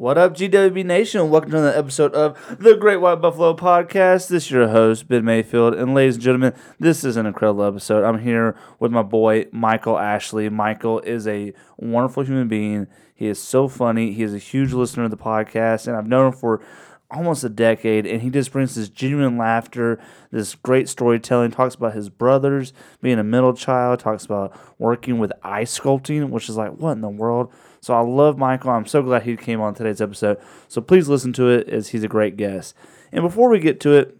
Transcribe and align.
What 0.00 0.16
up, 0.16 0.34
GWB 0.34 0.86
Nation? 0.86 1.28
Welcome 1.28 1.50
to 1.50 1.58
another 1.58 1.78
episode 1.78 2.14
of 2.14 2.34
the 2.58 2.74
Great 2.74 3.02
White 3.02 3.20
Buffalo 3.20 3.54
Podcast. 3.54 4.28
This 4.28 4.46
is 4.46 4.50
your 4.50 4.68
host, 4.68 5.08
Ben 5.08 5.26
Mayfield. 5.26 5.74
And 5.74 5.92
ladies 5.92 6.14
and 6.14 6.24
gentlemen, 6.24 6.54
this 6.78 7.04
is 7.04 7.18
an 7.18 7.26
incredible 7.26 7.64
episode. 7.64 8.02
I'm 8.02 8.20
here 8.20 8.56
with 8.78 8.92
my 8.92 9.02
boy, 9.02 9.48
Michael 9.52 9.98
Ashley. 9.98 10.48
Michael 10.48 11.00
is 11.00 11.26
a 11.26 11.52
wonderful 11.76 12.22
human 12.22 12.48
being. 12.48 12.86
He 13.14 13.26
is 13.26 13.42
so 13.42 13.68
funny. 13.68 14.14
He 14.14 14.22
is 14.22 14.32
a 14.32 14.38
huge 14.38 14.72
listener 14.72 15.04
of 15.04 15.10
the 15.10 15.18
podcast, 15.18 15.86
and 15.86 15.94
I've 15.94 16.06
known 16.08 16.28
him 16.28 16.32
for 16.32 16.62
almost 17.10 17.44
a 17.44 17.50
decade, 17.50 18.06
and 18.06 18.22
he 18.22 18.30
just 18.30 18.52
brings 18.52 18.76
this 18.76 18.88
genuine 18.88 19.36
laughter, 19.36 20.00
this 20.30 20.54
great 20.54 20.88
storytelling. 20.88 21.50
Talks 21.50 21.74
about 21.74 21.92
his 21.92 22.08
brothers 22.08 22.72
being 23.02 23.18
a 23.18 23.24
middle 23.24 23.52
child. 23.52 24.00
Talks 24.00 24.24
about 24.24 24.58
working 24.78 25.18
with 25.18 25.30
ice 25.42 25.78
sculpting, 25.78 26.30
which 26.30 26.48
is 26.48 26.56
like 26.56 26.72
what 26.72 26.92
in 26.92 27.02
the 27.02 27.10
world. 27.10 27.52
So 27.80 27.94
I 27.94 28.00
love 28.00 28.38
Michael. 28.38 28.70
I'm 28.70 28.86
so 28.86 29.02
glad 29.02 29.22
he 29.22 29.36
came 29.36 29.60
on 29.60 29.74
today's 29.74 30.00
episode. 30.00 30.38
So 30.68 30.80
please 30.80 31.08
listen 31.08 31.32
to 31.34 31.48
it 31.48 31.68
as 31.68 31.88
he's 31.88 32.04
a 32.04 32.08
great 32.08 32.36
guest. 32.36 32.74
And 33.12 33.22
before 33.22 33.48
we 33.48 33.58
get 33.58 33.80
to 33.80 33.92
it, 33.92 34.16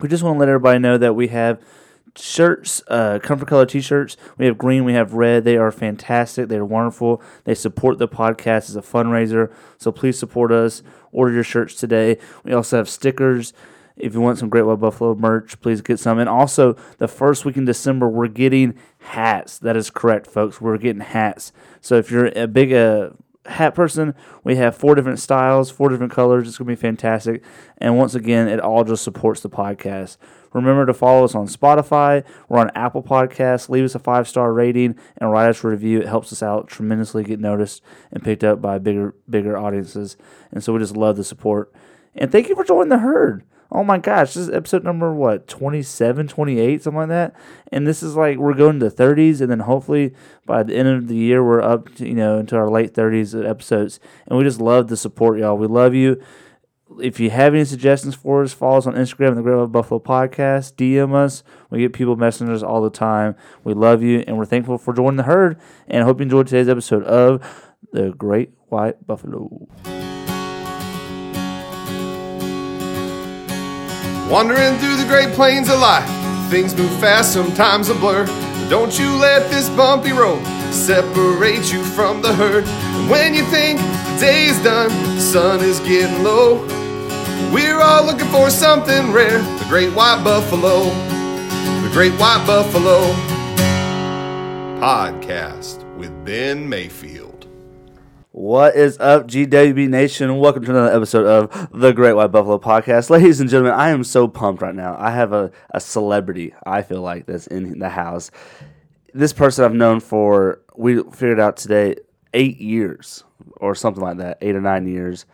we 0.00 0.08
just 0.08 0.22
want 0.22 0.36
to 0.36 0.40
let 0.40 0.48
everybody 0.48 0.78
know 0.78 0.98
that 0.98 1.14
we 1.14 1.28
have 1.28 1.60
shirts, 2.16 2.82
uh, 2.88 3.18
comfort 3.22 3.48
color 3.48 3.66
t-shirts. 3.66 4.16
We 4.36 4.46
have 4.46 4.58
green, 4.58 4.84
we 4.84 4.94
have 4.94 5.14
red. 5.14 5.44
They 5.44 5.56
are 5.56 5.70
fantastic. 5.70 6.48
They're 6.48 6.64
wonderful. 6.64 7.22
They 7.44 7.54
support 7.54 7.98
the 7.98 8.08
podcast 8.08 8.68
as 8.68 8.76
a 8.76 8.82
fundraiser. 8.82 9.52
So 9.78 9.92
please 9.92 10.18
support 10.18 10.52
us. 10.52 10.82
Order 11.10 11.34
your 11.34 11.44
shirts 11.44 11.74
today. 11.74 12.18
We 12.44 12.52
also 12.52 12.76
have 12.78 12.88
stickers. 12.88 13.52
If 13.96 14.14
you 14.14 14.20
want 14.20 14.38
some 14.38 14.48
Great 14.48 14.62
White 14.62 14.80
Buffalo 14.80 15.14
merch, 15.14 15.60
please 15.60 15.80
get 15.80 15.98
some. 15.98 16.18
And 16.18 16.28
also, 16.28 16.76
the 16.98 17.08
first 17.08 17.44
week 17.44 17.56
in 17.56 17.64
December, 17.64 18.08
we're 18.08 18.28
getting 18.28 18.78
hats. 18.98 19.58
That 19.58 19.76
is 19.76 19.90
correct, 19.90 20.26
folks. 20.26 20.60
We're 20.60 20.78
getting 20.78 21.02
hats. 21.02 21.52
So 21.80 21.96
if 21.96 22.10
you're 22.10 22.26
a 22.36 22.46
big 22.46 22.72
uh, 22.72 23.10
hat 23.46 23.74
person, 23.74 24.14
we 24.44 24.56
have 24.56 24.76
four 24.76 24.94
different 24.94 25.18
styles, 25.18 25.70
four 25.70 25.88
different 25.88 26.12
colors. 26.12 26.48
It's 26.48 26.58
going 26.58 26.68
to 26.68 26.76
be 26.76 26.80
fantastic. 26.80 27.42
And 27.78 27.98
once 27.98 28.14
again, 28.14 28.48
it 28.48 28.60
all 28.60 28.84
just 28.84 29.04
supports 29.04 29.40
the 29.40 29.50
podcast. 29.50 30.16
Remember 30.52 30.84
to 30.86 30.94
follow 30.94 31.24
us 31.24 31.34
on 31.34 31.46
Spotify. 31.46 32.24
We're 32.48 32.58
on 32.58 32.70
Apple 32.74 33.02
Podcasts. 33.02 33.68
Leave 33.68 33.84
us 33.84 33.94
a 33.94 33.98
five 33.98 34.28
star 34.28 34.52
rating 34.52 34.96
and 35.16 35.30
write 35.30 35.48
us 35.48 35.64
a 35.64 35.68
review. 35.68 36.00
It 36.00 36.08
helps 36.08 36.32
us 36.32 36.42
out 36.42 36.68
tremendously, 36.68 37.24
get 37.24 37.40
noticed 37.40 37.82
and 38.10 38.22
picked 38.22 38.44
up 38.44 38.60
by 38.60 38.78
bigger 38.78 39.14
bigger 39.28 39.56
audiences. 39.56 40.16
And 40.50 40.62
so 40.62 40.72
we 40.72 40.78
just 40.80 40.96
love 40.96 41.16
the 41.16 41.24
support. 41.24 41.72
And 42.14 42.30
thank 42.30 42.48
you 42.48 42.54
for 42.54 42.64
joining 42.64 42.90
the 42.90 42.98
herd. 42.98 43.44
Oh 43.74 43.82
my 43.82 43.96
gosh, 43.96 44.34
this 44.34 44.48
is 44.48 44.50
episode 44.50 44.84
number 44.84 45.14
what, 45.14 45.48
27, 45.48 46.28
28, 46.28 46.82
something 46.82 46.98
like 46.98 47.08
that. 47.08 47.34
And 47.72 47.86
this 47.86 48.02
is 48.02 48.14
like 48.14 48.36
we're 48.36 48.52
going 48.52 48.78
to 48.80 48.90
30s 48.90 49.40
and 49.40 49.50
then 49.50 49.60
hopefully 49.60 50.14
by 50.44 50.62
the 50.62 50.76
end 50.76 50.88
of 50.88 51.08
the 51.08 51.16
year 51.16 51.42
we're 51.42 51.62
up 51.62 51.94
to, 51.94 52.06
you 52.06 52.14
know, 52.14 52.38
into 52.38 52.54
our 52.54 52.70
late 52.70 52.92
30s 52.92 53.48
episodes. 53.48 53.98
And 54.26 54.38
we 54.38 54.44
just 54.44 54.60
love 54.60 54.88
the 54.88 54.96
support, 54.96 55.38
y'all. 55.38 55.56
We 55.56 55.66
love 55.66 55.94
you 55.94 56.22
if 57.00 57.20
you 57.20 57.30
have 57.30 57.54
any 57.54 57.64
suggestions 57.64 58.14
for 58.14 58.42
us, 58.42 58.52
follow 58.52 58.78
us 58.78 58.86
on 58.86 58.94
Instagram, 58.94 59.34
the 59.34 59.42
Great 59.42 59.56
White 59.56 59.72
Buffalo 59.72 60.00
Podcast. 60.00 60.74
DM 60.74 61.14
us. 61.14 61.42
We 61.70 61.80
get 61.80 61.92
people 61.92 62.16
messengers 62.16 62.62
all 62.62 62.82
the 62.82 62.90
time. 62.90 63.34
We 63.64 63.74
love 63.74 64.02
you, 64.02 64.24
and 64.26 64.36
we're 64.36 64.44
thankful 64.44 64.78
for 64.78 64.92
joining 64.92 65.16
the 65.16 65.22
herd. 65.24 65.58
And 65.88 66.04
hope 66.04 66.18
you 66.18 66.24
enjoyed 66.24 66.48
today's 66.48 66.68
episode 66.68 67.04
of 67.04 67.70
the 67.92 68.10
Great 68.10 68.52
White 68.68 69.06
Buffalo. 69.06 69.68
Wandering 74.30 74.78
through 74.78 74.96
the 74.96 75.06
great 75.06 75.34
plains 75.34 75.68
of 75.68 75.78
life, 75.78 76.08
things 76.50 76.74
move 76.74 76.90
fast, 77.00 77.32
sometimes 77.32 77.88
a 77.88 77.94
blur. 77.94 78.26
Don't 78.68 78.98
you 78.98 79.14
let 79.16 79.50
this 79.50 79.68
bumpy 79.70 80.12
road 80.12 80.42
separate 80.72 81.72
you 81.72 81.84
from 81.84 82.22
the 82.22 82.32
herd. 82.32 82.64
And 82.66 83.10
when 83.10 83.34
you 83.34 83.44
think 83.46 83.78
the 83.78 84.16
day 84.20 84.44
is 84.46 84.62
done, 84.62 84.88
the 85.14 85.20
sun 85.20 85.60
is 85.60 85.80
getting 85.80 86.22
low. 86.22 86.64
We're 87.52 87.80
all 87.80 88.06
looking 88.06 88.28
for 88.28 88.48
something 88.48 89.12
rare 89.12 89.38
the 89.38 89.66
great 89.68 89.92
white 89.92 90.22
buffalo. 90.24 90.84
The 91.82 91.90
great 91.92 92.12
white 92.12 92.44
buffalo 92.46 93.00
podcast 94.82 95.84
with 95.96 96.24
Ben 96.24 96.68
Mayfield. 96.68 97.21
What 98.34 98.76
is 98.76 98.96
up, 98.98 99.26
GWB 99.26 99.90
Nation? 99.90 100.38
Welcome 100.38 100.64
to 100.64 100.70
another 100.70 100.96
episode 100.96 101.26
of 101.26 101.68
the 101.70 101.92
Great 101.92 102.14
White 102.14 102.28
Buffalo 102.32 102.58
Podcast. 102.58 103.10
Ladies 103.10 103.40
and 103.40 103.50
gentlemen, 103.50 103.78
I 103.78 103.90
am 103.90 104.02
so 104.02 104.26
pumped 104.26 104.62
right 104.62 104.74
now. 104.74 104.96
I 104.98 105.10
have 105.10 105.34
a, 105.34 105.50
a 105.68 105.78
celebrity, 105.78 106.54
I 106.64 106.80
feel 106.80 107.02
like, 107.02 107.26
that's 107.26 107.46
in 107.46 107.78
the 107.78 107.90
house. 107.90 108.30
This 109.12 109.34
person 109.34 109.66
I've 109.66 109.74
known 109.74 110.00
for, 110.00 110.62
we 110.74 111.02
figured 111.02 111.40
out 111.40 111.58
today, 111.58 111.96
eight 112.32 112.56
years 112.58 113.22
or 113.56 113.74
something 113.74 114.02
like 114.02 114.16
that, 114.16 114.38
eight 114.40 114.56
or 114.56 114.62
nine 114.62 114.86
years. 114.86 115.26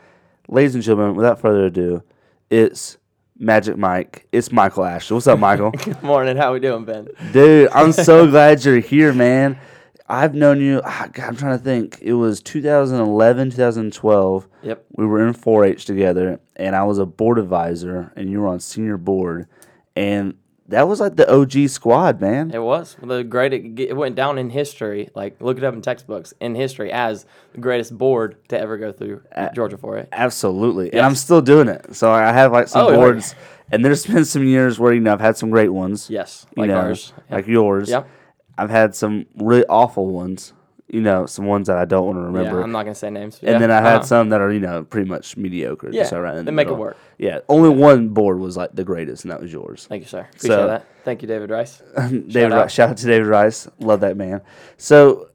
Ladies 0.48 0.74
and 0.74 0.82
gentlemen, 0.82 1.14
without 1.14 1.40
further 1.40 1.66
ado, 1.66 2.02
it's 2.50 2.98
Magic 3.38 3.76
Mike. 3.76 4.26
It's 4.32 4.50
Michael 4.50 4.84
Ashley. 4.84 5.14
What's 5.14 5.28
up, 5.28 5.38
Michael? 5.38 5.70
Good 5.84 6.02
morning. 6.02 6.36
How 6.36 6.52
we 6.52 6.58
doing, 6.58 6.84
Ben? 6.84 7.06
Dude, 7.32 7.70
I'm 7.70 7.92
so 7.92 8.26
glad 8.30 8.64
you're 8.64 8.80
here, 8.80 9.12
man. 9.12 9.56
I've 10.08 10.34
known 10.34 10.60
you. 10.60 10.80
ah, 10.84 11.08
God, 11.12 11.28
I'm 11.28 11.36
trying 11.36 11.58
to 11.58 11.62
think. 11.62 11.98
It 12.00 12.14
was 12.14 12.40
2011, 12.42 13.50
2012. 13.50 14.48
Yep. 14.62 14.84
We 14.96 15.06
were 15.06 15.26
in 15.26 15.34
4-H 15.34 15.84
together, 15.84 16.40
and 16.56 16.74
I 16.74 16.84
was 16.84 16.98
a 16.98 17.06
board 17.06 17.38
advisor, 17.38 18.12
and 18.16 18.30
you 18.30 18.40
were 18.40 18.48
on 18.48 18.60
senior 18.60 18.96
board, 18.96 19.46
and 19.94 20.34
that 20.68 20.86
was 20.86 21.00
like 21.00 21.16
the 21.16 21.30
OG 21.30 21.68
squad, 21.70 22.20
man. 22.20 22.50
It 22.52 22.58
was 22.62 22.96
the 23.02 23.22
great. 23.22 23.52
It, 23.54 23.96
went 23.96 24.16
down 24.16 24.36
in 24.38 24.50
history. 24.50 25.08
Like 25.14 25.40
look 25.40 25.56
it 25.56 25.64
up 25.64 25.72
in 25.74 25.80
textbooks 25.82 26.34
in 26.40 26.54
history 26.54 26.92
as 26.92 27.24
the 27.54 27.60
greatest 27.60 27.96
board 27.96 28.36
to 28.48 28.58
ever 28.60 28.76
go 28.76 28.92
through 28.92 29.22
Georgia 29.54 29.78
4-H. 29.78 30.08
Absolutely, 30.12 30.92
and 30.92 31.00
I'm 31.00 31.14
still 31.14 31.40
doing 31.40 31.68
it. 31.68 31.94
So 31.96 32.10
I 32.10 32.32
have 32.32 32.52
like 32.52 32.68
some 32.68 32.86
Oh, 32.86 32.94
boards, 32.94 33.34
and 33.72 33.82
there's 33.84 34.06
been 34.06 34.24
some 34.26 34.44
years 34.44 34.78
where 34.78 34.92
you 34.92 35.00
know 35.00 35.12
I've 35.12 35.20
had 35.20 35.36
some 35.38 35.50
great 35.50 35.70
ones. 35.70 36.10
Yes, 36.10 36.44
like 36.56 36.68
know, 36.68 36.76
ours. 36.76 37.12
Yep. 37.16 37.30
like 37.30 37.46
yours. 37.46 37.88
Yep. 37.88 38.08
I've 38.58 38.70
had 38.70 38.94
some 38.94 39.26
really 39.36 39.64
awful 39.66 40.06
ones. 40.08 40.52
You 40.90 41.02
know, 41.02 41.26
some 41.26 41.44
ones 41.44 41.66
that 41.66 41.76
I 41.76 41.84
don't 41.84 42.06
want 42.06 42.16
to 42.16 42.22
remember. 42.22 42.58
Yeah, 42.58 42.64
I'm 42.64 42.72
not 42.72 42.84
gonna 42.84 42.94
say 42.94 43.10
names. 43.10 43.38
and 43.40 43.48
yeah, 43.50 43.58
then 43.58 43.70
I 43.70 43.76
had 43.82 43.96
uh-huh. 43.96 44.04
some 44.04 44.30
that 44.30 44.40
are 44.40 44.50
you 44.50 44.60
know 44.60 44.84
pretty 44.84 45.06
much 45.06 45.36
mediocre. 45.36 45.90
Yeah, 45.92 46.02
just 46.02 46.12
right 46.12 46.30
in 46.32 46.38
they 46.38 46.44
the 46.44 46.52
make 46.52 46.68
it 46.68 46.74
work. 46.74 46.96
Yeah, 47.18 47.40
only 47.48 47.68
one 47.68 48.08
board 48.08 48.38
was 48.38 48.56
like 48.56 48.70
the 48.72 48.84
greatest, 48.84 49.24
and 49.24 49.30
that 49.30 49.40
was 49.40 49.52
yours. 49.52 49.86
Thank 49.86 50.02
you, 50.02 50.08
sir. 50.08 50.20
Appreciate 50.20 50.48
So- 50.48 50.66
that. 50.66 50.86
Thank 51.04 51.22
you, 51.22 51.28
David 51.28 51.50
Rice. 51.50 51.82
David, 51.96 52.32
Shout 52.32 52.50
Rice, 52.52 52.60
out. 52.60 52.70
shout 52.70 52.90
out 52.90 52.96
to 52.98 53.06
David 53.06 53.28
Rice. 53.28 53.68
Love 53.80 54.00
that 54.00 54.16
man. 54.16 54.42
So, 54.76 55.28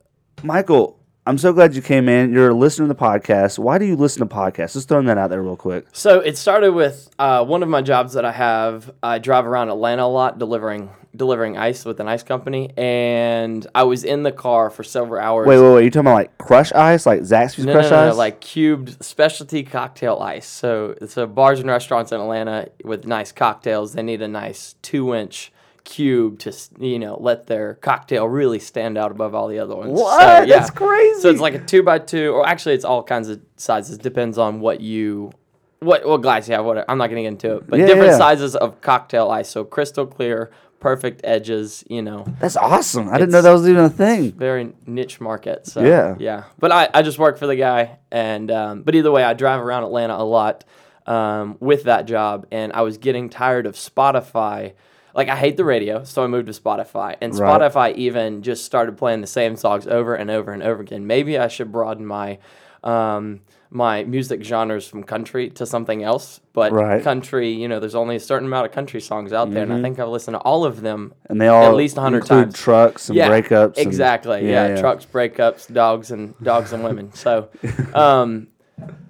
Michael, 0.43 0.99
I'm 1.25 1.37
so 1.37 1.53
glad 1.53 1.73
you 1.75 1.81
came 1.81 2.09
in. 2.09 2.33
You're 2.33 2.49
a 2.49 2.53
listener 2.53 2.87
to 2.87 2.93
the 2.93 2.99
podcast. 2.99 3.57
Why 3.57 3.77
do 3.77 3.85
you 3.85 3.95
listen 3.95 4.27
to 4.27 4.35
podcasts? 4.35 4.73
Just 4.73 4.89
throwing 4.89 5.05
that 5.05 5.17
out 5.17 5.29
there 5.29 5.41
real 5.41 5.55
quick. 5.55 5.85
So 5.93 6.19
it 6.19 6.37
started 6.37 6.73
with 6.73 7.09
uh, 7.17 7.45
one 7.45 7.63
of 7.63 7.69
my 7.69 7.81
jobs 7.81 8.13
that 8.13 8.25
I 8.25 8.31
have. 8.33 8.91
I 9.01 9.19
drive 9.19 9.45
around 9.45 9.69
Atlanta 9.69 10.03
a 10.03 10.05
lot, 10.05 10.37
delivering 10.37 10.89
delivering 11.15 11.57
ice 11.57 11.85
with 11.85 11.99
an 11.99 12.07
ice 12.07 12.23
company, 12.23 12.71
and 12.77 13.65
I 13.75 13.83
was 13.83 14.03
in 14.03 14.23
the 14.23 14.31
car 14.31 14.69
for 14.69 14.83
several 14.83 15.21
hours. 15.21 15.47
Wait, 15.47 15.59
wait, 15.59 15.73
wait. 15.73 15.83
You 15.83 15.89
talking 15.91 16.07
about 16.07 16.13
like 16.15 16.37
Crush 16.37 16.71
Ice, 16.73 17.05
like 17.05 17.21
Zaxby's 17.21 17.65
No, 17.65 17.73
no, 17.73 17.79
Crush 17.79 17.91
no, 17.91 18.05
no, 18.05 18.11
Ice? 18.11 18.17
like 18.17 18.41
cubed 18.41 19.03
specialty 19.03 19.63
cocktail 19.63 20.17
ice. 20.19 20.47
So, 20.47 20.95
so 21.07 21.27
bars 21.27 21.59
and 21.59 21.69
restaurants 21.69 22.11
in 22.11 22.19
Atlanta 22.19 22.69
with 22.83 23.05
nice 23.05 23.31
cocktails, 23.31 23.93
they 23.93 24.01
need 24.03 24.21
a 24.21 24.27
nice 24.27 24.75
two 24.81 25.13
inch 25.13 25.51
cube 25.85 26.39
to 26.39 26.53
you 26.79 26.97
know 26.97 27.17
let 27.19 27.47
their 27.47 27.73
cocktail 27.75 28.25
really 28.25 28.57
stand 28.59 28.97
out 28.97 29.11
above 29.11 29.35
all 29.35 29.47
the 29.49 29.59
other 29.59 29.75
ones. 29.75 29.97
So, 29.97 30.03
What? 30.03 30.47
That's 30.47 30.69
crazy. 30.69 31.19
So 31.21 31.29
it's 31.29 31.41
like 31.41 31.53
a 31.55 31.59
two 31.59 31.83
by 31.83 31.99
two, 31.99 32.31
or 32.31 32.47
actually 32.47 32.75
it's 32.75 32.85
all 32.85 33.03
kinds 33.03 33.29
of 33.29 33.41
sizes. 33.57 33.97
Depends 33.97 34.37
on 34.37 34.59
what 34.61 34.81
you. 34.81 35.31
What, 35.79 36.07
what 36.07 36.21
glass 36.21 36.47
you 36.47 36.55
have, 36.55 36.63
whatever. 36.63 36.89
I'm 36.89 36.97
not 36.97 37.07
going 37.09 37.17
to 37.17 37.23
get 37.23 37.27
into 37.33 37.57
it, 37.57 37.67
but 37.67 37.77
Yeah, 37.77 37.87
different 37.87 38.11
yeah. 38.11 38.17
sizes 38.17 38.55
of 38.55 38.79
cocktail 38.79 39.29
ice. 39.29 39.49
So 39.49 39.65
crystal 39.65 40.05
clear, 40.07 40.49
perfect 40.83 41.21
edges, 41.23 41.83
you 41.89 42.01
know, 42.01 42.25
That's 42.39 42.57
awesome. 42.57 43.07
I 43.09 43.17
didn't 43.17 43.31
know 43.31 43.41
that 43.41 43.51
was 43.53 43.67
even 43.67 43.85
a 43.85 43.89
thing. 43.89 44.33
very 44.33 44.73
niche 44.85 45.19
market. 45.21 45.65
So 45.65 45.81
Yeah. 45.81 46.15
yeah. 46.19 46.43
But 46.59 46.71
I, 46.73 46.89
I 46.93 47.01
just 47.01 47.17
work 47.17 47.37
for 47.37 47.47
the 47.47 47.55
guy, 47.55 47.97
and 48.11 48.51
um, 48.51 48.83
but 48.83 48.93
either 48.93 49.09
way, 49.11 49.23
I 49.23 49.33
drive 49.33 49.61
around 49.61 49.83
Atlanta 49.85 50.15
a 50.15 50.23
lot 50.25 50.65
um, 51.07 51.55
with 51.59 51.83
that 51.85 52.05
job, 52.05 52.45
and 52.51 52.73
I 52.73 52.81
was 52.81 52.97
getting 52.97 53.29
tired 53.29 53.65
of 53.65 53.75
Spotify. 53.75 54.73
Like 55.15 55.29
I 55.29 55.35
hate 55.37 55.57
the 55.57 55.63
radio, 55.65 56.03
so 56.03 56.23
I 56.23 56.27
moved 56.27 56.47
to 56.47 56.53
Spotify, 56.61 57.15
and 57.21 57.33
Right. 57.33 57.61
Spotify 57.61 57.95
even 57.95 58.41
just 58.43 58.65
started 58.65 58.97
playing 58.97 59.21
the 59.21 59.27
same 59.27 59.55
songs 59.55 59.87
over 59.87 60.15
and 60.15 60.29
over 60.29 60.51
and 60.51 60.61
over 60.63 60.81
again. 60.81 61.07
Maybe 61.07 61.37
I 61.37 61.47
should 61.47 61.71
broaden 61.71 62.05
my 62.05 62.39
um, 62.83 63.39
my 63.73 64.03
music 64.03 64.43
genres 64.43 64.87
from 64.87 65.03
country 65.03 65.49
to 65.49 65.65
something 65.65 66.03
else. 66.03 66.39
But 66.53 66.71
Right. 66.71 66.95
Mm-hmm. 66.97 67.03
country, 67.03 67.49
you 67.51 67.67
know, 67.67 67.79
there's 67.79 67.95
only 67.95 68.15
a 68.15 68.19
certain 68.19 68.47
amount 68.47 68.67
of 68.67 68.71
country 68.71 69.01
songs 69.01 69.33
out 69.33 69.51
there, 69.51 69.63
and 69.63 69.73
I 69.73 69.81
think 69.81 69.99
I've 69.99 70.07
listened 70.09 70.35
to 70.35 70.39
all 70.41 70.63
of 70.65 70.81
them 70.81 71.13
And 71.25 71.41
they 71.41 71.47
all 71.47 71.63
at 71.65 71.73
least 71.75 71.95
100 71.97 72.19
include 72.19 72.43
times. 72.45 72.59
trucks 72.59 73.09
and 73.09 73.17
breakups. 73.17 73.77
and- 73.77 73.87
Exactly. 73.87 74.47
yeah, 74.49 74.79
trucks, 74.79 75.05
breakups, 75.05 75.73
dogs, 75.73 76.11
and 76.11 76.35
dogs 76.43 76.71
and 76.73 76.83
women. 76.83 77.11
So, 77.13 77.49
um, 77.95 78.47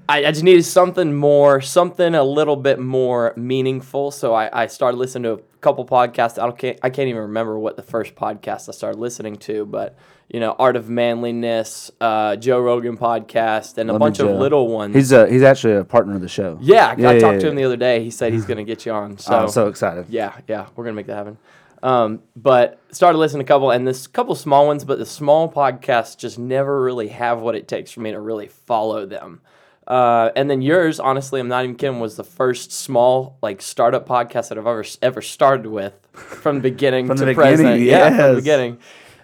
I, 0.10 0.26
I 0.26 0.32
just 0.32 0.44
needed 0.44 0.64
something 0.64 1.14
more, 1.14 1.62
something 1.62 2.14
a 2.14 2.24
little 2.24 2.58
bit 2.58 2.80
more 2.80 3.34
meaningful. 3.38 4.12
So 4.12 4.34
I, 4.34 4.64
I 4.64 4.68
started 4.68 4.98
listening 4.98 5.24
to 5.24 5.32
a 5.34 5.58
couple 5.62 5.86
podcasts. 5.86 6.38
I 6.38 6.46
don't 6.46 6.58
can't, 6.58 6.78
I 6.84 6.90
can't 6.90 7.08
even 7.08 7.22
remember 7.22 7.58
what 7.58 7.78
the 7.78 7.84
first 7.84 8.16
podcast 8.16 8.68
I 8.68 8.74
started 8.74 9.00
listening 9.00 9.38
to, 9.38 9.66
but 9.66 9.98
you 10.30 10.40
know, 10.40 10.56
Art 10.58 10.76
of 10.76 10.90
Manliness, 10.90 11.92
uh, 12.02 12.36
Joe 12.36 12.60
Rogan 12.60 12.98
podcast, 12.98 13.78
and 13.78 13.90
a 13.90 14.00
bunch 14.00 14.20
of 14.20 14.30
little 14.30 14.68
ones. 14.68 14.96
He's 14.96 15.12
a 15.12 15.30
he's 15.30 15.44
actually 15.44 15.76
a 15.76 15.84
partner 15.84 16.16
of 16.16 16.22
the 16.22 16.28
show. 16.28 16.58
yeah, 16.62 16.88
I, 16.88 16.92
I 16.92 16.96
yeah, 16.96 17.20
talked 17.20 17.36
yeah, 17.36 17.40
to 17.40 17.50
him 17.50 17.56
the 17.56 17.64
other 17.66 17.78
day. 17.78 18.04
He 18.04 18.10
said 18.10 18.34
he's 18.34 18.46
gonna 18.48 18.64
get 18.64 18.86
you 18.86 18.92
on. 18.92 19.18
So, 19.18 19.34
I'm 19.34 19.50
so 19.50 19.68
excited. 19.68 20.08
yeah, 20.10 20.38
yeah, 20.48 20.68
we're 20.76 20.86
gonna 20.86 20.96
make 20.96 21.08
that 21.08 21.18
happen. 21.18 21.38
Um, 21.84 22.22
but 22.36 22.80
started 22.92 23.18
listening 23.18 23.46
to 23.46 23.46
a 23.46 23.54
couple, 23.54 23.70
and 23.72 23.86
this 23.86 24.08
couple 24.08 24.36
small 24.36 24.66
ones, 24.66 24.86
but 24.86 25.00
the 25.00 25.06
small 25.06 25.52
podcasts 25.52 26.18
just 26.18 26.40
never 26.40 26.82
really 26.82 27.10
have 27.10 27.42
what 27.42 27.56
it 27.56 27.68
takes 27.68 27.92
for 27.92 28.00
me 28.00 28.12
to 28.12 28.20
really 28.20 28.48
follow 28.48 29.06
them. 29.06 29.42
Uh, 29.88 30.30
and 30.36 30.50
then 30.50 30.62
yours, 30.62 31.00
honestly, 31.00 31.40
I'm 31.40 31.48
not 31.48 31.64
even 31.64 31.76
kidding, 31.76 32.00
was 32.00 32.16
the 32.16 32.24
first 32.24 32.72
small 32.72 33.38
like 33.42 33.62
startup 33.62 34.08
podcast 34.08 34.50
that 34.50 34.58
I've 34.58 34.68
ever 34.68 34.86
ever 35.02 35.22
started 35.22 35.68
with 35.70 35.94
from 36.14 36.58
the 36.58 36.62
beginning 36.70 37.08
From 37.08 37.18
to 37.18 37.26
the 37.26 37.34
present. 37.34 37.68
beginning, 37.80 37.88
Yeah, 37.88 38.10
from 38.10 38.30
the 38.36 38.42
beginning, 38.42 38.78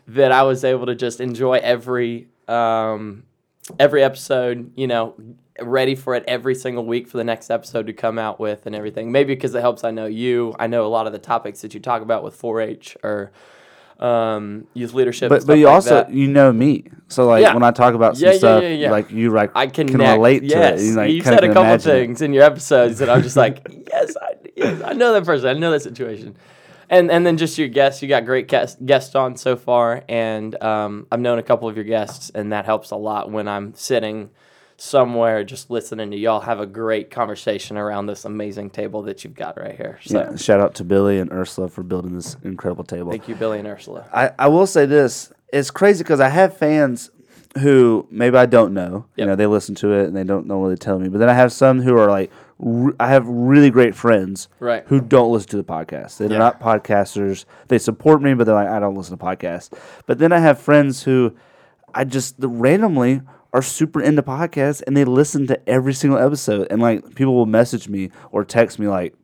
that 0.09 0.31
I 0.31 0.43
was 0.43 0.63
able 0.63 0.87
to 0.87 0.95
just 0.95 1.21
enjoy 1.21 1.59
every 1.63 2.27
um, 2.47 3.23
every 3.79 4.03
episode. 4.03 4.71
You 4.75 4.87
know, 4.87 5.15
ready 5.61 5.95
for 5.95 6.15
it 6.15 6.23
every 6.27 6.55
single 6.55 6.85
week 6.85 7.07
for 7.07 7.17
the 7.17 7.23
next 7.23 7.49
episode 7.49 7.87
to 7.87 7.93
come 7.93 8.19
out 8.19 8.39
with 8.39 8.65
and 8.65 8.75
everything. 8.75 9.11
Maybe 9.11 9.35
because 9.35 9.55
it 9.55 9.61
helps 9.61 9.83
I 9.83 9.91
know 9.91 10.05
you. 10.07 10.55
I 10.59 10.67
know 10.67 10.85
a 10.85 10.89
lot 10.89 11.07
of 11.07 11.13
the 11.13 11.19
topics 11.19 11.61
that 11.61 11.73
you 11.73 11.79
talk 11.79 12.01
about 12.01 12.23
with 12.23 12.39
4-H 12.41 12.97
or 13.03 13.31
um, 13.99 14.65
youth 14.73 14.93
leadership. 14.93 15.29
But 15.29 15.45
but 15.45 15.57
you 15.57 15.65
like 15.65 15.75
also 15.75 15.95
that. 15.95 16.13
you 16.13 16.27
know 16.27 16.51
me, 16.51 16.85
so 17.07 17.27
like 17.27 17.41
Yeah. 17.41 17.53
when 17.53 17.63
I 17.63 17.71
talk 17.71 17.93
about 17.93 18.17
some 18.17 18.29
Yeah, 18.29 18.37
stuff, 18.37 18.63
yeah, 18.63 18.91
like 18.91 19.11
you 19.11 19.31
like 19.31 19.51
I 19.55 19.67
can, 19.67 19.87
can 19.87 19.99
relate 19.99 20.39
to 20.39 20.45
yes. 20.45 20.81
it. 20.81 20.85
You, 20.85 20.93
like, 20.93 21.11
you 21.11 21.21
said 21.21 21.43
a 21.43 21.47
couple 21.47 21.63
imagine 21.63 21.91
things 21.91 22.21
in 22.21 22.33
your 22.33 22.43
episodes 22.43 22.99
that 22.99 23.09
I'm 23.09 23.21
just 23.21 23.35
like, 23.35 23.65
yes, 23.91 24.15
I, 24.21 24.33
yes, 24.55 24.81
I 24.83 24.93
know 24.93 25.13
that 25.13 25.25
person. 25.25 25.49
I 25.49 25.53
know 25.53 25.71
that 25.71 25.81
situation. 25.81 26.35
And 26.89 27.11
and 27.11 27.25
then 27.25 27.37
just 27.37 27.57
your 27.57 27.67
guests. 27.67 28.01
You 28.01 28.07
got 28.07 28.25
great 28.25 28.47
guests 28.47 28.79
guests 28.83 29.13
on 29.15 29.35
so 29.37 29.55
far, 29.55 30.03
and 30.09 30.61
um, 30.63 31.05
I've 31.11 31.19
known 31.19 31.37
a 31.37 31.43
couple 31.43 31.69
of 31.69 31.75
your 31.75 31.85
guests, 31.85 32.31
and 32.33 32.51
that 32.51 32.65
helps 32.65 32.89
a 32.91 32.95
lot 32.95 33.29
when 33.29 33.47
I'm 33.47 33.75
sitting 33.75 34.31
somewhere 34.79 35.43
just 35.43 35.69
listening 35.69 36.09
to 36.11 36.17
y'all 36.17 36.39
have 36.39 36.59
a 36.61 36.65
great 36.65 37.11
conversation 37.11 37.75
around 37.77 38.05
this 38.05 38.23
amazing 38.23 38.69
table 38.69 39.01
that 39.03 39.23
you've 39.23 39.35
got 39.35 39.59
right 39.59 39.75
here. 39.75 39.99
So 40.05 40.19
Yeah, 40.19 40.35
shout 40.37 40.61
out 40.61 40.73
to 40.75 40.83
Billy 40.85 41.19
and 41.19 41.31
Ursula 41.33 41.67
for 41.67 41.83
building 41.83 42.15
this 42.15 42.37
incredible 42.43 42.85
table. 42.85 43.11
thank 43.11 43.27
you, 43.27 43.35
Billy 43.35 43.59
and 43.59 43.67
Ursula. 43.67 44.05
I, 44.13 44.31
I 44.39 44.47
will 44.47 44.65
say 44.67 44.85
this: 44.85 45.33
it's 45.51 45.69
crazy 45.69 46.03
because 46.03 46.21
I 46.21 46.29
have 46.29 46.55
fans 46.57 47.11
who 47.57 48.07
maybe 48.09 48.37
I 48.37 48.45
don't 48.45 48.73
know. 48.73 49.05
You 49.17 49.25
know, 49.25 49.35
they 49.35 49.47
listen 49.47 49.75
to 49.75 49.91
it 49.93 50.05
and 50.07 50.15
they 50.15 50.23
don't 50.23 50.47
know 50.47 50.59
what 50.59 50.69
they 50.69 50.75
tell 50.75 50.97
me. 50.97 51.09
But 51.09 51.17
then 51.17 51.29
I 51.29 51.33
have 51.33 51.51
some 51.51 51.81
who 51.81 51.97
are 51.97 52.07
like, 52.07 52.31
re- 52.59 52.93
I 52.99 53.07
have 53.09 53.27
really 53.27 53.71
great 53.71 53.95
friends 53.95 54.47
Right. 54.59 54.83
who 54.87 55.01
don't 55.01 55.31
listen 55.31 55.49
to 55.49 55.57
the 55.57 55.63
podcast. 55.63 56.17
They're 56.17 56.31
Yeah. 56.31 56.37
not 56.37 56.61
podcasters. 56.61 57.45
They 57.67 57.79
support 57.79 58.21
me, 58.21 58.33
but 58.35 58.45
they're 58.45 58.55
like, 58.55 58.67
I 58.69 58.79
don't 58.79 58.93
listen 58.95 59.17
to 59.17 59.23
podcasts. 59.25 59.71
But 60.05 60.19
then 60.19 60.31
I 60.31 60.37
have 60.39 60.59
friends 60.59 61.03
who 61.03 61.35
I 61.93 62.03
just 62.05 62.35
randomly 62.37 63.21
are 63.53 63.61
super 63.61 64.01
into 64.01 64.21
podcasts 64.23 64.81
and 64.85 64.95
they 64.95 65.05
listen 65.05 65.47
to 65.47 65.69
every 65.69 65.93
single 65.93 66.19
episode. 66.19 66.67
And 66.69 66.81
like 66.81 67.15
people 67.15 67.33
will 67.35 67.45
message 67.47 67.87
me 67.89 68.11
or 68.31 68.43
text 68.45 68.77
me 68.79 68.87
like, 68.87 69.15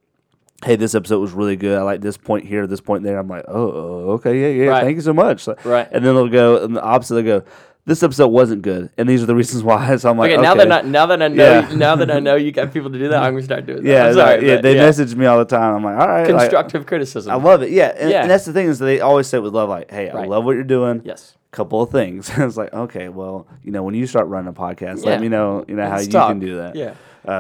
hey, 0.63 0.75
this 0.75 0.95
episode 0.95 1.19
was 1.19 1.31
really 1.33 1.56
good. 1.56 1.77
I 1.77 1.81
like 1.83 2.01
this 2.01 2.18
point 2.18 2.45
here, 2.45 2.66
this 2.66 2.81
point 2.81 3.04
there. 3.04 3.19
I'm 3.19 3.27
like, 3.27 3.45
oh, 3.48 4.12
okay, 4.13 4.39
yeah, 4.42 4.63
yeah, 4.63 4.69
Right. 4.72 4.83
thank 4.83 4.95
you 4.95 5.01
so 5.01 5.13
much. 5.13 5.48
Right. 5.63 5.88
And 5.92 6.04
then 6.04 6.16
they'll 6.16 6.27
go, 6.30 6.63
and 6.63 6.75
the 6.75 6.81
opposite, 6.81 7.16
they'll 7.16 7.39
go, 7.42 7.45
this 7.88 8.01
episode 8.01 8.30
wasn't 8.30 8.63
good, 8.63 8.89
and 8.98 9.07
these 9.07 9.22
are 9.22 9.27
the 9.27 9.36
reasons 9.36 9.62
why. 9.69 9.95
So 9.98 10.10
I'm 10.10 10.18
like, 10.18 10.31
Okay, 10.31 10.38
okay, 10.39 10.42
now 10.42 10.56
that 10.56 10.72
I, 10.72 10.81
now 10.81 11.06
that 11.06 11.22
I 11.22 11.27
know 11.27 11.44
Yeah. 11.60 11.75
now 11.75 11.95
that 11.98 12.10
I 12.10 12.19
know 12.27 12.36
you 12.36 12.51
got 12.51 12.74
people 12.74 12.89
to 12.89 12.98
do 12.98 13.10
that, 13.10 13.22
I'm 13.22 13.33
gonna 13.33 13.44
start 13.44 13.68
doing 13.68 13.83
that. 13.83 13.88
yeah, 13.89 14.07
I'm 14.07 14.13
sorry, 14.16 14.48
yeah, 14.48 14.60
they 14.60 14.75
yeah. 14.75 14.81
message 14.81 15.13
me 15.13 15.27
all 15.27 15.38
the 15.38 15.45
time. 15.45 15.75
I'm 15.75 15.83
like, 15.83 16.00
all 16.00 16.07
right, 16.07 16.22
like, 16.22 16.27
constructive 16.50 16.88
criticism. 16.88 17.31
I 17.31 17.36
love 17.36 17.62
it. 17.62 17.69
Yeah, 17.69 17.94
and, 17.95 18.10
Yeah. 18.10 18.22
and 18.24 18.31
that's 18.31 18.45
the 18.45 18.54
thing 18.54 18.68
is 18.69 18.80
they 18.80 19.01
always 19.01 19.27
say 19.27 19.38
with 19.38 19.54
love, 19.54 19.69
like, 19.69 19.92
hey, 19.92 20.10
I 20.10 20.16
Right. 20.16 20.27
love 20.30 20.45
what 20.45 20.54
you're 20.56 20.63
doing. 20.63 21.01
yes. 21.06 21.36
Couple 21.55 21.81
of 21.81 21.89
things. 21.89 22.29
it's 22.37 22.57
like, 22.57 22.73
okay, 22.73 23.07
well, 23.09 23.47
you 23.63 23.71
know, 23.71 23.81
when 23.81 23.95
you 23.95 24.05
start 24.07 24.27
running 24.27 24.49
a 24.49 24.53
podcast, 24.53 25.03
Yeah. 25.03 25.11
let 25.11 25.21
me 25.21 25.29
know, 25.29 25.63
you 25.69 25.75
know, 25.75 25.85
how 25.85 25.91
Let's 25.95 26.07
you 26.07 26.11
talk. 26.11 26.29
can 26.29 26.39
do 26.39 26.57
that. 26.57 26.75
Yeah. 26.75 26.93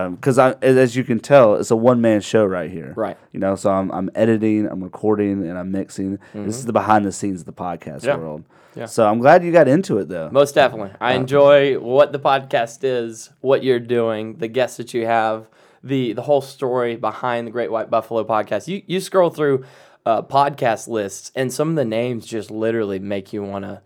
because 0.09 0.39
I, 0.39 0.51
as 0.61 0.95
you 0.95 1.03
can 1.03 1.19
tell, 1.19 1.55
it's 1.55 1.69
a 1.69 1.75
one 1.75 1.99
man 2.01 2.21
show 2.21 2.45
right 2.45 2.71
here. 2.71 2.93
Right. 2.95 3.17
You 3.33 3.39
know, 3.41 3.55
so 3.55 3.69
I'm 3.71 3.91
I'm 3.91 4.09
editing, 4.15 4.67
I'm 4.67 4.81
recording, 4.83 5.45
and 5.47 5.57
I'm 5.57 5.71
mixing. 5.71 6.17
This 6.33 6.55
is 6.57 6.65
the 6.65 6.73
behind 6.73 7.03
the 7.05 7.11
scenes 7.11 7.41
of 7.41 7.45
the 7.45 7.53
podcast 7.53 7.97
Mm-hmm. 8.03 8.07
Yeah. 8.07 8.15
world. 8.17 8.43
Yeah. 8.75 8.85
So 8.87 9.07
I'm 9.07 9.19
glad 9.19 9.43
you 9.43 9.51
got 9.51 9.67
into 9.67 9.97
it 9.99 10.07
though. 10.09 10.29
Most 10.31 10.55
definitely. 10.55 10.91
I 10.99 11.13
enjoy 11.13 11.77
what 11.79 12.11
the 12.13 12.19
podcast 12.19 12.79
is, 12.83 13.29
what 13.41 13.63
you're 13.63 13.79
doing, 13.79 14.35
the 14.37 14.47
guests 14.47 14.77
that 14.77 14.93
you 14.93 15.05
have, 15.05 15.47
the 15.83 16.13
the 16.13 16.21
whole 16.23 16.41
story 16.41 16.95
behind 16.95 17.47
the 17.47 17.51
Great 17.51 17.71
White 17.71 17.89
Buffalo 17.89 18.23
podcast. 18.23 18.67
You 18.67 18.81
you 18.87 18.99
scroll 19.01 19.29
through 19.29 19.65
uh, 20.05 20.21
podcast 20.23 20.87
lists, 20.87 21.31
and 21.35 21.51
some 21.53 21.69
of 21.69 21.75
the 21.75 21.85
names 21.85 22.25
just 22.25 22.49
literally 22.49 22.99
make 22.99 23.31
you 23.33 23.43
want 23.43 23.65
to 23.65 23.81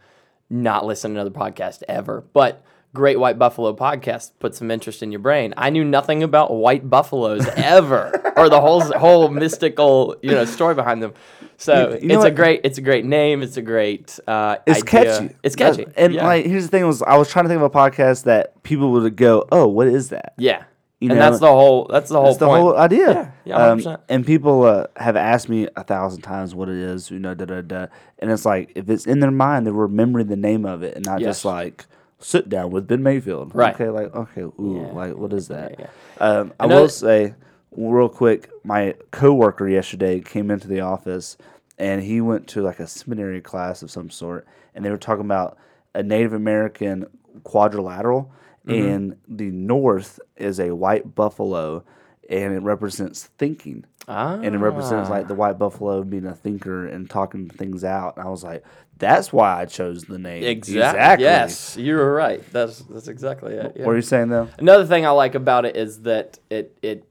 not 0.50 0.86
listen 0.86 1.14
to 1.14 1.20
another 1.20 1.36
podcast 1.36 1.84
ever. 1.88 2.24
But 2.34 2.64
Great 2.94 3.20
White 3.20 3.38
Buffalo 3.38 3.76
podcast 3.76 4.32
put 4.40 4.56
some 4.56 4.72
interest 4.72 5.04
in 5.04 5.12
your 5.12 5.20
brain. 5.20 5.54
I 5.56 5.70
knew 5.70 5.84
nothing 5.84 6.24
about 6.24 6.52
white 6.52 6.90
buffaloes 6.90 7.46
ever, 7.56 8.34
or 8.36 8.50
the 8.50 8.60
whole 8.60 8.82
whole 8.82 9.30
mystical 9.30 10.16
you 10.24 10.32
know 10.32 10.46
story 10.46 10.74
behind 10.74 11.04
them. 11.04 11.14
So 11.58 12.00
You 12.02 12.08
know 12.08 12.16
it's 12.16 12.26
a 12.26 12.32
great 12.32 12.62
it's 12.64 12.80
a 12.80 12.82
great 12.82 13.06
name. 13.06 13.44
It's 13.44 13.58
a 13.58 13.62
great 13.62 14.20
uh, 14.28 14.58
it's 14.66 14.82
idea. 14.82 15.20
catchy. 15.20 15.36
It's 15.44 15.56
catchy. 15.56 15.86
And 15.96 16.14
yeah. 16.14 16.26
like, 16.26 16.46
here's 16.46 16.64
the 16.64 16.70
thing: 16.70 16.88
was 16.88 17.04
I 17.04 17.18
was 17.18 17.30
trying 17.30 17.46
to 17.46 17.50
think 17.50 17.62
of 17.62 17.64
a 17.64 17.70
podcast 17.70 18.24
that 18.24 18.64
people 18.64 18.92
would 18.92 19.16
go, 19.16 19.48
"Oh, 19.52 19.68
what 19.68 19.88
is 19.88 20.10
that?" 20.10 20.34
Yeah. 20.38 20.64
You 21.00 21.10
and 21.12 21.18
know, 21.20 21.30
that's 21.30 21.40
the 21.40 21.48
whole 21.48 21.88
that's 21.90 22.10
the 22.10 22.16
whole 22.18 22.26
That's 22.26 22.38
the 22.40 22.48
whole 22.50 22.76
idea. 22.76 23.32
Yeah, 23.46 23.56
yeah, 23.58 23.68
um, 23.72 23.80
100%. 23.80 24.02
and 24.10 24.26
people 24.26 24.64
uh, 24.64 24.88
have 24.98 25.16
asked 25.16 25.48
me 25.48 25.68
a 25.78 25.84
thousand 25.84 26.22
times 26.24 26.54
what 26.54 26.68
it 26.68 26.76
is, 26.76 27.10
you 27.10 27.20
know, 27.20 27.34
da 27.34 27.46
da 27.46 27.62
da. 27.62 27.88
And 28.20 28.30
it's 28.30 28.44
like 28.44 28.74
if 28.76 28.90
it's 28.90 29.06
in 29.08 29.22
their 29.22 29.32
mind, 29.32 29.66
they're 29.66 29.72
remembering 29.74 30.28
the 30.28 30.36
name 30.36 30.66
of 30.66 30.84
it, 30.84 30.96
and 30.98 31.06
not 31.06 31.22
Yes. 31.22 31.30
just 31.38 31.46
like 31.46 31.86
sit 32.20 32.50
down 32.50 32.72
with 32.72 32.86
Ben 32.86 33.02
Mayfield. 33.02 33.56
Right. 33.56 33.74
Okay, 33.74 33.88
like 33.90 34.14
okay, 34.14 34.42
ooh, 34.42 34.86
Yeah. 34.88 34.94
like 34.94 35.16
what 35.16 35.32
is 35.32 35.48
that? 35.48 35.80
Yeah, 35.80 35.86
Um, 36.20 36.52
I 36.60 36.66
Another- 36.66 36.82
will 36.82 36.90
say 36.90 37.34
real 37.78 38.10
quick, 38.10 38.50
my 38.66 38.94
coworker 39.12 39.70
yesterday 39.70 40.20
came 40.20 40.52
into 40.52 40.68
the 40.68 40.82
office, 40.82 41.38
and 41.78 42.02
he 42.04 42.20
went 42.20 42.46
to 42.48 42.62
like 42.62 42.82
a 42.82 42.88
seminary 42.88 43.40
class 43.40 43.82
of 43.82 43.90
some 43.90 44.10
sort, 44.10 44.46
and 44.76 44.84
they 44.84 44.90
were 44.90 44.98
talking 44.98 45.24
about 45.24 45.58
a 45.96 46.04
Native 46.04 46.34
American 46.34 47.06
quadrilateral, 47.46 48.30
Mm-hmm. 48.68 48.88
and 48.88 49.16
the 49.28 49.52
north 49.52 50.20
is 50.36 50.60
a 50.60 50.76
white 50.76 51.16
buffalo, 51.16 51.84
and 52.30 52.54
it 52.54 52.62
represents 52.62 53.26
thinking. 53.38 53.86
Ah. 54.08 54.34
And 54.34 54.56
it 54.56 54.58
represents 54.58 55.10
like 55.10 55.28
the 55.28 55.36
white 55.36 55.60
buffalo 55.60 56.04
being 56.04 56.26
a 56.26 56.34
thinker 56.34 56.88
and 56.88 57.08
talking 57.10 57.48
things 57.48 57.84
out. 57.84 58.18
And 58.18 58.26
I 58.26 58.30
was 58.30 58.44
like, 58.44 58.64
that's 58.98 59.32
why 59.32 59.62
I 59.62 59.66
chose 59.66 60.04
the 60.04 60.18
name. 60.18 60.44
Exactly. 60.44 61.24
Yes, 61.24 61.78
you 61.78 61.96
were 61.96 62.14
right. 62.14 62.44
That's 62.52 62.80
that's 62.80 63.08
exactly 63.08 63.54
it. 63.54 63.74
yeah. 63.76 63.86
What 63.86 63.94
are 63.94 63.96
you 63.96 64.02
saying 64.02 64.30
though? 64.30 64.50
Another 64.58 64.86
thing 64.86 65.06
I 65.06 65.12
like 65.12 65.36
about 65.36 65.66
it 65.66 65.76
is 65.76 66.02
that 66.02 66.40
it 66.50 66.78
it, 66.82 67.08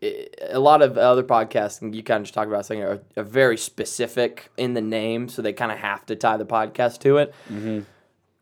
it 0.00 0.48
a 0.50 0.58
lot 0.58 0.82
of 0.82 0.96
other 0.98 1.22
podcasts 1.22 1.80
and 1.82 1.94
you 1.94 2.02
kind 2.02 2.22
of 2.22 2.24
just 2.24 2.34
talk 2.34 2.48
about 2.48 2.66
something 2.66 2.82
are, 2.82 3.00
are 3.16 3.22
very 3.22 3.56
specific 3.56 4.50
in 4.56 4.74
the 4.74 4.80
name, 4.80 5.28
so 5.28 5.42
they 5.42 5.52
kind 5.52 5.70
of 5.70 5.78
have 5.78 6.06
to 6.06 6.16
tie 6.16 6.36
the 6.38 6.46
podcast 6.46 6.98
to 7.00 7.18
it. 7.18 7.34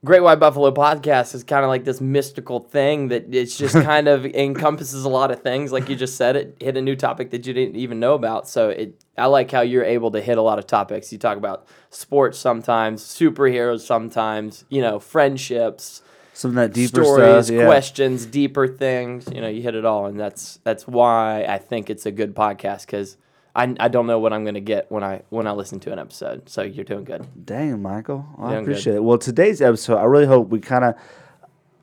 Great 0.05 0.23
White 0.23 0.39
Buffalo 0.39 0.71
podcast 0.71 1.35
is 1.35 1.43
kind 1.43 1.65
of 1.65 1.69
like 1.69 1.85
this 1.85 2.01
mystical 2.01 2.61
thing 2.61 3.09
that 3.09 3.35
it's 3.35 3.57
just 3.57 3.75
kind 3.83 4.09
of 4.09 4.25
encompasses 4.27 5.05
a 5.05 5.09
lot 5.09 5.31
of 5.31 5.43
things. 5.43 5.73
Like 5.73 5.89
you 5.89 5.97
just 5.97 6.17
said, 6.17 6.37
it 6.37 6.57
hit 6.61 6.77
a 6.77 6.83
new 6.83 6.95
topic 6.95 7.31
that 7.31 7.47
you 7.47 7.53
didn't 7.53 7.77
even 7.77 7.99
know 7.99 8.15
about. 8.15 8.47
So 8.47 8.69
it, 8.69 9.03
I 9.17 9.27
like 9.27 9.51
how 9.51 9.63
you're 9.63 9.85
able 9.85 10.11
to 10.13 10.21
hit 10.21 10.39
a 10.39 10.43
lot 10.43 10.59
of 10.59 10.67
topics. 10.67 11.11
You 11.13 11.19
talk 11.19 11.39
about 11.39 11.67
sports 11.91 12.39
sometimes, 12.39 13.03
superheroes 13.03 13.81
sometimes, 13.81 14.65
you 14.69 14.83
know, 14.83 14.99
friendships, 15.01 16.03
Some 16.35 16.51
of 16.51 16.55
that 16.57 16.73
deeper 16.75 17.03
stories, 17.03 17.47
stuff. 17.47 17.57
Yeah. 17.57 17.65
questions, 17.67 18.27
deeper 18.27 18.69
things. 18.69 19.27
You 19.35 19.41
know, 19.41 19.49
you 19.49 19.63
hit 19.63 19.75
it 19.75 19.87
all, 19.87 20.07
and 20.07 20.21
that's 20.21 20.61
that's 20.63 20.87
why 20.87 21.45
I 21.49 21.59
think 21.59 21.89
it's 21.91 22.05
a 22.07 22.13
good 22.13 22.35
podcast 22.35 22.85
because 22.87 23.17
I, 23.57 23.75
I 23.81 23.89
don't 23.89 24.07
know 24.07 24.19
what 24.19 24.33
I'm 24.35 24.45
gonna 24.45 24.61
get 24.61 24.93
when 24.93 25.03
I 25.03 25.23
when 25.31 25.47
I 25.47 25.53
listen 25.53 25.81
to 25.81 25.93
an 25.93 25.99
episode. 25.99 26.49
So 26.49 26.63
you're 26.63 26.85
doing 26.85 27.05
good. 27.05 27.27
Dang, 27.47 27.81
Michael. 27.81 28.27
Well, 28.37 28.49
I 28.49 28.51
Doing 28.53 28.65
good. 28.65 28.71
appreciate 28.73 28.97
it. 28.97 29.03
Well, 29.03 29.17
today's 29.19 29.63
episode, 29.63 29.97
I 29.97 30.05
really 30.05 30.27
hope 30.27 30.49
we 30.51 30.61
kind 30.61 30.85
of. 30.85 30.95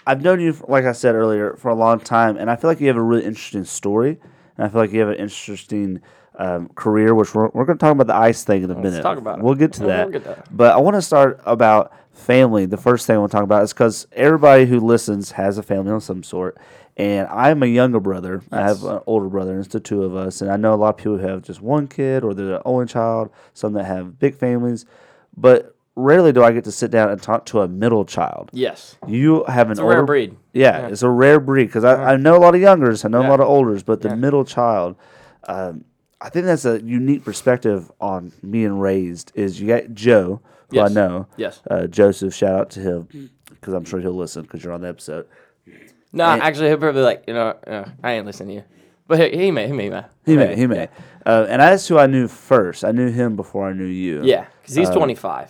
I've 0.06 0.22
known 0.22 0.40
you, 0.40 0.56
like 0.68 0.86
I 0.86 0.92
said 0.92 1.16
earlier, 1.16 1.56
for 1.56 1.70
a 1.70 1.76
long 1.76 2.00
time, 2.00 2.38
and 2.38 2.52
I 2.52 2.58
feel 2.58 2.70
like 2.70 2.80
you 2.80 2.88
have 2.88 2.98
a 2.98 3.02
really 3.02 3.24
interesting 3.24 3.64
story, 3.64 4.20
and 4.58 4.66
I 4.66 4.70
feel 4.70 4.82
like 4.82 4.92
you 4.92 5.00
have 5.00 5.10
an 5.10 5.16
interesting 5.16 6.02
um, 6.38 6.68
career, 6.76 7.16
which 7.16 7.34
we're, 7.34 7.48
we're 7.54 7.66
going 7.66 7.78
to 7.78 7.82
talk 7.82 7.94
about 7.94 8.08
the 8.08 8.16
ice 8.16 8.44
thing 8.44 8.64
in 8.64 8.72
a 8.72 8.76
minute. 8.76 9.02
talk 9.02 9.18
about 9.18 9.40
it. 9.40 9.46
We'll 9.46 9.56
get 9.56 9.72
to 9.74 9.84
that. 9.86 10.06
we'll 10.08 10.12
get 10.20 10.26
there. 10.26 10.44
But 10.52 10.74
I 10.74 10.78
want 10.78 10.96
to 10.96 11.02
start 11.02 11.40
about 11.46 11.94
family. 12.12 12.66
The 12.66 12.78
first 12.78 13.08
thing 13.08 13.16
I 13.16 13.20
want 13.20 13.32
to 13.32 13.38
talk 13.38 13.46
about 13.46 13.64
is 13.64 13.72
because 13.74 14.06
everybody 14.12 14.66
who 14.66 14.80
listens 14.80 15.32
has 15.32 15.58
a 15.58 15.64
family 15.64 15.94
of 15.94 16.04
some 16.04 16.22
sort. 16.22 16.58
And 16.96 17.28
I'm 17.30 17.64
a 17.64 17.66
younger 17.66 18.00
brother. 18.00 18.44
I 18.52 18.62
have 18.62 18.84
an 18.84 19.00
older 19.08 19.28
brother, 19.28 19.52
and 19.52 19.60
it's 19.64 19.74
the 19.74 19.80
two 19.80 20.04
of 20.04 20.16
us. 20.16 20.42
And 20.42 20.52
I 20.52 20.58
know 20.58 20.74
a 20.74 20.76
lot 20.76 20.90
of 20.90 20.98
people 20.98 21.18
who 21.18 21.26
have 21.28 21.42
just 21.42 21.60
one 21.62 21.88
kid 21.88 22.24
or 22.24 22.34
they're 22.36 22.46
the 22.46 22.62
only 22.66 22.86
child, 22.86 23.32
some 23.54 23.74
that 23.74 23.86
have 23.86 24.20
big 24.20 24.36
families. 24.36 24.86
But 25.36 25.76
rarely 25.96 26.32
do 26.32 26.44
I 26.44 26.52
get 26.52 26.64
to 26.66 26.72
sit 26.72 26.92
down 26.92 27.10
and 27.10 27.22
talk 27.22 27.46
to 27.48 27.62
a 27.62 27.68
middle 27.68 28.06
child. 28.06 28.50
Yes. 28.54 28.96
You 29.08 29.44
have 29.46 29.68
an 29.68 29.72
It's 29.74 29.80
a 29.80 29.84
rare 29.86 29.98
older- 29.98 30.06
breed. 30.06 30.36
Yeah, 30.54 30.88
it's 30.88 31.02
a 31.02 31.10
rare 31.10 31.40
breed 31.40 31.66
because 31.66 31.84
I, 31.84 32.14
I 32.14 32.16
know 32.18 32.36
a 32.36 32.40
lot 32.42 32.54
of 32.56 32.62
youngers, 32.62 33.04
I 33.06 33.10
know 33.10 33.22
a 33.22 33.30
lot 33.30 33.40
of 33.40 33.48
olders, 33.48 33.82
but 33.84 34.02
the 34.02 34.16
middle 34.16 34.46
child, 34.46 34.96
um, 35.48 35.86
I 36.22 36.30
think 36.30 36.46
that's 36.46 36.66
a 36.66 36.82
unique 36.84 37.26
perspective 37.26 37.92
on 38.00 38.32
being 38.50 38.78
raised. 38.80 39.32
Is 39.36 39.60
you 39.60 39.68
got 39.68 39.94
Joe, 39.94 40.42
who 40.70 40.80
I 40.80 40.88
know, 40.90 41.28
Yes. 41.38 41.62
uh, 41.70 41.88
Joseph. 41.88 42.34
Shout 42.36 42.60
out 42.60 42.70
to 42.72 42.80
him 42.80 43.30
because 43.50 43.74
I'm 43.74 43.84
sure 43.86 44.00
he'll 44.00 44.14
listen 44.14 44.44
because 44.44 44.64
you're 44.64 44.74
on 44.74 44.82
the 44.82 44.88
episode. 44.90 45.26
No, 46.14 46.26
actually, 46.26 46.68
he'll 46.70 46.78
probably 46.78 47.02
be 47.02 47.06
like, 47.06 47.24
you 47.28 47.34
know, 47.34 47.50
uh, 47.68 47.86
I 48.04 48.14
ain't 48.14 48.26
listening 48.26 48.50
to 48.50 48.54
you. 48.56 48.64
But 49.08 49.20
he, 49.20 49.38
he 49.46 49.52
may, 49.52 49.68
he 49.68 49.74
may, 49.74 49.90
man. 49.90 50.06
He 50.26 50.38
may, 50.38 50.56
he 50.56 50.66
may, 50.68 50.88
uh, 51.26 51.46
and 51.50 51.62
that's 51.62 51.88
who 51.88 51.98
I 51.98 52.08
knew 52.08 52.28
first. 52.28 52.86
I 52.86 52.92
knew 52.92 53.10
him 53.12 53.36
before 53.36 53.68
I 53.68 53.74
knew 53.74 53.86
you. 53.86 54.22
Yeah, 54.24 54.46
because 54.62 54.76
he's 54.76 54.90
25. 54.90 55.50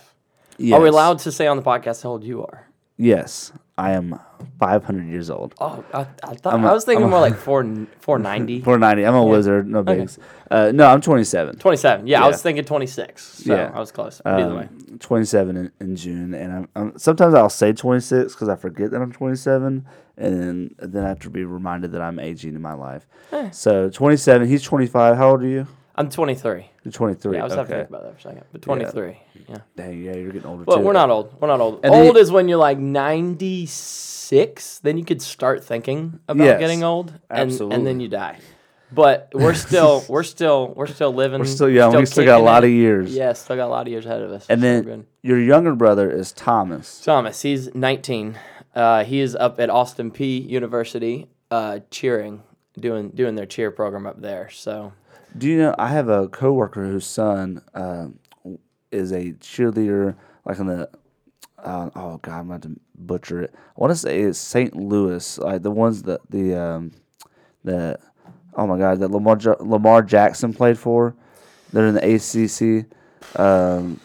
we 0.58 0.72
Uh, 0.72 0.78
allowed 0.90 1.18
to 1.20 1.30
say 1.32 1.46
on 1.46 1.56
the 1.56 1.62
podcast 1.62 2.02
how 2.02 2.10
old 2.10 2.24
you 2.24 2.42
are? 2.44 2.66
Yes, 2.96 3.52
I 3.76 3.90
am 3.92 4.18
500 4.60 5.06
years 5.08 5.28
old. 5.30 5.54
Oh, 5.60 5.84
I, 5.92 6.00
I 6.22 6.34
thought 6.34 6.54
I'm 6.54 6.64
a- 6.64 6.68
I 6.68 6.72
was 6.72 6.84
thinking 6.84 7.02
I'm 7.04 7.08
a- 7.08 7.10
more 7.10 7.20
like 7.20 7.36
four 7.36 7.64
four 8.00 8.18
ninety. 8.30 8.60
490. 8.60 9.04
I'm 9.06 9.14
a 9.16 9.24
wizard. 9.24 9.68
No 9.68 9.82
bigs. 9.82 10.18
Uh, 10.50 10.70
no, 10.72 10.86
I'm 10.86 11.00
27. 11.00 11.56
Twenty 11.58 11.76
seven. 11.76 12.06
Yeah, 12.06 12.20
I 12.20 12.22
Yeah. 12.22 12.28
was 12.28 12.42
thinking 12.42 12.64
twenty 12.64 12.86
six. 12.86 13.24
So 13.44 13.54
Yeah. 13.54 13.72
I 13.74 13.80
was 13.80 13.90
close. 13.90 14.20
But 14.22 14.34
either 14.40 14.50
Um, 14.50 14.56
way. 14.58 14.68
27 15.00 15.56
in, 15.56 15.72
in 15.80 15.96
June, 15.96 16.34
and 16.34 16.52
I'm, 16.52 16.68
I'm 16.76 16.98
sometimes 16.98 17.34
I'll 17.34 17.50
say 17.50 17.72
26 17.72 18.32
because 18.34 18.48
I 18.48 18.54
forget 18.54 18.92
that 18.92 19.02
I'm 19.02 19.10
27, 19.12 19.84
and 20.16 20.40
then 20.40 20.74
then 20.78 21.04
I 21.04 21.08
have 21.08 21.20
to 21.20 21.30
be 21.30 21.44
reminded 21.44 21.92
that 21.92 22.02
I'm 22.02 22.18
aging 22.18 22.54
in 22.54 22.62
my 22.62 22.74
life. 22.74 23.06
Eh. 23.32 23.50
So 23.50 23.90
27. 23.90 24.48
He's 24.48 24.62
25. 24.62 25.16
How 25.16 25.30
old 25.30 25.42
are 25.42 25.46
you? 25.48 25.66
I'm 25.96 26.10
twenty 26.10 26.34
three. 26.34 26.68
You're 26.82 26.90
23. 26.90 27.36
Yeah, 27.36 27.42
I 27.42 27.44
was 27.44 27.54
having 27.54 27.70
to 27.70 27.76
think 27.76 27.88
about 27.88 28.02
that 28.02 28.12
for 28.14 28.18
a 28.18 28.22
second. 28.32 28.44
But 28.50 28.62
twenty 28.62 28.84
three. 28.84 29.16
Yeah. 29.48 29.58
Dang, 29.76 30.02
yeah, 30.02 30.16
you're 30.16 30.32
getting 30.32 30.48
older 30.48 30.64
But 30.64 30.78
too. 30.78 30.82
we're 30.82 30.92
not 30.92 31.08
old. 31.08 31.40
We're 31.40 31.46
not 31.48 31.60
old. 31.60 31.84
And 31.84 31.94
old 31.94 32.16
he- 32.16 32.20
is 32.22 32.32
when 32.32 32.48
you're 32.48 32.58
like 32.58 32.78
96. 32.78 34.78
Then 34.80 34.98
you 34.98 35.04
could 35.04 35.22
start 35.22 35.62
thinking 35.64 36.18
about 36.26 36.44
Yes, 36.44 36.58
getting 36.60 36.82
old, 36.82 37.12
and, 37.30 37.52
and 37.52 37.86
then 37.86 38.00
you 38.00 38.08
die. 38.08 38.38
But 38.92 39.30
we're 39.34 39.54
still, 39.54 40.02
we're 40.08 40.22
still, 40.22 40.72
we're 40.74 40.86
still 40.86 41.12
living. 41.12 41.40
We're 41.40 41.44
still 41.46 41.68
young. 41.68 41.94
we 41.96 42.06
still 42.06 42.24
got 42.24 42.40
a 42.40 42.44
lot 42.44 42.64
it. 42.64 42.68
of 42.68 42.72
years. 42.72 43.14
Yeah, 43.14 43.32
still 43.34 43.56
got 43.56 43.66
a 43.66 43.68
lot 43.68 43.86
of 43.86 43.92
years 43.92 44.06
ahead 44.06 44.22
of 44.22 44.30
us. 44.32 44.46
And 44.48 44.62
then 44.62 45.06
your 45.22 45.38
younger 45.38 45.74
brother 45.74 46.10
is 46.10 46.32
Thomas. 46.32 47.02
Thomas, 47.02 47.42
he's 47.42 47.74
19. 47.74 48.38
Uh, 48.74 49.04
he 49.04 49.20
is 49.20 49.36
up 49.36 49.60
at 49.60 49.70
Austin 49.70 50.10
Peay 50.10 50.48
University, 50.48 51.28
uh, 51.50 51.80
cheering, 51.90 52.42
doing 52.78 53.10
doing 53.10 53.34
their 53.34 53.46
cheer 53.46 53.70
program 53.70 54.06
up 54.06 54.20
there. 54.20 54.50
So 54.50 54.92
Do 55.36 55.48
you 55.48 55.58
know 55.58 55.74
I 55.78 55.88
have 55.88 56.08
a 56.08 56.28
coworker 56.28 56.84
whose 56.84 57.06
son 57.06 57.62
um, 57.74 58.18
is 58.90 59.12
a 59.12 59.32
cheerleader, 59.34 60.16
like 60.44 60.58
in 60.58 60.66
the 60.66 60.88
uh, 61.64 61.90
oh 61.94 62.18
god, 62.18 62.40
I'm 62.40 62.50
about 62.50 62.62
to 62.62 62.76
butcher 62.96 63.42
it. 63.42 63.54
I 63.54 63.80
want 63.80 63.92
to 63.92 63.96
say 63.96 64.20
it's 64.20 64.38
St. 64.38 64.76
Louis, 64.76 65.38
like 65.38 65.62
the 65.62 65.70
ones 65.70 66.02
that 66.02 66.20
the 66.28 66.54
um, 66.54 66.92
the 67.62 67.98
oh 68.54 68.66
my 68.66 68.78
god 68.78 68.98
that 69.00 69.10
Lamar 69.10 69.38
Ja- 69.40 69.56
Lamar 69.60 70.02
Jackson 70.02 70.52
played 70.52 70.78
for. 70.78 71.14
They're 71.72 71.86
in 71.86 71.94
the 71.94 72.14
ACC, 72.14 72.86
um, 73.40 73.98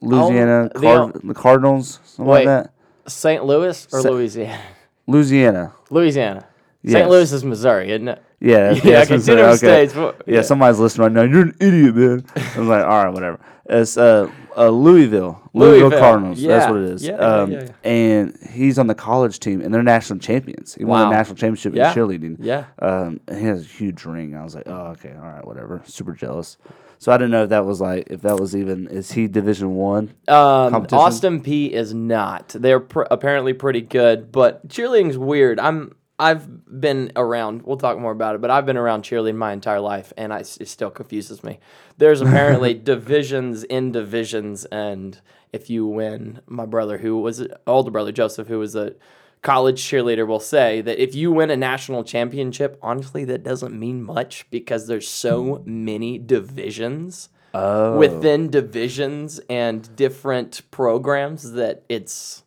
Louisiana 0.00 0.70
the 0.72 0.80
Card- 0.80 1.20
the 1.22 1.34
Cardinals, 1.34 2.00
something 2.04 2.24
Wait. 2.24 2.46
like 2.46 2.64
that. 2.64 2.71
St. 3.06 3.44
Louis 3.44 3.88
or 3.92 4.00
Sa- 4.00 4.10
Louisiana? 4.10 4.60
Louisiana. 5.06 5.72
Louisiana. 5.90 6.46
Yes. 6.82 6.94
St. 6.94 7.08
Louis 7.10 7.32
is 7.32 7.44
Missouri, 7.44 7.92
isn't 7.92 8.08
it? 8.08 8.22
Yeah, 8.40 8.72
Yeah, 8.84 9.04
Missouri, 9.08 9.36
two 9.38 9.44
okay. 9.44 9.56
states, 9.56 9.94
but- 9.94 10.22
yeah, 10.26 10.36
yeah. 10.36 10.42
somebody's 10.42 10.78
listening 10.80 11.04
right 11.04 11.12
now. 11.12 11.22
You're 11.30 11.42
an 11.46 11.56
idiot, 11.60 11.94
man. 11.94 12.24
I 12.36 12.58
was 12.58 12.68
like, 12.68 12.84
all 12.84 13.04
right, 13.04 13.12
whatever. 13.12 13.38
It's 13.66 13.96
uh, 13.96 14.28
uh 14.56 14.68
Louisville, 14.68 15.40
Louisville, 15.54 15.80
Louisville, 15.88 15.98
Cardinals. 16.00 16.42
That's 16.42 16.68
what 16.70 16.80
it 16.80 16.90
is. 16.90 17.06
Yeah, 17.06 17.12
yeah, 17.16 17.18
um, 17.42 17.52
yeah, 17.52 17.60
yeah. 17.84 17.88
And 17.90 18.38
he's 18.50 18.78
on 18.80 18.88
the 18.88 18.94
college 18.96 19.38
team, 19.38 19.60
and 19.60 19.72
they're 19.72 19.84
national 19.84 20.18
champions. 20.18 20.74
He 20.74 20.84
won 20.84 21.00
Wow. 21.02 21.10
the 21.10 21.16
national 21.16 21.36
championship 21.36 21.74
Yeah. 21.74 21.90
in 21.92 21.96
cheerleading. 21.96 22.36
Yeah. 22.40 22.64
Um, 22.80 23.20
and 23.28 23.38
he 23.38 23.44
has 23.46 23.60
a 23.62 23.68
huge 23.68 24.04
ring. 24.04 24.34
I 24.34 24.42
was 24.42 24.56
like, 24.56 24.64
oh, 24.66 24.88
okay, 24.98 25.14
all 25.14 25.22
right, 25.30 25.46
whatever. 25.46 25.80
Super 25.86 26.12
jealous. 26.12 26.58
So 27.02 27.10
I 27.10 27.16
didn't 27.16 27.32
know 27.32 27.42
if 27.42 27.48
that 27.48 27.66
was 27.66 27.80
like, 27.80 28.06
if 28.10 28.22
that 28.22 28.38
was 28.38 28.54
even, 28.54 28.86
is 28.86 29.10
he 29.10 29.26
Division 29.26 29.74
One? 29.74 30.14
Um, 30.28 30.86
Austin 30.92 31.42
Peay 31.42 31.70
is 31.70 31.92
not. 31.92 32.50
They're 32.50 32.78
pr- 32.78 33.06
apparently 33.10 33.54
pretty 33.54 33.80
good, 33.80 34.30
but 34.30 34.68
cheerleading's 34.68 35.18
weird. 35.18 35.58
I'm 35.58 35.96
I've 36.20 36.46
been 36.80 37.10
around. 37.16 37.62
We'll 37.62 37.76
talk 37.76 37.98
more 37.98 38.12
about 38.12 38.36
it, 38.36 38.40
but 38.40 38.52
I've 38.52 38.66
been 38.66 38.76
around 38.76 39.02
cheerleading 39.02 39.34
my 39.34 39.52
entire 39.52 39.80
life, 39.80 40.12
and 40.16 40.32
I, 40.32 40.38
it 40.38 40.68
still 40.68 40.90
confuses 40.90 41.42
me. 41.42 41.58
There's 41.98 42.20
apparently 42.20 42.72
divisions 42.72 43.64
in 43.64 43.90
divisions, 43.90 44.64
and 44.66 45.20
if 45.52 45.68
you 45.68 45.84
win, 45.88 46.40
my 46.46 46.66
brother, 46.66 46.98
who 46.98 47.18
was 47.18 47.44
older 47.66 47.90
brother 47.90 48.12
Joseph, 48.12 48.46
who 48.46 48.60
was 48.60 48.76
a 48.76 48.94
college 49.42 49.82
cheerleader, 49.82 50.26
will 50.26 50.40
say 50.40 50.80
that 50.80 51.02
if 51.02 51.14
you 51.14 51.32
win 51.32 51.50
a 51.50 51.56
national 51.56 52.04
championship, 52.04 52.78
honestly, 52.80 53.24
that 53.26 53.42
doesn't 53.42 53.78
mean 53.78 54.02
much 54.02 54.46
because 54.50 54.86
there's 54.86 55.08
so 55.08 55.62
many 55.66 56.18
divisions 56.18 57.28
Oh, 57.54 57.98
within 57.98 58.48
divisions 58.48 59.38
and 59.50 59.94
different 59.94 60.62
programs 60.70 61.52
that 61.52 61.82
it's 61.86 62.44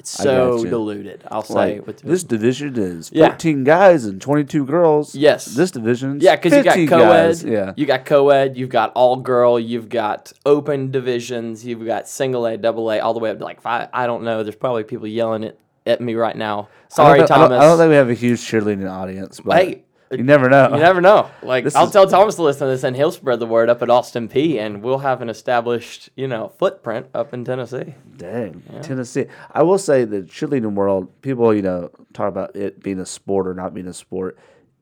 it's 0.00 0.10
so 0.10 0.64
diluted. 0.64 1.22
I'll 1.30 1.44
say 1.44 1.78
like 1.80 1.98
this 1.98 2.24
division 2.24 2.76
is 2.76 3.10
Yeah. 3.12 3.28
14 3.28 3.62
guys 3.62 4.04
and 4.04 4.20
22 4.20 4.64
girls. 4.64 5.14
Yes. 5.14 5.44
This 5.44 5.70
division, 5.70 6.18
yeah, 6.20 6.34
because 6.34 6.54
you 6.56 6.64
got 6.64 6.72
15 6.74 6.88
co-ed, 6.88 7.02
guys. 7.08 7.44
Yeah. 7.44 7.72
you 7.76 7.86
got 7.86 8.04
co-ed, 8.04 8.56
you've 8.56 8.70
got 8.70 8.90
all 8.96 9.16
girl, 9.16 9.60
you've 9.60 9.88
got 9.88 10.32
open 10.44 10.90
divisions, 10.90 11.64
you've 11.64 11.84
got 11.86 12.08
single 12.08 12.44
A, 12.46 12.56
double 12.56 12.90
A, 12.90 12.98
all 12.98 13.12
the 13.14 13.20
way 13.20 13.30
up 13.30 13.38
to 13.38 13.44
like 13.44 13.60
five. 13.60 13.88
I 13.92 14.06
don't 14.08 14.24
know. 14.24 14.42
There's 14.42 14.56
probably 14.56 14.82
people 14.82 15.06
yelling 15.06 15.44
at, 15.44 15.56
at 15.88 16.00
me 16.00 16.14
right 16.14 16.36
now. 16.36 16.68
Sorry, 16.88 17.18
don't 17.18 17.28
know- 17.30 17.34
I 17.34 17.38
don't- 17.38 17.48
Thomas. 17.50 17.60
I 17.62 17.66
don't, 17.68 17.78
think 17.78 17.88
we 17.90 17.96
have 17.96 18.10
a 18.10 18.14
huge 18.14 18.40
cheerleading 18.40 18.90
audience, 18.90 19.40
but 19.40 19.56
Hey, 19.62 19.82
you 20.10 20.22
never 20.22 20.48
know. 20.48 20.70
You 20.70 20.76
never 20.78 21.00
know. 21.00 21.28
Like 21.42 21.64
This 21.64 21.74
I'll 21.74 21.86
is- 21.86 21.92
tell 21.92 22.06
Thomas 22.06 22.36
to 22.36 22.42
listen 22.42 22.66
to 22.66 22.70
this, 22.72 22.82
and 22.84 22.96
he'll 22.96 23.10
spread 23.12 23.40
the 23.40 23.46
word 23.46 23.68
up 23.68 23.82
at 23.82 23.90
Austin 23.90 24.28
Peay, 24.28 24.58
and 24.58 24.82
we'll 24.82 24.98
have 24.98 25.20
an 25.20 25.28
established, 25.28 26.08
you 26.16 26.26
know, 26.28 26.48
footprint 26.58 27.06
up 27.14 27.34
in 27.34 27.44
Tennessee. 27.44 27.94
Dang, 28.16 28.62
Tennessee. 28.82 29.26
I 29.52 29.62
will 29.62 29.78
say 29.78 30.04
the 30.04 30.22
cheerleading 30.22 30.72
world, 30.74 31.08
people, 31.22 31.54
you 31.54 31.62
know, 31.62 31.90
talk 32.14 32.28
about 32.28 32.56
it 32.56 32.82
being 32.82 32.98
a 33.00 33.06
sport 33.06 33.46
or 33.46 33.54
not 33.54 33.74
being 33.74 33.86
a 33.88 33.92
sport. 33.92 34.38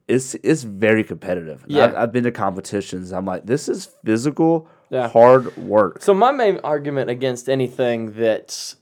It's 0.08 0.34
it's 0.44 0.62
very 0.62 1.02
competitive. 1.02 1.64
Yeah. 1.66 1.84
I've, 1.86 1.96
I've 1.96 2.12
been 2.12 2.22
to 2.24 2.30
competitions. 2.30 3.12
I'm 3.12 3.24
like, 3.24 3.44
this 3.46 3.68
is 3.68 3.86
physical, 4.04 4.68
Yeah. 4.90 5.08
hard 5.08 5.56
work. 5.56 6.00
So 6.02 6.14
my 6.14 6.30
main 6.30 6.60
argument 6.62 7.10
against 7.10 7.48
anything 7.48 8.12
that 8.12 8.76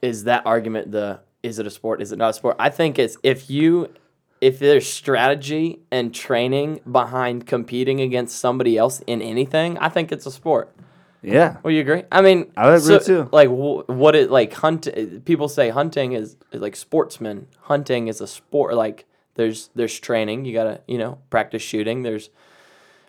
is 0.00 0.24
that 0.24 0.46
argument 0.46 0.90
the 0.92 1.20
is 1.42 1.58
it 1.58 1.66
a 1.66 1.70
sport 1.70 2.02
is 2.02 2.12
it 2.12 2.16
not 2.16 2.30
a 2.30 2.32
sport 2.32 2.56
I 2.58 2.70
think 2.70 2.98
it's 2.98 3.16
if 3.22 3.50
you 3.50 3.88
if 4.40 4.58
there's 4.58 4.88
strategy 4.88 5.80
and 5.90 6.14
training 6.14 6.80
behind 6.90 7.46
competing 7.46 8.00
against 8.00 8.38
somebody 8.38 8.76
else 8.76 9.00
in 9.06 9.20
anything 9.22 9.78
I 9.78 9.88
think 9.88 10.12
it's 10.12 10.26
a 10.26 10.30
sport. 10.30 10.74
Yeah, 11.22 11.58
Well, 11.62 11.70
you 11.70 11.82
agree? 11.82 12.04
I 12.10 12.22
mean, 12.22 12.50
I 12.56 12.74
agree 12.74 12.98
too. 13.00 13.28
Like 13.30 13.50
what 13.50 14.16
it 14.16 14.30
like 14.30 14.54
hunt 14.54 14.88
people 15.26 15.48
say 15.48 15.68
hunting 15.68 16.12
is, 16.12 16.36
is 16.50 16.62
like 16.62 16.74
sportsman. 16.74 17.46
Hunting 17.60 18.08
is 18.08 18.22
a 18.22 18.26
sport 18.26 18.72
like 18.74 19.04
there's 19.34 19.70
there's 19.74 19.98
training, 19.98 20.44
you 20.44 20.52
got 20.52 20.64
to, 20.64 20.80
you 20.86 20.98
know, 20.98 21.18
practice 21.30 21.62
shooting. 21.62 22.02
There's 22.02 22.30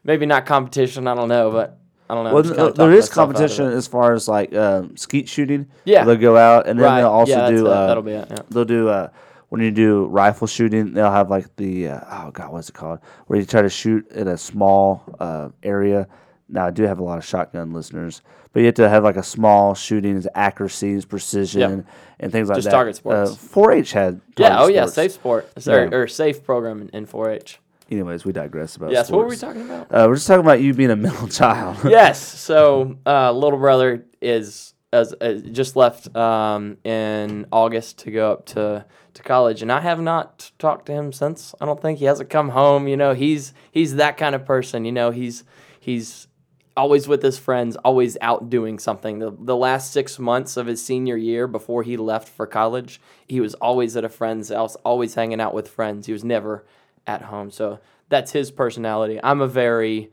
maybe 0.03 0.25
not 0.25 0.45
competition, 0.45 1.07
I 1.07 1.15
don't 1.15 1.29
know, 1.29 1.51
but 1.51 1.77
I 2.11 2.13
don't 2.15 2.25
know. 2.25 2.33
Well, 2.33 2.43
just 2.43 2.55
th- 2.55 2.73
there 2.75 2.91
is 2.91 3.09
myself 3.09 3.17
out 3.17 3.23
of 3.23 3.35
it. 3.35 3.37
competition 3.47 3.67
as 3.71 3.87
far 3.87 4.13
as 4.13 4.27
like 4.27 4.53
um, 4.53 4.97
skeet 4.97 5.29
shooting. 5.29 5.67
Yeah. 5.85 6.03
they'll 6.03 6.17
go 6.17 6.35
out 6.35 6.67
and 6.67 6.77
then 6.77 6.85
Right. 6.85 6.97
they'll 7.01 7.09
also 7.09 7.31
Yeah, 7.31 7.49
do. 7.49 7.67
Uh, 7.67 7.87
That'll 7.87 8.03
be 8.03 8.11
it, 8.11 8.27
yeah. 8.29 8.37
They'll 8.49 8.65
do 8.65 8.89
uh, 8.89 9.07
when 9.47 9.61
you 9.61 9.71
do 9.71 10.05
rifle 10.07 10.45
shooting. 10.47 10.93
They'll 10.93 11.09
have 11.11 11.29
like 11.29 11.55
the 11.55 11.87
uh, 11.87 11.99
oh 12.27 12.31
god, 12.31 12.51
what's 12.51 12.67
it 12.69 12.73
called? 12.73 12.99
Where 13.27 13.39
you 13.39 13.45
try 13.45 13.61
to 13.61 13.69
shoot 13.69 14.05
in 14.11 14.27
a 14.27 14.37
small 14.37 15.03
uh, 15.21 15.49
area. 15.63 16.07
Now 16.49 16.65
I 16.67 16.71
do 16.71 16.83
have 16.83 16.99
a 16.99 17.03
lot 17.03 17.17
of 17.17 17.23
shotgun 17.23 17.71
listeners, 17.71 18.21
but 18.51 18.59
you 18.59 18.65
have 18.65 18.75
to 18.75 18.89
have 18.89 19.05
like 19.05 19.15
a 19.15 19.23
small 19.23 19.73
shooting, 19.73 20.21
accuracies, 20.35 21.05
precision, 21.05 21.85
and 22.19 22.29
things 22.29 22.49
like 22.49 22.57
Just 22.57 22.65
that. 22.65 22.71
target 22.71 22.97
sports. 22.97 23.31
Uh, 23.31 23.35
4-H 23.35 23.93
had. 23.93 24.19
Yeah, 24.37 24.59
oh 24.61 24.67
yeah, 24.67 24.85
safe 24.87 25.13
sport 25.13 25.49
Yeah. 25.65 25.73
or, 25.75 26.01
or 26.03 26.07
safe 26.09 26.43
program 26.43 26.81
in, 26.81 26.89
in 26.89 27.07
4-H. 27.07 27.59
Anyways, 27.91 28.23
we 28.23 28.31
digress 28.31 28.77
about. 28.77 28.91
Yes, 28.91 29.11
what 29.11 29.19
were 29.19 29.27
we 29.27 29.35
talking 29.35 29.63
about? 29.63 29.91
Uh, 29.91 30.05
we're 30.07 30.15
just 30.15 30.25
talking 30.25 30.39
about 30.39 30.61
you 30.61 30.73
being 30.73 30.91
a 30.91 30.95
middle 30.95 31.27
child. 31.41 31.77
yes. 31.83 32.21
So, 32.21 32.97
uh, 33.05 33.33
little 33.33 33.59
brother 33.59 34.05
is 34.21 34.73
as 34.93 35.13
uh, 35.19 35.33
just 35.51 35.75
left 35.75 36.15
um, 36.15 36.77
in 36.85 37.47
August 37.51 37.99
to 37.99 38.11
go 38.11 38.31
up 38.31 38.45
to 38.47 38.85
to 39.13 39.23
college, 39.23 39.61
and 39.61 39.69
I 39.69 39.81
have 39.81 39.99
not 39.99 40.51
talked 40.57 40.85
to 40.85 40.93
him 40.93 41.11
since. 41.11 41.53
I 41.59 41.65
don't 41.65 41.81
think 41.81 41.99
he 41.99 42.05
hasn't 42.05 42.29
come 42.29 42.49
home. 42.49 42.87
You 42.87 42.95
know, 42.95 43.13
he's 43.13 43.53
he's 43.71 43.95
that 43.95 44.15
kind 44.15 44.35
of 44.35 44.45
person. 44.45 44.85
You 44.85 44.93
know, 44.93 45.11
he's 45.11 45.43
he's 45.77 46.27
always 46.77 47.09
with 47.09 47.21
his 47.21 47.37
friends, 47.37 47.75
always 47.77 48.17
out 48.21 48.49
doing 48.49 48.79
something. 48.79 49.19
The, 49.19 49.35
the 49.37 49.55
last 49.55 49.91
six 49.91 50.17
months 50.17 50.55
of 50.55 50.67
his 50.67 50.83
senior 50.83 51.17
year 51.17 51.45
before 51.45 51.83
he 51.83 51.97
left 51.97 52.29
for 52.29 52.47
college, 52.47 53.01
he 53.27 53.41
was 53.41 53.53
always 53.55 53.97
at 53.97 54.05
a 54.05 54.09
friend's 54.09 54.47
house, 54.47 54.75
always 54.77 55.15
hanging 55.15 55.41
out 55.41 55.53
with 55.53 55.67
friends. 55.67 56.05
He 56.07 56.13
was 56.13 56.23
never 56.23 56.65
at 57.07 57.21
home. 57.23 57.51
So 57.51 57.79
that's 58.09 58.31
his 58.31 58.51
personality. 58.51 59.19
I'm 59.23 59.41
a 59.41 59.47
very, 59.47 60.11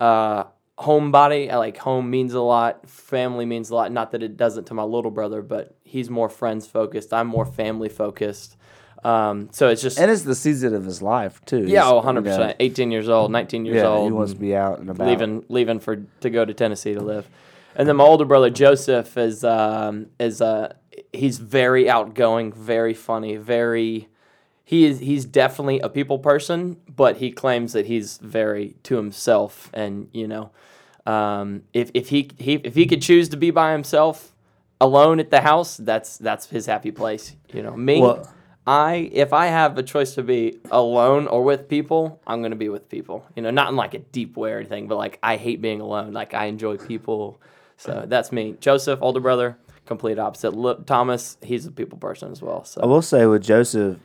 uh, 0.00 0.44
homebody. 0.78 1.50
I 1.50 1.56
like 1.56 1.76
home 1.78 2.08
means 2.10 2.34
a 2.34 2.40
lot. 2.40 2.88
Family 2.88 3.44
means 3.46 3.70
a 3.70 3.74
lot. 3.74 3.90
Not 3.90 4.12
that 4.12 4.22
it 4.22 4.36
doesn't 4.36 4.66
to 4.68 4.74
my 4.74 4.84
little 4.84 5.10
brother, 5.10 5.42
but 5.42 5.74
he's 5.82 6.08
more 6.08 6.28
friends 6.28 6.66
focused. 6.66 7.12
I'm 7.12 7.26
more 7.26 7.44
family 7.44 7.88
focused. 7.88 8.56
Um, 9.04 9.48
so 9.52 9.68
it's 9.68 9.80
just 9.82 9.98
And 9.98 10.10
it's 10.10 10.22
the 10.22 10.34
season 10.34 10.74
of 10.74 10.84
his 10.84 11.00
life 11.02 11.40
too. 11.44 11.64
yeah, 11.66 11.82
He's, 11.82 11.90
oh, 11.92 11.96
100 11.96 12.24
you 12.24 12.30
know, 12.30 12.36
percent. 12.36 12.56
18 12.60 12.90
years 12.90 13.08
old, 13.08 13.30
19 13.30 13.64
years 13.64 13.76
Yeah, 13.76 13.86
old. 13.86 14.06
he 14.08 14.12
wants 14.12 14.32
to 14.32 14.38
be 14.38 14.54
out 14.56 14.78
and 14.80 14.90
about. 14.90 15.06
leaving 15.08 15.44
leaving 15.48 15.78
for 15.78 16.04
to 16.20 16.30
go 16.30 16.44
to 16.44 16.52
Tennessee 16.54 16.94
to 16.94 17.00
live. 17.00 17.28
And 17.76 17.88
then 17.88 17.96
my 17.96 18.04
older 18.04 18.24
brother 18.24 18.50
Joseph 18.50 19.16
is 19.16 19.44
um, 19.44 20.06
is 20.18 20.40
uh, 20.42 20.74
he's 21.12 21.38
very 21.38 21.88
outgoing, 21.88 22.52
very 22.52 22.92
funny, 22.94 23.36
very 23.36 24.08
he 24.68 24.84
is 24.84 24.98
he's 24.98 25.24
definitely 25.24 25.80
a 25.80 25.88
people 25.88 26.18
person, 26.18 26.76
but 26.94 27.16
he 27.16 27.30
claims 27.30 27.72
that 27.72 27.86
he's 27.86 28.18
very 28.18 28.76
to 28.82 28.96
himself 28.96 29.70
and 29.72 30.08
you 30.12 30.28
know 30.28 30.50
um, 31.06 31.62
if 31.72 31.90
if 31.94 32.10
he, 32.10 32.30
he 32.36 32.56
if 32.56 32.74
he 32.74 32.84
could 32.84 33.00
choose 33.00 33.30
to 33.30 33.38
be 33.38 33.50
by 33.50 33.72
himself 33.72 34.34
alone 34.78 35.20
at 35.20 35.30
the 35.30 35.40
house, 35.40 35.78
that's 35.78 36.18
that's 36.18 36.50
his 36.50 36.66
happy 36.66 36.90
place. 36.90 37.34
You 37.50 37.62
know, 37.62 37.74
me 37.74 38.02
Well- 38.02 38.30
I 38.66 39.08
if 39.10 39.32
I 39.32 39.46
have 39.46 39.78
a 39.78 39.82
choice 39.82 40.14
to 40.16 40.22
be 40.22 40.58
alone 40.70 41.28
or 41.28 41.42
with 41.42 41.66
people, 41.66 42.20
I'm 42.26 42.42
gonna 42.42 42.54
be 42.66 42.68
with 42.68 42.90
people. 42.90 43.24
You 43.34 43.40
know, 43.40 43.50
not 43.50 43.70
in 43.70 43.76
like 43.76 43.94
a 43.94 44.00
deep 44.00 44.36
way 44.36 44.52
or 44.52 44.58
anything, 44.58 44.86
but 44.86 44.98
like 44.98 45.18
I 45.22 45.36
hate 45.36 45.62
being 45.62 45.80
alone. 45.80 46.12
Like 46.12 46.34
I 46.34 46.44
enjoy 46.44 46.76
people. 46.76 47.40
So 47.78 48.04
that's 48.06 48.32
me. 48.32 48.56
Joseph, 48.60 48.98
older 49.00 49.20
brother, 49.20 49.56
complete 49.86 50.18
opposite. 50.18 50.52
Look, 50.52 50.84
Thomas, 50.84 51.38
he's 51.42 51.64
a 51.64 51.72
people 51.72 51.96
person 51.96 52.30
as 52.30 52.42
well. 52.42 52.66
I 52.78 52.84
will 52.84 53.00
say 53.00 53.24
with 53.24 53.42
Joseph, 53.42 53.96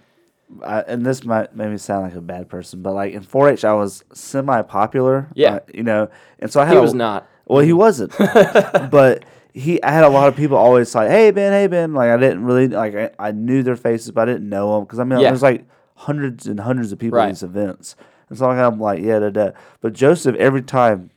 I, 0.63 0.81
and 0.81 1.05
this 1.05 1.23
might 1.23 1.55
make 1.55 1.69
me 1.69 1.77
sound 1.77 2.03
like 2.03 2.15
a 2.15 2.21
bad 2.21 2.47
person, 2.49 2.81
but 2.81 2.93
like 2.93 3.13
in 3.13 3.23
4-H, 3.23 3.63
I 3.65 3.73
was 3.73 4.03
semi-popular. 4.13 5.29
Yeah. 5.33 5.55
uh, 5.55 5.59
you 5.73 5.83
know, 5.83 6.09
and 6.39 6.51
so 6.51 6.61
I 6.61 6.65
had 6.65 6.73
he 6.73 6.77
a- 6.79 6.81
was 6.81 6.93
not. 6.93 7.27
Well, 7.45 7.59
he 7.63 7.73
wasn't, 7.73 8.15
but 8.17 9.25
he. 9.53 9.81
I 9.83 9.91
had 9.91 10.03
a 10.05 10.09
lot 10.09 10.27
of 10.29 10.35
people 10.35 10.55
always 10.57 10.95
like, 10.95 11.09
"Hey 11.09 11.29
Ben, 11.31 11.51
hey 11.51 11.67
Ben." 11.67 11.93
Like 11.93 12.09
I 12.09 12.15
didn't 12.17 12.45
really 12.45 12.69
like. 12.69 12.95
I, 12.95 13.09
I 13.19 13.31
knew 13.31 13.63
their 13.63 13.75
faces, 13.75 14.11
but 14.11 14.29
I 14.29 14.33
didn't 14.33 14.47
know 14.47 14.73
them 14.75 14.85
because 14.85 14.99
I 14.99 15.03
mean, 15.03 15.19
Yeah. 15.19 15.29
there's 15.29 15.41
like 15.43 15.65
hundreds 15.95 16.47
and 16.47 16.59
hundreds 16.61 16.91
of 16.93 16.99
people 16.99 17.19
at 17.19 17.27
these 17.29 17.43
events, 17.43 17.95
and 18.29 18.37
so 18.37 18.49
I'm 18.49 18.79
like, 18.79 19.01
yeah, 19.01 19.19
da, 19.19 19.29
da. 19.29 19.49
But 19.81 19.91
Joseph 19.93 20.35
every 20.37 20.61
time 20.61 21.09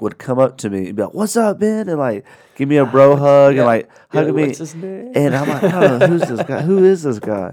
would 0.00 0.18
come 0.18 0.38
up 0.38 0.58
to 0.58 0.70
me 0.70 0.86
and 0.88 0.96
be 0.96 1.02
like, 1.02 1.14
"What's 1.14 1.36
up, 1.36 1.58
Ben?" 1.58 1.88
and 1.88 1.98
like 1.98 2.24
give 2.54 2.68
me 2.68 2.76
a 2.76 2.86
bro 2.86 3.16
hug 3.16 3.54
Yeah. 3.54 3.60
and 3.62 3.66
like 3.66 3.88
Yeah, 4.12 4.24
hug 4.24 4.34
me. 4.34 4.46
what's? 4.48 4.60
And 4.74 5.34
I'm 5.36 5.48
like, 5.48 5.62
oh, 5.64 6.06
who's 6.08 6.22
this 6.22 6.42
guy? 6.46 6.62
Who 6.62 6.84
is 6.84 7.02
this 7.02 7.18
guy? 7.18 7.52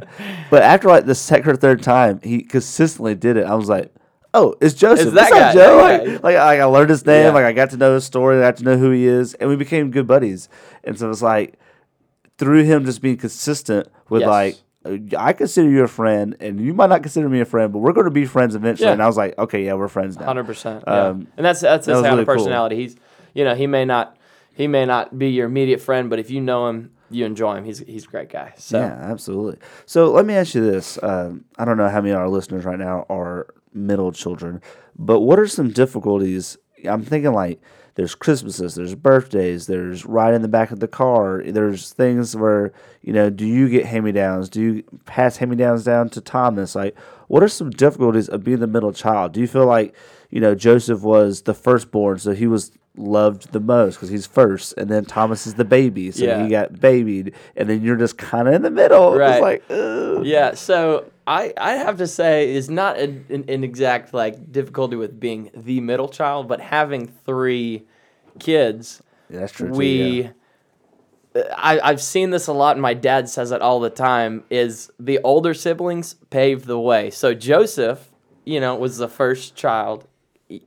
But 0.49 0.63
after 0.63 0.87
like 0.87 1.05
the 1.05 1.15
second 1.15 1.49
or 1.51 1.55
third 1.55 1.81
time, 1.83 2.19
he 2.23 2.41
consistently 2.41 3.15
did 3.15 3.37
it. 3.37 3.45
I 3.45 3.55
was 3.55 3.69
like, 3.69 3.93
oh, 4.33 4.55
it's 4.61 4.73
Joseph. 4.73 5.07
It's 5.07 5.15
that 5.15 5.29
not 5.31 5.39
guy, 5.39 5.53
Joe. 5.53 5.77
that 5.77 5.99
Like, 6.07 6.23
like, 6.23 6.35
like 6.35 6.59
I 6.59 6.63
learned 6.65 6.89
his 6.89 7.05
name. 7.05 7.25
Yeah. 7.25 7.31
Like 7.31 7.45
I 7.45 7.53
got 7.53 7.69
to 7.71 7.77
know 7.77 7.93
his 7.95 8.05
story. 8.05 8.37
I 8.37 8.41
got 8.41 8.57
to 8.57 8.63
know 8.63 8.77
who 8.77 8.91
he 8.91 9.05
is, 9.05 9.33
and 9.35 9.49
we 9.49 9.55
became 9.55 9.91
good 9.91 10.07
buddies. 10.07 10.49
And 10.83 10.97
so 10.97 11.09
it's 11.09 11.21
like 11.21 11.59
through 12.37 12.63
him 12.63 12.85
just 12.85 13.01
being 13.01 13.17
consistent 13.17 13.87
with 14.09 14.21
Yes. 14.21 14.27
like. 14.29 14.55
I 15.17 15.33
consider 15.33 15.69
you 15.69 15.83
a 15.83 15.87
friend, 15.87 16.35
and 16.39 16.59
you 16.59 16.73
might 16.73 16.89
not 16.89 17.03
consider 17.03 17.29
me 17.29 17.39
a 17.39 17.45
friend, 17.45 17.71
but 17.71 17.79
we're 17.79 17.93
going 17.93 18.05
to 18.05 18.11
be 18.11 18.25
friends 18.25 18.53
eventually. 18.53 18.87
Yeah. 18.87 18.93
And 18.93 19.01
I 19.01 19.07
was 19.07 19.15
like, 19.15 19.37
okay, 19.37 19.65
yeah, 19.65 19.73
we're 19.75 19.87
friends 19.87 20.19
now. 20.19 20.25
Hundred 20.25 20.45
percent. 20.45 20.85
Um, 20.87 21.27
and 21.37 21.45
that's 21.45 21.61
that's 21.61 21.85
that 21.85 21.93
his 21.93 22.01
kind 22.01 22.11
really 22.11 22.21
of 22.23 22.27
cool. 22.27 22.35
personality. 22.35 22.75
He's 22.75 22.95
you 23.33 23.45
know 23.45 23.55
he 23.55 23.65
may 23.65 23.85
not 23.85 24.17
he 24.53 24.67
may 24.67 24.85
not 24.85 25.17
be 25.17 25.29
your 25.29 25.45
immediate 25.45 25.79
friend, 25.79 26.09
but 26.09 26.19
if 26.19 26.29
you 26.29 26.41
know 26.41 26.67
him, 26.67 26.91
you 27.09 27.25
enjoy 27.25 27.55
him. 27.55 27.63
He's 27.63 27.79
he's 27.79 28.05
a 28.05 28.07
great 28.07 28.29
guy. 28.29 28.53
So 28.57 28.79
Yeah, 28.79 28.93
absolutely. 29.01 29.59
So 29.85 30.11
let 30.11 30.25
me 30.25 30.33
ask 30.33 30.53
you 30.53 30.61
this: 30.69 31.01
um, 31.01 31.45
I 31.57 31.65
don't 31.65 31.77
know 31.77 31.87
how 31.87 32.01
many 32.01 32.11
of 32.11 32.19
our 32.19 32.29
listeners 32.29 32.65
right 32.65 32.79
now 32.79 33.05
are 33.09 33.47
middle 33.73 34.11
children, 34.11 34.61
but 34.97 35.21
what 35.21 35.39
are 35.39 35.47
some 35.47 35.69
difficulties? 35.69 36.57
I'm 36.85 37.03
thinking 37.03 37.31
like 37.31 37.61
there's 37.95 38.15
Christmases, 38.15 38.75
there's 38.75 38.95
birthdays, 38.95 39.67
there's 39.67 40.05
riding 40.05 40.37
in 40.37 40.41
the 40.41 40.47
back 40.47 40.71
of 40.71 40.79
the 40.79 40.87
car. 40.87 41.43
There's 41.45 41.91
things 41.93 42.35
where 42.35 42.73
you 43.01 43.11
know, 43.13 43.29
do 43.29 43.45
you 43.45 43.67
get 43.69 43.85
hand 43.85 44.05
me 44.05 44.11
downs? 44.11 44.49
Do 44.49 44.61
you 44.61 44.83
pass 45.05 45.37
hand 45.37 45.51
me 45.51 45.57
downs 45.57 45.83
down 45.83 46.09
to 46.11 46.21
Thomas? 46.21 46.73
Like, 46.75 46.97
what 47.27 47.43
are 47.43 47.47
some 47.49 47.69
difficulties 47.69 48.29
of 48.29 48.43
being 48.43 48.59
the 48.59 48.67
middle 48.67 48.93
child? 48.93 49.33
Do 49.33 49.41
you 49.41 49.47
feel 49.47 49.65
like 49.65 49.93
you 50.29 50.39
know 50.39 50.55
Joseph 50.55 51.01
was 51.01 51.43
the 51.43 51.53
firstborn, 51.53 52.19
so 52.19 52.31
he 52.33 52.47
was 52.47 52.71
loved 52.95 53.51
the 53.51 53.59
most 53.59 53.95
because 53.95 54.09
he's 54.09 54.25
first, 54.27 54.73
and 54.77 54.89
then 54.89 55.03
Thomas 55.05 55.47
is 55.47 55.55
the 55.55 55.65
baby, 55.65 56.11
so 56.11 56.25
Yeah. 56.25 56.43
he 56.43 56.49
got 56.49 56.79
babied, 56.79 57.33
and 57.55 57.67
then 57.69 57.81
you're 57.81 57.95
just 57.95 58.17
kind 58.17 58.47
of 58.47 58.53
in 58.53 58.61
the 58.61 58.69
middle. 58.71 59.15
Right. 59.17 59.31
It's 59.31 59.41
like, 59.41 59.63
ugh. 59.71 60.25
Yeah, 60.25 60.53
so 60.53 61.05
I, 61.25 61.53
I 61.57 61.73
have 61.73 61.97
to 61.99 62.07
say 62.07 62.53
is 62.53 62.69
not 62.69 62.97
an, 62.99 63.25
an, 63.29 63.45
an 63.47 63.63
exact 63.63 64.13
like 64.13 64.51
difficulty 64.51 64.95
with 64.95 65.19
being 65.19 65.51
the 65.55 65.79
middle 65.79 66.09
child, 66.09 66.47
but 66.47 66.59
having 66.59 67.07
three 67.07 67.85
kids, 68.39 69.01
Yeah, 69.29 69.41
that's 69.41 69.53
true. 69.53 69.69
too, 69.69 69.77
we 69.77 70.21
yeah. 70.23 70.31
Uh, 71.35 71.41
I, 71.57 71.79
I've 71.79 72.01
seen 72.01 72.29
this 72.29 72.47
a 72.47 72.53
lot 72.53 72.75
and 72.75 72.81
my 72.81 72.93
dad 72.93 73.27
says 73.27 73.51
it 73.51 73.61
all 73.61 73.79
the 73.79 73.89
time 73.89 74.43
is 74.49 74.91
the 74.99 75.19
older 75.23 75.53
siblings 75.55 76.13
paved 76.29 76.65
the 76.65 76.79
way 76.79 77.09
so 77.09 77.33
joseph 77.33 78.11
you 78.45 78.59
know 78.59 78.75
was 78.75 78.97
the 78.97 79.07
first 79.07 79.55
child 79.55 80.05
He 80.47 80.61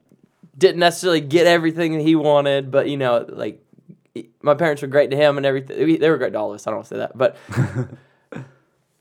didn't 0.59 0.81
necessarily 0.81 1.21
get 1.21 1.47
everything 1.47 1.93
that 1.93 2.03
he 2.03 2.17
wanted 2.17 2.73
but 2.73 2.89
you 2.89 2.97
know 2.97 3.25
like 3.29 3.63
my 4.43 4.55
parents 4.55 4.83
were 4.83 4.89
great 4.89 5.11
to 5.11 5.17
him 5.17 5.37
and 5.37 5.47
everything 5.47 5.77
they 6.01 6.11
were 6.11 6.19
great 6.19 6.33
to 6.33 6.39
all 6.39 6.51
of 6.51 6.57
us 6.57 6.67
i 6.67 6.71
don't 6.71 6.79
want 6.79 6.89
to 6.89 6.95
say 6.95 6.99
that 6.99 7.17
but 7.17 7.37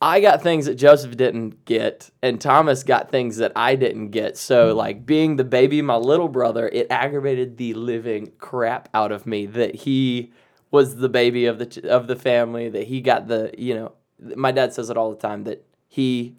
I 0.02 0.20
got 0.20 0.44
things 0.44 0.66
that 0.66 0.76
Joseph 0.76 1.16
didn't 1.16 1.66
get, 1.66 2.10
and 2.22 2.40
Thomas 2.40 2.84
got 2.84 3.10
things 3.10 3.38
that 3.38 3.54
I 3.56 3.76
didn't 3.76 4.10
get. 4.10 4.38
So, 4.38 4.72
hmm. 4.72 4.78
like 4.78 5.06
being 5.06 5.36
the 5.36 5.44
baby, 5.44 5.82
my 5.82 5.96
little 5.96 6.28
brother, 6.28 6.70
it 6.72 6.88
aggravated 6.90 7.58
the 7.58 7.74
living 7.74 8.32
crap 8.38 8.90
out 8.94 9.12
of 9.12 9.26
me 9.26 9.46
that 9.48 9.76
he 9.76 10.32
was 10.72 10.98
the 10.98 11.10
baby 11.10 11.46
of 11.46 11.60
the 11.60 11.90
of 11.90 12.08
the 12.08 12.16
family. 12.16 12.70
That 12.70 12.88
he 12.88 13.02
got 13.02 13.28
the 13.28 13.54
you 13.58 13.74
know, 13.74 13.94
my 14.20 14.52
dad 14.52 14.74
says 14.74 14.90
it 14.90 14.98
all 14.98 15.12
the 15.12 15.18
time 15.18 15.44
that 15.46 15.66
he 15.88 16.36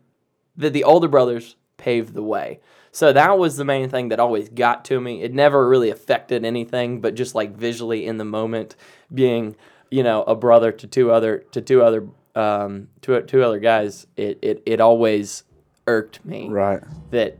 that 0.56 0.72
the 0.72 0.84
older 0.84 1.08
brothers 1.08 1.56
paved 1.76 2.14
the 2.14 2.22
way. 2.22 2.60
So 2.92 3.12
that 3.12 3.38
was 3.38 3.56
the 3.56 3.64
main 3.64 3.90
thing 3.90 4.08
that 4.08 4.20
always 4.20 4.48
got 4.48 4.84
to 4.86 5.00
me. 5.00 5.22
It 5.22 5.34
never 5.34 5.68
really 5.68 5.90
affected 5.90 6.44
anything, 6.44 7.02
but 7.02 7.14
just 7.14 7.34
like 7.34 7.54
visually 7.54 8.06
in 8.06 8.16
the 8.16 8.24
moment, 8.24 8.76
being 9.12 9.56
you 9.90 10.02
know 10.02 10.22
a 10.24 10.34
brother 10.34 10.72
to 10.72 10.86
two 10.86 11.10
other 11.10 11.38
to 11.52 11.60
two 11.60 11.82
other 11.82 12.06
um, 12.36 12.88
two 13.00 13.20
two 13.22 13.42
other 13.42 13.58
guys, 13.58 14.06
it 14.16 14.38
it 14.42 14.62
it 14.66 14.80
always 14.80 15.44
irked 15.86 16.24
me 16.24 16.48
right. 16.48 16.82
that 17.10 17.38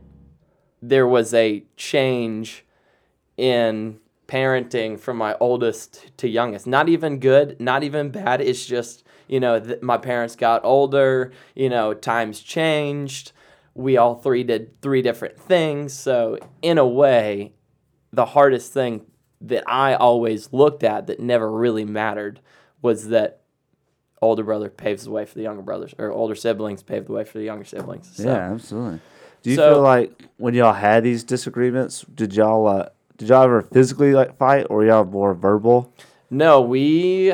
there 0.81 1.07
was 1.07 1.33
a 1.33 1.63
change 1.75 2.65
in 3.37 3.99
parenting 4.27 4.99
from 4.99 5.17
my 5.17 5.35
oldest 5.39 6.17
to 6.17 6.27
youngest. 6.27 6.67
Not 6.67 6.89
even 6.89 7.19
good, 7.19 7.59
not 7.59 7.83
even 7.83 8.09
bad. 8.09 8.41
It's 8.41 8.65
just, 8.65 9.03
you 9.27 9.39
know, 9.39 9.59
th- 9.59 9.81
my 9.81 9.97
parents 9.97 10.35
got 10.35 10.65
older, 10.65 11.31
you 11.55 11.69
know, 11.69 11.93
times 11.93 12.41
changed. 12.41 13.31
We 13.73 13.97
all 13.97 14.15
three 14.15 14.43
did 14.43 14.81
three 14.81 15.01
different 15.01 15.39
things. 15.39 15.93
So, 15.93 16.39
in 16.61 16.77
a 16.77 16.87
way, 16.87 17.53
the 18.11 18.25
hardest 18.25 18.73
thing 18.73 19.05
that 19.41 19.63
I 19.67 19.93
always 19.93 20.51
looked 20.51 20.83
at 20.83 21.07
that 21.07 21.19
never 21.19 21.49
really 21.51 21.85
mattered 21.85 22.39
was 22.81 23.09
that 23.09 23.36
older 24.21 24.43
brother 24.43 24.69
paves 24.69 25.03
the 25.05 25.11
way 25.11 25.25
for 25.25 25.35
the 25.35 25.43
younger 25.43 25.61
brothers 25.61 25.93
or 25.97 26.11
older 26.11 26.35
siblings 26.35 26.81
pave 26.83 27.05
the 27.05 27.11
way 27.13 27.23
for 27.23 27.37
the 27.37 27.43
younger 27.45 27.65
siblings. 27.65 28.09
So, 28.15 28.23
Yeah, 28.23 28.51
absolutely. 28.53 28.99
Do 29.43 29.49
you 29.51 29.55
So- 29.55 29.75
feel 29.75 29.81
like 29.83 30.23
when 30.37 30.53
y'all 30.53 30.73
had 30.73 31.03
these 31.03 31.23
disagreements, 31.23 32.03
did 32.15 32.35
y'all 32.35 32.65
uh, 32.67 32.89
did 33.17 33.29
y'all 33.29 33.43
ever 33.43 33.61
physically 33.61 34.13
like 34.13 34.37
fight, 34.37 34.67
or 34.69 34.83
y'all 34.85 35.03
more 35.05 35.33
verbal, 35.33 35.91
No, 36.29 36.61
we 36.61 37.33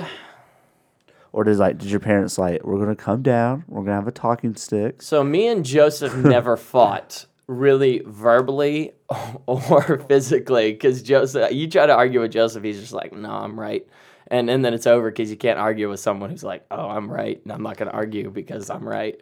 or 1.31 1.43
did 1.43 1.57
like 1.57 1.77
did 1.77 1.89
your 1.89 1.99
parents 1.99 2.37
like 2.37 2.63
we're 2.63 2.77
gonna 2.79 2.95
come 2.95 3.21
down, 3.21 3.63
we're 3.67 3.81
gonna 3.83 3.95
have 3.95 4.07
a 4.07 4.11
talking 4.11 4.55
stick? 4.55 5.01
So 5.01 5.23
me 5.23 5.47
and 5.47 5.65
Joseph 5.65 6.15
never 6.23 6.57
fought 6.57 7.25
really 7.47 8.01
verbally 8.05 8.91
or 9.47 9.99
physically 10.07 10.71
because 10.73 11.01
Joseph, 11.01 11.51
you 11.51 11.67
try 11.69 11.85
to 11.85 11.93
argue 11.95 12.21
with 12.21 12.31
Joseph, 12.31 12.63
he's 12.63 12.79
just 12.79 12.93
like, 12.93 13.11
no, 13.13 13.29
I'm 13.31 13.59
right. 13.59 13.85
And, 14.27 14.49
and 14.49 14.63
then 14.63 14.73
it's 14.73 14.87
over 14.87 15.09
because 15.11 15.29
you 15.29 15.37
can't 15.37 15.59
argue 15.59 15.89
with 15.89 15.99
someone 15.99 16.29
who's 16.29 16.43
like, 16.43 16.65
oh, 16.71 16.89
I'm 16.89 17.11
right. 17.11 17.41
And 17.43 17.51
I'm 17.51 17.61
not 17.63 17.77
going 17.77 17.89
to 17.89 17.95
argue 17.95 18.29
because 18.29 18.69
I'm 18.69 18.87
right. 18.87 19.19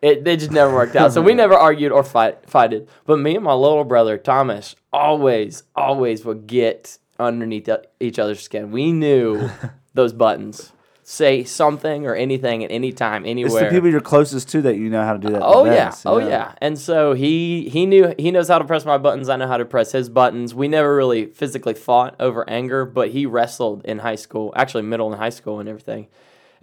It, 0.00 0.26
it 0.26 0.38
just 0.38 0.52
never 0.52 0.72
worked 0.72 0.96
out. 0.96 1.12
So 1.12 1.20
we 1.20 1.34
never 1.42 1.54
argued 1.54 1.92
or 1.92 2.04
fight, 2.04 2.48
fighted. 2.48 2.88
But 3.04 3.18
me 3.18 3.34
and 3.34 3.44
my 3.44 3.52
little 3.54 3.84
brother, 3.84 4.16
Thomas, 4.16 4.76
always, 4.92 5.64
always 5.74 6.24
would 6.24 6.46
get 6.46 6.98
underneath 7.18 7.68
e- 7.68 7.74
each 8.00 8.18
other's 8.18 8.40
skin. 8.40 8.70
We 8.70 8.92
knew 8.92 9.50
those 9.94 10.12
buttons. 10.12 10.72
Say 11.10 11.44
something 11.44 12.06
or 12.06 12.14
anything 12.14 12.62
at 12.64 12.70
any 12.70 12.92
time, 12.92 13.24
anywhere. 13.24 13.62
It's 13.62 13.70
the 13.70 13.74
people 13.74 13.88
you're 13.88 14.02
closest 14.02 14.50
to 14.50 14.60
that 14.60 14.76
you 14.76 14.90
know 14.90 15.02
how 15.02 15.14
to 15.14 15.18
do 15.18 15.30
that. 15.30 15.40
Oh 15.42 15.64
yeah, 15.64 15.86
best, 15.86 16.06
oh 16.06 16.18
know? 16.18 16.28
yeah. 16.28 16.52
And 16.58 16.78
so 16.78 17.14
he 17.14 17.70
he 17.70 17.86
knew 17.86 18.14
he 18.18 18.30
knows 18.30 18.48
how 18.48 18.58
to 18.58 18.64
press 18.66 18.84
my 18.84 18.98
buttons. 18.98 19.30
I 19.30 19.36
know 19.36 19.48
how 19.48 19.56
to 19.56 19.64
press 19.64 19.90
his 19.92 20.10
buttons. 20.10 20.54
We 20.54 20.68
never 20.68 20.94
really 20.94 21.24
physically 21.24 21.72
fought 21.72 22.14
over 22.20 22.46
anger, 22.46 22.84
but 22.84 23.08
he 23.08 23.24
wrestled 23.24 23.86
in 23.86 24.00
high 24.00 24.16
school, 24.16 24.52
actually 24.54 24.82
middle 24.82 25.10
and 25.10 25.18
high 25.18 25.30
school 25.30 25.60
and 25.60 25.68
everything. 25.70 26.08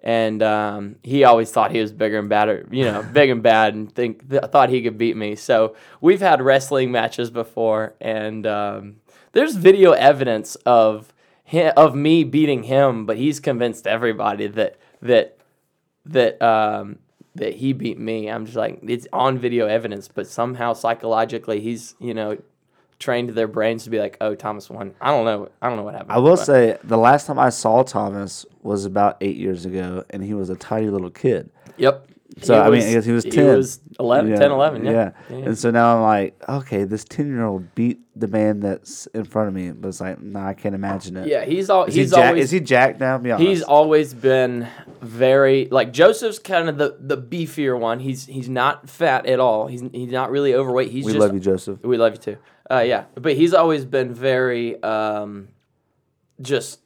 And 0.04 0.44
um, 0.44 0.98
he 1.02 1.24
always 1.24 1.52
thought 1.52 1.72
he 1.72 1.82
was 1.82 1.92
bigger 1.92 2.20
and 2.20 2.30
badder, 2.30 2.68
you 2.70 2.84
know, 2.84 3.02
big 3.14 3.32
and 3.32 3.42
bad, 3.42 3.74
and 3.74 3.92
think 3.92 4.30
th- 4.30 4.44
thought 4.52 4.70
he 4.70 4.84
could 4.84 5.00
beat 5.00 5.18
me. 5.18 5.36
So 5.36 5.76
we've 6.02 6.22
had 6.22 6.44
wrestling 6.44 6.92
matches 6.92 7.32
before, 7.32 7.96
and 8.00 8.46
um, 8.46 8.98
there's 9.32 9.56
video 9.56 9.94
evidence 9.94 10.54
of 10.68 11.14
of 11.54 11.96
me 11.96 12.24
beating 12.24 12.64
him, 12.64 13.06
but 13.06 13.18
he's 13.18 13.40
convinced 13.40 13.88
everybody 13.88 14.48
that 14.48 14.78
that 15.02 15.38
that 16.06 16.42
um 16.42 17.00
that 17.36 17.56
he 17.56 17.74
beat 17.74 18.00
me. 18.00 18.30
I'm 18.30 18.46
just 18.46 18.58
like 18.58 18.80
it's 18.84 19.08
on 19.14 19.38
video 19.38 19.68
evidence, 19.68 20.08
but 20.08 20.28
somehow 20.28 20.74
psychologically 20.74 21.60
he's 21.60 21.96
you 22.00 22.14
know 22.14 22.38
trained 22.98 23.30
their 23.30 23.48
brains 23.48 23.84
to 23.84 23.90
be 23.90 24.00
like, 24.00 24.16
oh, 24.22 24.36
Thomas 24.36 24.70
won. 24.70 24.96
I 25.02 25.12
don't 25.12 25.26
know. 25.26 25.50
I 25.62 25.68
don't 25.68 25.78
know 25.78 25.84
what 25.84 25.94
happened. 25.96 26.14
I 26.14 26.18
will 26.20 26.38
but- 26.38 26.46
say 26.46 26.78
the 26.84 26.98
last 26.98 27.28
time 27.28 27.38
I 27.38 27.50
saw 27.50 27.84
Thomas 27.84 28.46
was 28.64 28.86
about 28.86 29.18
eight 29.22 29.36
years 29.36 29.66
ago, 29.66 30.04
and 30.10 30.24
he 30.24 30.34
was 30.34 30.50
a 30.50 30.56
tiny 30.56 30.88
little 30.90 31.10
kid. 31.10 31.50
Yep. 31.78 32.08
So 32.41 32.54
He 32.54 32.60
I 32.60 32.69
mean, 32.69 32.82
I 32.88 32.91
guess 32.93 33.06
he 33.06 33.12
was 33.13 33.24
He 33.24 33.32
ten. 33.32 33.56
was 33.58 33.80
11, 34.00 34.38
10, 34.38 34.52
11, 34.52 34.84
yeah. 34.86 34.91
yeah. 34.91 35.12
Yeah. 35.30 35.36
And 35.45 35.58
so 35.58 35.71
now 35.71 35.95
I'm 35.95 36.02
like, 36.02 36.36
okay, 36.50 36.84
this 36.84 37.04
ten 37.06 37.28
year 37.28 37.45
old 37.45 37.74
beat 37.76 38.00
the 38.15 38.28
man 38.28 38.60
that's 38.60 39.08
in 39.08 39.24
front 39.24 39.48
of 39.48 39.54
me, 39.54 39.71
but 39.71 39.88
it's 39.89 40.02
like, 40.02 40.21
nah, 40.21 40.48
I 40.48 40.54
can't 40.54 40.76
imagine 40.76 41.15
it. 41.17 41.28
Yeah, 41.28 41.45
he's 41.45 41.69
all 41.69 41.86
Is 41.86 41.95
he's 41.95 42.10
he 42.12 42.15
Jack? 42.17 42.28
always 42.28 42.43
is 42.45 42.52
he 42.52 42.60
Jack 42.60 43.00
now? 43.00 43.17
Be 43.17 43.32
honest. 43.32 43.48
He's 43.48 43.62
always 43.63 44.13
been 44.13 44.67
very 45.02 45.67
like 45.71 45.93
Joseph's 45.93 46.39
kind 46.39 46.67
of 46.67 46.78
the, 46.78 46.98
the 47.00 47.17
beefier 47.17 47.80
one. 47.80 48.00
He's 48.00 48.26
he's 48.26 48.50
not 48.50 48.89
fat 48.89 49.26
at 49.26 49.39
all. 49.39 49.67
He's 49.67 49.82
he's 49.93 50.12
not 50.12 50.30
really 50.30 50.54
overweight. 50.54 50.91
He's 50.91 51.06
we 51.06 51.13
just 51.13 51.21
love 51.26 51.34
you, 51.34 51.39
Joseph. 51.39 51.82
we 51.84 51.98
love 51.98 52.13
you 52.13 52.19
too. 52.19 52.38
Uh, 52.69 52.80
yeah, 52.86 53.06
but 53.15 53.34
he's 53.36 53.54
always 53.54 53.86
been 53.86 54.13
very 54.13 54.82
um, 54.84 55.48
just 56.41 56.80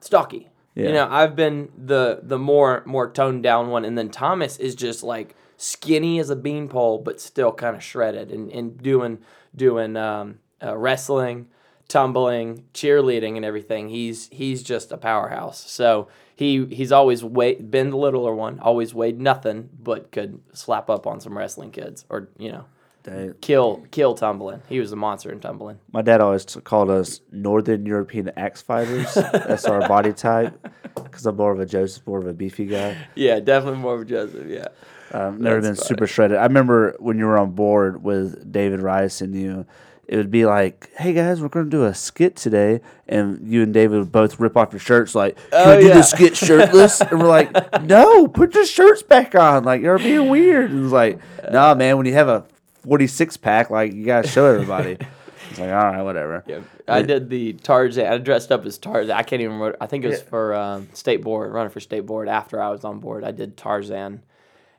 stocky. 0.00 0.48
Yeah. 0.76 0.88
You 0.88 0.92
know, 0.92 1.08
I've 1.10 1.34
been 1.34 1.70
the 1.76 2.20
the 2.22 2.38
more 2.38 2.82
more 2.84 3.10
toned 3.10 3.42
down 3.42 3.70
one, 3.70 3.84
and 3.84 3.96
then 3.96 4.10
Thomas 4.10 4.58
is 4.58 4.74
just 4.74 5.02
like 5.02 5.34
skinny 5.56 6.18
as 6.18 6.28
a 6.28 6.36
beanpole, 6.36 6.98
but 6.98 7.18
still 7.18 7.50
kind 7.50 7.74
of 7.74 7.82
shredded 7.82 8.30
and, 8.30 8.50
and 8.52 8.80
doing 8.82 9.18
doing 9.56 9.96
um, 9.96 10.38
uh, 10.62 10.76
wrestling, 10.76 11.48
tumbling, 11.88 12.64
cheerleading, 12.74 13.36
and 13.36 13.44
everything. 13.44 13.88
He's 13.88 14.28
he's 14.28 14.62
just 14.62 14.92
a 14.92 14.98
powerhouse. 14.98 15.70
So 15.70 16.08
he 16.34 16.66
he's 16.66 16.92
always 16.92 17.24
weighed, 17.24 17.70
been 17.70 17.88
the 17.88 17.96
littler 17.96 18.34
one, 18.34 18.60
always 18.60 18.94
weighed 18.94 19.18
nothing, 19.18 19.70
but 19.82 20.12
could 20.12 20.40
slap 20.52 20.90
up 20.90 21.06
on 21.06 21.20
some 21.20 21.38
wrestling 21.38 21.70
kids 21.70 22.04
or 22.10 22.28
you 22.36 22.52
know 22.52 22.66
Dang. 23.06 23.34
kill 23.40 23.84
kill 23.90 24.14
tumbling. 24.14 24.60
He 24.68 24.80
was 24.80 24.90
a 24.92 24.96
monster 24.96 25.30
in 25.32 25.40
tumbling. 25.40 25.78
My 25.92 26.02
dad 26.02 26.20
always 26.20 26.44
t- 26.44 26.60
called 26.60 26.90
us 26.90 27.20
Northern 27.32 27.86
European 27.86 28.30
axe 28.36 28.60
fighters. 28.62 29.14
That's 29.14 29.64
our 29.66 29.86
body 29.88 30.12
type. 30.12 30.58
Because 30.94 31.24
I'm 31.24 31.36
more 31.36 31.52
of 31.52 31.60
a 31.60 31.66
Joseph, 31.66 32.06
more 32.06 32.18
of 32.18 32.26
a 32.26 32.32
beefy 32.32 32.66
guy. 32.66 32.96
Yeah, 33.14 33.38
definitely 33.40 33.78
more 33.80 33.94
of 33.94 34.00
a 34.02 34.04
Joseph. 34.04 34.46
Yeah. 34.48 34.66
Um, 35.12 35.40
never 35.40 35.60
been 35.60 35.76
funny. 35.76 35.86
super 35.86 36.06
shredded. 36.06 36.36
I 36.38 36.42
remember 36.44 36.96
when 36.98 37.16
you 37.18 37.26
were 37.26 37.38
on 37.38 37.52
board 37.52 38.02
with 38.02 38.50
David 38.50 38.80
Rice 38.82 39.20
and 39.20 39.34
you, 39.34 39.64
it 40.08 40.16
would 40.16 40.30
be 40.30 40.46
like, 40.46 40.90
"Hey 40.96 41.12
guys, 41.12 41.40
we're 41.40 41.48
going 41.48 41.66
to 41.66 41.70
do 41.70 41.84
a 41.84 41.94
skit 41.94 42.34
today," 42.36 42.80
and 43.08 43.46
you 43.46 43.62
and 43.62 43.72
David 43.74 43.98
would 43.98 44.12
both 44.12 44.38
rip 44.40 44.56
off 44.56 44.72
your 44.72 44.80
shirts, 44.80 45.14
like, 45.14 45.36
"Can 45.36 45.44
Oh, 45.52 45.76
we 45.76 45.82
do 45.82 45.88
yeah. 45.88 45.94
the 45.94 46.02
skit 46.02 46.36
shirtless?" 46.36 47.00
and 47.00 47.20
we're 47.20 47.26
like, 47.28 47.50
"No, 47.82 48.26
put 48.28 48.54
your 48.54 48.66
shirts 48.66 49.02
back 49.02 49.34
on. 49.34 49.64
Like 49.64 49.80
you're 49.82 49.98
being 49.98 50.28
weird." 50.28 50.70
And 50.70 50.84
it's 50.84 50.92
like, 50.92 51.18
"Nah, 51.50 51.74
man, 51.74 51.96
when 51.96 52.06
you 52.06 52.12
have 52.14 52.28
a 52.28 52.44
46 52.86 53.36
pack, 53.38 53.68
like 53.70 53.92
you 53.92 54.06
gotta 54.06 54.28
show 54.28 54.46
everybody." 54.46 54.92
it's 55.50 55.58
like, 55.58 55.70
all 55.70 55.76
right, 55.76 56.02
whatever. 56.02 56.44
Yeah, 56.46 56.60
I 56.86 57.02
did 57.02 57.28
the 57.28 57.54
Tarzan. 57.54 58.06
I 58.06 58.18
dressed 58.18 58.52
up 58.52 58.64
as 58.64 58.78
Tarzan. 58.78 59.10
I 59.16 59.22
can't 59.22 59.42
even 59.42 59.54
remember. 59.58 59.76
I 59.80 59.86
think 59.86 60.04
it 60.04 60.08
was 60.08 60.20
Yeah. 60.20 60.24
for 60.28 60.54
um, 60.54 60.88
state 60.92 61.22
board, 61.22 61.52
running 61.52 61.70
for 61.70 61.80
state 61.80 62.06
board. 62.06 62.28
After 62.28 62.62
I 62.62 62.70
was 62.70 62.84
on 62.84 63.00
board, 63.00 63.24
I 63.24 63.32
did 63.32 63.56
Tarzan, 63.56 64.22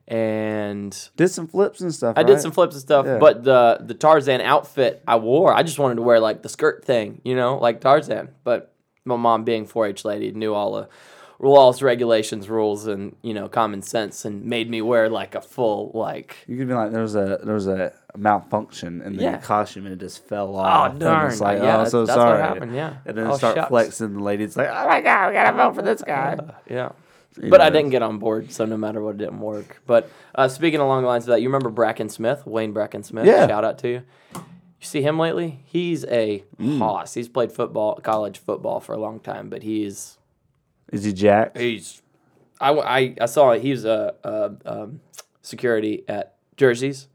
and 0.08 1.10
Did 1.18 1.28
some 1.30 1.48
flips 1.48 1.82
and 1.82 1.94
stuff. 1.94 2.18
I 2.18 2.24
did 2.24 2.40
some 2.40 2.52
flips 2.52 2.76
and 2.76 2.82
stuff. 2.82 3.06
Yeah. 3.06 3.18
But 3.18 3.44
the 3.44 3.80
the 3.82 3.94
Tarzan 3.94 4.42
outfit 4.42 5.04
I 5.08 5.18
wore, 5.18 5.54
I 5.54 5.64
just 5.64 5.80
wanted 5.80 5.96
to 5.96 6.02
wear 6.02 6.20
like 6.20 6.44
the 6.44 6.50
skirt 6.50 6.86
thing, 6.86 7.22
you 7.24 7.36
know, 7.36 7.58
like 7.58 7.82
Tarzan. 7.82 8.30
But 8.44 8.74
my 9.04 9.16
mom, 9.16 9.44
being 9.44 9.66
4-H 9.66 10.04
lady, 10.06 10.32
knew 10.32 10.54
all 10.54 10.74
the 10.74 10.90
laws, 11.40 11.82
regulations, 11.82 12.50
rules, 12.50 12.88
and 12.88 13.16
you 13.22 13.34
know, 13.34 13.48
common 13.48 13.82
sense, 13.82 14.26
and 14.26 14.44
made 14.46 14.70
me 14.70 14.82
wear 14.82 15.10
like 15.10 15.36
a 15.36 15.42
full 15.42 15.92
like. 15.94 16.38
You 16.48 16.58
could 16.58 16.68
be 16.68 16.74
like, 16.74 16.92
there 16.92 17.02
was 17.02 17.16
a 17.16 17.40
there 17.44 17.54
was 17.54 17.68
a 17.68 17.94
malfunction 18.16 19.02
in 19.02 19.16
the 19.16 19.24
Yeah. 19.24 19.38
costume 19.38 19.86
and 19.86 19.94
it 19.94 20.00
just 20.00 20.26
fell 20.28 20.56
off. 20.56 20.92
and 20.92 21.00
darn. 21.00 21.32
It's 21.32 21.40
like, 21.42 21.62
Yeah, 21.62 21.82
oh, 21.82 21.86
so 21.86 22.06
that's 22.06 22.18
what 22.18 22.24
sorry. 22.24 22.42
happened, 22.42 22.76
yeah. 22.76 22.96
And 23.06 23.16
then 23.18 23.28
Oh, 23.28 23.38
start 23.38 23.56
shucks. 23.56 23.70
flexing. 23.70 24.14
The 24.16 24.24
lady's 24.24 24.58
like, 24.58 24.70
oh 24.70 24.88
my 24.88 25.02
god, 25.02 25.28
we 25.30 25.34
gotta 25.34 25.56
vote 25.56 25.76
for 25.76 25.82
this 25.84 26.02
guy. 26.02 26.38
Yeah. 26.70 26.90
But 27.40 27.62
I 27.62 27.70
didn't 27.70 27.92
get 27.92 28.02
on 28.02 28.18
board, 28.18 28.52
so 28.52 28.66
no 28.66 28.78
matter 28.78 29.00
what, 29.00 29.12
it 29.14 29.18
didn't 29.20 29.40
work. 29.42 29.80
But 29.86 30.10
uh, 30.34 30.48
speaking 30.48 30.80
along 30.80 31.04
the 31.04 31.08
lines 31.08 31.26
of 31.26 31.28
that, 31.28 31.42
you 31.44 31.50
remember 31.50 31.70
Bracken 31.70 32.10
Smith, 32.10 32.48
Wayne 32.48 32.74
Bracken 32.74 33.04
Smith? 33.04 33.28
Yeah. 33.28 33.46
Shout 33.48 33.64
out 33.64 33.78
to 33.80 33.88
you. 33.88 34.02
You 34.34 34.42
see 34.86 35.04
him 35.04 35.20
lately? 35.20 35.60
He's 35.66 36.04
a 36.06 36.44
Mm. 36.60 36.80
hoss. 36.80 37.14
He's 37.14 37.30
played 37.30 37.52
football, 37.52 38.00
college 38.02 38.40
football 38.40 38.80
for 38.80 38.94
a 38.94 38.98
long 39.00 39.20
time, 39.20 39.50
but 39.52 39.62
he's 39.62 40.17
Is 40.92 41.04
he 41.04 41.14
Jack? 41.14 41.58
he's. 41.58 42.02
I, 42.60 42.72
I, 42.72 43.16
I 43.22 43.26
saw 43.28 43.54
he 43.54 43.72
was 43.72 43.86
a, 43.86 44.16
a 44.24 44.52
um, 44.66 45.02
security 45.44 46.04
at 46.08 46.36
Jersey's 46.56 47.08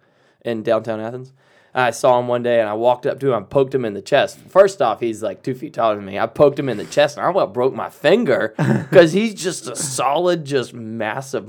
in 0.44 0.62
downtown 0.62 1.00
Athens. 1.00 1.32
I 1.74 1.90
saw 1.90 2.20
him 2.20 2.28
one 2.28 2.42
day 2.42 2.60
and 2.60 2.68
I 2.68 2.74
walked 2.74 3.06
up 3.06 3.18
to 3.20 3.28
him, 3.28 3.34
and 3.34 3.50
poked 3.50 3.74
him 3.74 3.84
in 3.84 3.94
the 3.94 4.02
chest. 4.02 4.38
First 4.48 4.82
off, 4.82 5.00
he's 5.00 5.22
like 5.22 5.42
two 5.42 5.54
feet 5.54 5.72
taller 5.72 5.96
than 5.96 6.04
me. 6.04 6.18
I 6.18 6.26
poked 6.26 6.58
him 6.58 6.68
in 6.68 6.76
the 6.76 6.84
chest 6.84 7.16
and 7.16 7.26
I 7.26 7.30
about 7.30 7.54
broke 7.54 7.74
my 7.74 7.88
finger 7.88 8.54
because 8.90 9.12
he's 9.12 9.34
just 9.34 9.66
a 9.68 9.74
solid, 9.74 10.44
just 10.44 10.74
massive 10.74 11.48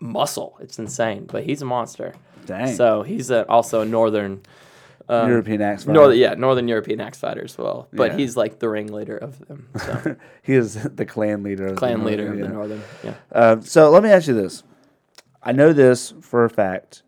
muscle. 0.00 0.58
It's 0.60 0.78
insane, 0.78 1.26
but 1.26 1.44
he's 1.44 1.62
a 1.62 1.64
monster. 1.64 2.14
Dang. 2.44 2.74
So 2.74 3.02
he's 3.02 3.30
a, 3.30 3.48
also 3.48 3.82
a 3.82 3.84
northern, 3.84 4.42
European 5.08 5.62
axe 5.62 5.84
fighter. 5.84 5.94
northern, 5.94 6.18
yeah, 6.18 6.34
northern 6.34 6.68
European 6.68 7.00
axe 7.00 7.18
fighter 7.18 7.42
as 7.44 7.56
well. 7.56 7.88
But 7.92 8.12
Yeah. 8.12 8.16
he's 8.18 8.36
like 8.36 8.58
the 8.58 8.68
ringleader 8.68 9.16
of 9.16 9.38
them, 9.46 9.68
so 9.78 10.16
He 10.42 10.54
is 10.54 10.74
the 10.82 11.04
clan 11.06 11.42
leader. 11.42 11.66
Of 11.66 11.74
the 11.74 11.78
clan 11.78 12.04
leader 12.04 12.24
Northern, 12.34 12.42
of 12.42 12.48
the 12.48 12.54
northern. 12.54 12.82
Yeah. 13.04 13.14
Um, 13.32 13.62
so 13.62 13.90
let 13.90 14.02
me 14.02 14.10
ask 14.10 14.26
you 14.28 14.34
this. 14.34 14.62
I 15.42 15.52
know 15.52 15.72
this 15.72 16.12
for 16.20 16.44
a 16.44 16.50
fact. 16.50 17.02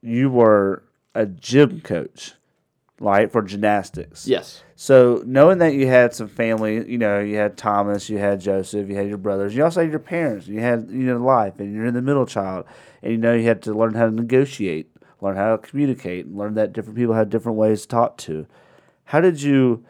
You 0.00 0.30
were 0.30 0.82
a 1.14 1.26
gym 1.26 1.80
coach, 1.82 2.34
right, 2.98 3.30
for 3.30 3.42
gymnastics. 3.42 4.26
Yes. 4.26 4.62
So 4.74 5.22
knowing 5.26 5.58
that 5.58 5.74
you 5.74 5.86
had 5.86 6.12
some 6.14 6.26
family, 6.28 6.88
you 6.90 6.98
know, 6.98 7.20
you 7.20 7.36
had 7.36 7.56
Thomas, 7.56 8.08
you 8.10 8.18
had 8.18 8.40
Joseph, 8.40 8.88
you 8.88 8.96
had 8.96 9.08
your 9.08 9.18
brothers, 9.18 9.54
you 9.54 9.62
also 9.62 9.82
had 9.82 9.90
your 9.90 10.00
parents, 10.00 10.48
you 10.48 10.60
had 10.60 10.88
you 10.90 11.04
know 11.04 11.18
life, 11.18 11.60
and 11.60 11.72
you're 11.72 11.84
in 11.86 11.94
the 11.94 12.02
middle 12.02 12.26
child, 12.26 12.64
and 13.02 13.12
you 13.12 13.18
know 13.18 13.34
you 13.34 13.44
had 13.46 13.62
to 13.62 13.74
learn 13.74 13.94
how 13.94 14.06
to 14.06 14.10
negotiate, 14.10 14.90
learn 15.22 15.36
how 15.36 15.56
to 15.56 15.58
communicate, 15.58 16.26
and 16.26 16.36
learn 16.36 16.54
that 16.54 16.72
different 16.72 16.96
people 16.98 17.14
have 17.14 17.30
different 17.30 17.56
ways 17.56 17.82
to 17.82 17.88
talk 17.88 18.16
to. 18.18 18.46
How 19.04 19.20
did 19.20 19.40
you, 19.40 19.84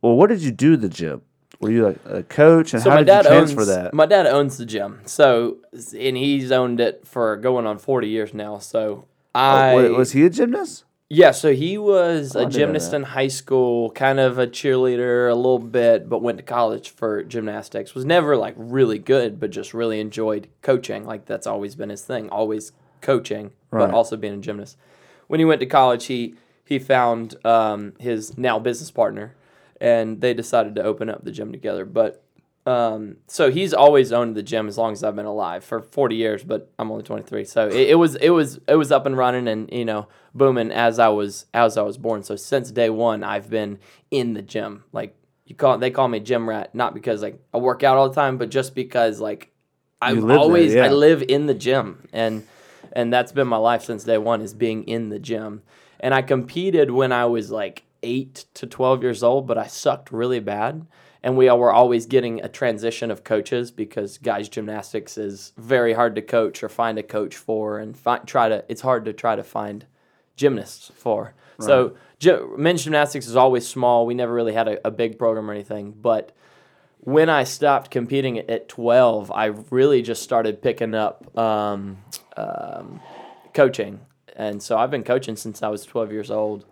well, 0.00 0.14
what 0.16 0.28
did 0.28 0.40
you 0.40 0.50
do 0.50 0.76
the 0.76 0.88
gym? 0.88 1.22
Were 1.60 1.70
you 1.70 1.84
like 1.86 1.98
a 2.06 2.22
coach, 2.24 2.72
and 2.74 2.82
So 2.82 2.90
how 2.90 2.96
my 2.96 3.02
did 3.02 3.12
you 3.12 3.22
dad 3.22 3.26
transfer 3.26 3.60
owns 3.60 3.68
that? 3.68 3.94
my 3.94 4.06
dad 4.06 4.26
owns 4.26 4.58
the 4.58 4.66
gym. 4.66 5.00
So 5.04 5.58
and 5.96 6.16
he's 6.16 6.50
owned 6.50 6.80
it 6.80 7.06
for 7.06 7.36
going 7.36 7.66
on 7.66 7.78
forty 7.78 8.08
years 8.08 8.34
now. 8.34 8.58
So 8.58 9.04
I 9.32 9.72
Oh, 9.72 9.92
wa- 9.92 9.98
was 9.98 10.10
he 10.10 10.24
a 10.26 10.30
gymnast? 10.30 10.82
yeah. 11.08 11.30
So 11.30 11.52
he 11.52 11.78
was 11.78 12.34
oh, 12.34 12.40
I 12.40 12.42
a 12.44 12.46
gymnast 12.46 12.92
in 12.94 13.04
high 13.04 13.28
school, 13.28 13.90
kind 13.92 14.18
of 14.18 14.38
a 14.38 14.48
cheerleader 14.48 15.30
a 15.30 15.36
little 15.36 15.60
bit, 15.60 16.08
but 16.08 16.20
went 16.20 16.38
to 16.38 16.42
college 16.42 16.90
for 16.90 17.22
gymnastics. 17.22 17.94
Was 17.94 18.04
never 18.04 18.36
like 18.36 18.54
really 18.56 18.98
good, 18.98 19.38
but 19.38 19.50
just 19.50 19.72
really 19.72 20.00
enjoyed 20.00 20.48
coaching. 20.62 21.04
Like 21.04 21.26
that's 21.26 21.46
always 21.46 21.76
been 21.76 21.90
his 21.90 22.02
thing, 22.04 22.28
always 22.30 22.72
coaching, 23.02 23.50
Right. 23.70 23.86
but 23.86 23.94
also 23.94 24.16
being 24.16 24.34
a 24.34 24.38
gymnast. 24.38 24.78
When 25.26 25.38
he 25.40 25.44
went 25.44 25.60
to 25.60 25.66
college, 25.66 26.06
he 26.06 26.34
he 26.64 26.78
found 26.78 27.34
um, 27.44 27.92
his 27.98 28.38
now 28.38 28.58
business 28.58 28.90
partner, 28.90 29.34
and 29.80 30.20
they 30.20 30.32
decided 30.32 30.74
to 30.76 30.82
open 30.82 31.10
up 31.10 31.24
the 31.24 31.30
gym 31.32 31.52
together. 31.52 31.84
But 31.84 32.22
um, 32.64 33.16
so 33.26 33.50
he's 33.50 33.74
always 33.74 34.12
owned 34.12 34.36
the 34.36 34.42
gym 34.42 34.68
as 34.68 34.78
long 34.78 34.92
as 34.92 35.02
I've 35.02 35.16
been 35.16 35.26
alive 35.26 35.64
for 35.64 35.82
40 35.82 36.14
years, 36.14 36.44
but 36.44 36.70
I'm 36.78 36.90
only 36.92 37.02
23. 37.02 37.44
So 37.44 37.66
it, 37.66 37.74
it 37.90 37.94
was 37.96 38.14
it 38.16 38.30
was 38.30 38.60
it 38.68 38.76
was 38.76 38.92
up 38.92 39.04
and 39.06 39.16
running 39.16 39.48
and 39.48 39.68
you 39.72 39.84
know 39.84 40.06
booming 40.34 40.70
as 40.70 40.98
I 40.98 41.08
was 41.08 41.46
as 41.52 41.76
I 41.76 41.82
was 41.82 41.98
born. 41.98 42.22
So 42.22 42.36
since 42.36 42.70
day 42.70 42.88
one, 42.90 43.24
I've 43.24 43.50
been 43.50 43.78
in 44.10 44.34
the 44.34 44.42
gym. 44.42 44.84
Like 44.92 45.16
you 45.46 45.56
call 45.56 45.76
they 45.78 45.90
call 45.90 46.08
me 46.08 46.20
gym 46.20 46.48
rat, 46.48 46.74
not 46.74 46.94
because 46.94 47.20
like 47.22 47.42
I 47.52 47.58
work 47.58 47.82
out 47.82 47.96
all 47.96 48.08
the 48.08 48.14
time, 48.14 48.38
but 48.38 48.48
just 48.48 48.74
because 48.74 49.18
like 49.18 49.50
I've 50.00 50.18
live 50.18 50.28
there, 50.28 50.38
always 50.38 50.74
yeah. 50.74 50.84
I 50.84 50.88
live 50.90 51.24
in 51.26 51.46
the 51.46 51.54
gym 51.54 52.06
and 52.12 52.46
and 52.94 53.12
that's 53.12 53.32
been 53.32 53.48
my 53.48 53.56
life 53.56 53.84
since 53.84 54.04
day 54.04 54.18
one 54.18 54.40
is 54.40 54.54
being 54.54 54.84
in 54.84 55.08
the 55.08 55.18
gym. 55.18 55.62
And 56.00 56.12
I 56.14 56.22
competed 56.22 56.90
when 56.90 57.12
I 57.12 57.26
was 57.26 57.50
like 57.50 57.84
eight 58.02 58.44
to 58.54 58.66
12 58.66 59.02
years 59.02 59.22
old, 59.22 59.46
but 59.46 59.58
I 59.58 59.66
sucked 59.66 60.12
really 60.12 60.40
bad. 60.40 60.86
And 61.22 61.36
we 61.36 61.48
all 61.48 61.58
were 61.60 61.72
always 61.72 62.06
getting 62.06 62.42
a 62.42 62.48
transition 62.48 63.10
of 63.12 63.22
coaches 63.22 63.70
because 63.70 64.18
guys 64.18 64.48
gymnastics 64.48 65.16
is 65.16 65.52
very 65.56 65.92
hard 65.92 66.16
to 66.16 66.22
coach 66.22 66.64
or 66.64 66.68
find 66.68 66.98
a 66.98 67.02
coach 67.04 67.36
for, 67.36 67.78
and 67.78 67.96
fi- 67.96 68.18
try 68.18 68.48
to. 68.48 68.64
It's 68.68 68.80
hard 68.80 69.04
to 69.04 69.12
try 69.12 69.36
to 69.36 69.44
find 69.44 69.86
gymnasts 70.34 70.90
for. 70.96 71.34
So 71.60 71.94
gy- 72.18 72.40
men's 72.56 72.82
gymnastics 72.82 73.28
is 73.28 73.36
always 73.36 73.68
small. 73.68 74.04
We 74.04 74.14
never 74.14 74.34
really 74.34 74.52
had 74.52 74.66
a, 74.66 74.88
a 74.88 74.90
big 74.90 75.16
program 75.16 75.48
or 75.48 75.52
anything, 75.54 75.92
but 75.92 76.32
when 76.98 77.28
I 77.30 77.44
stopped 77.44 77.92
competing 77.92 78.38
at- 78.38 78.50
at 78.50 78.68
12, 78.68 79.30
I 79.30 79.46
really 79.70 80.02
just 80.02 80.22
started 80.24 80.60
picking 80.60 80.92
up 80.94 81.38
um, 81.38 81.98
um, 82.36 83.00
coaching. 83.54 84.00
And 84.36 84.62
so 84.62 84.78
I've 84.78 84.90
been 84.90 85.04
coaching 85.04 85.36
since 85.36 85.62
I 85.62 85.68
was 85.68 85.84
12 85.84 86.12
years 86.12 86.30
old. 86.30 86.64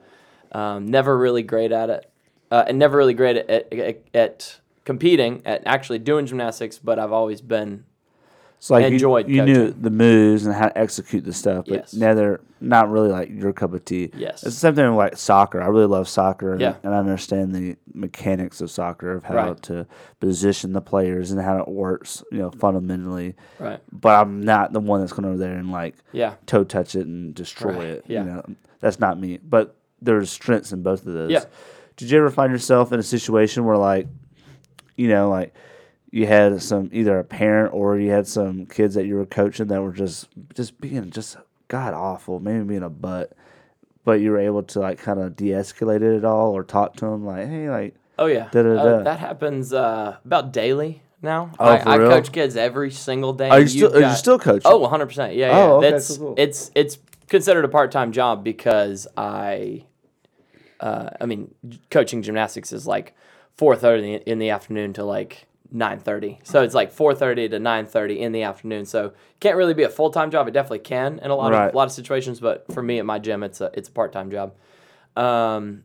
Um, 0.53 0.87
never 0.87 1.16
really 1.16 1.42
great 1.42 1.73
at 1.73 1.90
it. 1.90 2.11
uh, 2.51 2.64
and 2.66 2.79
never 2.79 2.96
really 2.99 3.14
great 3.14 3.37
at, 3.37 3.49
at, 3.51 3.73
at, 3.73 4.03
at 4.14 4.61
competing, 4.85 5.42
at 5.44 5.62
actually 5.66 5.99
doing 5.99 6.27
gymnastics, 6.27 6.79
but 6.79 6.99
I've 6.99 7.12
always 7.12 7.40
been 7.40 7.85
So 8.62 8.75
like 8.75 8.83
you- 8.88 8.92
enjoyed 8.92 9.29
you, 9.29 9.42
knew 9.42 9.70
the 9.70 9.88
moves 9.90 10.44
and 10.44 10.55
how 10.55 10.68
to 10.68 10.79
execute 10.79 11.25
the 11.25 11.33
stuff, 11.33 11.64
but 11.66 11.75
Yes. 11.75 11.94
now 11.94 12.12
they're 12.12 12.40
not 12.61 12.90
really 12.90 13.09
like 13.09 13.31
your 13.31 13.55
cup 13.55 13.73
of 13.73 13.83
tea. 13.87 14.11
Yes. 14.14 14.35
It's 14.42 14.42
the 14.42 14.51
same 14.61 14.75
thing 14.75 14.87
with 14.88 14.96
like 14.96 15.16
soccer. 15.16 15.62
I 15.62 15.68
really 15.68 15.87
love 15.87 16.07
soccer 16.09 16.53
and, 16.53 16.61
Yeah. 16.61 16.75
and 16.83 16.94
I 16.94 16.99
understand 16.99 17.55
the 17.55 17.77
mechanics 17.94 18.61
of 18.61 18.70
soccer 18.70 19.12
of 19.12 19.25
how 19.25 19.35
Right. 19.35 19.62
to 19.62 19.87
position 20.20 20.75
the 20.75 20.83
players 20.83 21.31
and 21.31 21.40
how 21.40 21.59
it 21.59 21.68
works, 21.68 22.23
you 22.31 22.37
know, 22.38 22.51
fundamentally. 22.51 23.35
right. 23.59 23.81
But 23.90 24.20
I'm 24.20 24.42
not 24.42 24.75
the 24.75 24.81
one 24.81 25.01
that's 25.01 25.14
going 25.14 25.27
over 25.27 25.38
there 25.38 25.57
and 25.57 25.73
like 25.73 25.94
Yeah. 26.12 26.35
toe 26.44 26.64
touch 26.64 26.94
it 26.94 27.07
and 27.07 27.35
destroy 27.35 27.73
Right, 27.73 27.85
it. 27.87 28.05
yeah. 28.09 28.25
You 28.25 28.31
know, 28.31 28.42
that's 28.81 29.01
not 29.01 29.18
me. 29.18 29.38
But 29.42 29.75
there's 30.03 30.29
strengths 30.31 30.70
in 30.73 30.83
both 30.83 31.07
of 31.07 31.14
those. 31.14 31.31
Yeah. 31.31 31.44
Did 31.96 32.11
you 32.11 32.18
ever 32.18 32.29
find 32.31 32.53
yourself 32.53 32.92
in 32.92 33.01
a 33.01 33.03
situation 33.03 33.64
where 33.64 33.79
like, 33.79 34.07
you 34.96 35.09
know, 35.09 35.31
like 35.31 35.55
you 36.11 36.27
had 36.27 36.61
some 36.62 36.90
either 36.92 37.18
a 37.18 37.25
parent 37.25 37.73
or 37.73 37.99
you 37.99 38.11
had 38.11 38.27
some 38.27 38.66
kids 38.66 38.94
that 38.94 39.07
you 39.07 39.14
were 39.14 39.27
coaching 39.27 39.68
that 39.68 39.83
were 39.83 39.92
just 39.92 40.29
just 40.55 40.81
being 40.81 41.11
just 41.11 41.37
god 41.68 41.94
awful, 41.94 42.40
maybe 42.40 42.64
being 42.64 42.83
a 42.83 42.90
butt, 42.90 43.33
but 44.05 44.20
you 44.20 44.31
were 44.31 44.38
able 44.38 44.62
to 44.64 44.81
like 44.81 44.99
kind 44.99 45.20
of 45.20 45.37
de-escalate 45.37 46.03
it 46.03 46.16
at 46.16 46.25
all 46.25 46.53
or 46.53 46.64
talk 46.64 46.96
to 46.96 47.07
them 47.07 47.25
like, 47.25 47.49
hey, 47.49 47.70
like 47.70 47.94
Oh 48.20 48.27
yeah. 48.27 48.51
Uh, 48.53 49.03
that 49.03 49.18
happens 49.18 49.73
uh, 49.73 50.18
about 50.27 50.53
daily 50.53 51.03
now. 51.23 51.53
Oh, 51.59 51.64
I, 51.64 51.94
I 51.94 51.96
coach 51.96 52.31
kids 52.31 52.55
every 52.55 52.90
single 52.90 53.33
day. 53.33 53.49
are 53.49 53.61
you 53.61 53.68
still 53.68 53.96
are 53.96 54.03
you 54.03 54.14
still 54.14 54.38
coaching? 54.38 54.70
Oh, 54.70 54.77
100 54.79 55.07
percent. 55.07 55.35
Yeah, 55.35 55.49
yeah. 55.49 55.57
Oh, 55.57 55.77
okay, 55.77 55.90
That's 55.90 56.18
cool, 56.18 56.35
it's 56.37 56.70
it's 56.75 56.99
considered 57.29 57.64
a 57.64 57.68
part 57.68 57.90
time 57.90 58.12
job 58.12 58.44
because 58.44 59.09
I, 59.16 59.87
uh, 60.81 61.11
I 61.18 61.25
mean, 61.25 61.55
coaching 61.90 62.20
gymnastics 62.20 62.73
is 62.75 62.87
like 62.87 63.16
4:30 63.59 64.23
in 64.25 64.38
the 64.38 64.51
afternoon 64.51 64.92
to 64.94 65.05
like 65.05 65.46
9:30. 65.73 66.39
So 66.43 66.63
it's 66.63 66.75
like 66.75 66.93
4:30 66.93 67.49
to 67.51 67.59
9:30 67.59 68.19
in 68.21 68.33
the 68.33 68.43
afternoon. 68.43 68.85
So 68.85 69.13
can't 69.41 69.57
really 69.57 69.75
be 69.75 69.85
a 69.85 69.89
full 69.89 70.11
time 70.11 70.31
job. 70.31 70.49
It 70.49 70.53
definitely 70.53 70.81
can 70.81 71.19
in 71.21 71.31
a 71.31 71.37
lot 71.37 71.53
Right. 71.53 71.69
of 71.69 71.75
a 71.75 71.77
lot 71.77 71.85
of 71.85 71.93
situations, 71.93 72.41
but 72.41 72.71
for 72.73 72.83
me 72.83 72.99
at 72.99 73.07
my 73.07 73.19
gym, 73.19 73.43
it's 73.43 73.61
a 73.61 73.71
it's 73.75 73.89
a 73.89 73.93
part 73.93 74.13
time 74.13 74.31
job. 74.31 74.55
Um, 75.17 75.85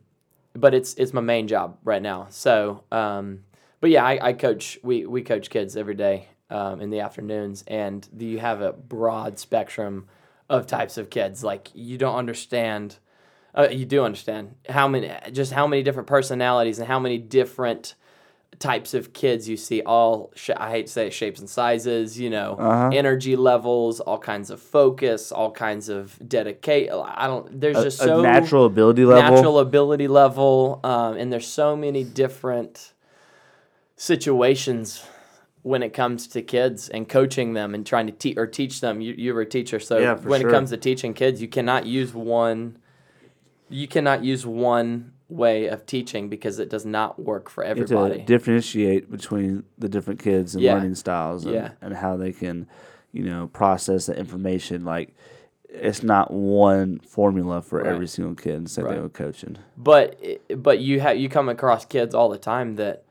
but 0.54 0.74
it's 0.74 0.94
it's 0.94 1.12
my 1.12 1.20
main 1.20 1.48
job 1.48 1.78
right 1.84 2.02
now. 2.02 2.26
So, 2.30 2.84
um, 2.90 3.40
but 3.80 3.90
yeah, 3.90 4.04
I, 4.04 4.28
I 4.28 4.32
coach. 4.32 4.78
We 4.82 5.06
we 5.06 5.22
coach 5.22 5.50
kids 5.50 5.76
every 5.76 5.94
day 5.94 6.28
um, 6.50 6.80
in 6.80 6.90
the 6.90 7.00
afternoons, 7.00 7.64
and 7.66 8.06
you 8.18 8.38
have 8.38 8.60
a 8.60 8.72
broad 8.72 9.38
spectrum 9.38 10.06
of 10.48 10.66
types 10.66 10.96
of 10.96 11.10
kids. 11.10 11.44
Like 11.44 11.70
you 11.74 11.98
don't 11.98 12.16
understand. 12.16 12.96
Uh, 13.54 13.68
you 13.70 13.86
do 13.86 14.04
understand 14.04 14.54
how 14.68 14.86
many, 14.86 15.10
just 15.32 15.50
how 15.50 15.66
many 15.66 15.82
different 15.82 16.06
personalities 16.06 16.78
and 16.78 16.86
how 16.86 16.98
many 16.98 17.16
different 17.16 17.94
types 18.58 18.94
of 18.94 19.12
kids 19.12 19.48
you 19.48 19.56
see. 19.56 19.82
All 19.82 20.32
sh- 20.34 20.50
I 20.56 20.70
hate 20.70 20.86
to 20.86 20.92
say 20.92 21.06
it, 21.08 21.12
shapes 21.12 21.40
and 21.40 21.48
sizes. 21.48 22.18
You 22.18 22.30
know, 22.30 22.56
Uh-huh. 22.58 22.90
energy 22.92 23.36
levels, 23.36 24.00
all 24.00 24.18
kinds 24.18 24.50
of 24.50 24.60
focus, 24.60 25.30
all 25.32 25.50
kinds 25.50 25.88
of 25.88 26.18
dedicate. 26.26 26.90
I 26.90 27.26
don't. 27.26 27.60
There's 27.60 27.76
a, 27.78 27.82
just 27.84 28.00
a 28.00 28.04
so 28.04 28.22
natural 28.22 28.64
ability 28.66 29.04
level. 29.04 29.34
natural 29.34 29.58
ability 29.58 30.08
level, 30.08 30.80
um, 30.84 31.16
and 31.16 31.32
there's 31.32 31.46
so 31.46 31.76
many 31.76 32.04
different 32.04 32.92
situations 33.96 35.04
when 35.62 35.82
it 35.82 35.92
comes 35.92 36.28
to 36.28 36.42
kids 36.42 36.88
and 36.88 37.08
coaching 37.08 37.54
them 37.54 37.74
and 37.74 37.84
trying 37.84 38.06
to 38.06 38.12
teach 38.12 38.36
or 38.36 38.46
teach 38.46 38.80
them. 38.80 39.00
You, 39.00 39.14
you 39.16 39.34
were 39.34 39.40
a 39.40 39.46
teacher, 39.46 39.80
so 39.80 39.98
Yeah, 39.98 40.14
when 40.14 40.40
sure. 40.40 40.48
it 40.48 40.52
comes 40.52 40.70
to 40.70 40.76
teaching 40.76 41.12
kids, 41.12 41.42
you 41.42 41.48
cannot 41.48 41.86
use 41.86 42.14
one. 42.14 42.78
You 43.68 43.88
cannot 43.88 44.22
use 44.22 44.46
one 44.46 45.12
way 45.28 45.66
of 45.66 45.84
teaching 45.86 46.28
because 46.28 46.58
it 46.58 46.68
does 46.70 46.86
not 46.86 47.18
work 47.18 47.50
for 47.50 47.64
everybody. 47.64 48.18
to 48.18 48.24
differentiate 48.24 49.10
between 49.10 49.64
the 49.78 49.88
different 49.88 50.20
kids 50.20 50.54
and 50.54 50.62
Yeah. 50.62 50.74
learning 50.74 50.94
styles 50.94 51.44
and, 51.44 51.54
Yeah. 51.54 51.70
and 51.80 51.94
how 51.94 52.16
they 52.16 52.32
can, 52.32 52.68
you 53.12 53.24
know, 53.24 53.48
process 53.48 54.06
the 54.06 54.16
information. 54.16 54.84
Like, 54.84 55.14
it's 55.68 56.02
not 56.02 56.32
one 56.32 57.00
formula 57.00 57.60
for 57.60 57.78
Right. 57.80 57.92
every 57.92 58.06
single 58.06 58.34
kid. 58.36 58.54
And 58.54 58.70
same 58.70 58.84
Right. 58.84 59.12
coaching. 59.12 59.56
but 59.76 60.16
eh, 60.22 60.36
but 60.56 60.78
you 60.78 61.00
have 61.00 61.16
you 61.18 61.28
come 61.28 61.48
across 61.48 61.84
kids 61.84 62.14
all 62.14 62.28
the 62.28 62.38
time 62.38 62.76
that 62.76 63.02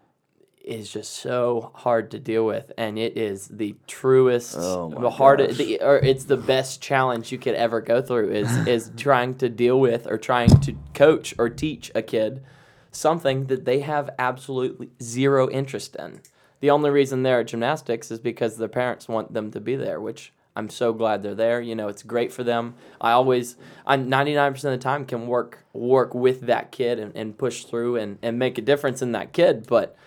is 0.68 0.92
just 0.92 1.14
so 1.14 1.72
hard 1.76 2.12
to 2.12 2.20
deal 2.20 2.46
with 2.46 2.72
and 2.78 2.98
it 2.98 3.18
is 3.18 3.48
the 3.48 3.76
truest 3.88 4.56
Oh 4.58 4.90
the 4.90 5.10
hardest 5.10 5.58
the, 5.58 5.80
or 5.82 5.98
it's 5.98 6.26
the 6.26 6.38
best 6.38 6.82
challenge 6.82 7.32
you 7.32 7.38
could 7.38 7.56
ever 7.56 7.82
go 7.82 8.02
through 8.02 8.32
is 8.32 8.56
is 8.68 8.92
trying 8.98 9.36
to 9.36 9.50
deal 9.50 9.80
with 9.80 10.08
or 10.08 10.18
trying 10.18 10.60
to 10.62 10.76
coach 10.94 11.34
or 11.38 11.50
teach 11.50 11.92
a 11.96 12.02
kid 12.02 12.44
something 12.92 13.48
that 13.48 13.66
they 13.66 13.82
have 13.82 14.10
absolutely 14.18 14.90
zero 15.02 15.50
interest 15.50 15.96
in 15.98 16.22
the 16.62 16.70
only 16.70 16.90
reason 16.90 17.24
they're 17.24 17.42
at 17.42 17.48
gymnastics 17.48 18.10
is 18.10 18.20
because 18.20 18.58
their 18.58 18.68
parents 18.68 19.08
want 19.08 19.34
them 19.34 19.52
to 19.52 19.60
be 19.60 19.76
there 19.76 20.02
which 20.02 20.32
I'm 20.56 20.70
so 20.70 20.94
glad 20.94 21.22
they're 21.22 21.36
there. 21.36 21.60
You 21.60 21.76
know, 21.76 21.90
it's 21.90 22.02
great 22.02 22.32
for 22.32 22.44
them. 22.44 22.76
I 23.02 23.12
always, 23.12 23.58
I'm 23.86 24.10
99% 24.10 24.56
of 24.56 24.62
the 24.62 24.78
time 24.78 25.06
can 25.06 25.28
work 25.28 25.66
work 25.74 26.16
with 26.16 26.42
that 26.42 26.72
kid 26.72 26.98
and, 26.98 27.14
and 27.16 27.38
push 27.38 27.66
through 27.66 27.98
and, 27.98 28.18
and 28.22 28.40
make 28.40 28.58
a 28.58 28.62
difference 28.62 29.02
in 29.02 29.12
that 29.12 29.34
kid. 29.34 29.68
But 29.68 29.98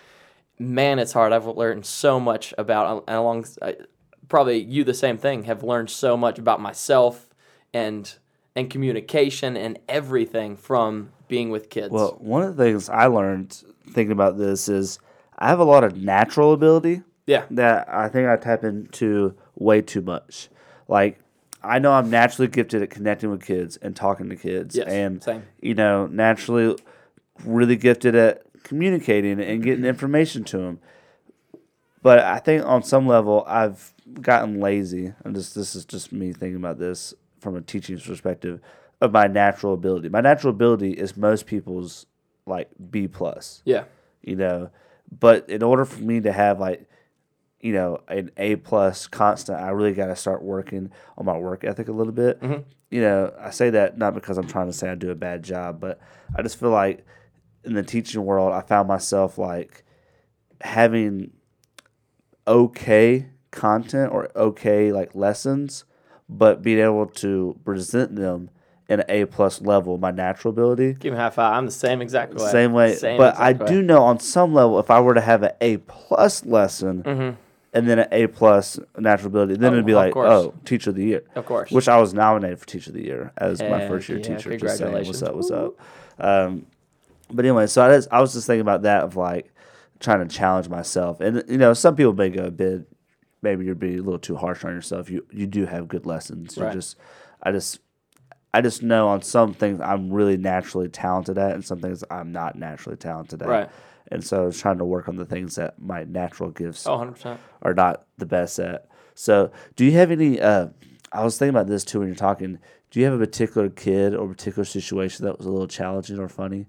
man, 0.59 0.99
it's 0.99 1.13
hard. 1.13 1.31
I've 1.33 1.47
learned 1.47 1.85
so 1.85 2.19
much 2.19 2.53
about, 2.57 3.03
and 3.07 3.15
along, 3.17 3.45
uh, 3.61 3.71
probably 4.27 4.59
you 4.59 4.83
the 4.83 4.93
same 4.93 5.17
thing, 5.17 5.45
have 5.45 5.63
learned 5.63 5.89
so 5.89 6.15
much 6.17 6.37
about 6.37 6.61
myself 6.61 7.29
and 7.73 8.13
and 8.55 8.69
communication 8.69 9.55
and 9.55 9.79
everything 9.87 10.57
from 10.57 11.11
being 11.27 11.49
with 11.49 11.69
kids. 11.69 11.91
Well, 11.91 12.17
one 12.19 12.43
of 12.43 12.57
the 12.57 12.63
things 12.63 12.89
I 12.89 13.05
learned 13.05 13.63
thinking 13.91 14.11
about 14.11 14.37
this 14.37 14.67
is 14.67 14.99
I 15.37 15.47
have 15.47 15.59
a 15.59 15.63
lot 15.63 15.83
of 15.83 15.95
natural 15.95 16.51
ability 16.51 17.03
yeah, 17.25 17.45
that 17.51 17.87
I 17.87 18.09
think 18.09 18.27
I 18.27 18.35
tap 18.35 18.63
into 18.63 19.35
way 19.55 19.81
too 19.81 20.01
much. 20.01 20.49
Like, 20.87 21.19
I 21.63 21.77
know 21.79 21.91
I'm 21.93 22.09
naturally 22.09 22.47
gifted 22.47 22.81
at 22.81 22.89
connecting 22.89 23.29
with 23.29 23.45
kids 23.45 23.77
and 23.77 23.95
talking 23.95 24.29
to 24.29 24.35
kids, 24.35 24.75
Yes, 24.75 24.87
and 24.87 25.21
same. 25.23 25.43
you 25.61 25.75
know, 25.75 26.07
naturally 26.07 26.75
really 27.45 27.75
gifted 27.75 28.15
at 28.15 28.43
communicating 28.63 29.39
and 29.39 29.63
getting 29.63 29.79
mm-hmm. 29.79 29.85
information 29.85 30.43
to 30.45 30.57
them. 30.57 30.79
But 32.01 32.19
I 32.19 32.39
think 32.39 32.65
on 32.65 32.83
some 32.83 33.07
level 33.07 33.43
I've 33.47 33.93
gotten 34.21 34.59
lazy. 34.59 35.13
And 35.23 35.35
just 35.35 35.55
this 35.55 35.75
is 35.75 35.85
just 35.85 36.11
me 36.11 36.31
thinking 36.31 36.57
about 36.57 36.79
this 36.79 37.13
from 37.39 37.55
a 37.55 37.61
teaching 37.61 37.99
perspective 37.99 38.59
of 39.01 39.11
my 39.11 39.27
natural 39.27 39.73
ability. 39.73 40.09
My 40.09 40.21
natural 40.21 40.51
ability 40.51 40.91
is 40.93 41.15
most 41.15 41.45
people's 41.45 42.05
like 42.45 42.69
B 42.89 43.07
plus 43.07 43.61
yeah, 43.65 43.83
you 44.21 44.35
know. 44.35 44.69
But 45.11 45.49
in 45.49 45.63
order 45.63 45.85
for 45.85 46.01
me 46.01 46.21
to 46.21 46.31
have 46.31 46.59
like, 46.59 46.87
you 47.59 47.73
know, 47.73 48.01
an 48.07 48.31
A 48.37 48.57
plus 48.57 49.07
constant, 49.07 49.59
I 49.59 49.69
really 49.69 49.93
got 49.93 50.07
to 50.07 50.15
start 50.15 50.43
working 50.43 50.91
on 51.17 51.25
my 51.25 51.37
work 51.37 51.63
ethic 51.63 51.87
a 51.87 51.91
little 51.91 52.13
bit. 52.13 52.41
Mm-hmm. 52.41 52.61
You 52.91 53.01
know, 53.01 53.33
I 53.39 53.51
say 53.51 53.69
that 53.71 53.97
not 53.97 54.13
because 54.13 54.37
I'm 54.37 54.47
trying 54.47 54.67
to 54.67 54.73
say 54.73 54.89
I 54.89 54.95
do 54.95 55.11
a 55.11 55.15
bad 55.15 55.43
job, 55.43 55.79
but 55.79 55.99
I 56.35 56.41
just 56.41 56.59
feel 56.59 56.71
like 56.71 57.05
in 57.63 57.73
the 57.73 57.83
teaching 57.83 58.23
world, 58.25 58.53
I 58.53 58.61
found 58.61 58.87
myself 58.87 59.37
like 59.37 59.83
having 60.61 61.31
okay 62.47 63.27
content 63.51 64.11
or 64.11 64.29
okay 64.35 64.91
like 64.91 65.15
lessons, 65.15 65.85
but 66.27 66.61
being 66.61 66.79
able 66.79 67.05
to 67.07 67.57
present 67.65 68.15
them 68.15 68.49
in 68.87 69.01
an 69.01 69.05
A 69.09 69.25
plus 69.25 69.61
level, 69.61 69.97
my 69.99 70.09
natural 70.11 70.51
ability. 70.51 70.93
give 70.93 71.13
me 71.13 71.19
a 71.19 71.21
high 71.21 71.29
five. 71.29 71.53
I'm 71.55 71.65
the 71.65 71.71
same 71.71 72.01
exact 72.01 72.33
way. 72.33 72.49
Same 72.51 72.73
way, 72.73 72.95
Same 72.95 73.17
but 73.17 73.35
I 73.37 73.51
way. 73.53 73.65
do 73.67 73.81
know 73.83 74.01
on 74.03 74.19
some 74.19 74.53
level, 74.53 74.79
if 74.79 74.89
I 74.89 74.99
were 74.99 75.13
to 75.13 75.21
have 75.21 75.43
an 75.43 75.51
A 75.61 75.77
plus 75.77 76.43
lesson 76.45 77.37
and 77.71 77.87
then 77.87 77.99
an 77.99 78.07
A 78.11 78.25
plus 78.27 78.79
natural 78.97 79.27
ability, 79.27 79.53
then 79.57 79.59
Mm-hmm. 79.59 79.73
Oh, 79.73 79.73
it'd 79.77 79.85
be 79.85 79.93
like, 79.93 80.13
course. 80.13 80.27
oh, 80.29 80.53
teacher 80.65 80.89
of 80.89 80.95
the 80.95 81.03
year, 81.05 81.23
Of 81.35 81.45
course. 81.45 81.69
which 81.69 81.87
I 81.87 81.99
was 81.99 82.15
nominated 82.15 82.59
for 82.59 82.65
teacher 82.65 82.89
of 82.89 82.95
the 82.95 83.03
year 83.05 83.31
as 83.37 83.61
my 83.61 83.87
first 83.87 84.09
year 84.09 84.17
yeah, 84.17 84.35
teacher. 84.37 84.57
Just 84.57 84.77
saying, 84.79 85.05
what's 85.05 85.21
up, 85.21 85.35
what's 85.35 85.51
up? 85.51 85.73
Um, 86.17 86.65
but 87.31 87.45
anyway, 87.45 87.67
so 87.67 87.85
I, 87.85 87.95
just, 87.95 88.07
I 88.11 88.21
was 88.21 88.33
just 88.33 88.47
thinking 88.47 88.61
about 88.61 88.83
that 88.83 89.03
of 89.03 89.15
like 89.15 89.53
trying 89.99 90.27
to 90.27 90.33
challenge 90.33 90.69
myself, 90.69 91.19
and 91.21 91.43
you 91.47 91.57
know, 91.57 91.73
some 91.73 91.95
people 91.95 92.13
may 92.13 92.29
go 92.29 92.45
a 92.45 92.51
bit, 92.51 92.87
maybe 93.41 93.65
you're 93.65 93.75
being 93.75 93.99
a 93.99 94.01
little 94.03 94.19
too 94.19 94.35
harsh 94.35 94.63
on 94.65 94.71
yourself. 94.73 95.09
You 95.09 95.25
you 95.31 95.45
do 95.47 95.65
have 95.65 95.87
good 95.87 96.05
lessons. 96.05 96.57
You 96.57 96.63
Right. 96.63 96.73
just, 96.73 96.97
I 97.43 97.51
just. 97.51 97.79
I 98.51 98.61
just 98.61 98.81
know 98.81 99.09
on 99.09 99.21
some 99.21 99.53
things 99.53 99.79
I'm 99.79 100.11
really 100.11 100.35
naturally 100.35 100.89
talented 100.89 101.37
at, 101.37 101.51
and 101.53 101.63
some 101.63 101.79
things 101.81 102.03
I'm 102.09 102.31
not 102.31 102.55
naturally 102.55 102.97
talented 102.97 103.43
at. 103.43 103.47
Right. 103.47 103.69
And 104.11 104.23
so 104.25 104.41
I 104.41 104.45
was 104.47 104.59
trying 104.59 104.79
to 104.79 104.85
work 104.85 105.07
on 105.07 105.17
the 105.17 105.25
things 105.25 105.53
that 105.57 105.79
my 105.79 106.03
natural 106.05 106.49
gifts 106.49 106.87
Oh, 106.87 106.97
100%. 106.97 107.37
are 107.61 107.75
not 107.75 108.07
the 108.17 108.25
best 108.25 108.57
at. 108.57 108.87
So, 109.13 109.51
do 109.75 109.85
you 109.85 109.91
have 109.91 110.09
any? 110.09 110.41
Uh, 110.41 110.69
I 111.11 111.23
was 111.23 111.37
thinking 111.37 111.53
about 111.55 111.67
this 111.67 111.83
too 111.83 111.99
when 111.99 112.07
you're 112.07 112.15
talking. 112.15 112.57
Do 112.89 112.99
you 112.99 113.05
have 113.05 113.13
a 113.13 113.19
particular 113.23 113.69
kid 113.69 114.15
or 114.15 114.27
particular 114.27 114.65
situation 114.65 115.25
that 115.25 115.37
was 115.37 115.45
a 115.45 115.51
little 115.51 115.67
challenging 115.67 116.17
or 116.17 116.27
funny? 116.27 116.65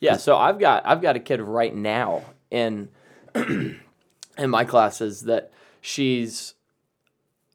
Yeah, 0.00 0.16
so 0.16 0.36
I've 0.36 0.58
got 0.58 0.86
I've 0.86 1.00
got 1.00 1.16
a 1.16 1.20
kid 1.20 1.40
right 1.40 1.74
now 1.74 2.22
in 2.50 2.88
in 3.34 3.80
my 4.38 4.64
classes 4.64 5.22
that 5.22 5.52
she's 5.80 6.54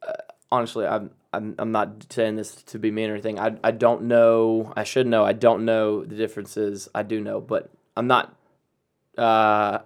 uh, 0.08 0.14
honestly 0.52 0.86
I'm, 0.86 1.12
I'm 1.34 1.56
I'm 1.60 1.72
not 1.72 2.12
saying 2.12 2.36
this 2.36 2.56
to 2.64 2.80
be 2.80 2.92
mean 2.92 3.10
or 3.10 3.14
anything. 3.14 3.40
I 3.40 3.56
I 3.64 3.72
don't 3.72 4.04
know. 4.04 4.74
I 4.76 4.84
should 4.84 5.08
know. 5.08 5.24
I 5.24 5.34
don't 5.34 5.66
know 5.66 6.04
the 6.04 6.16
differences. 6.16 6.90
I 6.96 7.04
do 7.04 7.22
know, 7.22 7.40
but 7.40 7.70
I'm 7.96 8.08
not 8.08 8.36
uh, 9.18 9.80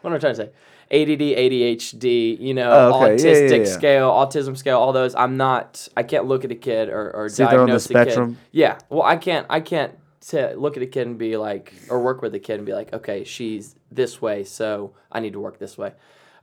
what 0.00 0.10
am 0.10 0.14
I 0.14 0.18
trying 0.18 0.34
to 0.34 0.36
say? 0.36 0.50
ADD, 0.92 1.20
ADHD, 1.20 2.40
you 2.40 2.52
know, 2.52 2.72
Oh, 2.72 3.04
okay. 3.04 3.22
Yeah, 3.22 3.28
yeah, 3.28 3.34
autistic 3.34 3.58
yeah. 3.66 3.72
scale, 3.72 4.10
autism 4.10 4.56
scale, 4.56 4.78
all 4.78 4.92
those. 4.92 5.14
I'm 5.14 5.36
not. 5.36 5.88
I 5.96 6.02
can't 6.02 6.26
look 6.26 6.44
at 6.44 6.50
a 6.50 6.56
kid 6.56 6.88
or, 6.88 7.12
or 7.12 7.28
See, 7.28 7.44
they're 7.44 7.60
on 7.60 7.70
the 7.70 7.78
diagnose 7.78 7.90
a 7.90 8.26
kid. 8.26 8.36
Yeah. 8.50 8.78
Well, 8.88 9.02
I 9.02 9.16
can't. 9.16 9.46
I 9.48 9.60
can't 9.60 9.96
t- 10.20 10.54
look 10.54 10.76
at 10.76 10.82
a 10.82 10.86
kid 10.86 11.06
and 11.06 11.18
be 11.18 11.36
like, 11.36 11.72
or 11.88 12.00
work 12.00 12.22
with 12.22 12.34
a 12.34 12.38
kid 12.38 12.54
and 12.56 12.66
be 12.66 12.72
like, 12.72 12.92
okay, 12.92 13.24
she's 13.24 13.74
this 13.90 14.20
way, 14.20 14.44
so 14.44 14.94
I 15.10 15.20
need 15.20 15.32
to 15.32 15.40
work 15.40 15.58
this 15.58 15.76
way. 15.76 15.92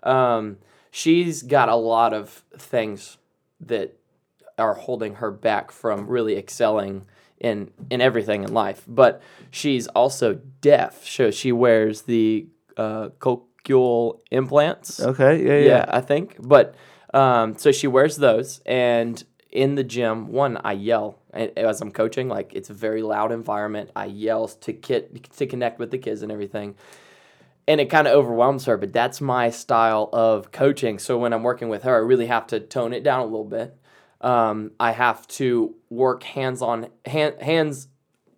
Um, 0.03 0.57
she's 0.91 1.43
got 1.43 1.69
a 1.69 1.75
lot 1.75 2.13
of 2.13 2.43
things 2.57 3.17
that 3.61 3.97
are 4.57 4.73
holding 4.73 5.15
her 5.15 5.31
back 5.31 5.71
from 5.71 6.07
really 6.07 6.37
excelling 6.37 7.05
in 7.39 7.71
in 7.89 8.01
everything 8.01 8.43
in 8.43 8.53
life. 8.53 8.83
But 8.87 9.21
she's 9.51 9.87
also 9.87 10.39
deaf, 10.61 11.05
so 11.05 11.31
she 11.31 11.51
wears 11.51 12.03
the 12.03 12.47
uh, 12.75 13.09
cochlear 13.19 14.19
implants. 14.31 14.99
Okay. 14.99 15.45
Yeah. 15.45 15.53
yeah. 15.53 15.65
Yeah. 15.65 15.85
I 15.89 16.01
think. 16.01 16.35
But 16.39 16.75
um, 17.13 17.57
so 17.57 17.71
she 17.71 17.87
wears 17.87 18.15
those, 18.17 18.61
and 18.65 19.23
in 19.57 19.75
the 19.75 19.83
gym, 19.83 20.27
one 20.27 20.57
I 20.63 20.73
yell 20.73 21.19
as 21.33 21.81
I'm 21.81 21.91
coaching. 21.91 22.29
Like 22.29 22.53
it's 22.53 22.69
a 22.69 22.73
very 22.73 23.01
loud 23.01 23.31
environment. 23.31 23.89
I 23.95 24.05
yell 24.05 24.47
to 24.47 24.71
kid 24.73 25.27
to 25.37 25.47
connect 25.47 25.79
with 25.79 25.91
the 25.91 25.97
kids 25.97 26.21
and 26.21 26.31
everything 26.31 26.75
and 27.67 27.81
it 27.81 27.89
kind 27.89 28.07
of 28.07 28.13
overwhelms 28.13 28.63
her 28.65 28.77
but 28.77 28.93
that's 28.93 29.19
my 29.19 29.49
style 29.49 30.09
of 30.13 30.51
coaching 30.53 30.97
so 30.97 31.17
when 31.17 31.33
i'm 31.33 31.43
working 31.43 31.67
with 31.67 31.83
her 31.83 31.95
i 31.95 31.97
really 31.99 32.27
have 32.27 32.47
to 32.47 32.59
tone 32.59 32.93
it 32.93 33.03
down 33.03 33.19
a 33.19 33.25
little 33.25 33.43
bit 33.43 33.77
um, 34.21 34.71
i 34.79 34.91
have 34.91 35.27
to 35.27 35.75
work 35.89 36.23
hands 36.23 36.61
on 36.61 36.87
hand, 37.05 37.35
hands 37.41 37.89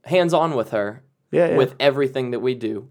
hands 0.06 0.34
on 0.34 0.56
with 0.56 0.72
her 0.72 1.04
Yeah, 1.32 1.50
yeah. 1.50 1.58
with 1.58 1.76
everything 1.80 2.32
that 2.32 2.40
we 2.40 2.56
do 2.56 2.90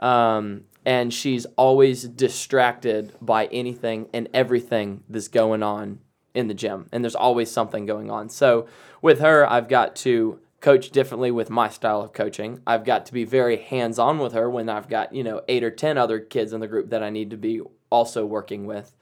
um, 0.00 0.64
and 0.84 1.14
she's 1.14 1.46
always 1.56 2.02
distracted 2.02 3.12
by 3.20 3.46
anything 3.46 4.08
and 4.12 4.28
everything 4.34 5.04
that's 5.08 5.28
going 5.28 5.62
on 5.62 6.00
in 6.36 6.46
the 6.48 6.54
gym 6.54 6.86
and 6.92 7.02
there's 7.02 7.16
always 7.16 7.50
something 7.50 7.86
going 7.86 8.10
on. 8.10 8.28
So 8.28 8.66
with 9.02 9.20
her 9.20 9.48
i've 9.50 9.68
got 9.68 9.96
to 9.96 10.38
coach 10.60 10.90
differently 10.90 11.30
with 11.30 11.48
my 11.50 11.68
style 11.68 12.00
of 12.00 12.12
coaching. 12.12 12.60
I've 12.66 12.84
got 12.84 13.06
to 13.06 13.12
be 13.12 13.24
very 13.24 13.56
hands-on 13.58 14.18
with 14.18 14.32
her 14.32 14.48
when 14.50 14.68
i've 14.68 14.88
got 14.88 15.12
you 15.14 15.22
know 15.24 15.42
eight 15.48 15.62
or 15.64 15.70
ten 15.70 15.96
other 15.98 16.18
kids 16.20 16.52
in 16.52 16.60
the 16.60 16.66
group 16.66 16.90
that 16.90 17.02
i 17.02 17.10
need 17.10 17.30
to 17.30 17.36
be 17.36 17.60
also 17.90 18.24
working 18.26 18.66
with. 18.66 18.94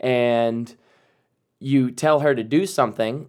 And 0.00 0.74
you 1.58 1.90
tell 1.90 2.20
her 2.20 2.34
to 2.34 2.42
do 2.44 2.66
something 2.66 3.28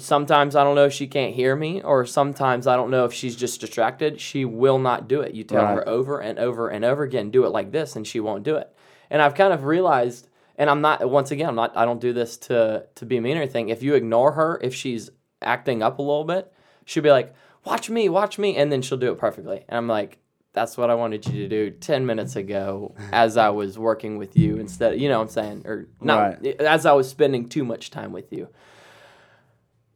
sometimes 0.00 0.56
i 0.56 0.64
don't 0.64 0.74
know 0.74 0.86
if 0.86 0.92
she 0.92 1.06
can't 1.06 1.34
hear 1.34 1.54
me 1.54 1.80
or 1.82 2.04
sometimes 2.04 2.66
i 2.66 2.74
don't 2.74 2.90
know 2.90 3.04
if 3.04 3.12
she's 3.12 3.36
just 3.36 3.60
distracted 3.60 4.20
she 4.20 4.44
will 4.44 4.78
not 4.78 5.06
do 5.08 5.20
it. 5.20 5.32
You 5.34 5.44
tell 5.44 5.62
Right. 5.64 5.74
her 5.76 5.88
over 5.88 6.18
and 6.20 6.38
over 6.40 6.68
and 6.68 6.84
over 6.84 7.04
again 7.04 7.30
do 7.30 7.44
it 7.44 7.50
like 7.50 7.70
this 7.70 7.94
and 7.94 8.04
she 8.06 8.18
won't 8.20 8.42
do 8.42 8.56
it. 8.56 8.68
And 9.10 9.22
i've 9.22 9.34
kind 9.36 9.52
of 9.52 9.64
realized 9.64 10.26
and 10.60 10.70
i'm 10.70 10.80
not 10.80 11.08
once 11.10 11.32
again 11.32 11.48
i'm 11.48 11.56
not 11.56 11.76
i 11.76 11.84
don't 11.84 12.00
do 12.00 12.12
this 12.12 12.36
to 12.36 12.86
to 12.94 13.04
be 13.04 13.18
mean 13.18 13.36
or 13.36 13.40
anything. 13.40 13.70
If 13.70 13.82
you 13.82 13.94
ignore 13.94 14.32
her 14.32 14.60
if 14.62 14.74
she's 14.74 15.10
acting 15.42 15.82
up 15.82 15.98
a 15.98 16.02
little 16.02 16.24
bit 16.24 16.52
she'll 16.84 17.02
be 17.02 17.10
like 17.10 17.34
watch 17.64 17.90
me 17.90 18.08
watch 18.08 18.38
me 18.38 18.56
and 18.56 18.70
then 18.70 18.82
she'll 18.82 18.98
do 18.98 19.10
it 19.10 19.18
perfectly. 19.18 19.64
And 19.68 19.76
i'm 19.76 19.88
like 19.88 20.18
that's 20.52 20.76
what 20.76 20.90
i 20.90 20.94
wanted 20.94 21.26
you 21.26 21.32
to 21.32 21.48
do 21.48 21.70
10 21.70 22.06
minutes 22.06 22.36
ago 22.36 22.94
as 23.12 23.36
i 23.36 23.48
was 23.48 23.78
working 23.78 24.18
with 24.18 24.36
you 24.36 24.58
instead 24.58 25.00
you 25.00 25.08
know 25.08 25.18
what 25.18 25.24
i'm 25.24 25.30
saying? 25.30 25.62
Or 25.64 25.88
not 26.00 26.44
as 26.44 26.86
i 26.86 26.92
was 26.92 27.08
spending 27.08 27.48
too 27.48 27.64
much 27.64 27.90
time 27.90 28.12
with 28.12 28.32
you. 28.32 28.48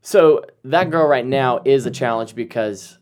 So 0.01 0.45
that 0.65 0.91
girl 0.91 1.07
right 1.07 1.25
now 1.25 1.61
is 1.65 1.87
a 1.87 1.91
challenge 1.91 2.35
because 2.35 2.99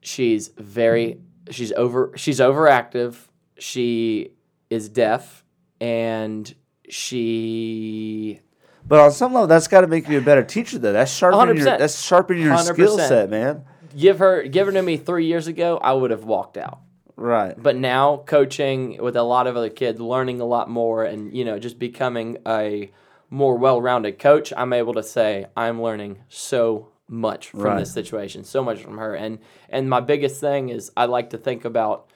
she's 0.00 0.48
very 0.56 1.20
she's 1.50 1.72
over 1.72 2.12
she's 2.16 2.40
overactive. 2.40 3.16
She 3.58 4.32
is 4.70 4.88
deaf. 4.88 5.44
And 5.80 6.54
she 6.92 8.40
But 8.86 9.00
on 9.00 9.12
some 9.12 9.32
level, 9.32 9.46
that's 9.46 9.68
got 9.68 9.82
to 9.82 9.86
make 9.86 10.08
you 10.08 10.18
a 10.18 10.22
better 10.22 10.42
teacher, 10.42 10.78
though. 10.78 10.92
That's 10.92 11.12
sharpening 11.12 11.56
your 11.56 11.66
100%. 11.66 11.78
that's 11.78 12.02
sharpening 12.02 12.42
your 12.44 12.56
skill 12.58 12.96
100%. 12.98 13.08
set, 13.08 13.30
man. 13.30 13.64
give 13.96 14.18
her 14.18 14.42
give 14.44 14.66
her 14.66 14.72
to 14.72 14.82
me 14.82 14.96
three 14.96 15.26
years 15.26 15.46
ago 15.48 15.78
i 15.82 15.92
would 15.92 16.10
have 16.12 16.24
walked 16.24 16.56
out 16.56 16.78
Right. 17.16 17.60
but 17.60 17.76
now 17.76 18.22
coaching 18.26 19.02
with 19.02 19.16
a 19.16 19.22
lot 19.22 19.46
of 19.48 19.56
other 19.56 19.68
kids 19.68 20.00
learning 20.00 20.40
a 20.40 20.44
lot 20.44 20.70
more 20.70 21.04
and 21.04 21.36
you 21.36 21.44
know 21.44 21.58
just 21.58 21.78
becoming 21.78 22.38
a 22.46 22.90
more 23.30 23.56
well-rounded 23.58 24.18
coach 24.20 24.52
i'm 24.56 24.72
able 24.72 24.94
to 24.94 25.02
say 25.02 25.46
i'm 25.56 25.82
learning 25.82 26.18
so 26.28 26.88
much 27.08 27.50
from 27.50 27.60
Right. 27.62 27.78
this 27.80 27.92
situation 27.92 28.44
so 28.44 28.62
much 28.62 28.80
from 28.80 28.96
her 28.98 29.14
and 29.16 29.38
and 29.68 29.90
my 29.90 30.00
biggest 30.00 30.40
thing 30.40 30.68
is 30.68 30.92
i 30.96 31.06
like 31.06 31.30
to 31.30 31.38
think 31.38 31.64
about 31.64 32.09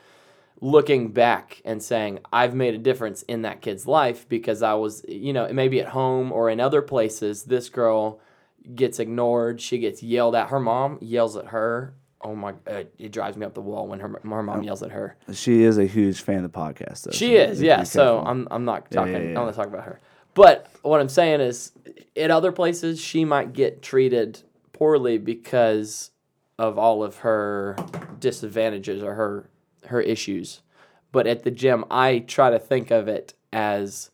looking 0.61 1.09
back 1.09 1.61
and 1.65 1.83
saying 1.83 2.19
i've 2.33 2.55
made 2.55 2.75
a 2.75 2.79
difference 2.79 3.23
in 3.23 3.43
that 3.43 3.61
kid's 3.61 3.87
life 3.87 4.29
because 4.29 4.63
i 4.63 4.75
was 4.75 5.05
you 5.09 5.33
know 5.33 5.53
maybe 5.53 5.81
at 5.81 5.89
home 5.89 6.33
or 6.33 6.49
in 6.49 6.61
other 6.61 6.81
places 6.83 7.45
this 7.45 7.69
girl 7.69 8.21
gets 8.75 8.99
ignored 8.99 9.61
she 9.61 9.79
gets 9.79 10.03
yelled 10.03 10.35
at 10.35 10.49
her 10.49 10.61
mom 10.61 10.99
yells 11.01 11.37
at 11.37 11.47
her 11.47 11.95
oh 12.25 12.35
my 12.35 12.53
uh, 12.67 12.85
it 12.99 13.13
drives 13.13 13.37
me 13.37 13.45
up 13.45 13.55
the 13.55 13.61
wall 13.61 13.87
when 13.87 14.01
her, 14.01 14.09
her 14.09 14.43
mom 14.43 14.63
yells 14.63 14.83
at 14.83 14.91
her 14.91 15.17
She 15.33 15.63
is 15.63 15.79
a 15.79 15.85
huge 15.85 16.23
fan 16.23 16.45
of 16.45 16.51
the 16.51 16.59
podcast, 16.59 17.03
though. 17.03 17.11
she 17.13 17.37
so 17.37 17.43
is, 17.43 17.63
yeah. 17.63 17.83
So. 17.83 18.23
I'm 18.25 18.49
I'm 18.51 18.65
not 18.65 18.91
talking. 18.91 19.13
yeah, 19.13 19.19
yeah. 19.21 19.29
I'm 19.39 19.47
not 19.47 19.55
talking 19.55 19.73
about 19.73 19.85
her. 19.85 20.01
But 20.35 20.69
what 20.83 21.01
I'm 21.01 21.09
saying 21.09 21.41
is, 21.41 21.73
at 22.17 22.31
other 22.31 22.51
places, 22.51 23.01
she 23.01 23.25
might 23.25 23.53
get 23.53 23.83
treated 23.83 24.41
poorly 24.73 25.19
because 25.19 26.11
of 26.59 26.77
all 26.79 27.05
of 27.05 27.19
her 27.19 27.77
disadvantages 28.19 29.03
or 29.03 29.15
her 29.15 29.51
her 29.87 30.01
issues. 30.01 30.63
But 31.13 31.27
at 31.27 31.45
the 31.45 31.51
gym, 31.51 31.85
I 31.91 32.21
try 32.21 32.51
to 32.51 32.59
think 32.59 32.91
of 32.91 33.09
it 33.09 33.35
as 33.53 34.11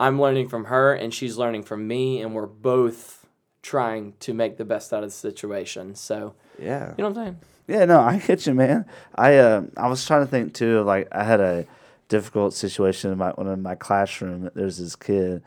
I'm 0.00 0.20
learning 0.20 0.48
from 0.48 0.64
her 0.64 0.92
and 0.92 1.14
she's 1.14 1.36
learning 1.36 1.62
from 1.62 1.86
me, 1.86 2.20
and 2.20 2.34
we're 2.34 2.46
both 2.46 3.26
trying 3.62 4.14
to 4.20 4.34
make 4.34 4.56
the 4.56 4.64
best 4.64 4.92
out 4.92 5.04
of 5.04 5.10
the 5.10 5.14
situation. 5.14 5.94
So 5.94 6.34
yeah. 6.58 6.94
you 6.96 7.04
know 7.04 7.10
what 7.10 7.18
I'm 7.18 7.24
saying? 7.24 7.38
Yeah, 7.68 7.84
no, 7.84 8.00
I 8.00 8.18
get 8.18 8.46
you, 8.46 8.54
man. 8.54 8.86
I 9.14 9.36
uh, 9.36 9.62
I 9.76 9.88
was 9.88 10.04
trying 10.04 10.24
to 10.24 10.30
think 10.30 10.52
too. 10.52 10.78
of, 10.78 10.86
Like, 10.86 11.08
I 11.12 11.24
had 11.24 11.40
a 11.40 11.64
difficult 12.08 12.54
situation 12.54 13.12
in 13.12 13.18
my 13.18 13.30
one 13.30 13.46
in 13.46 13.62
my 13.62 13.76
classroom. 13.76 14.50
There's 14.54 14.78
this 14.78 14.96
kid, 14.96 15.42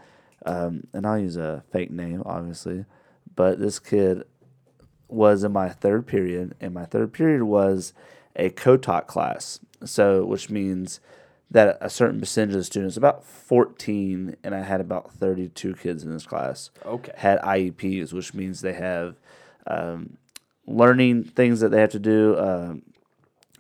um, 0.46 0.88
and 0.94 1.06
I'll 1.06 1.20
use 1.20 1.38
a 1.38 1.64
fake 1.72 1.92
name, 1.92 2.24
obviously, 2.26 2.86
but 3.36 3.60
this 3.60 3.80
kid 3.80 4.24
was 5.08 5.44
in 5.44 5.52
my 5.52 5.70
third 5.70 6.08
period, 6.08 6.56
and 6.62 6.74
my 6.74 6.86
third 6.86 7.12
period 7.14 7.44
was 7.44 7.94
a 8.36 8.50
co-taught 8.50 9.08
class. 9.08 9.60
So, 9.84 10.26
which 10.26 10.50
means 10.50 11.00
that 11.52 11.78
a 11.80 11.90
certain 11.90 12.20
percentage 12.20 12.56
of 12.56 12.62
the 12.62 12.64
students, 12.64 12.98
about 12.98 13.24
14, 13.24 14.36
and 14.44 14.56
I 14.56 14.62
had 14.62 14.82
about 14.82 15.12
32 15.14 15.76
kids 15.76 16.04
in 16.04 16.12
this 16.12 16.26
class, 16.26 16.72
Okay. 16.86 17.12
had 17.16 17.40
IEPs, 17.42 18.12
which 18.14 18.34
means 18.34 18.62
they 18.62 18.74
have 18.74 19.16
um, 19.68 20.18
learning 20.66 21.24
things 21.24 21.60
that 21.60 21.70
they 21.70 21.80
have 21.80 21.92
to 21.92 22.00
do. 22.00 22.38
Um, 22.38 22.82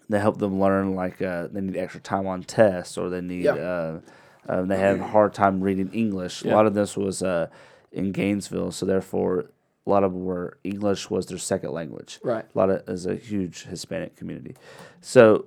they 0.10 0.20
help 0.20 0.38
them 0.38 0.60
learn, 0.60 0.96
like 0.96 1.22
uh, 1.22 1.48
they 1.48 1.62
need 1.62 1.78
extra 1.78 2.02
time 2.02 2.28
on 2.28 2.44
tests, 2.44 2.98
or 2.98 3.10
they 3.10 3.22
need. 3.22 3.46
Yeah. 3.46 3.54
Uh, 3.54 4.00
um, 4.48 4.68
they 4.68 4.78
have 4.78 5.00
a 5.02 5.08
hard 5.08 5.34
time 5.34 5.62
reading 5.62 5.90
English. 5.92 6.44
A 6.44 6.50
lot 6.50 6.68
of 6.68 6.76
this 6.76 6.96
was 6.96 7.24
uh, 7.24 7.48
in 7.92 8.12
Gainesville, 8.12 8.72
so 8.72 8.86
therefore 8.86 9.46
a 9.86 9.90
lot 9.90 10.04
of 10.04 10.14
them 10.14 10.26
were 10.26 10.58
English 10.64 11.10
was 11.10 11.28
their 11.28 11.38
second 11.38 11.72
language. 11.72 12.20
Right. 12.24 12.46
A 12.54 12.58
lot 12.58 12.70
of 12.70 12.88
is 12.90 13.06
a 13.06 13.16
huge 13.16 13.66
Hispanic 13.66 14.16
community, 14.16 14.56
so 15.02 15.46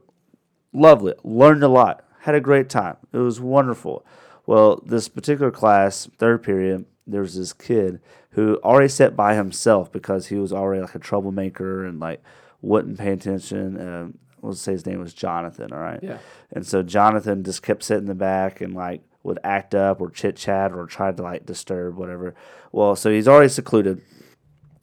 lovely. 0.72 1.14
Learned 1.24 1.62
a 1.62 1.68
lot. 1.68 2.04
Had 2.20 2.34
a 2.34 2.40
great 2.40 2.68
time. 2.68 2.96
It 3.12 3.18
was 3.18 3.40
wonderful. 3.40 4.04
Well, 4.46 4.82
this 4.84 5.08
particular 5.08 5.50
class, 5.50 6.08
third 6.18 6.42
period, 6.42 6.86
there 7.06 7.20
was 7.20 7.36
this 7.36 7.52
kid 7.52 8.00
who 8.30 8.56
already 8.62 8.88
sat 8.88 9.16
by 9.16 9.34
himself 9.34 9.90
because 9.90 10.26
he 10.26 10.36
was 10.36 10.52
already 10.52 10.82
like 10.82 10.94
a 10.94 10.98
troublemaker 10.98 11.84
and 11.84 11.98
like 11.98 12.22
wouldn't 12.62 12.98
pay 12.98 13.12
attention. 13.12 13.80
Um, 13.80 14.18
let's 14.42 14.60
say 14.60 14.72
his 14.72 14.86
name 14.86 15.00
was 15.00 15.14
Jonathan. 15.14 15.72
All 15.72 15.80
right. 15.80 16.00
Yeah. 16.02 16.18
And 16.52 16.66
so 16.66 16.82
Jonathan 16.82 17.44
just 17.44 17.62
kept 17.62 17.82
sitting 17.82 18.04
in 18.04 18.08
the 18.08 18.14
back 18.14 18.60
and 18.60 18.74
like 18.74 19.02
would 19.22 19.38
act 19.42 19.74
up 19.74 20.00
or 20.00 20.10
chit 20.10 20.36
chat 20.36 20.72
or 20.72 20.86
try 20.86 21.12
to 21.12 21.22
like 21.22 21.46
disturb 21.46 21.96
whatever. 21.96 22.34
Well, 22.72 22.96
so 22.96 23.10
he's 23.10 23.28
already 23.28 23.48
secluded. 23.48 24.00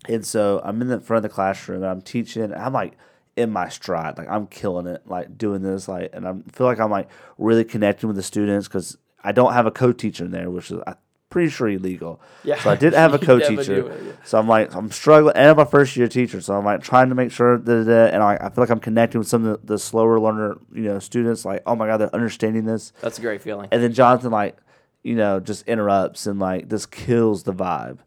And 0.09 0.25
so 0.25 0.61
I'm 0.63 0.81
in 0.81 0.87
the 0.87 0.99
front 0.99 1.25
of 1.25 1.29
the 1.29 1.33
classroom 1.33 1.83
and 1.83 1.91
I'm 1.91 2.01
teaching. 2.01 2.43
And 2.43 2.55
I'm 2.55 2.73
like 2.73 2.97
in 3.35 3.51
my 3.51 3.69
stride, 3.69 4.17
like 4.17 4.29
I'm 4.29 4.47
killing 4.47 4.87
it, 4.87 5.01
like 5.05 5.37
doing 5.37 5.61
this, 5.61 5.87
like, 5.87 6.11
and 6.13 6.27
I 6.27 6.33
feel 6.51 6.67
like 6.67 6.79
I'm 6.79 6.91
like 6.91 7.09
really 7.37 7.65
connecting 7.65 8.07
with 8.07 8.15
the 8.15 8.23
students 8.23 8.67
because 8.67 8.97
I 9.23 9.31
don't 9.31 9.53
have 9.53 9.65
a 9.65 9.71
co-teacher 9.71 10.25
in 10.25 10.31
there, 10.31 10.49
which 10.49 10.71
is 10.71 10.79
I'm 10.87 10.95
pretty 11.29 11.49
sure 11.49 11.67
illegal. 11.67 12.21
Yeah. 12.43 12.61
So 12.61 12.69
I 12.69 12.75
did 12.75 12.93
have 12.93 13.13
a 13.13 13.19
co-teacher. 13.29 13.89
it, 13.89 14.03
yeah. 14.05 14.11
So 14.23 14.39
I'm 14.39 14.47
like 14.47 14.73
I'm 14.73 14.89
struggling, 14.91 15.35
and 15.35 15.49
I'm 15.49 15.59
a 15.59 15.65
first 15.65 15.97
year 15.97 16.07
teacher, 16.07 16.39
so 16.39 16.55
I'm 16.55 16.63
like 16.63 16.81
trying 16.81 17.09
to 17.09 17.15
make 17.15 17.31
sure 17.31 17.57
that, 17.57 18.13
and 18.13 18.23
I, 18.23 18.37
I 18.37 18.49
feel 18.49 18.61
like 18.61 18.69
I'm 18.69 18.79
connecting 18.79 19.19
with 19.19 19.27
some 19.27 19.45
of 19.45 19.61
the, 19.61 19.73
the 19.73 19.79
slower 19.79 20.19
learner, 20.19 20.57
you 20.73 20.83
know, 20.83 20.99
students. 20.99 21.43
Like, 21.43 21.63
oh 21.65 21.75
my 21.75 21.87
god, 21.87 21.97
they're 21.97 22.15
understanding 22.15 22.65
this. 22.65 22.93
That's 23.01 23.17
a 23.17 23.21
great 23.21 23.41
feeling. 23.41 23.67
And 23.71 23.83
then 23.83 23.93
Jonathan, 23.93 24.31
like, 24.31 24.57
you 25.03 25.15
know, 25.15 25.39
just 25.39 25.67
interrupts 25.67 26.25
and 26.25 26.39
like 26.39 26.69
this 26.69 26.85
kills 26.85 27.43
the 27.43 27.53
vibe, 27.53 27.97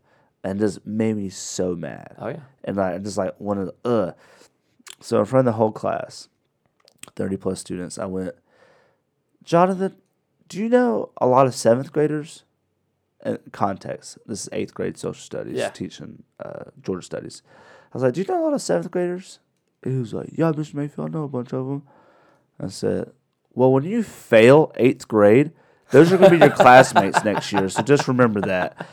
and 0.45 0.59
just 0.59 0.87
made 0.87 1.17
me 1.17 1.29
so 1.29 1.75
mad. 1.75 2.15
Oh 2.19 2.29
yeah. 2.29 2.41
And 2.65 2.77
like, 2.77 2.95
I 2.95 2.99
just 2.99 3.19
like 3.19 3.39
wanted, 3.41 3.71
ugh. 3.85 4.15
So 5.01 5.19
in 5.21 5.25
front 5.27 5.47
of 5.47 5.53
the 5.55 5.57
whole 5.57 5.73
class, 5.73 6.29
thirty 7.17 7.37
plus 7.37 7.61
students. 7.61 7.99
I 7.99 8.07
went, 8.07 8.35
Jonathan, 9.45 9.97
do 10.49 10.59
you 10.59 10.69
know 10.69 11.11
a 11.19 11.27
lot 11.27 11.47
of 11.47 11.55
seventh 11.55 11.93
graders? 11.93 12.45
And 13.21 13.39
context. 13.51 14.17
This 14.27 14.43
is 14.43 14.49
eighth 14.53 14.75
grade 14.75 14.97
social 14.97 15.21
studies, 15.21 15.57
Yeah. 15.57 15.71
teaching 15.71 16.23
uh, 16.39 16.65
Georgia 16.81 17.03
studies. 17.05 17.43
I 17.93 17.97
was 17.97 18.03
like, 18.05 18.15
do 18.15 18.21
you 18.21 18.27
know 18.29 18.41
a 18.41 18.45
lot 18.45 18.55
of 18.55 18.63
seventh 18.63 18.93
graders? 18.93 19.41
He 19.83 19.91
was 19.97 20.15
like, 20.15 20.31
yeah, 20.35 20.53
Mr. 20.53 20.75
Mayfield, 20.75 21.09
I 21.09 21.13
know 21.13 21.25
a 21.25 21.29
bunch 21.29 21.53
of 21.53 21.67
them. 21.67 21.83
I 22.61 22.69
said, 22.69 23.11
well, 23.55 23.73
when 23.73 23.83
you 23.85 24.05
fail 24.05 24.71
eighth 24.77 25.09
grade, 25.09 25.51
those 25.91 26.13
are 26.13 26.17
going 26.17 26.31
to 26.31 26.39
be 26.39 26.45
your 26.45 26.55
classmates 26.55 27.25
next 27.25 27.53
year. 27.53 27.69
So 27.69 27.83
just 27.83 28.07
remember 28.07 28.41
that. 28.43 28.87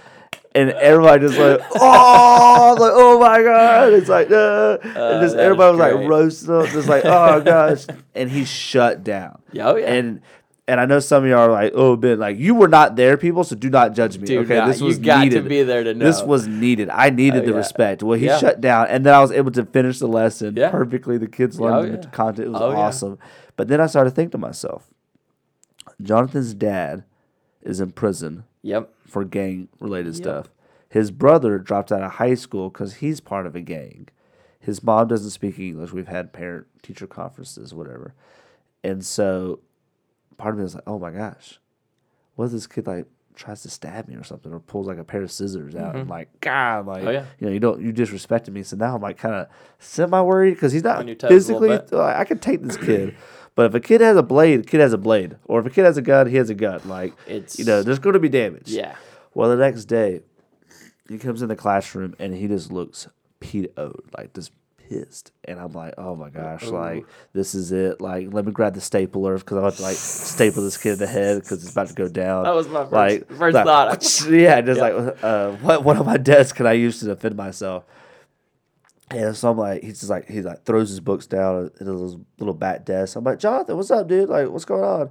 And 0.55 0.69
everybody 0.71 1.27
just 1.27 1.37
like, 1.37 1.59
oh, 1.75 2.77
like, 2.79 2.91
oh 2.95 3.19
my 3.19 3.43
god! 3.43 3.91
It's 3.93 4.07
like, 4.07 4.31
uh, 4.31 4.77
and 4.81 5.21
just 5.21 5.35
everybody 5.35 5.77
was 5.77 5.79
like 5.79 6.07
roasting 6.09 6.49
up, 6.55 6.69
just 6.69 6.87
like, 6.87 7.03
oh 7.05 7.41
gosh. 7.45 7.85
And 8.15 8.31
he 8.31 8.45
shut 8.45 9.03
down. 9.03 9.41
Yeah, 9.51 9.67
oh, 9.71 9.75
yeah. 9.75 9.93
And 9.93 10.21
and 10.67 10.79
I 10.79 10.85
know 10.85 10.99
some 10.99 11.23
of 11.25 11.29
y'all 11.29 11.39
are 11.41 11.51
like, 11.51 11.73
oh, 11.75 11.95
Ben, 11.97 12.17
like 12.19 12.37
you 12.39 12.55
were 12.55 12.69
not 12.69 12.95
there, 12.95 13.17
people, 13.17 13.43
so 13.43 13.55
do 13.55 13.69
not 13.69 13.93
judge 13.93 14.17
me. 14.17 14.27
Do 14.27 14.39
okay, 14.39 14.55
not. 14.55 14.67
this 14.67 14.79
You 14.79 14.85
was 14.87 14.97
got 14.97 15.17
to 15.19 15.23
needed. 15.25 15.47
be 15.49 15.61
there 15.63 15.83
to 15.83 15.93
This 15.93 16.23
was 16.23 16.47
needed. 16.47 16.89
I 16.89 17.09
needed 17.09 17.43
Oh, 17.43 17.45
the 17.47 17.51
yeah. 17.51 17.57
respect. 17.57 18.01
Well, 18.01 18.17
he 18.17 18.27
Yeah. 18.27 18.37
shut 18.37 18.61
down, 18.61 18.87
and 18.87 19.05
then 19.05 19.13
I 19.13 19.19
was 19.19 19.31
able 19.33 19.51
to 19.51 19.65
finish 19.65 19.99
the 19.99 20.07
lesson 20.07 20.55
Yeah. 20.55 20.71
perfectly. 20.71 21.17
The 21.17 21.27
kids 21.27 21.59
Oh, 21.59 21.65
learned 21.65 22.01
the 22.01 22.07
content. 22.07 22.47
It 22.47 22.51
was 22.51 22.61
Oh, 22.61 22.71
awesome. 22.71 23.19
But 23.57 23.67
then 23.67 23.81
I 23.81 23.87
started 23.87 24.11
to 24.11 24.15
think 24.15 24.31
to 24.31 24.37
myself, 24.37 24.87
Jonathan's 26.01 26.53
dad 26.53 27.03
is 27.61 27.79
in 27.79 27.91
prison 27.91 28.45
Yep. 28.65 28.91
for 29.05 29.23
gang 29.23 29.67
related 29.79 30.15
stuff. 30.15 30.49
His 30.89 31.11
brother 31.11 31.59
dropped 31.59 31.91
out 31.91 32.01
of 32.01 32.13
high 32.13 32.33
school 32.35 32.69
because 32.69 32.95
he's 32.95 33.19
part 33.19 33.45
of 33.45 33.55
a 33.55 33.61
gang. 33.61 34.07
His 34.59 34.81
mom 34.83 35.07
doesn't 35.07 35.29
speak 35.31 35.59
English. 35.59 35.91
We've 35.93 36.07
had 36.07 36.33
parent 36.33 36.65
teacher 36.81 37.05
conferences, 37.05 37.73
whatever. 37.73 38.13
And 38.83 39.05
so 39.05 39.59
part 40.37 40.53
of 40.55 40.57
me 40.57 40.63
was 40.63 40.73
like, 40.75 40.83
oh 40.87 40.97
my 40.97 41.11
gosh, 41.11 41.59
what 42.35 42.45
if 42.45 42.51
this 42.51 42.65
kid 42.65 42.87
like 42.87 43.05
tries 43.35 43.61
to 43.63 43.69
stab 43.69 44.07
me 44.07 44.15
or 44.15 44.23
something 44.23 44.51
or 44.53 44.59
pulls 44.59 44.87
like 44.87 44.97
a 44.97 45.03
pair 45.03 45.21
of 45.21 45.31
scissors 45.31 45.75
out 45.75 45.95
and 45.95 46.09
like, 46.09 46.29
God, 46.41 46.87
like, 46.87 46.99
Mm-hmm. 46.99 47.07
Oh, 47.07 47.11
yeah. 47.11 47.25
you 47.39 47.47
know, 47.47 47.53
you 47.53 47.59
don't, 47.59 47.81
you 47.81 47.91
disrespected 47.93 48.49
me. 48.49 48.63
So 48.63 48.75
now 48.77 48.95
I'm 48.95 49.01
like 49.01 49.17
kind 49.17 49.35
of 49.35 49.47
semi 49.79 50.21
worried 50.21 50.53
because 50.55 50.71
he's 50.71 50.83
not 50.83 50.97
On 50.99 51.07
your 51.07 51.15
toes 51.15 51.49
a 51.49 51.53
little 51.53 51.67
physically, 51.67 51.97
like, 51.99 52.15
I 52.15 52.23
could 52.23 52.41
take 52.41 52.61
this 52.63 52.77
kid. 52.77 53.15
But 53.55 53.67
if 53.67 53.73
a 53.73 53.79
kid 53.79 54.01
has 54.01 54.17
a 54.17 54.23
blade, 54.23 54.59
a 54.59 54.63
kid 54.63 54.81
has 54.81 54.91
a 54.93 54.97
blade. 54.97 55.37
Or 55.45 55.59
if 55.61 55.65
a 55.65 55.69
kid 55.69 55.85
has 55.85 55.97
a 55.97 56.01
gun, 56.01 56.27
he 56.27 56.35
has 56.35 56.49
a 56.49 56.53
gun. 56.55 56.81
Like, 56.85 57.13
It's- 57.27 57.57
you 57.57 57.65
know, 57.65 57.81
there's 57.83 57.99
going 57.99 58.13
to 58.13 58.19
be 58.19 58.29
damage. 58.29 58.69
Yeah. 58.69 58.95
Well, 59.33 59.49
the 59.49 59.55
next 59.55 59.85
day, 59.85 60.21
he 61.09 61.17
comes 61.17 61.41
in 61.41 61.47
the 61.47 61.55
classroom 61.55 62.15
and 62.19 62.33
he 62.33 62.47
just 62.47 62.71
looks 62.71 63.07
PO'd, 63.39 64.03
like 64.17 64.33
just 64.33 64.51
pissed. 64.77 65.31
And 65.43 65.59
I'm 65.59 65.71
like, 65.73 65.93
oh 65.97 66.15
my 66.15 66.29
gosh, 66.29 66.65
like 66.67 67.05
this 67.33 67.53
is 67.55 67.71
it. 67.71 68.01
Like, 68.01 68.33
let 68.33 68.45
me 68.45 68.51
grab 68.51 68.73
the 68.73 68.81
stapler 68.81 69.37
because 69.37 69.57
I 69.57 69.61
want 69.61 69.75
to 69.75 69.81
like 69.83 69.95
staple 69.97 70.63
this 70.63 70.77
kid 70.77 70.93
in 70.93 70.99
the 70.99 71.07
head 71.07 71.41
because 71.41 71.63
it's 71.63 71.71
about 71.71 71.87
to 71.87 71.93
go 71.93 72.07
down. 72.07 72.43
That 72.43 72.55
was 72.55 72.67
my 72.67 72.81
first- 72.83 72.91
like, 72.93 73.27
first 73.33 73.55
like, 73.55 73.65
thought. 73.65 74.25
yeah, 74.29 74.61
just 74.61 74.79
like, 74.81 74.93
uh, 75.23 75.51
what 75.57 75.83
what 75.83 75.97
on 75.97 76.05
my 76.05 76.17
desk 76.17 76.55
can 76.55 76.65
I 76.65 76.73
use 76.73 76.99
to 76.99 77.05
defend 77.05 77.35
myself? 77.35 77.83
And 79.11 79.35
so 79.35 79.51
I'm 79.51 79.57
like, 79.57 79.83
he's 79.83 79.99
just 79.99 80.09
like, 80.09 80.27
he 80.27 80.41
like 80.41 80.63
throws 80.63 80.89
his 80.89 80.99
books 80.99 81.27
down 81.27 81.71
at 81.79 81.85
his 81.85 82.15
little 82.39 82.53
back 82.55 82.85
desk. 82.85 83.15
I'm 83.15 83.23
like, 83.23 83.39
Jonathan, 83.39 83.77
what's 83.77 83.91
up, 83.91 84.07
dude? 84.07 84.29
Like, 84.29 84.49
what's 84.49 84.65
going 84.65 84.83
on? 84.83 85.09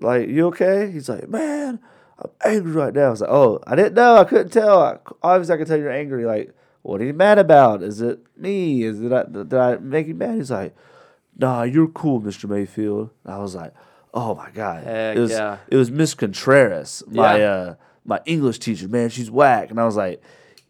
Like, 0.00 0.28
you 0.28 0.46
okay? 0.48 0.90
He's 0.90 1.08
like, 1.08 1.28
man, 1.28 1.78
I'm 2.18 2.30
angry 2.44 2.72
right 2.72 2.92
now. 2.92 3.06
I 3.06 3.10
was 3.10 3.20
like, 3.20 3.30
oh, 3.30 3.60
I 3.66 3.76
didn't 3.76 3.94
know. 3.94 4.16
I 4.16 4.24
couldn't 4.24 4.50
tell. 4.52 4.82
I, 4.82 4.98
obviously, 5.22 5.54
I 5.54 5.58
can 5.58 5.66
tell 5.66 5.78
you're 5.78 5.92
angry. 5.92 6.24
Like, 6.24 6.52
what 6.82 7.00
are 7.00 7.04
you 7.04 7.12
mad 7.12 7.38
about? 7.38 7.82
Is 7.82 8.00
it 8.00 8.18
me? 8.36 8.82
Is 8.82 9.00
it 9.00 9.12
I, 9.12 9.24
did 9.24 9.54
I 9.54 9.76
make 9.76 10.08
you 10.08 10.14
mad? 10.14 10.34
He's 10.34 10.50
like, 10.50 10.74
nah, 11.36 11.62
you're 11.62 11.88
cool, 11.88 12.20
Mr. 12.20 12.48
Mayfield. 12.48 13.10
I 13.24 13.38
was 13.38 13.54
like, 13.54 13.74
oh 14.12 14.34
my 14.34 14.50
god, 14.50 14.82
Heck 14.82 15.16
it 15.16 15.20
was 15.20 15.30
yeah. 15.30 15.58
it 15.68 15.76
was 15.76 15.88
Miss 15.90 16.14
Contreras, 16.14 17.04
my 17.06 17.38
Yeah. 17.38 17.44
uh 17.52 17.74
my 18.04 18.20
English 18.26 18.58
teacher. 18.58 18.88
Man, 18.88 19.08
she's 19.08 19.30
whack. 19.30 19.70
And 19.70 19.78
I 19.78 19.84
was 19.84 19.96
like. 19.96 20.20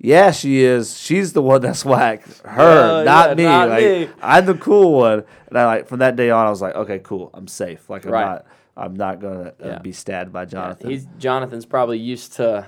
Yeah, 0.02 0.30
she 0.30 0.62
is. 0.62 0.98
She's 0.98 1.34
the 1.34 1.42
one 1.42 1.60
that's 1.60 1.84
whack. 1.84 2.22
Her, 2.44 2.98
Yeah, 3.00 3.04
not 3.04 3.28
yeah, 3.28 3.34
me. 3.34 3.42
not 3.44 3.68
like 3.68 3.82
me. 3.84 4.08
I'm 4.22 4.46
the 4.46 4.54
cool 4.54 4.94
one. 4.94 5.24
And 5.48 5.58
I 5.58 5.66
like 5.66 5.88
from 5.88 5.98
that 5.98 6.16
day 6.16 6.30
on, 6.30 6.46
I 6.46 6.50
was 6.50 6.62
like, 6.62 6.74
okay, 6.74 7.00
cool. 7.00 7.30
I'm 7.34 7.46
safe. 7.46 7.88
Like 7.90 8.06
I'm 8.06 8.12
Right. 8.12 8.24
not. 8.24 8.46
I'm 8.76 8.94
not 8.96 9.20
gonna 9.20 9.52
uh, 9.62 9.68
Yeah. 9.68 9.78
be 9.80 9.92
stabbed 9.92 10.32
by 10.32 10.46
Jonathan. 10.46 10.88
He's 10.88 11.06
Jonathan's 11.18 11.66
probably 11.66 11.98
used 11.98 12.32
to 12.34 12.66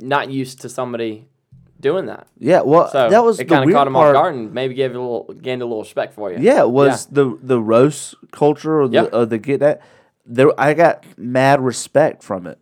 not 0.00 0.28
used 0.30 0.60
to 0.62 0.68
somebody 0.68 1.28
doing 1.80 2.06
that. 2.06 2.26
yeah. 2.38 2.62
Well, 2.62 2.90
So 2.90 3.08
that 3.08 3.22
was 3.24 3.38
it 3.38 3.46
the 3.48 3.54
kind 3.54 3.70
of 3.70 3.74
caught 3.74 3.86
him 3.86 3.92
part. 3.92 4.16
off 4.16 4.20
guard 4.22 4.34
and 4.34 4.52
maybe 4.52 4.74
gave 4.74 4.90
a 4.90 4.98
little 4.98 5.32
gained 5.40 5.62
a 5.62 5.66
little 5.66 5.82
respect 5.82 6.14
for 6.14 6.32
you. 6.32 6.38
Yeah, 6.40 6.62
it 6.62 6.70
was 6.70 7.06
the 7.06 7.38
the 7.40 7.60
roast 7.60 8.16
culture 8.32 8.80
or 8.80 8.88
the 8.88 8.94
Yeah. 8.94 9.02
uh, 9.12 9.24
the 9.24 9.38
get 9.38 9.60
that 9.60 9.82
there. 10.26 10.50
I 10.58 10.74
got 10.74 11.04
mad 11.16 11.60
respect 11.60 12.24
from 12.24 12.48
it. 12.48 12.58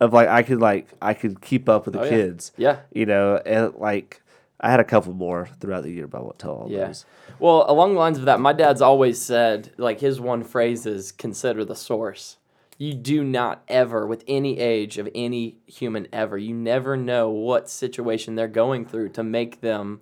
Of 0.00 0.12
like 0.12 0.28
I 0.28 0.42
could 0.42 0.60
like 0.60 0.86
I 1.02 1.14
could 1.14 1.40
keep 1.40 1.68
up 1.68 1.84
with 1.86 1.94
the 1.94 2.02
Oh, 2.02 2.08
kids. 2.08 2.52
Yeah. 2.56 2.80
You 2.92 3.04
know, 3.06 3.36
and 3.44 3.74
like 3.74 4.22
I 4.60 4.70
had 4.70 4.80
a 4.80 4.84
couple 4.84 5.12
more 5.12 5.48
throughout 5.60 5.82
the 5.82 5.90
year, 5.92 6.06
but 6.06 6.18
I 6.18 6.20
won't 6.22 6.38
tell 6.38 6.50
all 6.52 6.66
Yeah. 6.70 6.86
those. 6.86 7.04
Well, 7.38 7.64
along 7.68 7.94
the 7.94 7.98
lines 8.00 8.18
of 8.18 8.24
that, 8.24 8.40
my 8.40 8.52
dad's 8.52 8.82
always 8.82 9.20
said, 9.22 9.70
like, 9.76 10.00
his 10.00 10.20
one 10.20 10.42
phrase 10.42 10.84
is 10.84 11.12
consider 11.12 11.64
the 11.64 11.76
source. 11.76 12.38
You 12.76 12.94
do 12.94 13.22
not 13.22 13.62
ever, 13.68 14.04
with 14.04 14.24
any 14.26 14.58
age 14.58 14.98
of 14.98 15.08
any 15.14 15.58
human 15.66 16.08
ever, 16.12 16.36
you 16.38 16.54
never 16.54 16.96
know 16.96 17.30
what 17.30 17.68
situation 17.70 18.34
they're 18.34 18.48
going 18.48 18.84
through 18.84 19.10
to 19.10 19.22
make 19.22 19.60
them 19.60 20.00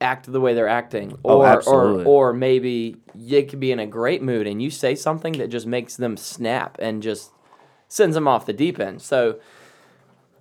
act 0.00 0.30
the 0.32 0.40
way 0.40 0.54
they're 0.54 0.66
acting. 0.68 1.18
Oh, 1.24 1.38
Or, 1.40 1.44
or, 1.44 1.46
absolutely. 1.46 2.04
or 2.06 2.32
maybe 2.32 2.96
you 3.14 3.42
could 3.44 3.60
be 3.60 3.72
in 3.72 3.78
a 3.78 3.86
great 3.86 4.22
mood 4.22 4.46
and 4.46 4.62
you 4.62 4.70
say 4.70 4.94
something 4.94 5.34
that 5.34 5.48
just 5.48 5.66
makes 5.66 5.96
them 5.96 6.16
snap 6.16 6.76
and 6.80 7.02
just 7.02 7.30
sends 7.92 8.14
them 8.14 8.26
off 8.26 8.46
the 8.46 8.52
deep 8.64 8.78
end. 8.80 9.02
So, 9.02 9.38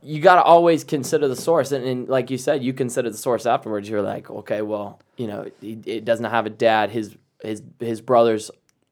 you 0.03 0.19
got 0.21 0.35
to 0.35 0.41
always 0.43 0.83
consider 0.83 1.27
the 1.27 1.35
source. 1.35 1.71
And, 1.71 1.85
and 1.85 2.07
like 2.09 2.31
you 2.31 2.37
said 2.37 2.63
you 2.63 2.73
consider 2.73 3.09
the 3.09 3.17
source 3.17 3.45
afterwards. 3.45 3.87
You're 3.89 4.01
like 4.01 4.29
okay 4.31 4.61
well 4.63 4.99
you 5.17 5.27
know 5.27 5.45
he, 5.61 5.73
it 5.85 6.05
doesn't 6.05 6.25
have 6.25 6.45
a 6.45 6.49
dad. 6.49 6.89
His 6.89 7.15
his 7.43 7.61
his 7.79 8.01
brother's 8.01 8.49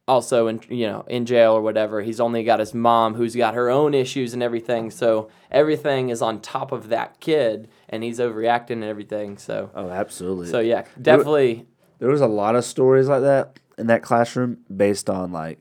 also 0.08 0.48
in 0.48 0.60
you 0.70 0.86
know 0.88 1.06
in 1.08 1.26
jail 1.26 1.54
or 1.54 1.62
whatever. 1.62 2.02
He's 2.04 2.20
only 2.20 2.44
got 2.44 2.60
his 2.60 2.74
mom 2.76 3.16
who's 3.16 3.36
got 3.36 3.54
her 3.56 3.70
own 3.72 3.94
issues 3.96 4.34
and 4.36 4.44
everything. 4.44 4.92
So 4.92 5.30
everything 5.50 6.10
is 6.10 6.22
on 6.22 6.42
top 6.42 6.72
of 6.72 6.90
that 6.90 7.20
kid 7.20 7.70
and 7.90 8.04
he's 8.04 8.20
overreacting 8.20 8.72
and 8.82 8.84
everything. 8.84 9.38
So 9.40 9.72
Oh, 9.74 9.90
absolutely. 9.90 10.48
so 10.48 10.60
yeah 10.60 10.84
definitely. 11.02 11.66
there 12.00 12.10
was 12.10 12.22
a 12.22 12.28
lot 12.28 12.56
of 12.56 12.64
stories 12.66 13.08
like 13.08 13.22
that 13.22 13.60
in 13.80 13.88
that 13.88 14.04
classroom 14.04 14.58
based 14.76 15.10
on 15.10 15.32
like 15.32 15.60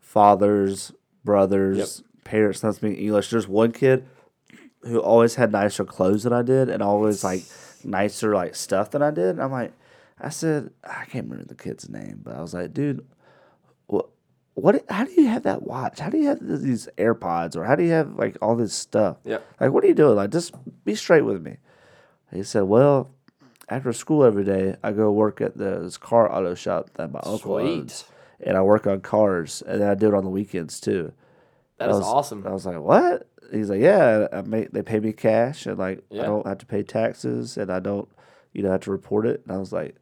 fathers, 0.00 0.92
brothers, 1.24 2.02
parents 2.24 2.62
not 2.62 2.74
speaking 2.74 2.98
English. 2.98 3.30
There's 3.30 3.48
one 3.48 3.72
kid 3.72 4.06
who 4.82 5.00
always 5.00 5.36
had 5.36 5.52
nicer 5.52 5.84
clothes 5.84 6.24
than 6.24 6.32
I 6.32 6.42
did 6.42 6.68
and 6.68 6.82
always 6.82 7.22
like 7.22 7.44
nicer 7.84 8.34
like 8.34 8.54
stuff 8.54 8.90
than 8.90 9.02
I 9.02 9.10
did. 9.10 9.30
And 9.30 9.42
I'm 9.42 9.52
like, 9.52 9.72
I 10.20 10.28
said, 10.28 10.70
I 10.84 11.04
can't 11.04 11.28
remember 11.28 11.44
the 11.44 11.54
kid's 11.54 11.88
name, 11.88 12.20
but 12.22 12.34
I 12.36 12.40
was 12.40 12.54
like, 12.54 12.72
dude, 12.72 13.06
what, 13.86 14.08
what, 14.54 14.84
how 14.88 15.04
do 15.04 15.12
you 15.12 15.26
have 15.26 15.44
that 15.44 15.62
watch? 15.62 15.98
How 15.98 16.10
do 16.10 16.18
you 16.18 16.28
have 16.28 16.38
these 16.40 16.88
AirPods 16.98 17.56
or 17.56 17.64
how 17.64 17.74
do 17.74 17.82
you 17.82 17.90
have 17.90 18.14
like 18.14 18.36
all 18.42 18.56
this 18.56 18.74
stuff? 18.74 19.18
Yeah. 19.24 19.38
Like, 19.60 19.72
what 19.72 19.84
are 19.84 19.88
you 19.88 19.94
doing? 19.94 20.16
Like, 20.16 20.30
just 20.30 20.54
be 20.84 20.94
straight 20.94 21.24
with 21.24 21.42
me. 21.42 21.56
He 22.32 22.42
said, 22.42 22.62
well, 22.62 23.10
after 23.68 23.92
school 23.92 24.24
every 24.24 24.44
day, 24.44 24.76
I 24.82 24.92
go 24.92 25.10
work 25.10 25.40
at 25.40 25.56
this 25.56 25.96
car 25.96 26.32
auto 26.32 26.54
shop 26.54 26.90
that 26.94 27.12
my 27.12 27.20
uncle 27.24 27.54
owns, 27.54 28.04
and 28.40 28.56
I 28.56 28.62
work 28.62 28.86
on 28.86 29.00
cars, 29.00 29.62
and 29.66 29.80
then 29.80 29.88
I 29.88 29.94
do 29.94 30.08
it 30.08 30.14
on 30.14 30.24
the 30.24 30.30
weekends 30.30 30.80
too. 30.80 31.12
That 31.86 31.94
I 31.94 31.98
was- 31.98 32.04
awesome 32.06 32.46
I 32.46 32.50
was 32.52 32.66
like, 32.66 32.80
what? 32.80 33.28
He's 33.52 33.68
like, 33.68 33.80
yeah, 33.80 34.28
I 34.32 34.40
make, 34.42 34.70
they 34.72 34.82
pay 34.82 34.98
me 34.98 35.12
cash, 35.12 35.66
and 35.66 35.78
like 35.78 36.02
Yeah. 36.10 36.22
I 36.22 36.26
don't 36.26 36.46
have 36.46 36.58
to 36.58 36.66
pay 36.66 36.82
taxes, 36.82 37.56
and 37.58 37.70
I 37.70 37.80
don't, 37.80 38.08
you 38.52 38.62
know, 38.62 38.70
have 38.70 38.80
to 38.82 38.90
report 38.90 39.26
it. 39.26 39.42
And 39.46 39.54
I 39.54 39.58
was 39.58 39.72
like, 39.72 39.96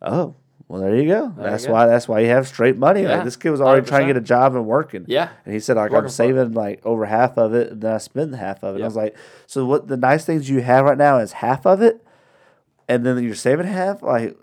oh, 0.00 0.36
well, 0.68 0.80
there 0.80 0.94
you 0.96 1.08
go. 1.08 1.24
you 1.26 1.34
that's 1.36 1.66
go. 1.66 1.72
why. 1.72 1.86
That's 1.86 2.06
why 2.08 2.20
you 2.20 2.28
have 2.28 2.46
straight 2.46 2.76
money. 2.78 3.02
Yeah, 3.02 3.16
Like 3.16 3.24
this 3.24 3.36
kid 3.36 3.50
was 3.50 3.60
already 3.60 3.86
trying 3.86 4.02
to 4.02 4.06
get 4.06 4.16
a 4.16 4.20
job 4.24 4.54
and 4.54 4.64
working. 4.64 5.04
Yeah. 5.08 5.28
And 5.44 5.52
he 5.52 5.60
said, 5.60 5.76
like, 5.76 5.92
I'm 5.92 6.08
saving 6.08 6.52
like 6.52 6.80
over 6.86 7.04
half 7.04 7.36
of 7.36 7.52
it, 7.52 7.72
and 7.72 7.80
then 7.82 7.92
I 7.94 7.98
spend 7.98 8.34
half 8.36 8.62
of 8.62 8.70
it. 8.74 8.76
And 8.76 8.84
I 8.84 8.86
was 8.86 8.96
like, 8.96 9.16
so 9.46 9.66
what? 9.66 9.88
The 9.88 9.96
nice 9.96 10.24
things 10.24 10.48
you 10.48 10.62
have 10.62 10.84
right 10.84 10.96
now 10.96 11.18
is 11.18 11.32
half 11.32 11.66
of 11.66 11.82
it, 11.82 12.02
and 12.88 13.04
then 13.04 13.22
you're 13.22 13.34
saving 13.34 13.66
half. 13.66 14.02
Like, 14.02 14.36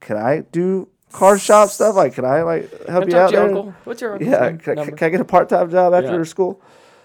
can 0.00 0.16
I 0.16 0.40
do 0.50 0.88
car 1.16 1.38
shop 1.38 1.70
stuff? 1.70 1.94
Like, 1.96 2.14
can 2.14 2.24
I 2.24 2.42
like 2.42 2.86
help 2.86 3.08
you 3.08 3.16
out 3.16 3.32
your 3.32 3.40
there? 3.40 3.56
uncle? 3.56 3.74
What's 3.84 4.00
your 4.00 4.20
Yeah, 4.22 4.52
can, 4.52 4.74
Number? 4.76 4.96
can 4.96 5.06
I 5.06 5.10
get 5.10 5.20
a 5.20 5.24
part 5.24 5.48
time 5.48 5.70
job 5.70 5.94
after 5.94 6.18
Yeah. 6.18 6.22
school? 6.24 6.60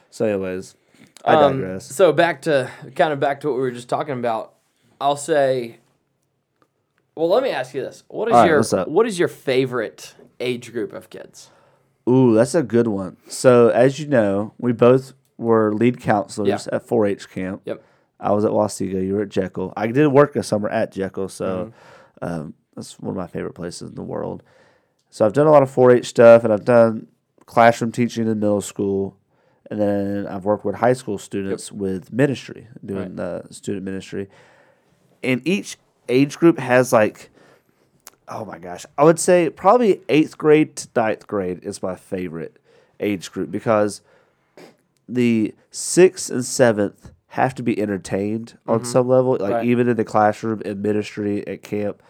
So, 0.10 0.26
anyways, 0.26 0.76
I 1.24 1.36
Um, 1.36 1.62
digress. 1.62 1.86
so 1.86 2.12
back 2.12 2.42
to 2.44 2.70
kind 2.96 3.14
of 3.14 3.20
back 3.20 3.40
to 3.42 3.48
what 3.48 3.56
we 3.56 3.62
were 3.62 3.72
just 3.72 3.90
talking 3.90 4.14
about. 4.20 4.54
I'll 5.00 5.16
say. 5.18 5.78
Well, 7.16 7.28
let 7.30 7.44
me 7.44 7.50
ask 7.50 7.74
you 7.74 7.82
this: 7.82 8.04
What 8.08 8.30
is 8.30 8.34
right, 8.34 8.48
your 8.48 8.64
what 8.86 9.06
is 9.06 9.20
your 9.20 9.28
favorite 9.28 10.16
age 10.40 10.72
group 10.72 10.94
of 10.94 11.10
kids? 11.10 11.50
Ooh, 12.10 12.34
that's 12.34 12.56
a 12.56 12.64
good 12.64 12.88
one. 12.88 13.18
So, 13.28 13.70
as 13.70 14.00
you 14.00 14.08
know, 14.08 14.54
we 14.58 14.72
both 14.72 15.14
were 15.38 15.74
lead 15.74 16.00
counselors 16.00 16.68
Yeah. 16.68 16.76
at 16.76 16.88
4-H 16.88 17.30
camp. 17.30 17.62
Yep. 17.66 17.84
I 18.20 18.32
was 18.32 18.44
at 18.44 18.52
Wahsega. 18.52 19.06
You 19.06 19.16
were 19.16 19.22
at 19.24 19.30
Jekyll. 19.30 19.72
I 19.78 19.88
did 19.88 20.08
work 20.08 20.36
a 20.36 20.42
summer 20.44 20.68
at 20.70 20.92
Jekyll, 20.92 21.30
so 21.30 21.72
Mm-hmm. 22.24 22.26
um, 22.42 22.54
that's 22.76 23.00
one 23.00 23.12
of 23.12 23.18
my 23.18 23.28
favorite 23.28 23.54
places 23.54 23.90
in 23.90 23.96
the 23.96 24.04
world. 24.04 24.44
So 25.10 25.26
I've 25.26 25.34
done 25.34 25.48
a 25.48 25.52
lot 25.52 25.64
of 25.64 25.74
4-H 25.74 26.06
stuff, 26.06 26.44
and 26.44 26.54
I've 26.54 26.66
done 26.66 27.08
classroom 27.46 27.92
teaching 27.92 28.28
in 28.28 28.40
middle 28.40 28.62
school, 28.62 29.18
and 29.70 29.80
then 29.80 30.28
I've 30.28 30.46
worked 30.46 30.64
with 30.64 30.76
high 30.76 30.94
school 30.94 31.18
students 31.18 31.72
with 31.72 32.12
ministry, 32.12 32.68
doing 32.86 33.16
the 33.16 33.44
student 33.52 33.84
ministry. 33.84 34.30
And 35.22 35.46
each 35.46 35.78
age 36.08 36.38
group 36.38 36.60
has 36.60 36.94
like, 36.94 37.30
oh 38.28 38.46
my 38.46 38.58
gosh, 38.58 38.86
I 38.98 39.04
would 39.04 39.20
say 39.20 39.50
probably 39.50 40.02
eighth 40.10 40.38
grade 40.38 40.76
to 40.78 40.88
ninth 40.96 41.28
grade 41.28 41.60
is 41.64 41.84
my 41.84 41.96
favorite 41.96 42.58
age 43.00 43.32
group 43.32 43.52
because 43.52 44.02
the 45.08 45.54
sixth 45.72 46.30
and 46.30 46.46
seventh 46.46 47.12
have 47.28 47.56
to 47.56 47.64
be 47.64 47.80
entertained 47.80 48.58
on 48.68 48.80
mm-hmm. 48.80 48.88
some 48.88 49.08
level, 49.08 49.38
like 49.40 49.52
Right. 49.52 49.66
even 49.66 49.88
in 49.88 49.96
the 49.96 50.04
classroom, 50.04 50.62
in 50.64 50.82
ministry, 50.82 51.46
at 51.48 51.64
camp. 51.64 52.02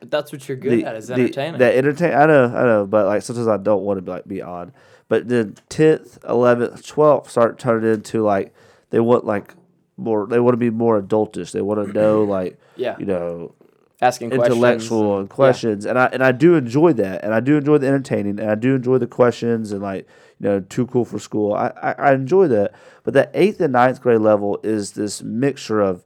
But 0.00 0.10
that's 0.10 0.32
what 0.32 0.48
you're 0.48 0.56
good 0.56 0.72
The- 0.72 0.84
at 0.86 0.96
is 0.96 1.08
the- 1.08 1.14
entertaining. 1.14 1.58
That 1.58 1.74
entertain, 1.76 2.12
I 2.14 2.26
know, 2.26 2.44
I 2.46 2.64
know, 2.64 2.86
but 2.86 3.06
like 3.06 3.22
sometimes 3.22 3.46
I 3.48 3.56
don't 3.58 3.82
want 3.84 3.98
to 3.98 4.02
be 4.02 4.10
like 4.10 4.26
be 4.26 4.42
odd. 4.42 4.72
But 5.08 5.28
then 5.28 5.54
tenth, 5.68 6.18
eleventh, 6.28 6.86
twelfth 6.86 7.30
start 7.30 7.58
turning 7.58 7.92
into 7.92 8.22
like 8.22 8.54
they 8.90 9.00
want 9.00 9.24
like 9.26 9.54
more. 9.96 10.26
They 10.26 10.40
want 10.40 10.54
to 10.54 10.58
be 10.58 10.70
more 10.70 11.00
adultish. 11.00 11.52
They 11.52 11.60
want 11.60 11.86
to 11.86 11.92
know 11.92 12.24
like 12.38 12.58
Yeah. 12.76 12.96
you 12.98 13.06
know 13.06 13.52
Asking 14.00 14.30
questions. 14.30 14.54
intellectual 14.56 15.18
and 15.18 15.28
questions, 15.28 15.84
and 15.84 15.98
I 15.98 16.06
and 16.06 16.24
I 16.24 16.32
do 16.32 16.54
enjoy 16.54 16.94
that, 16.94 17.22
and 17.22 17.34
I 17.34 17.40
do 17.40 17.58
enjoy 17.58 17.76
the 17.78 17.86
entertaining, 17.88 18.40
and 18.40 18.50
I 18.50 18.54
do 18.54 18.74
enjoy 18.76 18.96
the 18.98 19.06
questions, 19.06 19.72
and 19.72 19.82
like 19.82 20.06
you 20.38 20.48
know, 20.48 20.60
too 20.60 20.86
cool 20.86 21.04
for 21.04 21.18
school. 21.18 21.52
I, 21.52 21.70
I, 21.82 21.92
I 21.98 22.12
enjoy 22.14 22.48
that, 22.48 22.72
but 23.04 23.12
that 23.12 23.30
eighth 23.34 23.60
and 23.60 23.74
ninth 23.74 24.00
grade 24.00 24.22
level 24.22 24.58
is 24.62 24.92
this 24.92 25.22
mixture 25.22 25.82
of, 25.82 26.02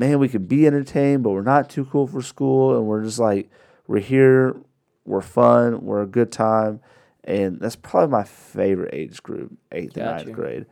man, 0.00 0.18
we 0.18 0.28
can 0.30 0.46
be 0.46 0.66
entertained, 0.66 1.22
but 1.22 1.30
we're 1.30 1.42
not 1.42 1.68
too 1.68 1.84
cool 1.84 2.06
for 2.06 2.22
school, 2.22 2.74
and 2.76 2.86
we're 2.86 3.04
just 3.04 3.18
like 3.18 3.50
we're 3.86 4.00
here, 4.00 4.56
we're 5.04 5.20
fun, 5.20 5.84
we're 5.84 6.00
a 6.00 6.06
good 6.06 6.32
time, 6.32 6.80
and 7.22 7.60
that's 7.60 7.76
probably 7.76 8.10
my 8.10 8.24
favorite 8.24 8.94
age 8.94 9.22
group, 9.22 9.52
eighth 9.72 9.96
and 9.98 10.06
ninth 10.06 10.32
grade. 10.32 10.64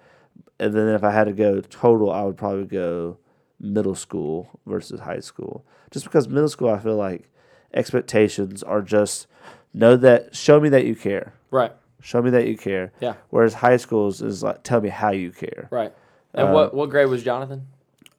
And 0.58 0.72
then 0.72 0.88
if 0.88 1.04
I 1.04 1.10
had 1.10 1.24
to 1.24 1.32
go 1.32 1.60
total, 1.60 2.10
I 2.10 2.22
would 2.22 2.38
probably 2.38 2.64
go 2.64 3.18
middle 3.60 3.94
school 3.94 4.48
versus 4.66 5.00
high 5.00 5.20
school. 5.20 5.64
Just 5.90 6.06
because 6.06 6.26
middle 6.26 6.48
school, 6.48 6.70
I 6.70 6.78
feel 6.78 6.96
like 6.96 7.30
expectations 7.74 8.62
are 8.62 8.80
just 8.80 9.26
know 9.74 9.94
that, 9.98 10.34
show 10.34 10.58
me 10.58 10.70
that 10.70 10.86
you 10.86 10.96
care, 10.96 11.34
Right. 11.50 11.72
show 12.00 12.22
me 12.22 12.30
that 12.30 12.46
you 12.46 12.56
care. 12.56 12.92
Yeah. 12.98 13.14
Whereas 13.28 13.52
high 13.54 13.76
schools 13.76 14.22
is 14.22 14.42
like, 14.42 14.62
tell 14.62 14.80
me 14.80 14.88
how 14.88 15.10
you 15.10 15.32
care. 15.32 15.68
Right. 15.70 15.92
And 16.32 16.54
what 16.54 16.72
uh, 16.72 16.76
what 16.76 16.88
grade 16.88 17.08
was 17.08 17.22
Jonathan? 17.22 17.66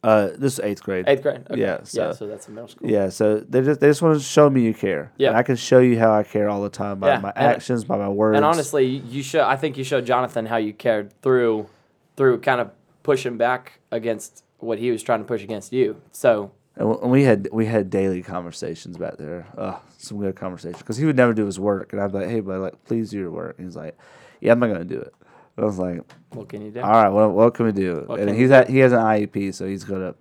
Uh, 0.01 0.29
this 0.37 0.53
is 0.53 0.59
eighth 0.61 0.81
grade. 0.81 1.05
Eighth 1.07 1.21
grade. 1.23 1.41
Okay. 1.51 1.59
Yeah, 1.59 1.77
yeah. 1.77 1.83
so- 1.83 2.11
So 2.13 2.27
that's 2.27 2.47
in 2.47 2.55
middle 2.55 2.69
school. 2.69 2.89
Yeah, 2.89 3.09
so 3.09 3.39
they 3.39 3.61
just 3.61 3.79
they 3.81 3.87
just 3.87 4.01
want 4.01 4.17
to 4.17 4.23
show 4.23 4.49
me 4.49 4.61
you 4.61 4.73
care. 4.73 5.11
Yeah. 5.17 5.29
and 5.29 5.37
I 5.37 5.43
can 5.43 5.57
show 5.57 5.79
you 5.79 5.99
how 5.99 6.13
I 6.13 6.23
care 6.23 6.49
all 6.49 6.61
the 6.61 6.69
time 6.69 6.99
by 6.99 7.09
Yeah, 7.09 7.19
my 7.19 7.33
and- 7.35 7.47
actions, 7.47 7.83
by 7.83 7.97
my 7.97 8.07
words. 8.09 8.37
And 8.37 8.45
honestly, 8.45 8.85
you 8.85 9.21
show. 9.23 9.43
I 9.45 9.57
think 9.57 9.77
you 9.77 9.83
showed 9.83 10.05
Jonathan 10.05 10.45
how 10.45 10.55
you 10.57 10.71
cared 10.73 11.11
through, 11.21 11.67
through 12.15 12.39
kind 12.39 12.61
of 12.61 12.71
pushing 13.03 13.35
back 13.37 13.79
against 13.91 14.43
what 14.59 14.79
he 14.79 14.89
was 14.91 15.03
trying 15.03 15.19
to 15.19 15.25
push 15.25 15.43
against 15.43 15.73
you. 15.73 16.01
So 16.11 16.51
And 16.77 17.11
we 17.11 17.23
had 17.23 17.49
we 17.51 17.65
had 17.65 17.89
daily 17.89 18.21
conversations 18.23 18.95
back 18.97 19.17
there. 19.17 19.47
Uh, 19.57 19.79
some 19.97 20.17
good 20.19 20.35
conversations 20.37 20.77
because 20.81 20.95
he 20.95 21.05
would 21.05 21.17
never 21.17 21.33
do 21.33 21.45
his 21.45 21.59
work, 21.59 21.91
and 21.91 22.01
I'd 22.01 22.13
be 22.13 22.19
like, 22.19 22.29
"Hey, 22.29 22.39
buddy, 22.39 22.59
like, 22.59 22.85
please 22.85 23.09
do 23.09 23.17
your 23.17 23.31
work." 23.31 23.55
And 23.57 23.67
he's 23.67 23.75
like, 23.75 23.97
"Yeah, 24.39 24.53
I'm 24.53 24.59
not 24.59 24.67
gonna 24.67 24.85
do 24.85 24.99
it." 24.99 25.13
I 25.59 25.65
was 25.65 25.77
like, 25.79 26.01
what 26.33 26.47
can 26.49 26.61
you 26.61 26.71
do? 26.71 26.81
"All 26.81 26.91
right, 26.91 27.09
what 27.09 27.31
what 27.31 27.53
can 27.53 27.65
we 27.65 27.71
do?" 27.71 28.03
What 28.05 28.19
and 28.19 28.29
he's 28.35 28.51
at, 28.51 28.69
he 28.69 28.79
has 28.79 28.91
an 28.91 28.99
IEP, 28.99 29.53
so 29.53 29.67
he's 29.67 29.83
gonna 29.83 30.15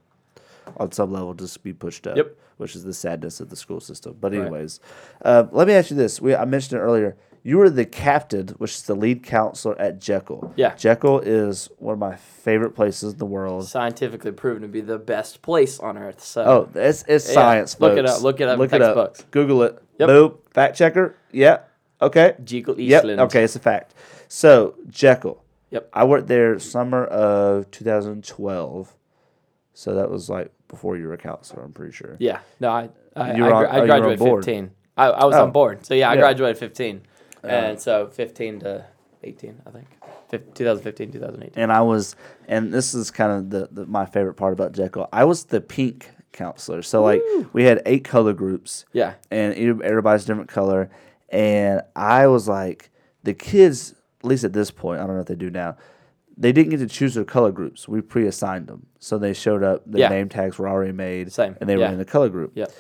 on 0.76 0.92
some 0.92 1.12
level 1.12 1.34
just 1.34 1.62
be 1.62 1.72
pushed 1.72 2.06
up. 2.06 2.16
Yep. 2.16 2.36
Which 2.58 2.74
is 2.74 2.82
the 2.82 2.92
sadness 2.92 3.38
of 3.40 3.50
the 3.50 3.56
school 3.56 3.80
system. 3.80 4.16
But 4.20 4.32
Right. 4.32 4.40
anyways, 4.42 4.80
uh, 5.24 5.44
let 5.52 5.68
me 5.68 5.74
ask 5.74 5.90
you 5.90 5.96
this: 5.96 6.20
we 6.20 6.34
I 6.34 6.44
mentioned 6.44 6.80
it 6.80 6.82
earlier. 6.82 7.16
You 7.44 7.58
were 7.58 7.70
the 7.70 7.84
captain, 7.86 8.48
which 8.58 8.72
is 8.72 8.82
the 8.82 8.96
lead 8.96 9.22
counselor 9.22 9.80
at 9.80 10.00
Jekyll. 10.00 10.52
Yeah. 10.56 10.74
Jekyll 10.74 11.20
is 11.20 11.70
one 11.78 11.92
of 11.92 11.98
my 11.98 12.16
favorite 12.16 12.72
places 12.72 13.12
in 13.12 13.18
the 13.18 13.24
world. 13.26 13.66
Scientifically 13.68 14.32
proven 14.32 14.62
to 14.62 14.68
be 14.68 14.80
the 14.80 14.98
best 14.98 15.40
place 15.40 15.78
on 15.78 15.96
earth. 15.96 16.20
So 16.20 16.42
Oh, 16.44 16.68
it's 16.74 17.04
it's 17.06 17.28
Yeah, 17.28 17.34
science. 17.34 17.80
look 17.80 17.96
it 17.96 18.04
folks. 18.06 18.18
up, 18.18 18.22
look 18.24 18.40
it 18.40 18.48
up 18.48 18.54
in 18.54 18.58
Look 18.58 18.72
it 18.72 18.78
textbooks. 18.80 19.20
up. 19.20 19.30
Google 19.30 19.62
it. 19.62 19.80
Yep. 19.98 20.08
Boom. 20.08 20.34
Fact 20.50 20.76
checker. 20.76 21.14
Yeah. 21.32 21.60
Okay. 22.02 22.34
Jekyll 22.44 22.78
Yep. 22.78 23.04
Okay, 23.04 23.44
it's 23.44 23.56
a 23.56 23.60
fact. 23.60 23.94
So 24.28 24.76
Jekyll. 24.88 25.42
Yep. 25.70 25.90
I 25.92 26.04
worked 26.04 26.28
there 26.28 26.58
summer 26.58 27.04
of 27.04 27.70
2012. 27.70 28.94
So 29.74 29.94
that 29.94 30.10
was 30.10 30.28
like 30.30 30.52
before 30.68 30.96
you 30.96 31.06
were 31.06 31.14
a 31.14 31.18
counselor. 31.18 31.62
I'm 31.62 31.72
pretty 31.72 31.92
sure. 31.92 32.16
Yeah. 32.18 32.40
No, 32.60 32.70
I 32.70 32.90
I, 33.16 33.34
You 33.34 33.44
I, 33.44 33.48
were 33.48 33.54
on- 33.54 33.62
gra- 33.64 33.72
oh, 33.72 33.76
I 33.76 33.80
on 33.80 33.86
graduated 33.86 34.18
board. 34.18 34.44
15. 34.44 34.70
I, 34.96 35.06
I 35.06 35.24
was 35.24 35.34
Oh. 35.34 35.42
on 35.44 35.52
board. 35.52 35.84
So 35.86 35.94
yeah, 35.94 36.10
I 36.10 36.14
Yeah. 36.14 36.20
graduated 36.20 36.58
15. 36.58 37.02
Uh-huh. 37.44 37.54
and 37.54 37.80
so 37.80 38.08
15 38.08 38.60
to 38.60 38.84
18, 39.22 39.62
I 39.64 39.70
think. 39.70 39.86
Fif- 40.28 40.54
2015, 40.54 41.12
2018. 41.12 41.62
And 41.62 41.70
I 41.72 41.80
was, 41.82 42.16
and 42.48 42.74
this 42.74 42.94
is 42.94 43.10
kind 43.12 43.30
of 43.32 43.50
the, 43.50 43.68
the 43.70 43.86
my 43.86 44.06
favorite 44.06 44.34
part 44.34 44.52
about 44.52 44.72
Jekyll. 44.72 45.08
I 45.12 45.24
was 45.24 45.44
the 45.44 45.60
pink 45.60 46.10
counselor. 46.32 46.82
So 46.82 47.02
like 47.02 47.22
we 47.52 47.62
had 47.64 47.80
eight 47.86 48.04
color 48.04 48.32
groups. 48.32 48.84
Yeah. 48.92 49.14
and 49.30 49.54
everybody's 49.82 50.24
different 50.24 50.48
color. 50.48 50.90
And 51.28 51.82
I 51.94 52.26
was 52.26 52.48
like, 52.48 52.90
the 53.22 53.34
kids, 53.34 53.94
at 54.20 54.26
least 54.26 54.44
at 54.44 54.52
this 54.52 54.70
point, 54.70 55.00
I 55.00 55.06
don't 55.06 55.14
know 55.16 55.20
if 55.22 55.26
they 55.28 55.34
do 55.34 55.50
now, 55.50 55.76
they 56.36 56.52
didn't 56.52 56.70
get 56.70 56.78
to 56.78 56.86
choose 56.86 57.14
their 57.14 57.24
color 57.24 57.50
groups. 57.50 57.88
We 57.88 58.00
pre-assigned 58.00 58.68
them, 58.68 58.86
so 58.98 59.18
they 59.18 59.32
showed 59.32 59.62
up. 59.62 59.82
The 59.86 59.98
Yeah. 60.00 60.08
name 60.08 60.28
tags 60.28 60.58
were 60.58 60.68
already 60.68 60.92
made, 60.92 61.32
Same, 61.32 61.56
and 61.60 61.68
they 61.68 61.76
were 61.76 61.84
in 61.84 61.98
the 61.98 62.04
color 62.04 62.28
group. 62.28 62.52
Yep. 62.54 62.70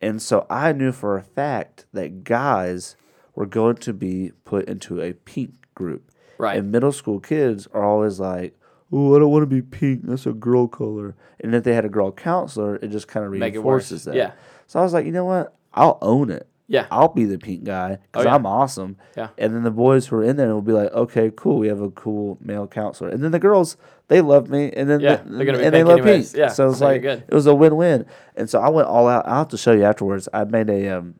And 0.00 0.20
so 0.22 0.46
I 0.48 0.72
knew 0.72 0.92
for 0.92 1.16
a 1.16 1.22
fact 1.22 1.86
that 1.92 2.22
guys 2.24 2.96
were 3.34 3.46
going 3.46 3.76
to 3.76 3.92
be 3.92 4.32
put 4.44 4.66
into 4.68 5.00
a 5.00 5.12
pink 5.14 5.54
group. 5.74 6.10
Right. 6.38 6.56
And 6.58 6.70
middle 6.70 6.92
school 6.92 7.18
kids 7.18 7.66
are 7.72 7.82
always 7.82 8.20
like, 8.20 8.56
"Oh, 8.92 9.16
I 9.16 9.18
don't 9.18 9.30
want 9.32 9.42
to 9.42 9.46
be 9.46 9.62
pink. 9.62 10.02
That's 10.04 10.26
a 10.26 10.32
girl 10.32 10.68
color." 10.68 11.16
And 11.40 11.54
if 11.54 11.64
they 11.64 11.74
had 11.74 11.84
a 11.84 11.88
girl 11.88 12.12
counselor, 12.12 12.76
it 12.76 12.88
just 12.88 13.08
kind 13.08 13.26
of 13.26 13.32
Make 13.32 13.54
it 13.54 13.58
worse. 13.58 13.90
reinforces 13.90 14.04
that. 14.04 14.14
Yeah. 14.14 14.32
So 14.66 14.78
I 14.78 14.82
was 14.82 14.92
like, 14.92 15.06
you 15.06 15.12
know 15.12 15.24
what? 15.24 15.54
I'll 15.74 15.98
own 16.02 16.30
it. 16.30 16.46
Yeah. 16.70 16.86
I'll 16.90 17.08
be 17.08 17.24
the 17.24 17.38
pink 17.38 17.64
guy 17.64 17.96
because 18.12 18.26
Oh, 18.26 18.28
yeah. 18.28 18.34
I'm 18.34 18.44
awesome. 18.44 18.96
Yeah. 19.16 19.28
And 19.38 19.54
then 19.54 19.62
the 19.62 19.70
boys 19.70 20.06
who 20.06 20.16
are 20.16 20.22
in 20.24 20.36
there 20.36 20.52
will 20.52 20.60
be 20.60 20.72
like, 20.72 20.92
okay, 20.92 21.32
cool. 21.34 21.58
We 21.58 21.68
have 21.68 21.80
a 21.80 21.90
cool 21.90 22.36
male 22.42 22.66
counselor. 22.66 23.08
And 23.08 23.24
then 23.24 23.30
the 23.30 23.38
girls, 23.38 23.76
they 24.08 24.20
love 24.20 24.50
me. 24.50 24.70
And 24.76 24.88
then 24.88 25.00
Yeah, 25.00 25.16
the- 25.16 25.30
they're 25.36 25.46
gonna 25.46 25.58
be 25.58 25.64
and 25.64 25.74
they 25.74 25.82
love 25.82 26.00
anyways. 26.00 26.32
pink. 26.32 26.38
Yeah, 26.40 26.48
So 26.48 26.68
it's 26.70 26.78
so 26.80 26.84
like 26.84 27.04
it 27.04 27.32
was 27.32 27.46
a 27.46 27.54
win-win. 27.54 28.04
And 28.36 28.50
so 28.50 28.60
I 28.60 28.68
went 28.68 28.86
all 28.86 29.08
out. 29.08 29.26
I'll 29.26 29.38
have 29.38 29.48
to 29.48 29.56
show 29.56 29.72
you 29.72 29.84
afterwards. 29.84 30.28
I 30.34 30.44
made 30.44 30.68
a 30.68 30.88
um 30.90 31.14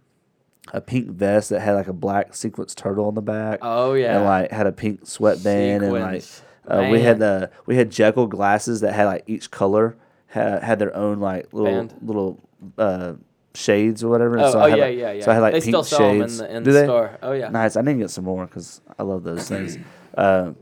a 0.74 0.82
pink 0.82 1.08
vest 1.08 1.48
that 1.48 1.60
had 1.60 1.72
like 1.76 1.88
a 1.88 1.94
black 1.94 2.34
sequence 2.34 2.74
turtle 2.74 3.06
on 3.06 3.14
the 3.14 3.22
back. 3.22 3.60
Oh, 3.62 3.94
yeah. 3.94 4.16
And 4.16 4.24
like 4.26 4.50
had 4.50 4.66
a 4.66 4.72
pink 4.72 5.06
sweatband 5.06 5.82
and 5.82 5.92
like 5.94 6.24
uh, 6.66 6.88
we 6.90 7.00
had 7.00 7.18
the 7.20 7.50
we 7.64 7.76
had 7.76 7.90
Jekyll 7.90 8.26
glasses 8.26 8.82
that 8.82 8.92
had 8.92 9.06
like 9.06 9.24
each 9.26 9.50
color 9.50 9.96
had, 10.26 10.62
had 10.62 10.78
their 10.78 10.94
own 10.94 11.20
like 11.20 11.54
little 11.54 11.72
Band. 11.72 11.94
little 12.02 12.38
uh 12.76 13.14
shades 13.54 14.04
or 14.04 14.08
whatever. 14.08 14.36
And 14.36 14.44
Oh, 14.46 14.52
so 14.52 14.58
oh 14.58 14.62
I 14.62 14.70
had, 14.70 14.78
yeah, 14.78 14.84
like- 14.84 14.98
yeah, 14.98 15.12
yeah. 15.12 15.24
So 15.24 15.30
I 15.30 15.34
had 15.34 15.40
like 15.40 15.52
they 15.54 15.60
pink 15.60 15.70
still 15.70 15.82
sell 15.84 15.98
them 16.00 16.08
in 16.16 16.20
shades. 16.22 16.38
the, 16.38 16.56
in 16.56 16.62
the 16.64 16.84
store. 16.84 17.18
Oh, 17.22 17.32
yeah. 17.32 17.48
Nice. 17.48 17.76
I 17.76 17.80
need 17.82 17.94
to 17.94 17.98
get 18.00 18.10
some 18.10 18.24
more 18.24 18.46
because 18.46 18.80
I 18.98 19.02
love 19.02 19.24
those 19.24 19.48
things. 19.48 19.78
uh, 20.16 20.52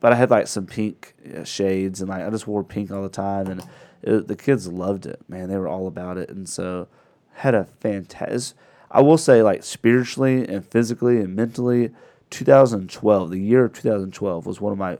but 0.00 0.12
I 0.12 0.16
had 0.16 0.30
like 0.30 0.46
some 0.46 0.66
pink 0.66 1.14
uh, 1.36 1.44
shades 1.44 2.00
and 2.00 2.08
like 2.08 2.22
I 2.22 2.30
just 2.30 2.46
wore 2.46 2.64
pink 2.64 2.90
all 2.90 3.02
the 3.02 3.08
time 3.10 3.48
and 3.48 3.62
it, 4.02 4.26
the 4.28 4.36
kids 4.36 4.66
loved 4.66 5.04
it. 5.06 5.20
Man, 5.28 5.48
they 5.50 5.58
were 5.58 5.68
all 5.68 5.86
about 5.86 6.16
it. 6.16 6.30
And 6.30 6.48
so 6.48 6.88
had 7.34 7.54
a 7.54 7.64
fantastic. 7.80 8.56
I 8.90 9.02
will 9.02 9.18
say 9.18 9.42
like 9.42 9.62
spiritually 9.62 10.48
and 10.48 10.64
physically 10.64 11.18
and 11.18 11.36
mentally, 11.36 11.90
2012, 12.30 13.30
the 13.30 13.38
year 13.38 13.64
of 13.66 13.72
2012 13.74 14.46
was 14.46 14.60
one 14.60 14.72
of 14.72 14.78
my 14.78 14.98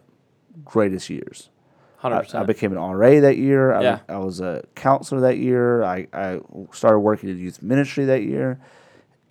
greatest 0.65 1.09
years. 1.11 1.49
I, 2.03 2.09
100%. 2.09 2.35
I 2.35 2.45
became 2.45 2.73
an 2.73 2.79
RA 2.79 3.21
that 3.21 3.37
year. 3.37 3.73
I, 3.75 3.83
Yeah. 3.83 3.99
I 4.09 4.19
was 4.19 4.41
a 4.41 4.65
counselor 4.75 5.21
that 5.23 5.39
year. 5.39 5.83
I, 5.83 6.07
I 6.13 6.41
started 6.73 7.01
working 7.01 7.29
in 7.29 7.39
youth 7.39 7.63
ministry 7.63 8.05
that 8.07 8.23
year. 8.23 8.59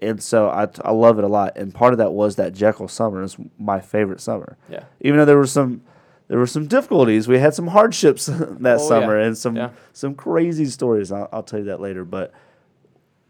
And 0.01 0.21
so 0.23 0.49
I, 0.49 0.67
I 0.85 0.91
love 0.91 1.17
it 1.19 1.25
a 1.25 1.27
lot. 1.27 1.57
And 1.57 1.73
part 1.73 1.93
of 1.93 1.97
that 1.97 2.13
was 2.13 2.37
that 2.37 2.53
Jekyll 2.53 2.87
summer 2.87 3.21
is 3.23 3.35
my 3.57 3.79
favorite 3.81 4.21
summer. 4.21 4.57
Yeah. 4.69 4.83
Even 5.01 5.17
though 5.19 5.25
there 5.25 5.37
were 5.37 5.47
some 5.47 5.81
there 6.29 6.37
were 6.37 6.45
some 6.47 6.67
difficulties, 6.67 7.27
we 7.27 7.39
had 7.39 7.55
some 7.55 7.67
hardships 7.67 8.27
that 8.31 8.75
Oh, 8.79 8.87
summer 8.87 9.19
yeah. 9.19 9.25
and 9.27 9.37
some 9.37 9.55
Yeah. 9.55 9.69
some 9.93 10.13
crazy 10.15 10.65
stories. 10.65 11.11
I'll, 11.11 11.27
I'll 11.33 11.43
tell 11.43 11.59
you 11.59 11.65
that 11.65 11.81
later. 11.81 12.05
But 12.05 12.31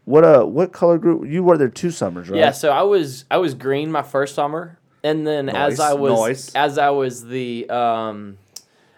what 0.04 0.22
uh 0.24 0.44
what 0.44 0.72
color 0.72 0.98
group 0.98 1.26
you 1.28 1.42
were 1.42 1.56
there 1.58 1.68
two 1.68 1.90
summers, 1.90 2.28
right? 2.28 2.38
Yeah, 2.38 2.52
so 2.52 2.70
I 2.70 2.82
was 2.82 3.24
I 3.30 3.38
was 3.38 3.54
green 3.54 3.90
my 3.90 4.02
first 4.02 4.34
summer, 4.34 4.78
and 5.02 5.26
then 5.26 5.48
as 5.48 5.80
I 5.80 5.94
was 5.94 6.20
nice. 6.20 6.54
as 6.54 6.78
I 6.78 6.90
was 6.90 7.24
the 7.26 7.68
um, 7.70 8.38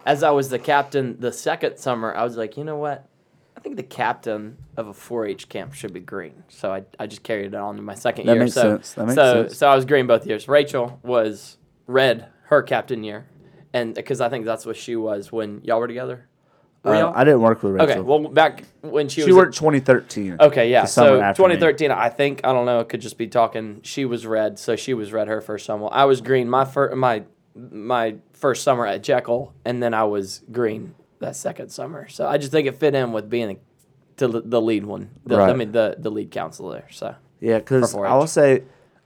as 0.07 0.23
I 0.23 0.31
was 0.31 0.49
the 0.49 0.59
captain 0.59 1.17
the 1.21 1.33
second 1.33 1.77
summer, 1.79 2.15
I 2.15 2.25
was 2.25 2.37
like, 2.37 2.57
you 2.57 2.65
know 2.65 2.77
what, 2.77 3.09
I 3.57 3.61
think 3.61 3.77
the 3.77 3.83
captain 3.83 4.57
of 4.77 4.89
a 4.89 4.93
4-H 4.93 5.49
camp 5.49 5.75
should 5.75 5.93
be 5.93 6.01
green. 6.01 6.43
So 6.49 6.73
I, 6.73 6.85
I 6.99 7.07
just 7.07 7.23
carried 7.23 7.47
it 7.47 7.55
on 7.55 7.77
to 7.77 7.83
my 7.83 7.95
second 7.95 8.27
That 8.27 8.35
year. 8.35 8.43
makes 8.43 8.55
so 8.55 8.63
sense. 8.77 8.95
That 8.95 9.07
makes 9.07 9.15
so 9.15 9.43
sense. 9.47 9.59
so 9.59 9.69
I 9.69 9.77
was 9.77 9.85
green 9.85 10.07
both 10.07 10.27
years. 10.27 10.49
Rachel 10.49 10.99
was 11.03 11.59
red 11.87 12.27
her 12.47 12.63
captain 12.63 13.05
year, 13.05 13.27
and 13.73 13.95
because 13.95 14.21
I 14.21 14.29
think 14.29 14.45
that's 14.45 14.67
what 14.67 14.77
she 14.77 14.97
was 14.97 15.31
when 15.31 15.61
y'all 15.65 15.79
were 15.81 15.89
together. 15.89 16.27
Were 16.85 16.95
Uh? 16.95 17.13
I 17.15 17.23
didn't 17.23 17.41
work 17.41 17.63
with 17.63 17.75
Rachel. 17.75 17.91
okay, 17.91 18.01
well 18.01 18.19
back 18.29 18.65
when 18.81 19.09
she, 19.09 19.21
she 19.21 19.29
was 19.29 19.37
worked 19.37 19.57
2013. 19.57 20.39
Okay, 20.41 20.69
yeah. 20.71 20.85
So 20.85 21.21
after 21.21 21.43
me. 21.43 21.55
2013, 21.55 21.93
I 21.93 22.09
think 22.09 22.41
I 22.43 22.53
don't 22.53 22.67
know. 22.67 22.81
It 22.81 22.89
could 22.89 23.01
just 23.01 23.17
be 23.17 23.29
talking. 23.29 23.81
She 23.85 24.05
was 24.05 24.27
red, 24.27 24.59
so 24.59 24.75
she 24.75 24.93
was 24.93 25.13
red 25.13 25.29
her 25.29 25.41
first 25.41 25.65
summer. 25.65 25.89
I 25.93 26.05
was 26.07 26.21
green. 26.21 26.51
My 26.51 26.65
first 26.65 26.97
my 26.97 27.23
my 27.55 28.17
first 28.43 28.65
summer 28.65 28.85
at 28.85 29.05
Jekyll, 29.05 29.55
and 29.65 29.81
then 29.81 29.95
I 29.95 30.03
was 30.03 30.43
green 30.51 30.97
that 31.21 31.37
second 31.37 31.69
summer. 31.71 32.09
So 32.09 32.27
I 32.27 32.39
just 32.39 32.51
think 32.51 32.67
it 32.67 32.75
fit 32.75 32.93
in 32.93 33.13
with 33.13 33.31
being 33.31 33.49
the, 33.49 33.59
to 34.17 34.41
the 34.41 34.61
lead 34.61 34.85
one. 34.85 35.11
The, 35.25 35.37
I 35.37 35.53
mean 35.55 35.71
the 35.71 35.95
the 35.97 36.11
lead 36.11 36.33
counselor 36.33 36.73
there. 36.75 36.89
So 36.91 37.15
Yeah, 37.41 37.59
because 37.59 37.95
I 37.95 38.15
will 38.17 38.27
say, 38.27 38.65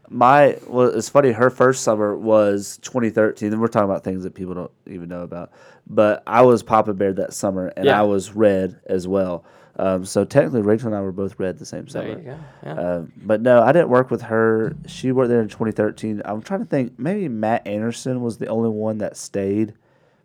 my 0.09 0.59
well, 0.67 0.89
it's 0.89 1.09
funny. 1.09 1.33
Her 1.33 1.51
first 1.51 1.83
summer 1.83 2.17
was 2.17 2.79
2013, 2.83 3.53
and 3.53 3.61
we're 3.61 3.69
talking 3.69 3.89
about 3.91 4.05
things 4.05 4.25
that 4.25 4.35
people 4.35 4.55
don't 4.55 4.71
even 4.87 5.09
know 5.09 5.23
about. 5.23 5.53
But 5.87 6.23
I 6.27 6.43
was 6.43 6.63
Papa 6.63 6.95
Bear 6.95 7.13
that 7.15 7.33
summer, 7.33 7.69
and 7.77 7.87
Yeah. 7.87 7.99
I 8.01 8.03
was 8.03 8.33
red 8.33 8.81
as 8.87 9.07
well. 9.09 9.45
Um, 9.79 10.05
so 10.07 10.25
technically, 10.25 10.63
Rachel 10.63 10.87
and 10.89 10.97
I 10.97 11.01
were 11.03 11.13
both 11.13 11.39
red 11.39 11.59
the 11.59 11.67
same 11.67 11.85
there 11.85 12.03
summer. 12.03 12.09
you 12.09 12.25
go. 12.25 12.39
Yeah. 12.65 12.73
Um, 12.73 13.13
but 13.19 13.43
no, 13.43 13.63
I 13.63 13.73
didn't 13.73 13.91
work 13.91 14.11
with 14.11 14.23
her. 14.23 14.75
She 14.87 15.13
worked 15.13 15.29
there 15.29 15.43
in 15.43 15.49
2013. 15.49 16.23
I'm 16.25 16.41
trying 16.41 16.61
to 16.61 16.67
think. 16.67 16.99
Maybe 16.99 17.29
Matt 17.29 17.67
Anderson 17.67 18.23
was 18.23 18.39
the 18.39 18.47
only 18.47 18.71
one 18.71 18.99
that 18.99 19.17
stayed, 19.19 19.75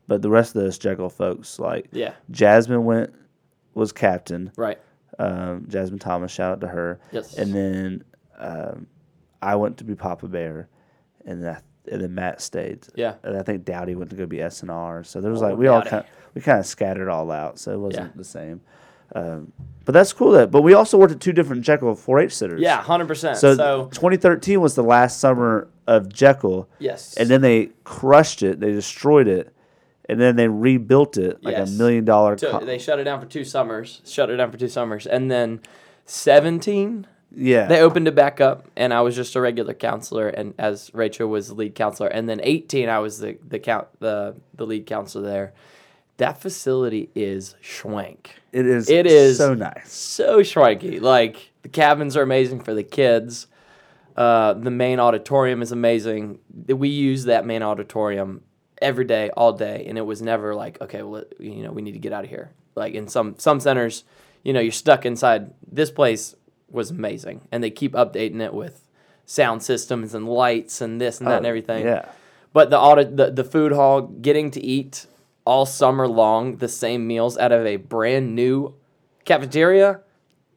but 0.07 0.21
the 0.21 0.29
rest 0.29 0.55
of 0.55 0.61
those 0.63 0.77
Jekyll 0.77 1.09
folks, 1.09 1.59
like 1.59 1.87
yeah. 1.91 2.13
Jasmine, 2.31 2.85
went 2.85 3.13
was 3.73 3.91
captain. 3.91 4.51
Right. 4.55 4.79
Um, 5.19 5.65
Jasmine 5.67 5.99
Thomas, 5.99 6.31
shout 6.31 6.53
out 6.53 6.61
to 6.61 6.67
her. 6.67 6.99
Yes. 7.11 7.35
And 7.37 7.53
then 7.53 8.03
um, 8.39 8.87
I 9.41 9.55
went 9.55 9.77
to 9.77 9.83
be 9.83 9.95
Papa 9.95 10.27
Bear, 10.27 10.67
and 11.25 11.43
that 11.43 11.63
and 11.91 11.99
then 12.01 12.13
Matt 12.13 12.41
stayed. 12.41 12.85
Yeah. 12.95 13.15
And 13.23 13.35
I 13.35 13.41
think 13.41 13.65
Dowdy 13.65 13.95
went 13.95 14.11
to 14.11 14.15
go 14.15 14.25
be 14.27 14.37
SNR. 14.37 15.03
So 15.05 15.19
there 15.19 15.31
was 15.31 15.41
Oh, 15.41 15.47
like 15.49 15.57
we 15.57 15.67
all 15.67 15.79
Dowdy. 15.79 15.89
kind 15.89 16.05
we 16.35 16.41
kind 16.41 16.59
of 16.59 16.65
scattered 16.65 17.09
all 17.09 17.31
out, 17.31 17.57
so 17.59 17.71
it 17.73 17.77
wasn't 17.79 18.07
Yeah. 18.07 18.11
the 18.15 18.23
same. 18.23 18.61
Um, 19.13 19.51
but 19.83 19.91
that's 19.93 20.13
cool. 20.13 20.31
That 20.31 20.51
but 20.51 20.61
we 20.61 20.73
also 20.73 20.97
worked 20.97 21.11
at 21.13 21.19
two 21.19 21.33
different 21.33 21.63
Jekyll 21.63 21.95
4-H 21.95 22.33
sitters. 22.35 22.61
Yeah. 22.61 22.81
Hundred 22.81 23.07
percent. 23.07 23.37
So, 23.37 23.55
So, 23.55 23.85
2013 23.91 24.61
was 24.61 24.75
the 24.75 24.83
last 24.83 25.19
summer 25.19 25.67
of 25.87 26.07
Jekyll, 26.07 26.69
yes. 26.79 27.17
and 27.17 27.27
then 27.29 27.41
they 27.41 27.71
crushed 27.83 28.43
it. 28.43 28.59
They 28.61 28.71
destroyed 28.71 29.27
it, 29.27 29.53
and 30.07 30.21
then 30.21 30.35
they 30.37 30.47
rebuilt 30.47 31.17
it 31.17 31.43
like 31.43 31.57
Yes. 31.57 31.73
a 31.73 31.77
million 31.77 32.05
dollar. 32.05 32.37
So 32.37 32.51
co- 32.59 32.65
they 32.65 32.77
shut 32.77 32.99
it 32.99 33.03
down 33.05 33.19
for 33.19 33.25
two 33.25 33.43
summers. 33.43 34.01
Shut 34.05 34.29
it 34.29 34.37
down 34.37 34.51
for 34.51 34.57
two 34.57 34.69
summers, 34.69 35.05
and 35.07 35.29
then 35.31 35.59
seventeen 36.05 37.07
yeah. 37.35 37.67
they 37.67 37.81
opened 37.81 38.07
it 38.07 38.15
back 38.15 38.41
up 38.41 38.67
and 38.75 38.93
i 38.93 39.01
was 39.01 39.15
just 39.15 39.35
a 39.35 39.41
regular 39.41 39.73
counselor 39.73 40.27
and 40.27 40.53
as 40.57 40.91
rachel 40.93 41.27
was 41.27 41.49
the 41.49 41.53
lead 41.53 41.75
counselor 41.75 42.09
and 42.09 42.27
then 42.27 42.39
18 42.43 42.89
i 42.89 42.99
was 42.99 43.19
the 43.19 43.37
the 43.47 43.59
count 43.59 43.87
the 43.99 44.35
the 44.55 44.65
lead 44.65 44.85
counselor 44.85 45.25
there 45.25 45.53
that 46.17 46.41
facility 46.41 47.09
is 47.15 47.55
schwank 47.63 48.27
it 48.51 48.65
is. 48.65 48.89
it 48.89 49.05
is 49.05 49.37
so 49.37 49.53
nice. 49.53 49.91
so 49.91 50.39
schwanky 50.39 51.01
like 51.01 51.51
the 51.63 51.69
cabins 51.69 52.17
are 52.17 52.21
amazing 52.21 52.59
for 52.59 52.73
the 52.73 52.83
kids 52.83 53.47
uh, 54.17 54.53
the 54.53 54.69
main 54.69 54.99
auditorium 54.99 55.61
is 55.61 55.71
amazing 55.71 56.37
we 56.67 56.89
use 56.89 57.25
that 57.25 57.45
main 57.45 57.63
auditorium 57.63 58.41
every 58.81 59.05
day 59.05 59.29
all 59.37 59.53
day 59.53 59.85
and 59.87 59.97
it 59.97 60.01
was 60.01 60.21
never 60.21 60.53
like 60.53 60.81
okay 60.81 61.01
well 61.01 61.23
you 61.39 61.63
know 61.63 61.71
we 61.71 61.81
need 61.81 61.93
to 61.93 61.99
get 61.99 62.11
out 62.11 62.23
of 62.23 62.29
here 62.29 62.51
like 62.75 62.93
in 62.93 63.07
some 63.07 63.35
some 63.37 63.59
centers 63.59 64.03
you 64.43 64.53
know 64.53 64.59
you're 64.59 64.71
stuck 64.71 65.05
inside 65.05 65.53
this 65.71 65.91
place 65.91 66.35
was 66.71 66.91
amazing 66.91 67.47
and 67.51 67.63
they 67.63 67.69
keep 67.69 67.93
updating 67.93 68.41
it 68.41 68.53
with 68.53 68.87
sound 69.25 69.63
systems 69.63 70.13
and 70.13 70.27
lights 70.27 70.81
and 70.81 70.99
this 70.99 71.19
and 71.19 71.27
that 71.27 71.37
and 71.37 71.45
Oh, 71.45 71.49
everything 71.49 71.85
Yeah. 71.85 72.05
but 72.53 72.69
the 72.69 72.79
audit, 72.79 73.15
the, 73.17 73.31
the 73.31 73.43
food 73.43 73.71
hall, 73.71 74.01
getting 74.01 74.51
to 74.51 74.61
eat 74.61 75.05
all 75.45 75.65
summer 75.65 76.07
long 76.07 76.57
the 76.57 76.67
same 76.67 77.07
meals 77.07 77.37
out 77.37 77.51
of 77.51 77.65
a 77.65 77.77
brand 77.77 78.35
new 78.35 78.73
cafeteria, 79.25 80.01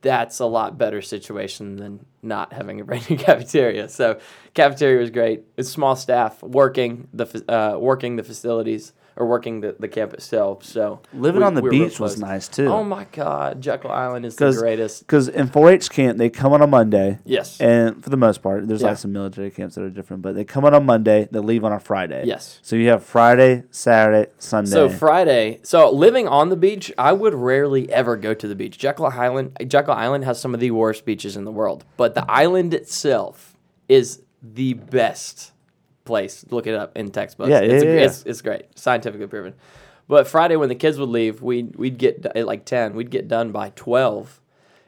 that's 0.02 0.38
a 0.40 0.46
lot 0.46 0.76
better 0.76 1.00
situation 1.00 1.76
than 1.76 2.04
not 2.22 2.52
having 2.52 2.80
a 2.80 2.84
brand 2.88 3.08
new 3.08 3.16
cafeteria. 3.16 3.88
So 3.88 4.18
cafeteria 4.54 5.00
was 5.00 5.10
great. 5.10 5.42
It's 5.56 5.70
small 5.70 5.96
staff 5.96 6.42
working 6.42 7.08
the 7.12 7.26
uh, 7.48 7.78
working 7.78 8.16
the 8.16 8.22
facilities 8.22 8.92
or 9.16 9.26
working 9.26 9.60
the, 9.60 9.76
the 9.78 9.88
camp 9.88 10.12
itself. 10.14 10.64
So 10.64 11.00
Living 11.12 11.40
we- 11.40 11.46
on 11.46 11.54
the 11.54 11.62
we 11.62 11.70
beach 11.70 12.00
was 12.00 12.18
nice 12.18 12.48
too. 12.48 12.66
Oh 12.66 12.82
my 12.84 13.06
God, 13.12 13.60
Jekyll 13.60 13.90
Island 13.92 14.26
is 14.26 14.36
the 14.36 14.52
greatest. 14.52 15.00
Because 15.06 15.28
in 15.28 15.48
4-H 15.48 15.90
camp, 15.90 16.18
they 16.18 16.30
come 16.30 16.52
on 16.52 16.62
a 16.62 16.66
Monday. 16.66 17.18
Yes. 17.24 17.60
And 17.60 18.02
for 18.02 18.10
the 18.10 18.16
most 18.16 18.42
part, 18.42 18.66
there's 18.66 18.82
Yeah. 18.82 18.88
like 18.88 18.98
some 18.98 19.12
military 19.12 19.50
camps 19.50 19.76
that 19.76 19.82
are 19.82 19.90
different, 19.90 20.22
but 20.22 20.34
they 20.34 20.44
come 20.44 20.64
on 20.64 20.74
a 20.74 20.80
Monday, 20.80 21.28
they 21.30 21.38
leave 21.38 21.64
on 21.64 21.72
a 21.72 21.80
Friday. 21.80 22.24
Yes. 22.26 22.58
So 22.62 22.76
you 22.76 22.88
have 22.88 23.04
Friday, 23.04 23.64
Saturday, 23.70 24.30
Sunday. 24.38 24.70
So 24.70 24.88
Friday, 24.88 25.60
so 25.62 25.90
living 25.90 26.26
on 26.28 26.48
the 26.48 26.56
beach, 26.56 26.92
I 26.98 27.12
would 27.12 27.34
rarely 27.34 27.90
ever 27.92 28.16
go 28.16 28.34
to 28.34 28.48
the 28.48 28.54
beach. 28.54 28.78
Jekyll 28.78 29.06
Island, 29.06 29.56
Jekyll 29.68 29.94
Island 29.94 30.24
has 30.24 30.40
some 30.40 30.54
of 30.54 30.60
the 30.60 30.70
worst 30.72 31.04
beaches 31.04 31.36
in 31.36 31.44
the 31.44 31.52
world, 31.52 31.84
but 31.96 32.14
the 32.14 32.24
island 32.30 32.74
itself 32.74 33.56
is 33.88 34.22
the 34.42 34.74
best 34.74 35.52
place. 36.04 36.44
Look 36.50 36.66
it 36.66 36.74
up 36.74 36.96
in 36.96 37.10
textbooks. 37.10 37.50
Yeah, 37.50 37.60
it's, 37.60 37.84
yeah, 37.84 37.90
a- 37.90 37.94
yeah. 37.96 38.04
it's 38.06 38.22
it's 38.24 38.42
great, 38.42 38.78
scientifically 38.78 39.26
proven. 39.26 39.54
But 40.06 40.26
Friday 40.28 40.56
when 40.56 40.68
the 40.68 40.74
kids 40.74 40.98
would 40.98 41.08
leave, 41.08 41.40
we'd 41.42 41.76
we'd 41.76 41.98
get 41.98 42.26
at 42.34 42.46
like 42.46 42.64
ten, 42.64 42.94
we'd 42.94 43.10
get 43.10 43.26
done 43.28 43.52
by 43.52 43.70
twelve, 43.74 44.40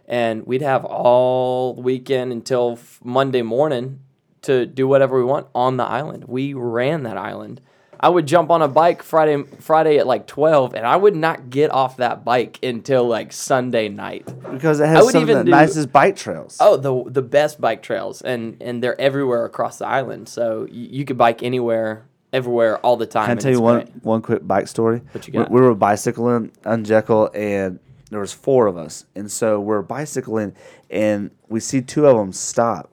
and 0.07 0.47
we'd 0.47 0.62
have 0.62 0.85
all 0.85 1.75
weekend 1.75 2.33
until 2.33 2.79
Monday 3.03 3.43
morning 3.43 4.01
to 4.43 4.67
do 4.67 4.87
whatever 4.87 5.17
we 5.19 5.25
want 5.25 5.47
on 5.55 5.77
the 5.79 5.85
island. 5.85 6.25
We 6.29 6.53
ran 6.55 7.03
that 7.05 7.17
island. 7.17 7.61
I 7.99 8.09
would 8.09 8.26
jump 8.26 8.51
on 8.51 8.62
a 8.62 8.68
bike 8.68 9.03
Friday 9.03 9.42
Friday 9.61 9.99
at 9.99 10.07
like 10.07 10.26
12 10.26 10.74
and 10.74 10.86
I 10.86 10.97
would 10.97 11.16
not 11.16 11.51
get 11.51 11.70
off 11.70 11.97
that 11.99 12.24
bike 12.24 12.59
until 12.62 13.07
like 13.09 13.32
Sunday 13.32 13.88
night. 13.88 14.26
because 14.53 14.80
it 14.80 14.86
has 14.88 15.11
some 15.11 15.22
of 15.22 15.28
the 15.28 15.44
do- 15.44 15.51
nicest 15.51 15.92
bike 15.92 16.16
trails. 16.16 16.59
Oh, 16.61 16.76
the 16.76 17.11
the 17.11 17.22
best 17.22 17.61
bike 17.61 17.82
trails 17.82 18.20
and 18.22 18.57
and 18.61 18.82
they're 18.82 19.01
everywhere 19.01 19.44
across 19.44 19.78
the 19.78 19.86
island. 19.86 20.28
So 20.28 20.62
y- 20.62 20.68
you 20.72 21.05
could 21.05 21.16
bike 21.18 21.42
anywhere, 21.42 22.05
everywhere 22.32 22.78
all 22.78 22.97
the 22.97 23.07
time. 23.07 23.28
Can 23.28 23.38
I 23.38 23.40
tell 23.40 23.53
you 23.53 23.61
one 23.61 23.76
great. 23.84 24.05
one 24.05 24.22
quick 24.22 24.47
bike 24.47 24.68
story? 24.68 25.01
What 25.12 25.26
you 25.26 25.32
We- 25.32 25.38
got? 25.38 25.51
We, 25.51 25.61
were 25.61 25.74
bicycling 25.74 26.53
on 26.66 26.84
Jekyll, 26.84 27.30
and 27.34 27.78
there 28.11 28.20
was 28.20 28.32
four 28.32 28.66
of 28.66 28.76
us, 28.76 29.05
and 29.14 29.30
so 29.32 29.59
we're 29.59 29.82
bicycling, 29.82 30.55
and 30.90 31.30
we 31.49 31.61
see 31.61 31.80
two 31.80 32.07
of 32.07 32.16
them 32.16 32.32
stop, 32.32 32.90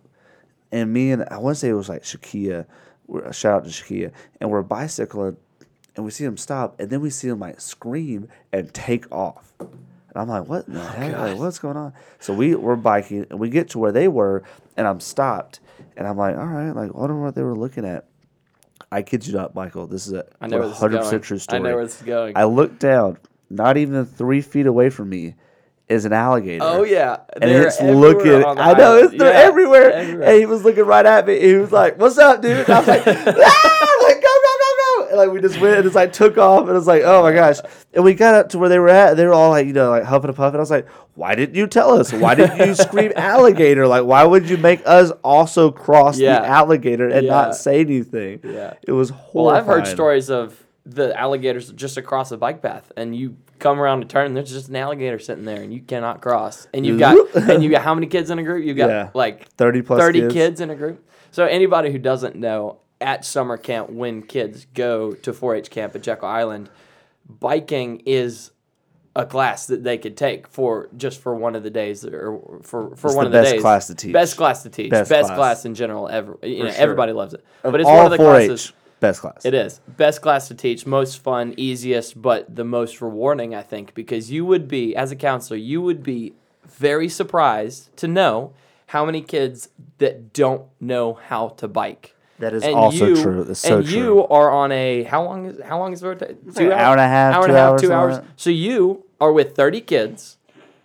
and 0.72 0.92
me 0.94 1.12
and 1.12 1.26
I 1.30 1.38
want 1.38 1.56
to 1.58 1.60
say 1.60 1.70
it 1.70 1.74
was 1.74 1.90
like 1.90 2.04
Shakia, 2.04 2.66
we're, 3.08 3.26
uh, 3.26 3.32
shout 3.32 3.54
out 3.54 3.64
to 3.66 3.70
Shakia, 3.70 4.12
and 4.40 4.50
we're 4.50 4.62
bicycling, 4.62 5.38
and 5.96 6.06
we 6.06 6.12
see 6.12 6.26
them 6.26 6.38
stop, 6.38 6.80
and 6.80 6.90
then 6.90 7.02
we 7.02 7.10
see 7.10 7.28
them 7.28 7.40
like 7.40 7.60
scream 7.62 8.28
and 8.52 8.74
take 8.74 9.12
off. 9.12 9.54
And 9.60 10.22
I'm 10.22 10.28
like, 10.28 10.48
what 10.48 10.68
in 10.68 10.76
the 10.76 10.82
oh, 10.82 10.86
heck? 10.86 11.18
Like, 11.18 11.38
what's 11.38 11.60
going 11.60 11.78
on? 11.78 11.94
So 12.20 12.34
we 12.34 12.56
were 12.56 12.76
biking, 12.76 13.26
and 13.30 13.40
we 13.40 13.50
get 13.50 13.70
to 13.70 13.80
where 13.80 13.92
they 13.92 14.08
were, 14.08 14.44
and 14.78 14.88
I'm 14.88 15.00
stopped, 15.00 15.60
and 15.98 16.08
I'm 16.08 16.18
like, 16.18 16.38
all 16.38 16.46
right, 16.46 16.72
like, 16.72 16.90
I 16.90 16.98
wonder 16.98 17.20
what 17.20 17.36
they 17.36 17.44
were 17.44 17.58
looking 17.58 17.86
at. 17.86 18.06
I 18.92 19.02
kid 19.02 19.26
you 19.26 19.34
not, 19.34 19.56
Michael. 19.56 19.88
This 19.88 20.06
is 20.06 20.14
a 20.14 20.26
I 20.40 20.48
know 20.48 20.60
where 20.60 20.68
this 20.68 20.78
is 20.78 20.84
100% 20.84 20.92
going. 20.92 21.22
true 21.22 21.36
I 21.36 21.40
story. 21.40 21.62
know 21.62 21.76
where 21.76 21.86
this 21.86 22.00
is 22.00 22.06
going. 22.06 22.38
I 22.38 22.44
look 22.44 22.78
down, 22.78 23.18
not 23.50 23.78
even 23.78 24.06
three 24.06 24.42
feet 24.42 24.68
away 24.68 24.92
from 24.92 25.10
me 25.10 25.34
is 25.90 26.06
an 26.06 26.14
alligator. 26.14 26.64
oh 26.64 26.84
yeah. 26.84 27.18
And 27.42 27.52
They're 27.52 27.68
it's 27.68 27.82
looking. 27.82 28.44
I 28.46 28.74
know 28.74 28.98
it's 28.98 29.16
they're 29.18 29.34
Yeah, 29.34 29.40
everywhere. 29.48 29.92
everywhere. 29.92 30.28
And 30.30 30.40
he 30.40 30.46
was 30.46 30.64
looking 30.64 30.86
right 30.86 31.06
at 31.06 31.28
me. 31.28 31.40
He 31.40 31.56
was 31.56 31.72
like, 31.72 32.00
"What's 32.00 32.18
up, 32.18 32.42
dude?" 32.42 32.58
And 32.66 32.70
I 32.70 32.80
was 32.80 32.88
like, 32.88 33.04
"Ah!" 33.08 33.96
like 34.04 34.22
go 34.22 34.28
go 34.28 34.54
go 34.60 35.04
go. 35.04 35.08
And 35.10 35.18
like 35.18 35.32
we 35.32 35.42
just 35.42 35.60
went 35.60 35.78
and 35.78 35.86
it's 35.86 35.96
like 35.96 36.14
took 36.14 36.38
off 36.38 36.68
and 36.68 36.78
it's 36.78 36.88
like, 36.88 37.04
oh 37.04 37.22
my 37.22 37.34
gosh. 37.34 37.58
And 37.94 38.04
we 38.04 38.14
got 38.14 38.34
up 38.34 38.50
to 38.50 38.58
where 38.60 38.70
they 38.70 38.80
were 38.80 38.90
at. 38.90 39.12
And 39.12 39.20
they 39.20 39.26
were 39.26 39.34
all 39.34 39.50
like, 39.50 39.68
you 39.68 39.74
know, 39.74 39.90
like 39.92 40.04
huffing 40.04 40.30
and 40.30 40.38
puffing. 40.38 40.58
I 40.58 40.60
was 40.62 40.72
like, 40.72 40.88
why 41.16 41.36
didn't 41.36 41.56
you 41.56 41.68
tell 41.68 41.92
us? 42.00 42.12
Why 42.14 42.34
didn't 42.36 42.66
you 42.66 42.74
scream 42.86 43.12
alligator? 43.16 43.86
Like, 43.88 44.06
why 44.06 44.24
would 44.24 44.50
you 44.50 44.58
make 44.58 44.82
us 44.86 45.12
also 45.24 45.70
cross 45.72 46.18
Yeah. 46.18 46.40
the 46.40 46.48
alligator 46.48 47.08
and 47.10 47.26
Yeah. 47.26 47.32
not 47.32 47.56
say 47.56 47.82
anything? 47.82 48.40
Yeah. 48.44 48.74
It 48.88 48.94
was 48.94 49.12
Well. 49.34 49.50
I've 49.50 49.66
heard 49.66 49.86
stories 49.86 50.30
of 50.32 50.60
the 50.86 51.18
alligators 51.20 51.72
just 51.74 51.98
across 51.98 52.32
a 52.32 52.38
bike 52.38 52.62
path, 52.62 52.92
and 52.98 53.16
you 53.16 53.36
come 53.64 53.80
around 53.80 54.04
a 54.04 54.06
turn, 54.06 54.34
there's 54.34 54.52
just 54.52 54.68
an 54.70 54.76
alligator 54.76 55.18
sitting 55.18 55.46
there, 55.46 55.62
and 55.64 55.74
you 55.74 55.82
cannot 55.82 56.22
cross. 56.22 56.68
And 56.74 56.86
you've 56.86 57.00
got 57.00 57.18
and 57.50 57.64
you 57.64 57.70
got 57.72 57.82
how 57.82 57.96
many 57.96 58.08
kids 58.08 58.30
in 58.30 58.38
a 58.38 58.44
group? 58.44 58.66
You've 58.66 58.78
got 58.78 58.90
Yeah. 58.90 59.10
like 59.14 59.48
30 59.54 59.82
plus 59.82 60.00
30 60.00 60.20
kids. 60.22 60.34
kids. 60.34 60.62
in 60.62 60.70
a 60.70 60.76
group. 60.76 61.04
So 61.32 61.46
anybody 61.46 61.92
who 61.92 61.98
doesn't 61.98 62.36
know, 62.36 62.80
at 63.02 63.26
summer 63.26 63.58
camp 63.58 63.90
when 63.90 64.22
kids 64.22 64.66
go 64.74 65.14
to 65.14 65.34
4-H 65.34 65.70
camp 65.70 65.94
at 65.96 66.04
Jekyll 66.04 66.28
Island, 66.30 66.70
biking 67.28 68.02
is 68.06 68.52
a 69.16 69.26
class 69.26 69.68
that 69.68 69.84
they 69.84 69.98
could 69.98 70.18
take 70.18 70.48
for 70.48 70.90
just 70.98 71.20
for 71.22 71.36
one 71.36 71.56
of 71.56 71.64
the 71.64 71.70
days 71.70 72.04
or 72.06 72.60
for 72.64 72.96
for 72.96 73.08
It's 73.08 73.16
one 73.16 73.26
the 73.26 73.28
of 73.28 73.32
the 73.32 73.40
best 73.42 73.52
days. 73.54 73.62
class 73.62 73.88
to 73.88 73.96
teach. 73.96 74.14
Best 74.14 74.38
class 74.38 74.64
to 74.64 74.70
teach. 74.70 74.90
Best 74.90 75.10
Best, 75.10 75.28
class. 75.28 75.38
class. 75.38 75.66
in 75.66 75.76
general 75.76 76.08
ever. 76.10 76.38
You 76.44 76.64
know, 76.64 76.70
sure. 76.72 76.80
everybody 76.82 77.12
loves 77.14 77.34
it. 77.34 77.44
But 77.62 77.80
it's 77.80 77.88
all 77.90 77.98
one 77.98 78.06
of 78.06 78.12
the 78.12 78.18
4-H, 78.18 78.48
classes 78.48 78.74
best 79.04 79.22
class. 79.22 79.46
it 79.46 79.54
is. 79.54 79.82
Best 79.98 80.22
class 80.22 80.48
to 80.48 80.56
teach, 80.56 80.86
most 80.86 81.22
fun, 81.22 81.54
easiest, 81.58 82.20
but 82.20 82.56
the 82.56 82.64
most 82.64 83.02
rewarding, 83.02 83.54
I 83.54 83.62
think, 83.62 83.94
because 83.94 84.32
you 84.32 84.46
would 84.46 84.68
be, 84.68 84.96
as 84.96 85.12
a 85.12 85.16
counselor, 85.16 85.58
you 85.58 85.82
would 85.82 86.02
be 86.02 86.34
very 86.66 87.10
surprised 87.10 87.96
to 87.98 88.08
know 88.08 88.54
how 88.88 89.06
many 89.06 89.22
kids 89.22 89.70
that 89.98 90.34
don't 90.34 90.64
know 90.80 91.14
how 91.14 91.50
to 91.50 91.68
bike. 91.68 92.16
That 92.40 92.54
is 92.54 92.64
and 92.64 92.76
also 92.76 93.08
you, 93.08 93.22
true. 93.22 93.44
That's 93.44 93.60
so 93.60 93.80
and 93.80 93.88
true. 93.88 93.98
you 93.98 94.28
are 94.28 94.50
on 94.50 94.72
a 94.72 95.04
how 95.04 95.24
long 95.24 95.46
is 95.46 95.62
how 95.64 95.78
long 95.80 95.94
is 95.94 96.02
the 96.02 96.08
road? 96.08 96.20
Two 96.20 96.36
like 96.46 96.58
an 96.58 96.72
hour 96.72 96.92
and 96.94 97.02
a 97.02 97.08
half, 97.08 97.36
hour 97.36 97.44
and 97.44 97.52
two 97.52 97.56
a 97.56 97.60
half, 97.60 97.72
hours, 97.72 97.82
two 97.82 97.94
hours. 97.94 98.16
like. 98.16 98.26
So 98.38 98.50
you 98.50 99.06
are 99.22 99.32
with 99.32 99.56
thirty 99.56 99.82
kids, 99.82 100.38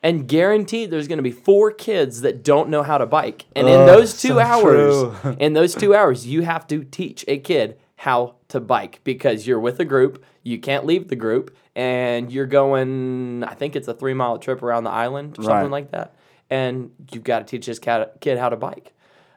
and 0.03 0.29
guaranteed 0.29 0.91
there's 0.91 1.09
going 1.09 1.19
to 1.19 1.23
be 1.23 1.33
four 1.33 1.71
kids 1.71 2.21
that 2.21 2.45
don't 2.45 2.69
know 2.69 2.83
how 2.83 2.99
to 2.99 3.07
bike, 3.07 3.47
and 3.57 3.67
in 3.67 3.87
those 3.87 4.21
two 4.21 4.29
so 4.29 4.39
hours, 4.39 5.37
in 5.39 5.55
those 5.55 5.75
two 5.75 5.95
hours, 5.95 6.27
you 6.27 6.43
have 6.43 6.67
to 6.69 6.85
teach 6.85 7.25
a 7.27 7.39
kid 7.39 7.79
how 7.99 8.37
to 8.47 8.61
bike 8.61 9.01
because 9.03 9.45
you're 9.45 9.59
with 9.59 9.81
a 9.81 9.85
group. 9.85 10.25
You 10.45 10.59
can't 10.61 10.87
leave 10.87 11.09
the 11.09 11.17
group, 11.17 11.55
and 11.75 12.33
you're 12.33 12.47
going. 12.47 13.43
I 13.45 13.55
think 13.55 13.75
it's 13.77 13.89
a 13.89 13.93
three 13.95 14.15
mile 14.15 14.39
trip 14.39 14.63
around 14.63 14.85
the 14.85 14.91
island 14.91 15.37
or 15.39 15.43
something 15.43 15.63
Right. 15.65 15.71
like 15.71 15.91
that, 15.91 16.15
and 16.49 16.93
you've 17.13 17.25
got 17.25 17.41
to 17.41 17.45
teach 17.45 17.67
this 17.67 17.79
kid 17.81 18.39
how 18.39 18.49
to 18.49 18.57
bike. 18.57 18.93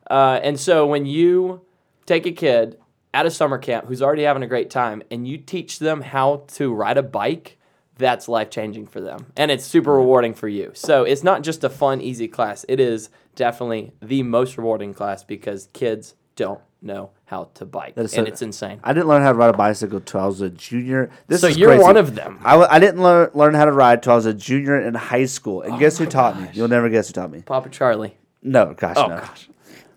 Uh, 0.09 0.39
and 0.43 0.59
so 0.59 0.85
when 0.85 1.05
you 1.05 1.61
take 2.05 2.25
a 2.27 2.31
kid 2.31 2.77
at 3.13 3.25
a 3.25 3.31
summer 3.31 3.57
camp 3.57 3.87
who's 3.87 4.01
already 4.01 4.23
having 4.23 4.43
a 4.43 4.47
great 4.47 4.69
time 4.69 5.01
and 5.11 5.27
you 5.27 5.37
teach 5.37 5.79
them 5.79 6.01
how 6.01 6.43
to 6.47 6.73
ride 6.73 6.97
a 6.97 7.03
bike, 7.03 7.57
that's 7.97 8.27
life 8.27 8.49
changing 8.49 8.87
for 8.87 9.01
them. 9.01 9.25
And 9.35 9.51
it's 9.51 9.65
super 9.65 9.93
rewarding 9.93 10.33
for 10.33 10.47
you. 10.47 10.71
So 10.75 11.03
it's 11.03 11.23
not 11.23 11.41
just 11.43 11.63
a 11.63 11.69
fun, 11.69 11.99
easy 12.01 12.27
class. 12.27 12.65
It 12.69 12.79
is 12.79 13.09
definitely 13.35 13.91
the 14.01 14.23
most 14.23 14.57
rewarding 14.57 14.93
class 14.93 15.23
because 15.23 15.69
kids 15.73 16.15
don't 16.35 16.59
know 16.81 17.11
how 17.25 17.49
to 17.55 17.65
bike. 17.65 17.93
and 17.95 18.09
so- 18.09 18.23
it's 18.23 18.41
insane. 18.41 18.79
I 18.83 18.93
didn't 18.93 19.07
learn 19.07 19.21
how 19.21 19.31
to 19.31 19.37
ride 19.37 19.53
a 19.53 19.57
bicycle 19.57 19.97
until 19.97 20.19
I 20.21 20.25
was 20.25 20.41
a 20.41 20.49
junior. 20.49 21.09
This 21.27 21.41
So 21.41 21.47
is 21.47 21.57
you're 21.57 21.69
crazy. 21.69 21.83
one 21.83 21.97
of 21.97 22.15
them. 22.15 22.39
I 22.43 22.79
didn't 22.79 23.01
learn 23.01 23.29
learn 23.33 23.53
how 23.53 23.65
to 23.65 23.71
ride 23.71 23.99
until 23.99 24.13
I 24.13 24.15
was 24.15 24.25
a 24.25 24.33
junior 24.33 24.79
in 24.81 24.93
high 24.95 25.25
school. 25.25 25.61
And 25.61 25.73
oh 25.73 25.77
guess 25.77 25.97
who 25.97 26.05
taught 26.05 26.39
me? 26.41 26.49
You'll 26.53 26.67
never 26.67 26.89
guess 26.89 27.07
who 27.07 27.13
taught 27.13 27.31
me. 27.31 27.41
Papa 27.43 27.69
Charlie. 27.69 28.17
No, 28.43 28.73
gosh, 28.73 28.95
Oh, 28.97 29.07
no. 29.07 29.17
gosh. 29.19 29.49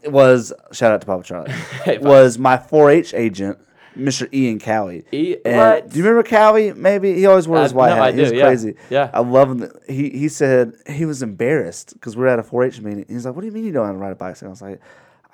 It 0.03 0.12
was 0.12 0.53
shout 0.72 0.93
out 0.93 1.01
to 1.01 1.07
Papa 1.07 1.22
Charlie. 1.24 1.51
Hey, 1.85 1.97
Papa. 1.97 2.07
was 2.09 2.39
my 2.39 2.59
4-H 2.59 3.14
agent, 3.14 3.59
Mr. 3.97 4.28
Ian 4.35 4.59
Cowie. 4.59 5.05
E- 5.12 5.37
And 5.47 5.57
what? 5.57 5.89
Do 5.89 5.99
you 5.99 6.05
remember 6.05 6.28
Cowie? 6.28 6.74
Maybe 6.74 7.14
he 7.14 7.24
always 7.24 7.49
wore 7.49 7.62
his 7.62 7.72
white 7.72 7.89
no, 7.89 7.95
hat. 7.97 8.05
I 8.05 8.12
he 8.12 8.20
was 8.20 8.32
yeah. 8.32 8.45
crazy. 8.45 8.74
Yeah. 8.91 9.11
I 9.14 9.20
love 9.20 9.51
him. 9.51 9.70
He 9.89 10.11
he 10.11 10.28
said 10.28 10.74
he 10.87 11.07
was 11.07 11.22
embarrassed 11.22 11.95
because 11.95 12.14
we 12.16 12.20
were 12.24 12.28
at 12.28 12.39
a 12.39 12.43
4-H 12.43 12.82
meeting. 12.82 13.07
He's 13.09 13.24
like, 13.24 13.35
"What 13.35 13.41
do 13.41 13.47
you 13.47 13.53
mean 13.53 13.64
you 13.64 13.72
don't 13.72 13.82
know 13.85 13.87
how 13.87 13.93
to 13.93 13.99
ride 13.99 14.12
a 14.12 14.16
bicycle?" 14.16 14.49
I 14.49 14.51
was 14.51 14.61
like, 14.62 14.80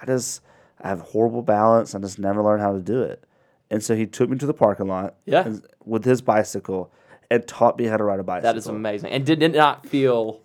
"I 0.00 0.06
just 0.06 0.40
I 0.82 0.88
have 0.88 1.00
horrible 1.00 1.42
balance. 1.42 1.94
I 1.94 1.98
just 1.98 2.18
never 2.18 2.42
learned 2.42 2.62
how 2.62 2.72
to 2.72 2.80
do 2.80 3.02
it." 3.02 3.24
And 3.70 3.82
so 3.82 3.94
he 3.94 4.06
took 4.06 4.28
me 4.30 4.36
to 4.38 4.46
the 4.46 4.54
parking 4.54 4.86
lot. 4.88 5.14
Yeah. 5.26 5.46
and- 5.46 5.62
with 5.84 6.04
his 6.04 6.20
bicycle 6.22 6.92
and 7.30 7.46
taught 7.46 7.78
me 7.78 7.84
how 7.86 7.96
to 7.96 8.04
ride 8.04 8.20
a 8.20 8.22
bicycle. 8.22 8.52
That 8.52 8.58
is 8.58 8.66
amazing. 8.66 9.10
And 9.10 9.24
did 9.24 9.42
it 9.42 9.54
not 9.54 9.86
feel 9.86 10.40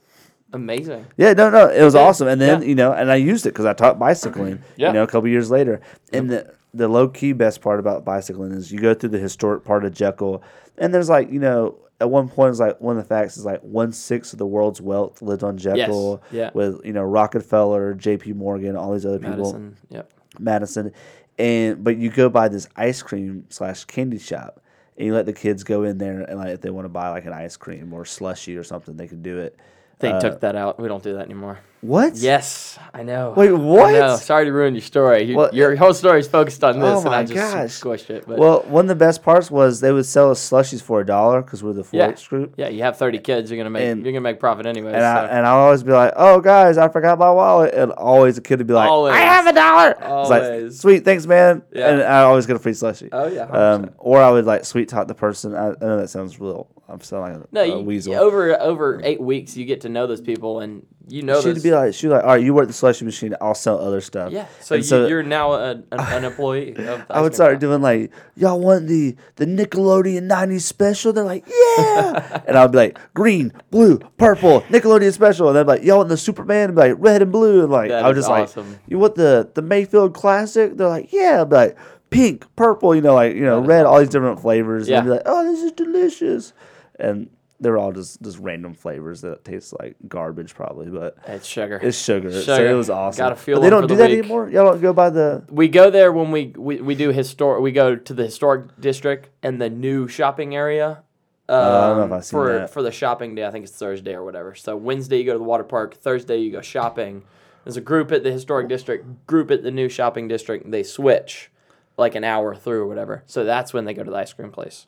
amazing? 0.54 1.06
Yeah, 1.18 1.34
no, 1.34 1.50
no, 1.50 1.68
it 1.70 1.84
was 1.84 1.94
Yeah, 1.94 2.02
awesome. 2.02 2.28
And 2.28 2.40
then 2.40 2.62
yeah. 2.62 2.68
you 2.68 2.76
know, 2.76 2.92
and 2.94 3.12
I 3.12 3.16
used 3.16 3.46
it 3.46 3.50
because 3.50 3.66
I 3.66 3.74
taught 3.74 4.00
bicycling. 4.00 4.60
Yeah. 4.78 4.88
You 4.88 4.94
know, 4.94 5.04
a 5.04 5.08
couple 5.08 5.30
years 5.30 5.50
later, 5.52 5.82
and 6.14 6.30
the 6.30 6.54
the 6.74 6.88
low 6.88 7.08
key 7.08 7.32
best 7.34 7.62
part 7.62 7.80
about 7.80 8.04
bicycling 8.06 8.52
is 8.52 8.72
you 8.72 8.80
go 8.80 8.94
through 8.94 9.10
the 9.10 9.20
historic 9.20 9.64
part 9.64 9.86
of 9.86 9.94
Jekyll, 9.94 10.44
and 10.78 10.94
there's 10.94 11.10
like 11.10 11.32
you 11.32 11.40
know. 11.40 11.80
At 12.02 12.10
one 12.10 12.28
point, 12.28 12.50
it's 12.50 12.60
like 12.60 12.82
one 12.82 12.98
of 12.98 13.04
the 13.04 13.08
facts 13.08 13.38
is 13.38 13.46
like 13.46 13.62
one 13.62 13.94
sixth 13.94 14.34
of 14.34 14.40
the 14.40 14.46
world's 14.46 14.82
wealth 14.82 15.22
lived 15.22 15.44
on 15.44 15.58
Jekyll. 15.58 16.22
yeah. 16.30 16.50
With 16.54 16.82
you 16.84 16.92
know 16.92 17.04
Rockefeller, 17.04 17.94
J.P. 17.94 18.34
Morgan, 18.34 18.76
all 18.76 18.92
these 18.92 19.06
other 19.06 19.18
people. 19.18 19.38
Madison. 19.54 19.78
Yep. 19.90 20.12
Madison, 20.40 20.92
and 21.38 21.84
but 21.84 21.98
you 21.98 22.10
go 22.10 22.30
by 22.30 22.48
this 22.48 22.68
ice 22.76 23.02
cream 23.02 23.46
slash 23.50 23.86
candy 23.86 24.20
shop, 24.20 24.62
and 24.98 25.06
you 25.08 25.14
let 25.14 25.26
the 25.26 25.34
kids 25.34 25.64
go 25.64 25.84
in 25.84 25.98
there 25.98 26.22
and 26.22 26.38
like 26.38 26.50
if 26.50 26.62
they 26.62 26.70
want 26.70 26.86
to 26.86 26.90
buy 26.90 27.10
like 27.10 27.26
an 27.26 27.34
ice 27.34 27.58
cream 27.58 27.94
or 27.94 28.06
slushy 28.06 28.56
or 28.58 28.64
something, 28.64 28.96
they 28.98 29.08
can 29.08 29.22
do 29.22 29.40
it. 29.40 29.58
They 30.00 30.12
Uh, 30.12 30.20
took 30.20 30.40
that 30.42 30.56
out. 30.56 30.80
We 30.80 30.88
don't 30.88 31.04
do 31.04 31.14
that 31.14 31.26
anymore. 31.26 31.60
What? 31.86 32.16
Yes, 32.16 32.80
I 32.94 33.04
know. 33.04 33.34
Wait, 33.38 33.52
what? 33.52 33.94
I 33.94 34.00
know. 34.00 34.16
Sorry 34.18 34.46
to 34.46 34.52
ruin 34.52 34.74
your 34.74 34.82
story. 34.82 35.24
You, 35.24 35.38
Well, 35.38 35.50
your 35.54 35.76
whole 35.76 35.94
story 35.94 36.20
is 36.20 36.28
focused 36.28 36.64
on 36.64 36.80
this, 36.80 37.04
Oh 37.04 37.06
and 37.06 37.14
I 37.16 37.24
just 37.24 37.34
gosh. 37.34 37.70
squished 38.02 38.10
it. 38.10 38.26
But 38.28 38.40
Well, 38.40 38.64
one 38.68 38.86
of 38.86 38.90
the 38.90 38.96
best 38.96 39.22
parts 39.22 39.52
was 39.52 39.82
they 39.82 39.92
would 39.92 40.06
sell 40.06 40.32
us 40.32 40.40
slushies 40.50 40.82
for 40.82 41.02
a 41.02 41.06
dollar 41.06 41.42
because 41.42 41.62
we're 41.64 41.74
the 41.74 41.84
4 41.84 41.98
yeah, 42.00 42.16
group. 42.28 42.54
yeah, 42.58 42.70
you 42.70 42.82
have 42.84 42.98
thirty 42.98 43.20
kids. 43.20 43.52
You're 43.52 43.58
gonna 43.58 43.70
make 43.70 43.84
And- 43.84 44.04
you're 44.04 44.14
gonna 44.14 44.22
make 44.22 44.40
profit 44.40 44.66
anyway. 44.66 44.94
And 44.94 45.04
I 45.06 45.28
so. 45.28 45.32
and 45.34 45.46
I'll 45.46 45.60
always 45.60 45.84
be 45.84 45.92
like, 45.92 46.14
"Oh, 46.16 46.40
guys, 46.42 46.78
I 46.78 46.88
forgot 46.88 47.20
my 47.20 47.30
wallet," 47.30 47.74
and 47.74 47.92
always 47.92 48.38
a 48.38 48.42
kid 48.42 48.58
would 48.60 48.68
be 48.68 48.74
like, 48.74 48.90
Always. 48.90 49.14
"I 49.14 49.20
have 49.20 49.46
a 49.48 49.54
dollar." 49.54 49.90
It's 49.92 50.30
like, 50.30 50.44
Always. 50.44 50.80
"Sweet, 50.80 51.06
thanks, 51.06 51.28
man." 51.28 51.62
Yeah. 51.72 51.90
And 51.90 52.02
I 52.04 52.24
always 52.24 52.46
get 52.46 52.56
a 52.56 52.60
free 52.60 52.72
slushie. 52.74 53.10
Oh, 53.12 53.28
yeah, 53.28 53.44
Um, 53.44 53.92
or 53.98 54.22
I 54.22 54.32
would 54.32 54.46
like 54.46 54.66
sweet 54.66 54.90
talk 54.90 55.08
the 55.08 55.14
person. 55.16 55.54
I, 55.56 55.70
I 55.70 55.74
know 55.82 55.98
that 55.98 56.10
sounds 56.10 56.40
real. 56.40 56.68
I'm 56.88 57.02
sounding 57.02 57.40
like 57.40 57.44
a, 57.44 57.48
no, 57.52 57.62
a 57.62 57.68
you, 57.80 57.80
weasel. 57.80 58.14
over 58.16 58.60
over 58.62 59.02
eight 59.04 59.20
weeks, 59.20 59.58
you 59.58 59.66
get 59.66 59.82
to 59.82 59.90
know 59.90 60.06
those 60.08 60.22
people, 60.22 60.60
and 60.60 60.86
you 61.08 61.22
know 61.22 61.42
She'd 61.42 61.62
be 61.64 61.72
like, 61.72 61.94
she'd 61.94 62.08
be 62.08 62.14
like, 62.14 62.24
"All 62.24 62.30
right, 62.30 62.44
you 62.44 62.54
work 62.54 62.68
the 62.68 62.74
slushie 62.74 63.04
machine. 63.04 63.36
I'll 63.42 63.54
sell 63.56 63.80
other 63.80 64.02
stuff." 64.02 64.32
yeah, 64.32 64.48
so, 64.62 64.76
And 64.76 64.86
you, 64.90 65.08
you're 65.08 65.24
now 65.24 65.54
a, 65.54 65.72
an, 65.72 65.86
an 65.92 66.24
employee. 66.32 66.76
I 67.10 67.22
would 67.22 67.34
start 67.36 67.60
doing 67.60 67.82
like, 67.82 68.12
y'all 68.36 68.60
want 68.60 68.88
the 68.88 69.16
the 69.36 69.46
Nickelodeon 69.46 70.30
'90s 70.30 70.62
special? 70.62 71.14
They're 71.14 71.24
like, 71.24 71.46
yeah, 71.48 72.42
and 72.48 72.58
I'd 72.58 72.72
be 72.72 72.78
like, 72.78 73.00
green, 73.14 73.54
blue, 73.72 74.00
purple, 74.18 74.62
Nickelodeon 74.70 75.14
special, 75.14 75.48
and 75.50 75.58
they'd 75.58 75.64
be 75.64 75.80
like, 75.80 75.84
y'all 75.84 75.98
want 75.98 76.10
the 76.10 76.18
Superman? 76.18 76.70
I'd 76.70 76.76
be 76.76 76.82
like, 76.82 76.96
red 77.00 77.22
and 77.22 77.32
blue, 77.32 77.64
and 77.64 77.72
like, 77.72 77.90
That 77.90 78.06
I 78.06 78.10
was 78.10 78.18
just 78.18 78.30
awesome. 78.30 78.72
like, 78.72 78.80
you 78.88 78.98
want 79.00 79.16
the 79.16 79.50
the 79.54 79.62
Mayfield 79.62 80.14
Classic? 80.14 80.76
They're 80.76 80.88
like, 80.88 81.12
yeah, 81.14 81.42
I'd 81.42 81.50
be 81.50 81.56
like, 81.56 81.78
pink, 82.10 82.46
purple, 82.56 82.96
you 82.96 83.02
know, 83.02 83.14
like 83.16 83.36
you 83.36 83.42
know, 83.42 83.60
red, 83.60 83.86
all 83.86 84.00
these 84.00 84.10
different 84.10 84.40
flavors, 84.40 84.88
Yeah. 84.88 84.98
and 85.00 85.06
be 85.06 85.12
like, 85.12 85.24
oh, 85.26 85.44
this 85.44 85.62
is 85.64 85.72
delicious, 85.74 86.54
and 87.00 87.30
they're 87.60 87.78
all 87.78 87.92
just 87.92 88.22
just 88.22 88.38
random 88.40 88.74
flavors 88.74 89.22
that 89.22 89.46
taste 89.46 89.74
like 89.80 89.96
garbage, 90.08 90.54
probably, 90.56 90.88
but. 90.88 91.18
It's 91.28 91.48
sugar. 91.48 91.80
It's 91.82 91.98
sugar, 91.98 92.42
so 92.42 92.64
it 92.64 92.74
was 92.74 92.90
awesome. 92.90 93.24
Gotta 93.24 93.36
feel 93.36 93.58
but 93.58 93.62
they 93.62 93.70
don't 93.70 93.88
do 93.88 93.96
the 93.96 93.96
that 93.96 94.10
week. 94.10 94.20
anymore. 94.20 94.50
Y'all 94.50 94.72
don't 94.72 94.82
go 94.82 94.94
by 94.94 95.10
the 95.10 95.46
we 95.50 95.68
go 95.68 95.90
there 95.90 96.12
when 96.12 96.32
we, 96.32 96.48
we, 96.58 96.82
we 96.82 96.96
do 96.96 97.12
historic. 97.12 97.62
We 97.62 97.72
go 97.72 97.96
to 97.96 98.14
the 98.14 98.24
historic 98.24 98.80
district 98.80 99.30
and 99.42 99.62
the 99.62 99.70
new 99.70 100.08
shopping 100.08 100.56
area. 100.56 101.04
Um, 101.48 101.60
I 101.60 101.88
don't 101.88 101.98
know 101.98 102.06
if 102.06 102.12
I've 102.12 102.26
seen 102.26 102.32
for 102.32 102.54
that. 102.54 102.70
for 102.72 102.82
the 102.82 102.92
shopping 102.92 103.36
day. 103.36 103.46
I 103.46 103.52
think 103.52 103.66
it's 103.66 103.78
Thursday 103.78 104.14
or 104.14 104.24
whatever. 104.24 104.56
So 104.56 104.76
Wednesday 104.76 105.20
you 105.20 105.26
go 105.26 105.34
to 105.34 105.38
the 105.38 105.44
water 105.44 105.64
park. 105.64 105.96
Thursday 105.96 106.38
you 106.38 106.52
go 106.52 106.62
shopping. 106.62 107.24
There's 107.64 107.78
a 107.78 107.82
group 107.82 108.12
at 108.12 108.24
the 108.24 108.32
historic 108.32 108.68
district, 108.68 109.28
group 109.28 109.50
at 109.50 109.64
the 109.64 109.72
new 109.72 109.90
shopping 109.90 110.28
district. 110.28 110.70
They 110.70 110.84
switch 110.84 111.52
like 111.98 112.16
an 112.16 112.24
hour 112.24 112.56
through 112.56 112.82
or 112.82 112.88
whatever. 112.88 113.24
So 113.26 113.44
that's 113.44 113.74
when 113.74 113.86
they 113.86 113.94
go 113.94 114.04
to 114.04 114.12
the 114.12 114.18
ice 114.18 114.34
cream 114.34 114.52
place. 114.52 114.88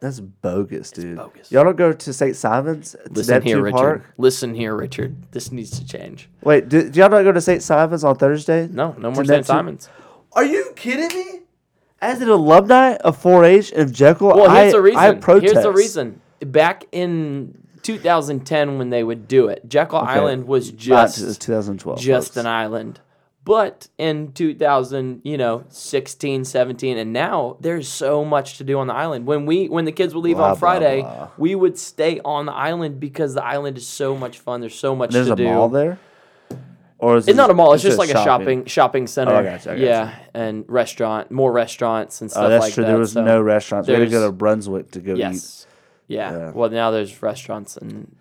That's 0.00 0.18
bogus, 0.20 0.90
dude. 0.90 1.18
bogus. 1.18 1.52
Y'all 1.52 1.64
don't 1.64 1.76
go 1.76 1.92
to 1.92 2.12
St. 2.12 2.34
Simons 2.34 2.92
to 2.92 3.12
Listen 3.12 3.42
here, 3.42 3.56
Neptune 3.58 3.62
Richard. 3.62 3.76
Park. 3.76 4.14
Listen 4.16 4.54
here, 4.54 4.74
Richard. 4.74 5.14
This 5.32 5.52
needs 5.52 5.78
to 5.78 5.86
change. 5.86 6.30
Wait, 6.42 6.68
do, 6.70 6.88
do 6.88 6.98
y'all 7.00 7.10
not 7.10 7.22
go 7.22 7.32
to 7.32 7.40
St. 7.40 7.62
Simons 7.62 8.02
on 8.02 8.16
Thursday? 8.16 8.66
No, 8.72 8.94
no 8.98 9.10
more 9.10 9.24
St. 9.24 9.44
Simons. 9.44 9.88
Are 10.32 10.44
you 10.44 10.72
kidding 10.74 11.16
me? 11.16 11.40
As 12.00 12.22
an 12.22 12.30
alumni 12.30 12.94
of 12.96 13.22
4-H 13.22 13.72
and 13.76 13.92
Jekyll, 13.94 14.28
Well, 14.28 14.50
here's 14.50 14.72
I, 14.72 14.76
the 14.76 14.80
reason. 14.82 14.98
I 15.00 15.12
protest. 15.16 15.52
Here's 15.52 15.64
the 15.64 15.72
reason. 15.72 16.20
Back 16.40 16.84
in 16.92 17.58
2010, 17.82 18.78
when 18.78 18.88
they 18.88 19.04
would 19.04 19.28
do 19.28 19.48
it, 19.48 19.68
Jekyll 19.68 19.98
Island 19.98 20.46
was 20.46 20.70
just 20.70 21.42
2012. 21.42 22.00
just 22.00 22.28
folks. 22.28 22.36
an 22.38 22.46
island. 22.46 23.00
But 23.42 23.88
in 23.96 24.32
2000, 24.32 25.22
you 25.24 25.38
know, 25.38 25.64
16, 25.70 26.44
17, 26.44 26.98
and 26.98 27.12
now 27.12 27.56
there's 27.60 27.88
so 27.88 28.22
much 28.24 28.58
to 28.58 28.64
do 28.64 28.78
on 28.78 28.86
the 28.86 28.94
island. 28.94 29.26
When 29.26 29.46
we 29.46 29.66
when 29.68 29.86
the 29.86 29.92
kids 29.92 30.14
would 30.14 30.20
leave 30.22 30.36
Blah, 30.36 30.46
on 30.46 30.50
blah, 30.52 30.58
Friday, 30.58 31.00
blah. 31.00 31.28
we 31.38 31.54
would 31.54 31.78
stay 31.78 32.20
on 32.24 32.44
the 32.46 32.52
island 32.52 33.00
because 33.00 33.34
the 33.34 33.42
island 33.42 33.78
is 33.78 33.86
so 33.86 34.14
much 34.16 34.38
fun. 34.38 34.60
There's 34.60 34.74
so 34.74 34.94
much 34.94 35.10
to 35.10 35.12
do. 35.12 35.24
There's 35.24 35.26
to 35.28 35.32
a 35.32 35.36
do. 35.36 35.44
mall 35.44 35.68
there? 35.70 35.98
Or 36.98 37.16
is 37.16 37.28
It's 37.28 37.36
not 37.36 37.48
a 37.48 37.54
mall. 37.54 37.72
It's 37.72 37.82
just 37.82 37.96
like 37.98 38.10
a 38.10 38.22
shopping 38.22 38.66
shopping 38.66 39.06
center. 39.06 39.32
Oh, 39.32 39.38
I 39.38 39.42
gotcha, 39.42 39.70
I 39.70 39.74
gotcha. 39.74 39.82
Yeah, 39.86 40.18
and 40.34 40.66
restaurant, 40.68 41.30
more 41.30 41.50
restaurants 41.50 42.20
and 42.20 42.30
stuff 42.30 42.44
Oh, 42.44 42.48
that's 42.50 42.64
like 42.64 42.74
true. 42.74 42.84
that. 42.84 42.90
There 42.90 42.98
was 42.98 43.12
so- 43.12 43.24
no 43.24 43.40
restaurants. 43.40 43.88
We 43.88 43.94
had 43.94 44.00
to 44.00 44.04
go 44.06 44.10
there's- 44.20 44.28
to 44.28 44.32
Brunswick 44.32 44.90
to 44.90 45.00
go 45.00 45.14
eat. 45.14 45.18
Yes. 45.18 45.66
Yeah. 46.08 46.30
Yeah. 46.30 46.50
Well, 46.54 46.68
now 46.68 46.90
there's 46.90 47.22
restaurants 47.22 47.78
and 47.78 48.14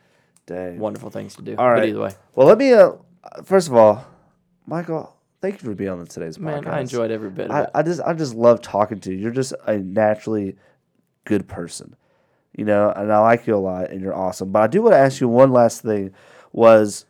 Dang. 0.46 0.80
wonderful 0.80 1.10
things 1.10 1.36
to 1.36 1.42
do. 1.42 1.56
All 1.58 1.70
right. 1.70 1.82
But 1.82 1.90
either 1.90 2.00
way, 2.00 2.12
Well, 2.36 2.48
let 2.48 2.58
me. 2.58 2.72
Uh, 2.72 2.92
first 3.44 3.68
of 3.68 3.76
all, 3.76 4.06
Michael, 4.70 5.16
thank 5.42 5.56
you 5.62 5.70
for 5.70 5.76
being 5.76 5.90
on 5.90 6.06
today's 6.06 6.38
podcast. 6.38 6.42
man. 6.66 6.68
I 6.68 6.82
enjoyed 6.82 7.12
every 7.12 7.30
bit 7.30 7.46
of 7.46 7.52
I, 7.52 7.64
it. 7.64 7.70
I 7.74 7.82
just 7.84 8.02
I 8.02 8.14
just 8.14 8.36
love 8.36 8.62
talking 8.62 9.00
to 9.02 9.12
you. 9.12 9.18
You're 9.18 9.32
just 9.32 9.54
a 9.66 9.78
naturally 9.78 10.56
good 11.26 11.48
person, 11.48 11.96
you 12.56 12.66
know, 12.66 12.92
and 12.96 13.12
I 13.12 13.20
like 13.20 13.48
you 13.48 13.56
a 13.56 13.58
lot, 13.58 13.90
and 13.90 14.00
you're 14.02 14.16
awesome. 14.16 14.52
But 14.52 14.62
I 14.64 14.68
do 14.68 14.82
want 14.84 14.94
to 14.94 15.00
ask 15.00 15.20
you 15.22 15.28
one 15.28 15.52
last 15.52 15.82
thing: 15.82 16.12
was 16.54 17.06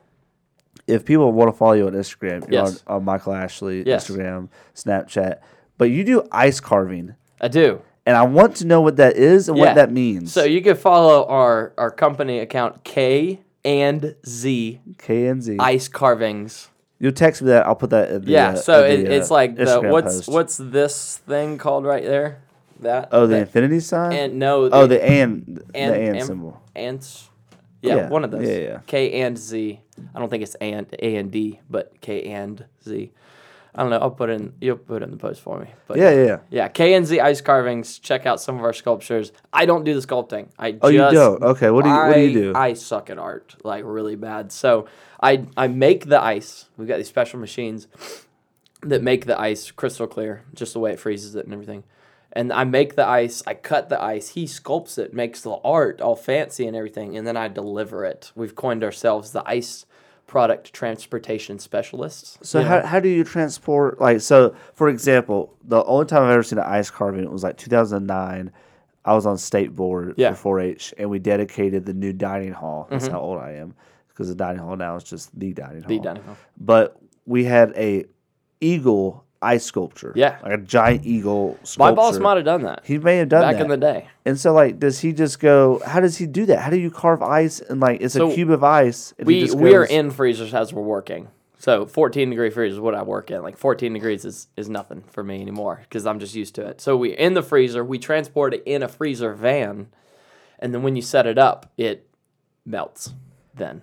if 0.87 1.03
people 1.05 1.31
want 1.31 1.51
to 1.51 1.57
follow 1.57 1.73
you 1.73 1.87
on 1.87 1.93
Instagram, 1.93 2.41
you're 2.49 2.63
Yes. 2.63 2.83
on, 2.87 2.97
on 2.97 3.05
Michael 3.05 3.33
Ashley 3.33 3.83
Yes. 3.85 4.07
Instagram, 4.07 4.49
Snapchat, 4.73 5.39
but 5.77 5.85
you 5.91 6.03
do 6.03 6.23
ice 6.31 6.59
carving, 6.59 7.15
I 7.41 7.47
do. 7.49 7.81
and 8.05 8.15
I 8.15 8.23
want 8.23 8.55
to 8.57 8.65
know 8.65 8.81
what 8.81 8.95
that 8.97 9.17
is 9.17 9.49
and 9.49 9.57
Yeah. 9.57 9.65
what 9.65 9.75
that 9.75 9.91
means. 9.91 10.31
So 10.31 10.45
you 10.45 10.61
can 10.61 10.75
follow 10.77 11.25
our 11.27 11.73
our 11.77 11.91
company 11.91 12.39
account 12.39 12.83
K 12.85 13.41
and 13.65 14.15
Z. 14.25 14.79
K 14.97 15.27
and 15.27 15.43
Z 15.43 15.57
Ice 15.59 15.87
Carvings. 15.89 16.69
You'll 16.99 17.13
text 17.13 17.41
me 17.41 17.47
that. 17.49 17.65
I'll 17.65 17.75
put 17.75 17.91
that. 17.91 18.11
In 18.11 18.21
the, 18.25 18.31
Yeah. 18.31 18.49
uh, 18.49 18.55
So 18.55 18.83
in 18.85 19.01
it, 19.01 19.03
the, 19.07 19.15
it's 19.15 19.31
uh, 19.31 19.33
like 19.33 19.55
the 19.55 19.63
Instagram 19.63 19.91
what's 19.91 20.15
post. 20.17 20.29
what's 20.29 20.57
this 20.57 21.17
thing 21.19 21.57
called 21.57 21.85
right 21.85 22.03
there? 22.03 22.41
That. 22.81 23.09
oh 23.11 23.21
the 23.27 23.35
that- 23.35 23.41
infinity 23.41 23.79
sign. 23.81 24.13
and 24.13 24.39
no. 24.39 24.69
oh 24.71 24.85
the 24.87 25.03
and, 25.03 25.47
and, 25.73 25.93
the 25.93 25.97
and 25.97 26.17
and- 26.17 26.25
symbol. 26.25 26.61
Ants. 26.75 27.29
Yeah, 27.81 27.95
Yeah, 27.95 28.09
one 28.09 28.25
of 28.25 28.31
those. 28.31 28.45
yeah, 28.47 28.57
yeah. 28.57 28.79
K 28.87 29.21
and 29.21 29.37
Z. 29.37 29.79
I 30.13 30.19
don't 30.19 30.29
think 30.29 30.43
it's 30.43 30.55
and 30.55 30.85
A 30.99 31.15
and 31.15 31.31
D, 31.31 31.61
but 31.69 31.93
K 32.01 32.23
and 32.25 32.65
Z. 32.83 33.11
I 33.79 33.83
don't 33.83 33.91
know. 33.91 33.99
I'll 33.99 34.11
put 34.11 34.29
in. 34.29 34.51
You'll 34.59 34.75
put 34.75 35.01
it 35.01 35.05
in 35.05 35.11
the 35.11 35.17
post 35.17 35.39
for 35.39 35.57
me. 35.57 35.67
But 35.87 35.99
Yeah, 35.99 36.11
yeah, 36.11 36.25
yeah. 36.25 36.37
yeah. 36.49 36.67
KNZ 36.67 37.21
Ice 37.23 37.39
Carvings. 37.39 37.97
Check 37.97 38.25
out 38.25 38.41
some 38.41 38.57
of 38.57 38.63
our 38.65 38.73
sculptures. 38.73 39.31
I 39.53 39.65
don't 39.65 39.85
do 39.85 39.93
the 39.93 40.05
sculpting. 40.05 40.49
I 40.59 40.77
Oh, 40.81 40.89
you 40.89 40.97
just, 40.97 41.13
don't? 41.13 41.41
Okay, 41.41 41.69
what 41.69 41.85
do 41.85 41.89
you- 41.89 41.95
what 41.95 42.13
do 42.13 42.19
you 42.19 42.29
I- 42.29 42.33
do? 42.33 42.53
I 42.55 42.73
suck 42.73 43.09
at 43.09 43.17
art 43.17 43.55
like 43.63 43.83
really 43.85 44.15
bad. 44.17 44.51
So 44.51 44.85
I 45.21 45.45
I 45.55 45.67
make 45.69 46.07
the 46.09 46.21
ice. 46.21 46.65
We've 46.75 46.89
got 46.89 46.97
these 46.97 47.07
special 47.07 47.39
machines 47.39 47.87
that 48.83 49.01
make 49.01 49.25
the 49.27 49.39
ice 49.39 49.71
crystal 49.71 50.07
clear, 50.07 50.43
just 50.53 50.73
the 50.73 50.79
way 50.79 50.91
it 50.91 50.99
freezes 50.99 51.35
it 51.35 51.45
and 51.45 51.53
everything. 51.53 51.85
And 52.33 52.51
I 52.51 52.65
make 52.65 52.95
the 52.95 53.07
ice, 53.07 53.41
I 53.47 53.53
cut 53.53 53.87
the 53.87 54.01
ice, 54.01 54.29
he 54.29 54.43
sculpts 54.43 54.97
it, 54.99 55.13
makes 55.13 55.41
the 55.41 55.55
art 55.63 55.99
all 56.01 56.15
fancy 56.17 56.67
and 56.67 56.75
everything, 56.75 57.17
and 57.17 57.25
then 57.25 57.35
I 57.37 57.47
deliver 57.47 58.03
it. 58.05 58.31
We've 58.35 58.55
coined 58.55 58.83
ourselves 58.83 59.31
the 59.31 59.41
ice 59.49 59.85
product 60.29 60.71
transportation 60.71 61.57
specialists. 61.57 62.37
So 62.43 62.61
know? 62.61 62.67
how, 62.67 62.85
how 62.85 62.99
do 62.99 63.09
you 63.09 63.23
transport 63.23 63.99
like 63.99 64.21
so 64.21 64.55
for 64.75 64.87
example, 64.87 65.57
the 65.63 65.83
only 65.85 66.05
time 66.05 66.21
I've 66.21 66.29
ever 66.29 66.43
seen 66.43 66.59
an 66.59 66.65
ice 66.65 66.91
carving 66.91 67.23
it 67.23 67.31
was 67.31 67.43
like 67.43 67.57
2009. 67.57 68.51
I 69.05 69.13
was 69.15 69.25
on 69.25 69.39
state 69.39 69.75
board 69.75 70.13
Yeah. 70.17 70.33
for 70.33 70.59
4-H 70.59 70.93
and 70.99 71.09
we 71.09 71.17
dedicated 71.17 71.87
the 71.87 71.95
new 71.95 72.13
dining 72.13 72.51
hall. 72.51 72.87
That's 72.91 73.07
how 73.07 73.19
old 73.19 73.39
I 73.39 73.53
am 73.53 73.73
because 74.09 74.27
the 74.27 74.35
dining 74.35 74.61
hall 74.61 74.75
now 74.75 74.97
is 74.97 75.03
just 75.03 75.37
the 75.37 75.51
dining 75.51 75.81
hall. 75.81 75.89
Mm-hmm. 75.89 75.97
The 75.97 75.99
dining 75.99 76.23
hall. 76.23 76.37
But 76.59 77.01
we 77.25 77.45
had 77.45 77.73
a 77.75 78.05
eagle 78.61 79.25
ice 79.41 79.63
sculpture. 79.63 80.11
Yeah. 80.15 80.37
Like 80.43 80.51
a 80.53 80.57
giant 80.57 81.05
eagle 81.05 81.57
sculpture. 81.63 81.79
My 81.91 81.95
boss 81.95 82.19
might 82.19 82.35
have 82.37 82.45
done 82.45 82.63
that 82.63 82.81
He 82.85 82.97
may 82.97 83.17
have 83.17 83.29
done 83.29 83.41
that. 83.41 83.51
back 83.51 83.57
that. 83.57 83.63
in 83.63 83.69
the 83.69 83.77
day. 83.77 84.07
And 84.25 84.39
so, 84.39 84.53
like, 84.53 84.79
does 84.79 84.99
he 84.99 85.13
just 85.13 85.39
go? 85.39 85.81
How 85.85 85.99
does 85.99 86.17
he 86.17 86.25
do 86.27 86.45
that? 86.47 86.59
How 86.59 86.69
do 86.69 86.77
you 86.77 86.91
carve 86.91 87.21
ice 87.21 87.59
and 87.61 87.79
like 87.79 88.01
it's 88.01 88.13
So 88.13 88.29
a 88.31 88.33
cube 88.33 88.49
of 88.51 88.63
ice? 88.63 89.13
and 89.17 89.25
We 89.27 89.41
just 89.41 89.55
we 89.57 89.75
are 89.75 89.85
in 89.85 90.11
freezers 90.11 90.53
as 90.53 90.73
we're 90.73 90.81
working. 90.83 91.29
So 91.61 91.85
14 91.85 92.29
degree 92.29 92.49
freezers 92.51 92.75
is 92.75 92.79
what 92.79 92.95
I 92.95 93.01
work 93.03 93.31
in. 93.31 93.41
Like 93.41 93.57
14 93.57 93.91
degrees 93.91 94.23
is, 94.23 94.47
is 94.55 94.69
nothing 94.69 95.03
for 95.11 95.23
me 95.25 95.41
anymore 95.41 95.81
because 95.83 96.05
I'm 96.05 96.17
just 96.19 96.33
used 96.33 96.55
to 96.55 96.65
it. 96.65 96.79
So 96.79 96.95
we 96.95 97.11
in 97.17 97.33
the 97.33 97.43
freezer, 97.43 97.83
we 97.83 97.99
transport 97.99 98.53
it 98.53 98.63
in 98.65 98.81
a 98.81 98.87
freezer 98.87 99.33
van, 99.33 99.87
and 100.59 100.73
then 100.73 100.83
when 100.83 100.95
you 100.95 101.01
set 101.01 101.27
it 101.27 101.37
up, 101.37 101.69
it 101.77 102.07
melts. 102.65 103.13
Then 103.53 103.81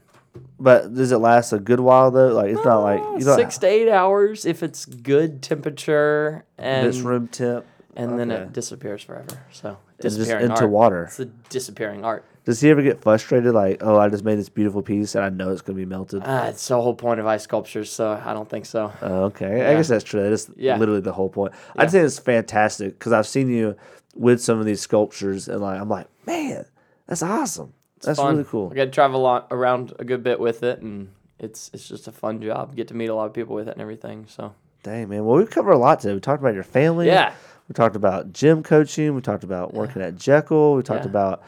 But 0.59 0.95
does 0.95 1.13
it 1.13 1.19
last 1.19 1.53
a 1.53 1.59
good 1.59 1.81
while 1.81 2.11
though? 2.11 2.29
Like 2.29 2.51
it's 2.51 2.65
not 2.65 2.79
like 2.83 3.01
you 3.19 3.25
don't 3.25 3.37
six 3.37 3.59
to 3.59 3.67
eight 3.67 3.91
hours 3.91 4.45
if 4.45 4.63
it's 4.63 4.85
good 4.85 5.43
temperature 5.43 6.45
and 6.59 6.87
it's 6.87 6.99
room 6.99 7.29
temp. 7.29 7.65
and 7.95 8.19
then 8.19 8.31
okay. 8.33 8.43
it 8.43 8.53
disappears 8.53 9.03
forever. 9.03 9.45
So 9.53 9.79
just 10.01 10.19
disappearing 10.19 10.51
into 10.51 10.63
art. 10.63 10.71
water. 10.71 11.05
It's 11.05 11.17
the 11.17 11.27
disappearing 11.27 12.05
art. 12.05 12.25
Does 12.45 12.61
he 12.61 12.71
ever 12.71 12.81
get 12.81 13.03
frustrated? 13.03 13.55
Like, 13.55 13.79
oh, 13.81 13.99
I 13.99 14.09
just 14.09 14.23
made 14.23 14.39
this 14.39 14.49
beautiful 14.49 14.81
piece 14.81 15.17
and 15.17 15.25
I 15.25 15.31
know 15.31 15.51
it's 15.51 15.63
gonna 15.63 15.77
be 15.77 15.85
melted. 15.85 16.23
Ah, 16.25 16.47
it's 16.47 16.69
the 16.69 16.81
whole 16.81 16.95
point 16.95 17.19
of 17.19 17.27
ice 17.27 17.43
sculptures, 17.43 17.91
so 17.91 18.23
I 18.25 18.33
don't 18.35 18.49
think 18.49 18.67
so. 18.67 18.93
Oh, 19.03 19.25
okay, 19.25 19.67
I 19.67 19.75
guess 19.75 19.89
that's 19.89 20.05
true. 20.05 20.29
That's 20.31 20.49
Yeah. 20.57 20.77
literally 20.79 21.01
the 21.01 21.13
whole 21.13 21.29
point. 21.29 21.53
I'd 21.77 21.91
say 21.91 22.01
it's 22.01 22.19
fantastic 22.21 22.99
because 22.99 23.13
I've 23.13 23.27
seen 23.27 23.49
you 23.49 23.75
with 24.15 24.41
some 24.41 24.61
of 24.61 24.65
these 24.65 24.81
sculptures 24.81 25.49
and 25.49 25.61
like 25.61 25.81
I'm 25.81 25.89
like, 25.89 26.07
man, 26.27 26.65
that's 27.09 27.23
awesome. 27.23 27.73
That's 28.03 28.19
fun. 28.19 28.35
really 28.37 28.49
cool. 28.49 28.71
I 28.73 28.77
got 28.77 28.85
to 28.87 28.91
travel 28.91 29.21
a 29.21 29.23
lot 29.23 29.47
around 29.51 29.93
a 29.99 30.05
good 30.05 30.23
bit 30.23 30.39
with 30.41 30.63
it, 30.63 30.81
and 30.81 31.11
it's 31.39 31.71
it's 31.73 31.89
just 31.89 32.09
a 32.09 32.13
fun 32.13 32.41
job. 32.43 32.75
Get 32.77 32.89
to 32.89 32.95
meet 32.95 33.07
a 33.09 33.15
lot 33.15 33.27
of 33.27 33.33
people 33.35 33.55
with 33.55 33.69
it 33.69 33.73
and 33.73 33.81
everything. 33.81 34.27
So 34.29 34.55
Dang 34.83 35.09
man, 35.09 35.25
well 35.25 35.37
we 35.39 35.47
covered 35.47 35.73
a 35.73 35.79
lot 35.79 36.01
today. 36.01 36.15
We 36.15 36.21
talked 36.21 36.41
about 36.43 36.55
your 36.55 36.63
family. 36.63 37.07
Yeah. 37.07 37.33
We 37.69 37.73
talked 37.73 37.97
about 37.97 38.33
gym 38.33 38.63
coaching. 38.63 39.15
We 39.17 39.21
talked 39.21 39.43
about 39.43 39.75
working 39.75 40.01
at 40.01 40.17
Jekyll. 40.17 40.75
We 40.77 40.83
talked 40.83 41.05
Yeah. 41.05 41.11
about 41.11 41.43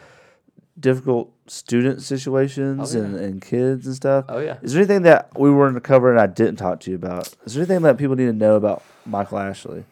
difficult 0.78 1.32
student 1.46 2.02
situations 2.02 2.94
Oh, 2.94 2.98
yeah. 2.98 3.04
and, 3.04 3.16
and 3.16 3.42
kids 3.42 3.86
and 3.86 3.94
stuff. 3.96 4.24
Oh, 4.28 4.38
yeah. 4.38 4.58
Is 4.62 4.72
there 4.72 4.80
anything 4.82 5.02
that 5.02 5.30
we 5.38 5.50
weren't 5.50 5.74
to 5.76 5.80
cover 5.80 6.10
and 6.10 6.20
I 6.20 6.26
didn't 6.26 6.56
talk 6.56 6.80
to 6.80 6.90
you 6.90 6.96
about? 6.96 7.34
Is 7.44 7.54
there 7.54 7.62
anything 7.62 7.82
that 7.82 7.98
people 7.98 8.16
need 8.16 8.26
to 8.26 8.32
know 8.32 8.56
about 8.56 8.82
Michael 9.06 9.38
Ashley? 9.38 9.84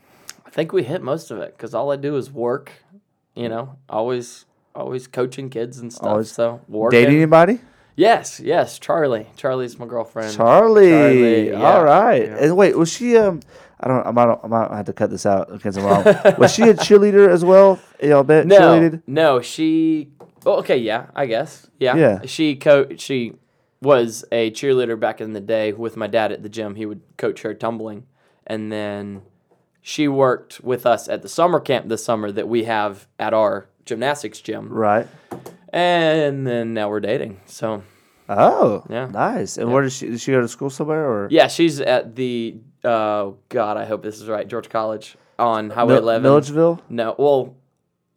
I 0.45 0.51
think 0.51 0.73
we 0.73 0.83
hit 0.85 1.03
most 1.03 1.31
of 1.31 1.39
it 1.39 1.57
because 1.57 1.75
all 1.75 1.91
I 1.91 1.97
do 1.97 2.17
is 2.17 2.31
work. 2.31 2.73
You 3.35 3.49
know, 3.49 3.77
always 3.89 4.47
always 4.77 5.07
coaching 5.07 5.51
kids 5.51 5.79
and 5.79 5.93
stuff. 5.93 6.07
Always 6.09 6.31
so 6.31 6.61
working. 6.69 7.01
Dating 7.01 7.17
anybody? 7.17 7.61
Yes, 7.97 8.41
yes. 8.41 8.79
Charlie. 8.79 9.27
Charlie's 9.37 9.79
my 9.79 9.87
girlfriend. 9.87 10.35
Charlie. 10.37 10.91
Charlie, 10.91 11.49
yeah. 11.51 11.63
All 11.63 11.83
right. 11.83 12.23
Yeah. 12.27 12.37
And 12.37 12.57
wait, 12.57 12.77
was 12.77 12.93
she 12.93 13.17
um 13.17 13.41
I 13.81 13.89
don't 13.89 14.07
I 14.07 14.11
might 14.11 14.39
I 14.45 14.47
might 14.47 14.77
have 14.77 14.87
to 14.87 14.93
cut 14.93 15.11
this 15.11 15.25
out 15.27 15.49
in 15.49 15.59
case 15.59 15.77
I'm 15.77 15.85
wrong. 15.85 16.05
was 16.39 16.53
she 16.55 16.63
a 16.63 16.75
cheerleader 16.75 17.29
as 17.29 17.45
well? 17.45 17.81
Y'all 18.03 18.23
bet 18.23 18.47
No, 18.47 18.59
cheerleaded? 18.61 19.03
no. 19.07 19.41
She. 19.41 20.11
Oh, 20.45 20.59
okay. 20.59 20.77
Yeah, 20.77 21.07
I 21.15 21.27
guess. 21.27 21.69
Yeah. 21.79 21.97
Yeah. 21.97 22.21
She 22.27 22.55
co. 22.57 22.87
She 22.97 23.33
was 23.81 24.25
a 24.31 24.51
cheerleader 24.51 24.99
back 25.01 25.21
in 25.21 25.33
the 25.33 25.41
day 25.41 25.73
with 25.73 25.97
my 25.97 26.07
dad 26.07 26.33
at 26.33 26.43
the 26.43 26.49
gym. 26.49 26.75
He 26.75 26.85
would 26.87 27.01
coach 27.17 27.43
her 27.43 27.55
tumbling, 27.55 28.07
and 28.47 28.71
then 28.71 29.23
she 29.81 30.07
worked 30.09 30.61
with 30.63 30.85
us 30.87 31.09
at 31.09 31.23
the 31.23 31.29
summer 31.29 31.61
camp 31.61 31.89
this 31.89 32.05
summer 32.05 32.31
that 32.33 32.49
we 32.49 32.65
have 32.65 33.07
at 33.19 33.33
our 33.33 33.69
gymnastics 33.87 34.41
gym. 34.41 34.69
Right. 34.69 35.07
And 35.71 36.47
then 36.47 36.75
now 36.75 36.89
we're 36.91 37.01
dating. 37.01 37.41
So 37.47 37.83
Oh, 38.29 38.83
Yeah. 38.91 39.07
nice. 39.07 39.57
And 39.57 39.73
where 39.73 39.83
does 39.85 39.93
she? 39.95 40.09
Did 40.09 40.21
she 40.21 40.33
go 40.33 40.41
to 40.41 40.49
school 40.49 40.69
somewhere 40.69 41.05
or? 41.09 41.29
yeah, 41.31 41.47
she's 41.49 41.81
at 41.81 42.17
the. 42.17 42.57
Uh, 42.85 43.31
God, 43.49 43.77
I 43.77 43.85
hope 43.85 44.03
this 44.03 44.21
is 44.21 44.29
right. 44.29 44.47
Georgia 44.47 44.69
College 44.69 45.17
on 45.39 45.71
Highway 45.71 45.95
Mil- 45.95 46.03
11. 46.03 46.23
Milledgeville. 46.23 46.81
No, 46.89 47.15
well, 47.19 47.55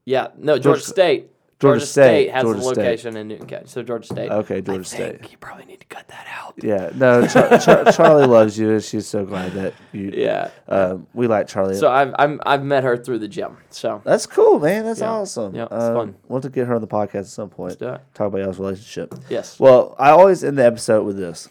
yeah, 0.06 0.28
no, 0.38 0.56
Georgia 0.56 0.64
Georgia- 0.80 0.84
State. 0.86 1.32
Georgia 1.60 1.86
State, 1.86 2.32
has 2.32 2.44
Georgia 2.44 2.60
a 2.60 2.64
State. 2.64 2.78
location 2.78 3.18
in 3.18 3.28
Newton 3.28 3.48
County, 3.48 3.68
so 3.68 3.84
Georgia 3.84 4.06
State. 4.06 4.32
Okay, 4.32 4.58
I 4.58 4.62
Georgia 4.62 4.84
think 4.84 4.86
State. 5.20 5.32
You 5.32 5.38
probably 5.38 5.66
need 5.66 5.82
to 5.82 5.86
cut 5.88 6.08
that 6.08 6.26
out. 6.32 6.54
Yeah, 6.64 6.90
no, 6.96 7.28
Char- 7.28 7.58
Char- 7.60 7.92
Charlie 7.92 8.26
loves 8.28 8.58
you, 8.58 8.80
she's 8.80 9.08
so 9.08 9.26
glad 9.26 9.52
that 9.54 9.74
you. 9.92 10.12
Yeah. 10.16 10.52
um, 10.70 11.08
we 11.14 11.28
like 11.28 11.48
Charlie. 11.48 11.76
So 11.76 11.92
I've 11.92 12.14
I'm, 12.18 12.40
I've 12.46 12.64
met 12.64 12.84
her 12.86 12.96
through 12.98 13.20
the 13.20 13.28
gym. 13.28 13.58
So 13.72 14.02
that's 14.06 14.26
cool, 14.26 14.60
man. 14.60 14.86
That's 14.86 15.02
Yeah. 15.02 15.12
awesome. 15.12 15.54
Yeah, 15.54 15.64
it's 15.66 15.74
Um, 15.74 15.94
fun. 15.96 16.16
Want 16.30 16.44
to 16.44 16.50
get 16.50 16.68
her 16.68 16.76
on 16.76 16.82
the 16.82 16.88
podcast 16.88 17.16
at 17.16 17.26
some 17.28 17.50
point. 17.50 17.78
do 17.78 17.90
it. 17.90 18.02
Talk 18.14 18.28
about 18.28 18.40
y'all's 18.42 18.58
relationship. 18.60 19.14
yes, 19.30 19.60
Well, 19.60 19.96
I 20.00 20.12
always 20.12 20.44
end 20.44 20.58
the 20.58 20.66
episode 20.66 21.04
with 21.04 21.18
this. 21.18 21.50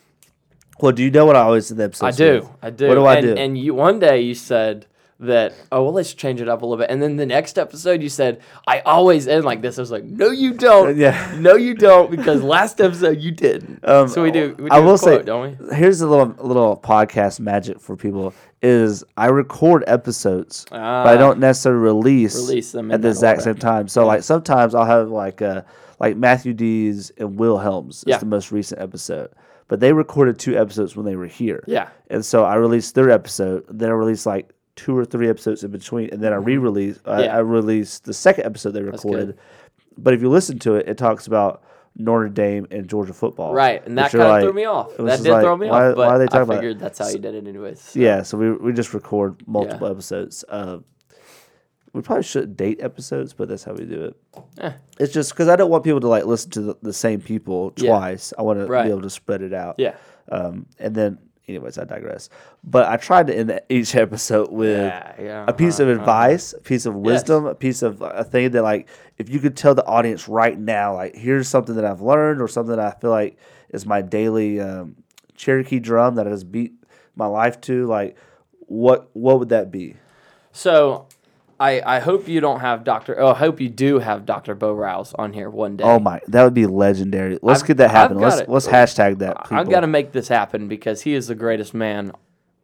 Well, 0.81 0.93
do 0.93 1.03
you 1.03 1.11
know 1.11 1.27
what 1.27 1.37
I 1.37 1.41
always 1.41 1.71
end 1.71 1.81
the 1.81 1.85
episode? 1.85 2.07
I 2.07 2.11
do. 2.13 2.49
I 2.63 2.71
do. 2.71 2.89
What 2.89 2.95
do 2.95 3.05
I 3.05 3.21
do? 3.21 3.35
And 3.35 3.59
you 3.59 3.75
one 3.75 3.99
day 3.99 4.21
you 4.21 4.35
said 4.35 4.87
that 5.21 5.53
oh 5.73 5.83
well 5.83 5.93
let's 5.93 6.14
change 6.14 6.41
it 6.41 6.49
up 6.49 6.62
a 6.62 6.66
little 6.66 6.81
bit, 6.83 6.91
and 6.91 7.03
then 7.03 7.16
the 7.16 7.27
next 7.27 7.59
episode 7.59 8.03
you 8.03 8.09
said 8.09 8.41
I 8.66 8.81
always 8.81 9.27
end 9.27 9.45
like 9.45 9.62
this. 9.62 9.77
I 9.79 9.83
was 9.83 9.91
like 9.91 10.05
no 10.05 10.31
you 10.31 10.55
don't. 10.55 10.97
Yeah. 10.97 11.35
No 11.39 11.55
you 11.57 11.75
don't 11.75 12.11
because 12.11 12.43
last 12.43 12.81
episode 12.81 13.19
you 13.21 13.33
didn't. 13.33 13.87
Um, 13.89 14.07
so 14.09 14.23
we 14.23 14.31
do. 14.31 14.55
We 14.59 14.69
do 14.71 14.77
I 14.77 14.79
will 14.79 14.95
a 14.95 14.99
say, 14.99 15.23
don't 15.23 15.59
we? 15.69 15.75
here's 15.77 16.01
a 16.01 16.07
little 16.09 16.27
little 16.47 16.77
podcast 16.77 17.41
magic 17.41 17.81
for 17.81 17.97
people: 17.97 18.33
is 18.62 19.03
I 19.16 19.27
record 19.27 19.83
episodes, 19.87 20.66
but 20.71 20.79
I 20.81 21.14
Ah. 21.14 21.16
don't 21.16 21.41
necessarily 21.41 21.81
release 21.83 22.37
Release 22.37 22.71
them 22.73 22.91
at 22.93 23.03
the 23.03 23.09
exact 23.09 23.43
same 23.43 23.57
time. 23.57 23.89
So 23.89 24.07
like 24.07 24.23
sometimes 24.23 24.75
I'll 24.75 24.85
have 24.85 25.09
like 25.11 25.43
uh 25.43 25.62
like 25.99 26.16
Matthew 26.16 26.55
D's 26.55 27.11
and 27.19 27.37
Will 27.41 27.59
Helms 27.59 27.99
is 27.99 28.05
Yeah. 28.07 28.19
the 28.19 28.27
most 28.27 28.53
recent 28.53 28.81
episode, 28.81 29.31
but 29.66 29.81
they 29.81 29.93
recorded 29.93 30.39
two 30.39 30.57
episodes 30.57 30.95
when 30.95 31.05
they 31.07 31.16
were 31.16 31.27
here. 31.27 31.64
Yeah. 31.66 31.89
and 32.09 32.25
so 32.25 32.45
I 32.45 32.55
released 32.55 32.95
their 32.95 33.11
episode. 33.11 33.64
Then 33.69 33.89
I 33.91 33.95
released 33.95 34.25
like 34.25 34.51
two 34.79 34.97
or 34.97 35.05
three 35.05 35.29
episodes 35.29 35.62
in 35.64 35.70
between, 35.70 36.09
and 36.12 36.22
then 36.22 36.33
I 36.33 36.37
re-released. 36.37 37.01
I, 37.05 37.11
Mm-hmm. 37.11 37.20
Yeah. 37.24 37.37
I 37.37 37.39
released 37.41 38.05
the 38.05 38.14
second 38.14 38.45
episode 38.47 38.70
they 38.72 38.83
recorded. 38.83 39.37
But 39.99 40.14
if 40.14 40.22
you 40.22 40.29
listen 40.31 40.59
to 40.61 40.76
it, 40.76 40.89
it 40.89 40.97
talks 40.97 41.26
about 41.26 41.62
Notre 41.97 42.29
Dame 42.29 42.66
and 42.70 42.89
Georgia 42.89 43.12
football. 43.12 43.53
Right, 43.53 43.85
and 43.85 43.99
that 43.99 44.12
kind 44.12 44.22
of 44.22 44.29
like- 44.31 44.43
threw 44.45 44.53
me 44.53 44.64
off. 44.64 44.97
That 44.99 45.22
did 45.22 45.33
like, 45.33 45.43
throw 45.43 45.57
me 45.57 45.68
why- 45.68 45.89
off, 45.89 45.97
but 45.97 46.07
why 46.07 46.14
are 46.14 46.18
they 46.18 46.24
I 46.24 46.26
talking 46.29 46.43
about 46.43 46.55
it? 46.55 46.57
figured 46.59 46.79
that's 46.79 46.99
how 47.01 47.09
you 47.09 47.18
did 47.18 47.35
it 47.35 47.47
anyways. 47.49 47.81
so. 47.81 47.99
Yeah, 47.99 48.22
so 48.22 48.39
we 48.39 48.53
we 48.53 48.72
just 48.72 48.95
record 48.95 49.43
multiple 49.47 49.89
Yeah. 49.89 49.93
episodes. 49.93 50.45
Uh, 50.49 50.79
we 51.93 52.03
probably 52.03 52.22
should 52.22 52.57
date 52.57 52.79
episodes, 52.81 53.33
but 53.33 53.49
that's 53.49 53.64
how 53.64 53.72
we 53.72 53.85
do 53.85 54.05
it. 54.05 54.16
Eh. 54.61 54.72
It's 55.01 55.12
just 55.12 55.31
because 55.33 55.49
I 55.49 55.57
don't 55.57 55.70
want 55.70 55.83
people 55.85 56.01
to 56.01 56.09
like 56.09 56.24
listen 56.26 56.51
to 56.53 56.61
the, 56.61 56.74
the 56.83 56.93
same 56.93 57.20
people 57.20 57.72
Yeah. 57.76 57.91
twice. 57.91 58.33
I 58.39 58.43
want 58.43 58.61
to 58.61 58.66
be 58.68 58.91
able 58.91 59.03
to 59.03 59.11
spread 59.11 59.43
it 59.43 59.53
out. 59.55 59.76
Yeah. 59.79 59.95
Um, 60.31 60.66
and 60.79 60.95
then, 60.95 61.18
anyways, 61.49 61.78
I 61.78 61.84
digress. 61.84 62.28
But 62.62 62.86
I 62.88 62.96
tried 62.96 63.26
to 63.28 63.36
end 63.36 63.61
each 63.68 63.94
episode 63.94 64.51
with 64.51 64.76
Yeah, 64.78 65.14
yeah, 65.20 65.44
a 65.49 65.53
piece 65.53 65.78
of 65.80 65.88
uh-huh, 65.88 65.99
advice, 66.01 66.53
a 66.53 66.61
piece 66.61 66.86
of 66.86 66.94
wisdom, 66.94 67.46
a 67.46 67.55
piece 67.55 67.82
of 67.82 68.03
a 68.03 68.24
thing 68.24 68.51
that 68.53 68.62
like 68.62 68.88
if 69.16 69.28
you 69.28 69.38
could 69.40 69.57
tell 69.57 69.74
the 69.74 69.84
audience 69.86 70.28
right 70.28 70.59
now, 70.59 70.94
like 70.94 71.14
here's 71.14 71.49
something 71.49 71.74
that 71.76 71.84
I've 71.84 72.01
learned 72.03 72.40
or 72.40 72.49
something 72.49 72.76
that 72.76 72.84
I 72.96 72.99
feel 73.01 73.11
like 73.11 73.38
is 73.70 73.86
my 73.86 74.03
daily 74.03 74.61
um, 74.61 74.96
Cherokee 75.36 75.78
drum 75.80 76.16
that 76.16 76.26
has 76.26 76.44
beat 76.44 76.72
my 77.14 77.26
life 77.26 77.61
to, 77.62 77.86
like 77.86 78.16
what 78.66 79.09
what 79.14 79.38
would 79.38 79.49
that 79.51 79.70
be? 79.70 79.96
So, 80.53 81.07
I 81.61 81.81
I 81.85 81.99
hope 82.01 82.29
you 82.29 82.41
don't 82.41 82.61
have 82.61 82.85
Doctor. 82.85 83.19
Oh, 83.21 83.29
I 83.29 83.35
hope 83.35 83.61
you 83.61 83.69
do 83.69 83.99
have 83.99 84.25
Doctor 84.27 84.55
Bo 84.55 84.73
Rouse 84.73 85.13
on 85.15 85.33
here 85.33 85.51
one 85.51 85.77
day. 85.77 85.85
Oh 85.85 85.99
my, 85.99 86.21
that 86.29 86.45
would 86.45 86.55
be 86.55 86.67
legendary. 86.67 87.39
Let's 87.43 87.63
I've- 87.63 87.69
get 87.69 87.77
that 87.79 87.87
I've 87.91 87.97
happen. 87.97 88.19
Let's 88.19 88.41
it. 88.41 88.49
let's 88.49 88.67
hashtag 88.69 89.19
that. 89.19 89.37
I've 89.41 89.49
people. 89.49 89.65
got 89.65 89.81
to 89.81 89.87
make 89.89 90.13
this 90.13 90.29
happen 90.29 90.69
because 90.69 91.03
he 91.03 91.15
is 91.15 91.27
the 91.27 91.35
greatest 91.35 91.75
man 91.75 92.13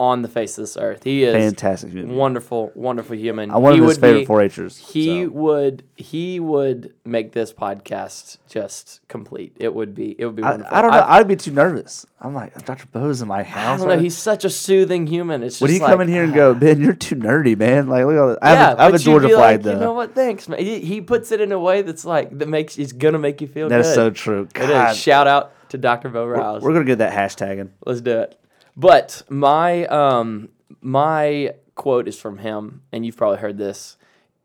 on 0.01 0.23
the 0.23 0.29
face 0.29 0.59
of 0.59 0.63
this 0.63 0.77
earth. 0.77 1.05
He 1.05 1.23
is 1.23 1.33
Fantastic 1.35 1.93
human. 1.93 2.17
wonderful, 2.17 2.73
wonderful 2.75 3.17
human. 3.17 3.51
I'm 3.53 3.63
one 3.63 3.75
he 3.75 3.79
of 3.79 3.87
his 3.87 3.97
would 3.97 4.01
favorite 4.01 4.21
be- 4.23 4.27
4-Hers. 4.57 4.77
He 4.77 5.25
so. 5.25 5.31
would 5.31 5.85
he 5.97 6.41
would 6.41 6.93
make 7.05 7.33
this 7.33 7.53
podcast 7.53 8.39
just 8.49 9.01
complete. 9.09 9.57
It 9.61 9.73
would 9.73 9.95
be 9.95 10.17
it 10.19 10.27
would 10.27 10.35
be 10.37 10.43
I, 10.43 10.51
wonderful. 10.51 10.77
I 10.77 10.83
don't 10.83 10.91
know. 10.91 10.99
I, 10.99 11.19
I'd 11.19 11.29
be 11.29 11.37
too 11.37 11.53
nervous. 11.53 12.07
I'm 12.21 12.35
like 12.35 12.65
Dr. 12.65 12.87
Bose 12.87 13.23
in 13.23 13.29
my 13.29 13.43
house. 13.43 13.81
I 13.81 13.87
don't 13.87 13.97
know. 13.97 14.03
He's 14.03 14.17
such 14.17 14.45
a 14.45 14.51
soothing 14.51 15.07
human. 15.07 15.43
It's 15.43 15.55
just 15.55 15.63
Would 15.63 15.71
he 15.71 15.79
like, 15.79 15.91
come 15.91 16.01
in 16.01 16.09
here 16.09 16.25
and 16.25 16.35
go, 16.35 16.51
ah. 16.51 16.55
Ben, 16.55 16.81
you're 16.81 16.95
too 16.95 17.17
nerdy, 17.17 17.57
man? 17.57 17.87
Like, 17.89 18.05
look 18.07 18.15
at 18.15 18.19
all 18.21 18.29
this. 18.31 18.39
I 18.43 18.49
have, 18.51 18.59
yeah, 18.59 18.73
a, 18.73 18.77
I 18.79 18.85
have 18.87 18.95
a 18.95 18.99
Georgia 18.99 19.29
flag, 19.29 19.39
like, 19.39 19.63
though. 19.63 19.73
You 19.75 19.79
know 19.81 19.93
what? 19.93 20.15
Thanks, 20.15 20.49
man. 20.49 20.59
He, 20.59 20.81
he 20.81 21.01
puts 21.01 21.31
it 21.33 21.41
in 21.41 21.53
a 21.53 21.59
way 21.59 21.83
that's 21.83 22.05
like 22.05 22.37
that 22.39 22.49
makes 22.49 22.75
he's 22.75 22.93
gonna 22.93 23.19
make 23.19 23.41
you 23.41 23.47
feel 23.47 23.69
That 23.69 23.83
good. 23.83 23.89
is 23.89 23.95
so 23.95 24.11
true. 24.11 24.43
It 24.43 24.55
God. 24.55 24.93
is. 24.93 24.97
Shout 24.99 25.27
out 25.27 25.53
to 25.71 25.79
Dr. 25.79 26.09
Bo 26.09 26.27
Rouse. 26.27 26.63
We're 26.63 26.73
going 26.73 26.87
to 26.87 26.91
get 26.93 26.99
that 26.99 27.13
hashtagging. 27.13 27.71
Let's 27.85 28.01
do 28.01 28.21
it. 28.21 28.39
But 28.77 29.23
my 29.29 29.87
um 29.87 30.49
my 30.81 31.55
quote 31.75 32.09
is 32.09 32.21
from 32.21 32.39
him, 32.39 32.83
and 32.93 33.05
you've 33.05 33.17
probably 33.17 33.39
heard 33.39 33.59
this. 33.59 33.97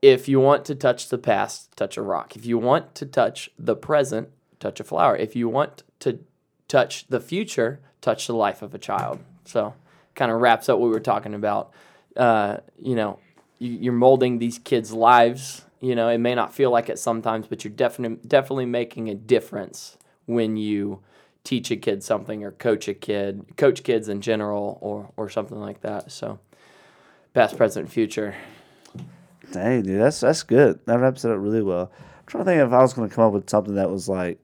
If 0.01 0.30
you 0.30 0.39
want 0.39 0.65
to 0.65 0.75
touch 0.75 1.09
the 1.09 1.17
past, 1.17 1.75
touch 1.75 1.97
a 1.97 2.01
rock. 2.01 2.36
If 2.36 2.45
you 2.45 2.57
want 2.57 2.95
to 2.95 3.05
touch 3.05 3.49
the 3.59 3.75
present, 3.75 4.30
touch 4.59 4.80
a 4.80 4.84
flower. 4.84 5.15
If 5.15 5.36
you 5.36 5.49
want 5.49 5.84
to 5.99 6.19
touch 6.67 7.07
the 7.07 7.19
future, 7.19 7.82
touch 8.01 8.27
the 8.27 8.34
life 8.36 8.61
of 8.61 8.73
a 8.73 8.77
child. 8.77 9.19
So 9.43 9.73
kind 10.15 10.32
of 10.32 10.39
wraps 10.39 10.69
up 10.69 10.80
what 10.80 10.86
we 10.86 10.93
were 10.93 10.99
talking 10.99 11.34
about. 11.34 11.71
Uh, 12.15 12.57
you 12.77 12.95
know, 12.95 13.19
you, 13.57 13.71
you're 13.71 13.93
molding 13.93 14.39
these 14.39 14.57
kids' 14.59 14.93
lives. 14.93 15.63
You 15.82 15.95
know, 15.95 16.07
it 16.09 16.17
may 16.17 16.36
not 16.36 16.53
feel 16.53 16.71
like 16.71 16.89
it 16.89 16.99
sometimes, 16.99 17.47
but 17.47 17.63
you're 17.63 17.73
definitely 17.73 18.19
definitely 18.27 18.67
making 18.67 19.09
a 19.09 19.15
difference 19.15 19.97
when 20.25 20.55
you 20.55 21.01
teach 21.43 21.71
a 21.71 21.75
kid 21.75 22.03
something 22.03 22.43
or 22.43 22.51
coach 22.51 22.87
a 22.87 22.93
kid, 22.93 23.45
coach 23.57 23.83
kids 23.83 24.09
in 24.09 24.21
general, 24.21 24.77
or 24.81 25.11
or 25.17 25.29
something 25.29 25.59
like 25.59 25.81
that. 25.81 26.11
So, 26.11 26.39
past, 27.33 27.57
present, 27.57 27.89
future. 27.91 28.35
Dang, 29.51 29.81
dude, 29.81 29.99
that's 29.99 30.19
that's 30.19 30.43
good. 30.43 30.79
That 30.85 30.99
wraps 30.99 31.25
it 31.25 31.31
up 31.31 31.37
really 31.39 31.63
well. 31.63 31.91
I'm 31.99 32.25
trying 32.27 32.45
to 32.45 32.51
think 32.51 32.61
if 32.61 32.71
I 32.73 32.81
was 32.81 32.93
going 32.93 33.09
to 33.09 33.15
come 33.15 33.25
up 33.25 33.33
with 33.33 33.49
something 33.49 33.75
that 33.75 33.89
was 33.89 34.07
like 34.07 34.39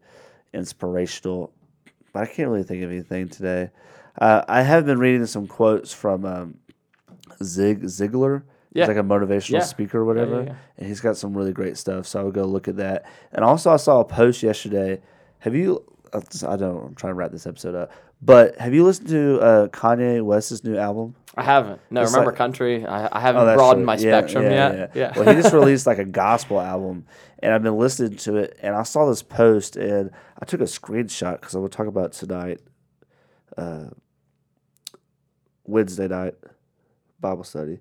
inspirational, 0.53 1.53
but 2.13 2.23
I 2.23 2.25
can't 2.25 2.49
really 2.49 2.63
think 2.63 2.83
of 2.83 2.91
anything 2.91 3.29
today. 3.29 3.69
Uh, 4.19 4.43
I 4.47 4.61
have 4.61 4.85
been 4.85 4.97
reading 4.97 5.25
some 5.25 5.45
quotes 5.45 5.93
from 5.93 6.25
um, 6.25 6.57
Zig 7.43 7.83
Ziglar. 7.83 8.43
Yeah. 8.73 8.83
He's 8.83 8.95
like 8.95 8.97
a 8.97 9.07
motivational 9.07 9.53
Yeah. 9.59 9.59
speaker 9.61 9.99
or 9.99 10.05
whatever, 10.05 10.43
yeah. 10.43 10.55
and 10.77 10.87
he's 10.87 11.01
got 11.01 11.17
some 11.17 11.35
really 11.37 11.53
great 11.53 11.77
stuff. 11.77 12.07
So 12.07 12.19
I 12.19 12.23
would 12.23 12.33
go 12.33 12.45
look 12.45 12.67
at 12.67 12.77
that. 12.77 13.05
And 13.31 13.45
also, 13.45 13.71
I 13.71 13.77
saw 13.77 13.99
a 13.99 14.05
post 14.05 14.41
yesterday. 14.43 15.01
Have 15.39 15.53
you? 15.55 15.85
Uh, 16.15 16.51
I 16.51 16.55
don't. 16.55 16.85
I'm 16.87 16.95
trying 16.95 17.11
to 17.11 17.15
wrap 17.15 17.31
this 17.31 17.45
episode 17.47 17.75
up. 17.75 17.91
But 18.21 18.57
have 18.57 18.73
you 18.73 18.83
listened 18.83 19.09
to 19.09 19.39
uh, 19.39 19.67
Kanye 19.67 20.23
West's 20.23 20.63
new 20.63 20.77
album? 20.77 21.15
I 21.35 21.43
haven't. 21.43 21.81
No, 21.91 22.01
It's 22.01 22.11
remember 22.11 22.31
like- 22.31 22.37
country. 22.37 22.85
I, 22.85 23.09
I 23.17 23.19
haven't 23.19 23.41
Oh, 23.47 23.55
broadened 23.55 23.81
true. 23.81 23.85
my 23.85 23.93
Yeah, 23.97 24.19
spectrum 24.19 24.43
yeah, 24.45 24.73
yet. 24.73 24.91
Yeah. 24.95 25.13
Well, 25.15 25.35
he 25.35 25.41
just 25.41 25.53
released 25.61 25.85
like 25.85 25.97
a 25.99 26.05
gospel 26.05 26.61
album, 26.61 27.05
and 27.39 27.53
I've 27.53 27.61
been 27.63 27.77
listening 27.77 28.15
to 28.19 28.37
it. 28.37 28.57
And 28.61 28.73
I 28.75 28.83
saw 28.83 29.07
this 29.09 29.21
post, 29.21 29.75
and 29.75 30.11
I 30.41 30.45
took 30.45 30.61
a 30.61 30.65
screenshot 30.65 31.39
because 31.41 31.55
I 31.55 31.59
will 31.59 31.67
talk 31.69 31.87
about 31.87 32.13
tonight, 32.13 32.61
uh, 33.57 33.85
Wednesday 35.65 36.07
night 36.07 36.35
Bible 37.19 37.43
study. 37.43 37.79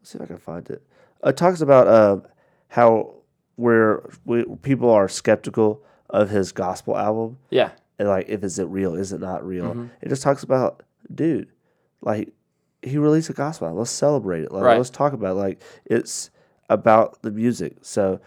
Let's 0.00 0.10
see 0.10 0.16
if 0.18 0.22
I 0.22 0.26
can 0.26 0.38
find 0.38 0.68
it. 0.70 0.82
It 1.24 1.36
talks 1.36 1.60
about 1.60 1.88
uh, 1.88 2.20
how 2.68 3.14
we're 3.56 4.08
we, 4.24 4.44
people 4.62 4.90
are 4.90 5.08
skeptical 5.08 5.82
of 6.10 6.30
his 6.30 6.52
gospel 6.52 6.96
album, 6.96 7.38
yeah. 7.50 7.70
and 7.98 8.08
like 8.08 8.28
if 8.28 8.42
is 8.44 8.58
it 8.58 8.64
real, 8.66 8.94
is 8.94 9.12
it 9.12 9.20
not 9.20 9.46
real? 9.46 9.66
Mm-hmm. 9.70 9.86
It 10.02 10.08
just 10.08 10.22
talks 10.22 10.42
about, 10.42 10.82
dude, 11.14 11.48
like 12.00 12.32
he 12.82 12.96
released 12.98 13.28
a 13.30 13.32
gospel 13.32 13.66
album. 13.66 13.78
Let's 13.80 13.90
celebrate 13.90 14.42
it. 14.44 14.52
Like, 14.52 14.62
Right. 14.62 14.76
Let's 14.78 14.90
talk 14.90 15.12
about 15.12 15.32
it. 15.36 15.40
like 15.40 15.62
it's 15.84 16.30
about 16.70 17.20
the 17.22 17.30
music. 17.30 17.76
So, 17.82 18.20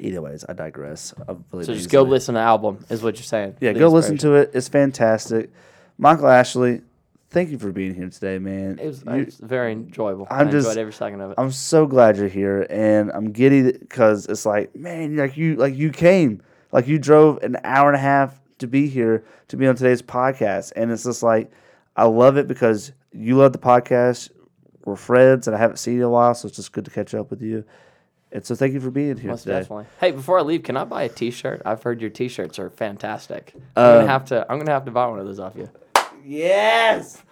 anyways, 0.00 0.44
I 0.48 0.52
digress. 0.52 1.14
I'm 1.28 1.44
really 1.52 1.64
So 1.64 1.74
just 1.74 1.90
go 1.90 2.02
listen 2.02 2.34
to 2.34 2.38
the 2.38 2.44
album, 2.44 2.84
is 2.88 3.02
what 3.02 3.16
you're 3.16 3.24
saying. 3.24 3.56
Yeah, 3.60 3.72
go 3.72 3.88
listen 3.88 4.16
to 4.18 4.34
it. 4.34 4.50
It's 4.54 4.68
fantastic. 4.68 5.50
Michael 5.98 6.28
Ashley, 6.28 6.82
thank 7.30 7.50
you 7.50 7.58
for 7.58 7.72
being 7.72 7.94
here 7.94 8.08
today, 8.08 8.38
man. 8.38 8.78
It 8.78 8.86
was, 8.86 9.02
You- 9.04 9.12
it 9.12 9.26
was 9.26 9.36
very 9.36 9.72
enjoyable. 9.72 10.26
I'm 10.30 10.48
I 10.48 10.50
just- 10.50 10.68
enjoyed 10.68 10.80
every 10.80 10.92
second 10.92 11.20
of 11.20 11.32
it. 11.32 11.34
I'm 11.38 11.50
so 11.52 11.86
glad 11.86 12.16
you're 12.16 12.28
here, 12.28 12.66
and 12.70 13.10
I'm 13.12 13.32
giddy 13.32 13.72
because 13.72 14.26
it's 14.26 14.46
like, 14.46 14.74
man, 14.76 15.16
like 15.16 15.36
you, 15.36 15.56
like 15.56 15.74
you 15.76 15.90
came, 15.90 16.40
like 16.72 16.86
you 16.86 16.98
drove 16.98 17.42
an 17.42 17.56
hour 17.64 17.88
and 17.88 17.96
a 17.96 18.00
half 18.00 18.40
to 18.58 18.66
be 18.66 18.88
here 18.88 19.24
to 19.48 19.56
be 19.56 19.66
on 19.66 19.74
today's 19.76 20.02
podcast, 20.02 20.72
and 20.76 20.90
it's 20.90 21.04
just 21.04 21.22
like, 21.22 21.50
I 21.96 22.04
love 22.04 22.36
it 22.36 22.46
because 22.48 22.92
you 23.12 23.36
love 23.36 23.52
the 23.52 23.58
podcast. 23.58 24.30
We're 24.84 24.96
friends, 24.96 25.46
and 25.46 25.54
I 25.56 25.58
haven't 25.58 25.76
seen 25.78 25.94
you 25.94 26.00
in 26.00 26.06
a 26.06 26.10
while, 26.10 26.34
so 26.34 26.46
it's 26.48 26.56
just 26.56 26.72
good 26.72 26.84
to 26.86 26.90
catch 26.90 27.14
up 27.14 27.30
with 27.30 27.42
you. 27.42 27.64
And 28.32 28.44
so, 28.44 28.54
thank 28.54 28.72
you 28.72 28.80
for 28.80 28.90
being 28.92 29.16
here 29.18 29.30
Most 29.30 29.42
today. 29.42 29.58
definitely. 29.60 29.86
Hey, 30.00 30.12
before 30.12 30.38
I 30.38 30.42
leave, 30.42 30.62
can 30.62 30.76
I 30.76 30.84
buy 30.84 31.02
a 31.02 31.08
T-shirt? 31.08 31.62
I've 31.66 31.82
heard 31.82 32.00
your 32.00 32.10
T-shirts 32.10 32.58
are 32.60 32.70
fantastic. 32.70 33.52
I'm 33.76 33.84
Um, 33.84 33.94
gonna 34.00 34.06
have 34.06 34.24
to. 34.26 34.46
I'm 34.48 34.58
gonna 34.58 34.70
have 34.70 34.84
to 34.84 34.90
buy 34.92 35.06
one 35.06 35.18
of 35.18 35.26
those 35.26 35.40
off 35.40 35.54
you. 35.56 35.68
Yes. 36.24 37.22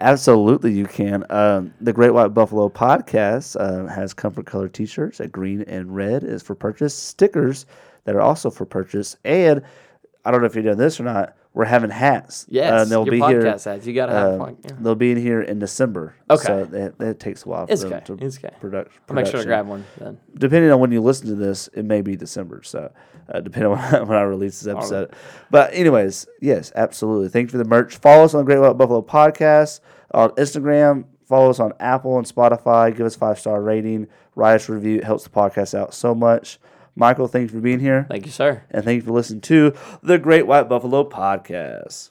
Absolutely, 0.00 0.72
you 0.72 0.84
can. 0.86 1.24
Um, 1.30 1.72
the 1.80 1.92
Great 1.92 2.10
White 2.10 2.34
Buffalo 2.34 2.68
podcast 2.68 3.56
uh, 3.58 3.86
has 3.86 4.12
comfort 4.12 4.46
color 4.46 4.68
T-shirts. 4.68 5.20
A 5.20 5.28
green 5.28 5.62
and 5.62 5.94
red 5.94 6.24
is 6.24 6.42
for 6.42 6.54
purchase. 6.54 6.94
Stickers 6.94 7.64
that 8.04 8.14
are 8.14 8.20
also 8.20 8.50
for 8.50 8.64
purchase. 8.66 9.16
And 9.24 9.62
I 10.24 10.30
don't 10.30 10.40
know 10.40 10.46
if 10.46 10.56
you've 10.56 10.64
done 10.64 10.78
this 10.78 11.00
or 11.00 11.04
not. 11.04 11.34
We're 11.54 11.64
having 11.64 11.90
hats. 11.90 12.46
Yes, 12.48 12.70
uh, 12.70 12.84
they'll 12.84 13.04
your 13.04 13.12
be 13.12 13.18
podcast 13.18 13.64
here. 13.64 13.72
ads. 13.74 13.86
You 13.86 13.92
gotta 13.94 14.12
have 14.12 14.38
one. 14.38 14.58
Yeah. 14.64 14.70
They'll 14.78 14.94
be 14.94 15.10
in 15.10 15.16
here 15.16 15.40
in 15.40 15.58
December. 15.58 16.14
Okay. 16.30 16.44
so 16.46 16.64
that, 16.66 16.98
that 16.98 17.18
takes 17.18 17.44
a 17.44 17.48
while. 17.48 17.66
For 17.66 17.72
It's 17.72 17.82
them 17.82 17.94
okay. 17.94 18.04
to 18.04 18.24
It's 18.24 18.38
okay. 18.38 18.54
Product, 18.60 18.92
I'll 19.08 19.16
make 19.16 19.26
sure 19.26 19.40
to 19.40 19.46
grab 19.46 19.66
one 19.66 19.84
then. 19.98 20.18
Depending 20.36 20.70
on 20.70 20.78
when 20.78 20.92
you 20.92 21.00
listen 21.00 21.26
to 21.28 21.34
this, 21.34 21.68
it 21.74 21.84
may 21.84 22.00
be 22.00 22.14
December. 22.14 22.62
So, 22.62 22.92
uh, 23.32 23.40
depending 23.40 23.72
on 23.72 24.06
when 24.06 24.16
I 24.16 24.22
release 24.22 24.60
this 24.60 24.72
episode. 24.72 25.12
But, 25.50 25.72
anyways, 25.74 26.28
yes, 26.40 26.70
absolutely. 26.76 27.28
Thank 27.28 27.48
you 27.48 27.52
for 27.52 27.58
the 27.58 27.64
merch. 27.68 27.96
Follow 27.96 28.24
us 28.24 28.34
on 28.34 28.40
the 28.40 28.44
Great 28.44 28.60
White 28.60 28.76
Buffalo 28.78 29.02
Podcast 29.02 29.80
on 30.12 30.30
Instagram. 30.32 31.06
Follow 31.26 31.50
us 31.50 31.58
on 31.58 31.72
Apple 31.80 32.18
and 32.18 32.26
Spotify. 32.26 32.94
Give 32.96 33.04
us 33.06 33.16
five 33.16 33.38
star 33.40 33.60
rating. 33.60 34.06
Write 34.36 34.56
us 34.56 34.68
a 34.68 34.72
review. 34.74 34.98
It 34.98 35.04
helps 35.04 35.24
the 35.24 35.30
podcast 35.30 35.76
out 35.76 35.92
so 35.92 36.14
much. 36.14 36.60
Michael, 36.98 37.28
thanks 37.28 37.52
for 37.52 37.60
being 37.60 37.78
here. 37.78 38.06
Thank 38.10 38.26
you, 38.26 38.32
sir. 38.32 38.64
And 38.70 38.84
thank 38.84 38.96
you 38.96 39.02
for 39.02 39.12
listening 39.12 39.40
to 39.42 39.72
the 40.02 40.18
Great 40.18 40.48
White 40.48 40.68
Buffalo 40.68 41.08
Podcast. 41.08 42.10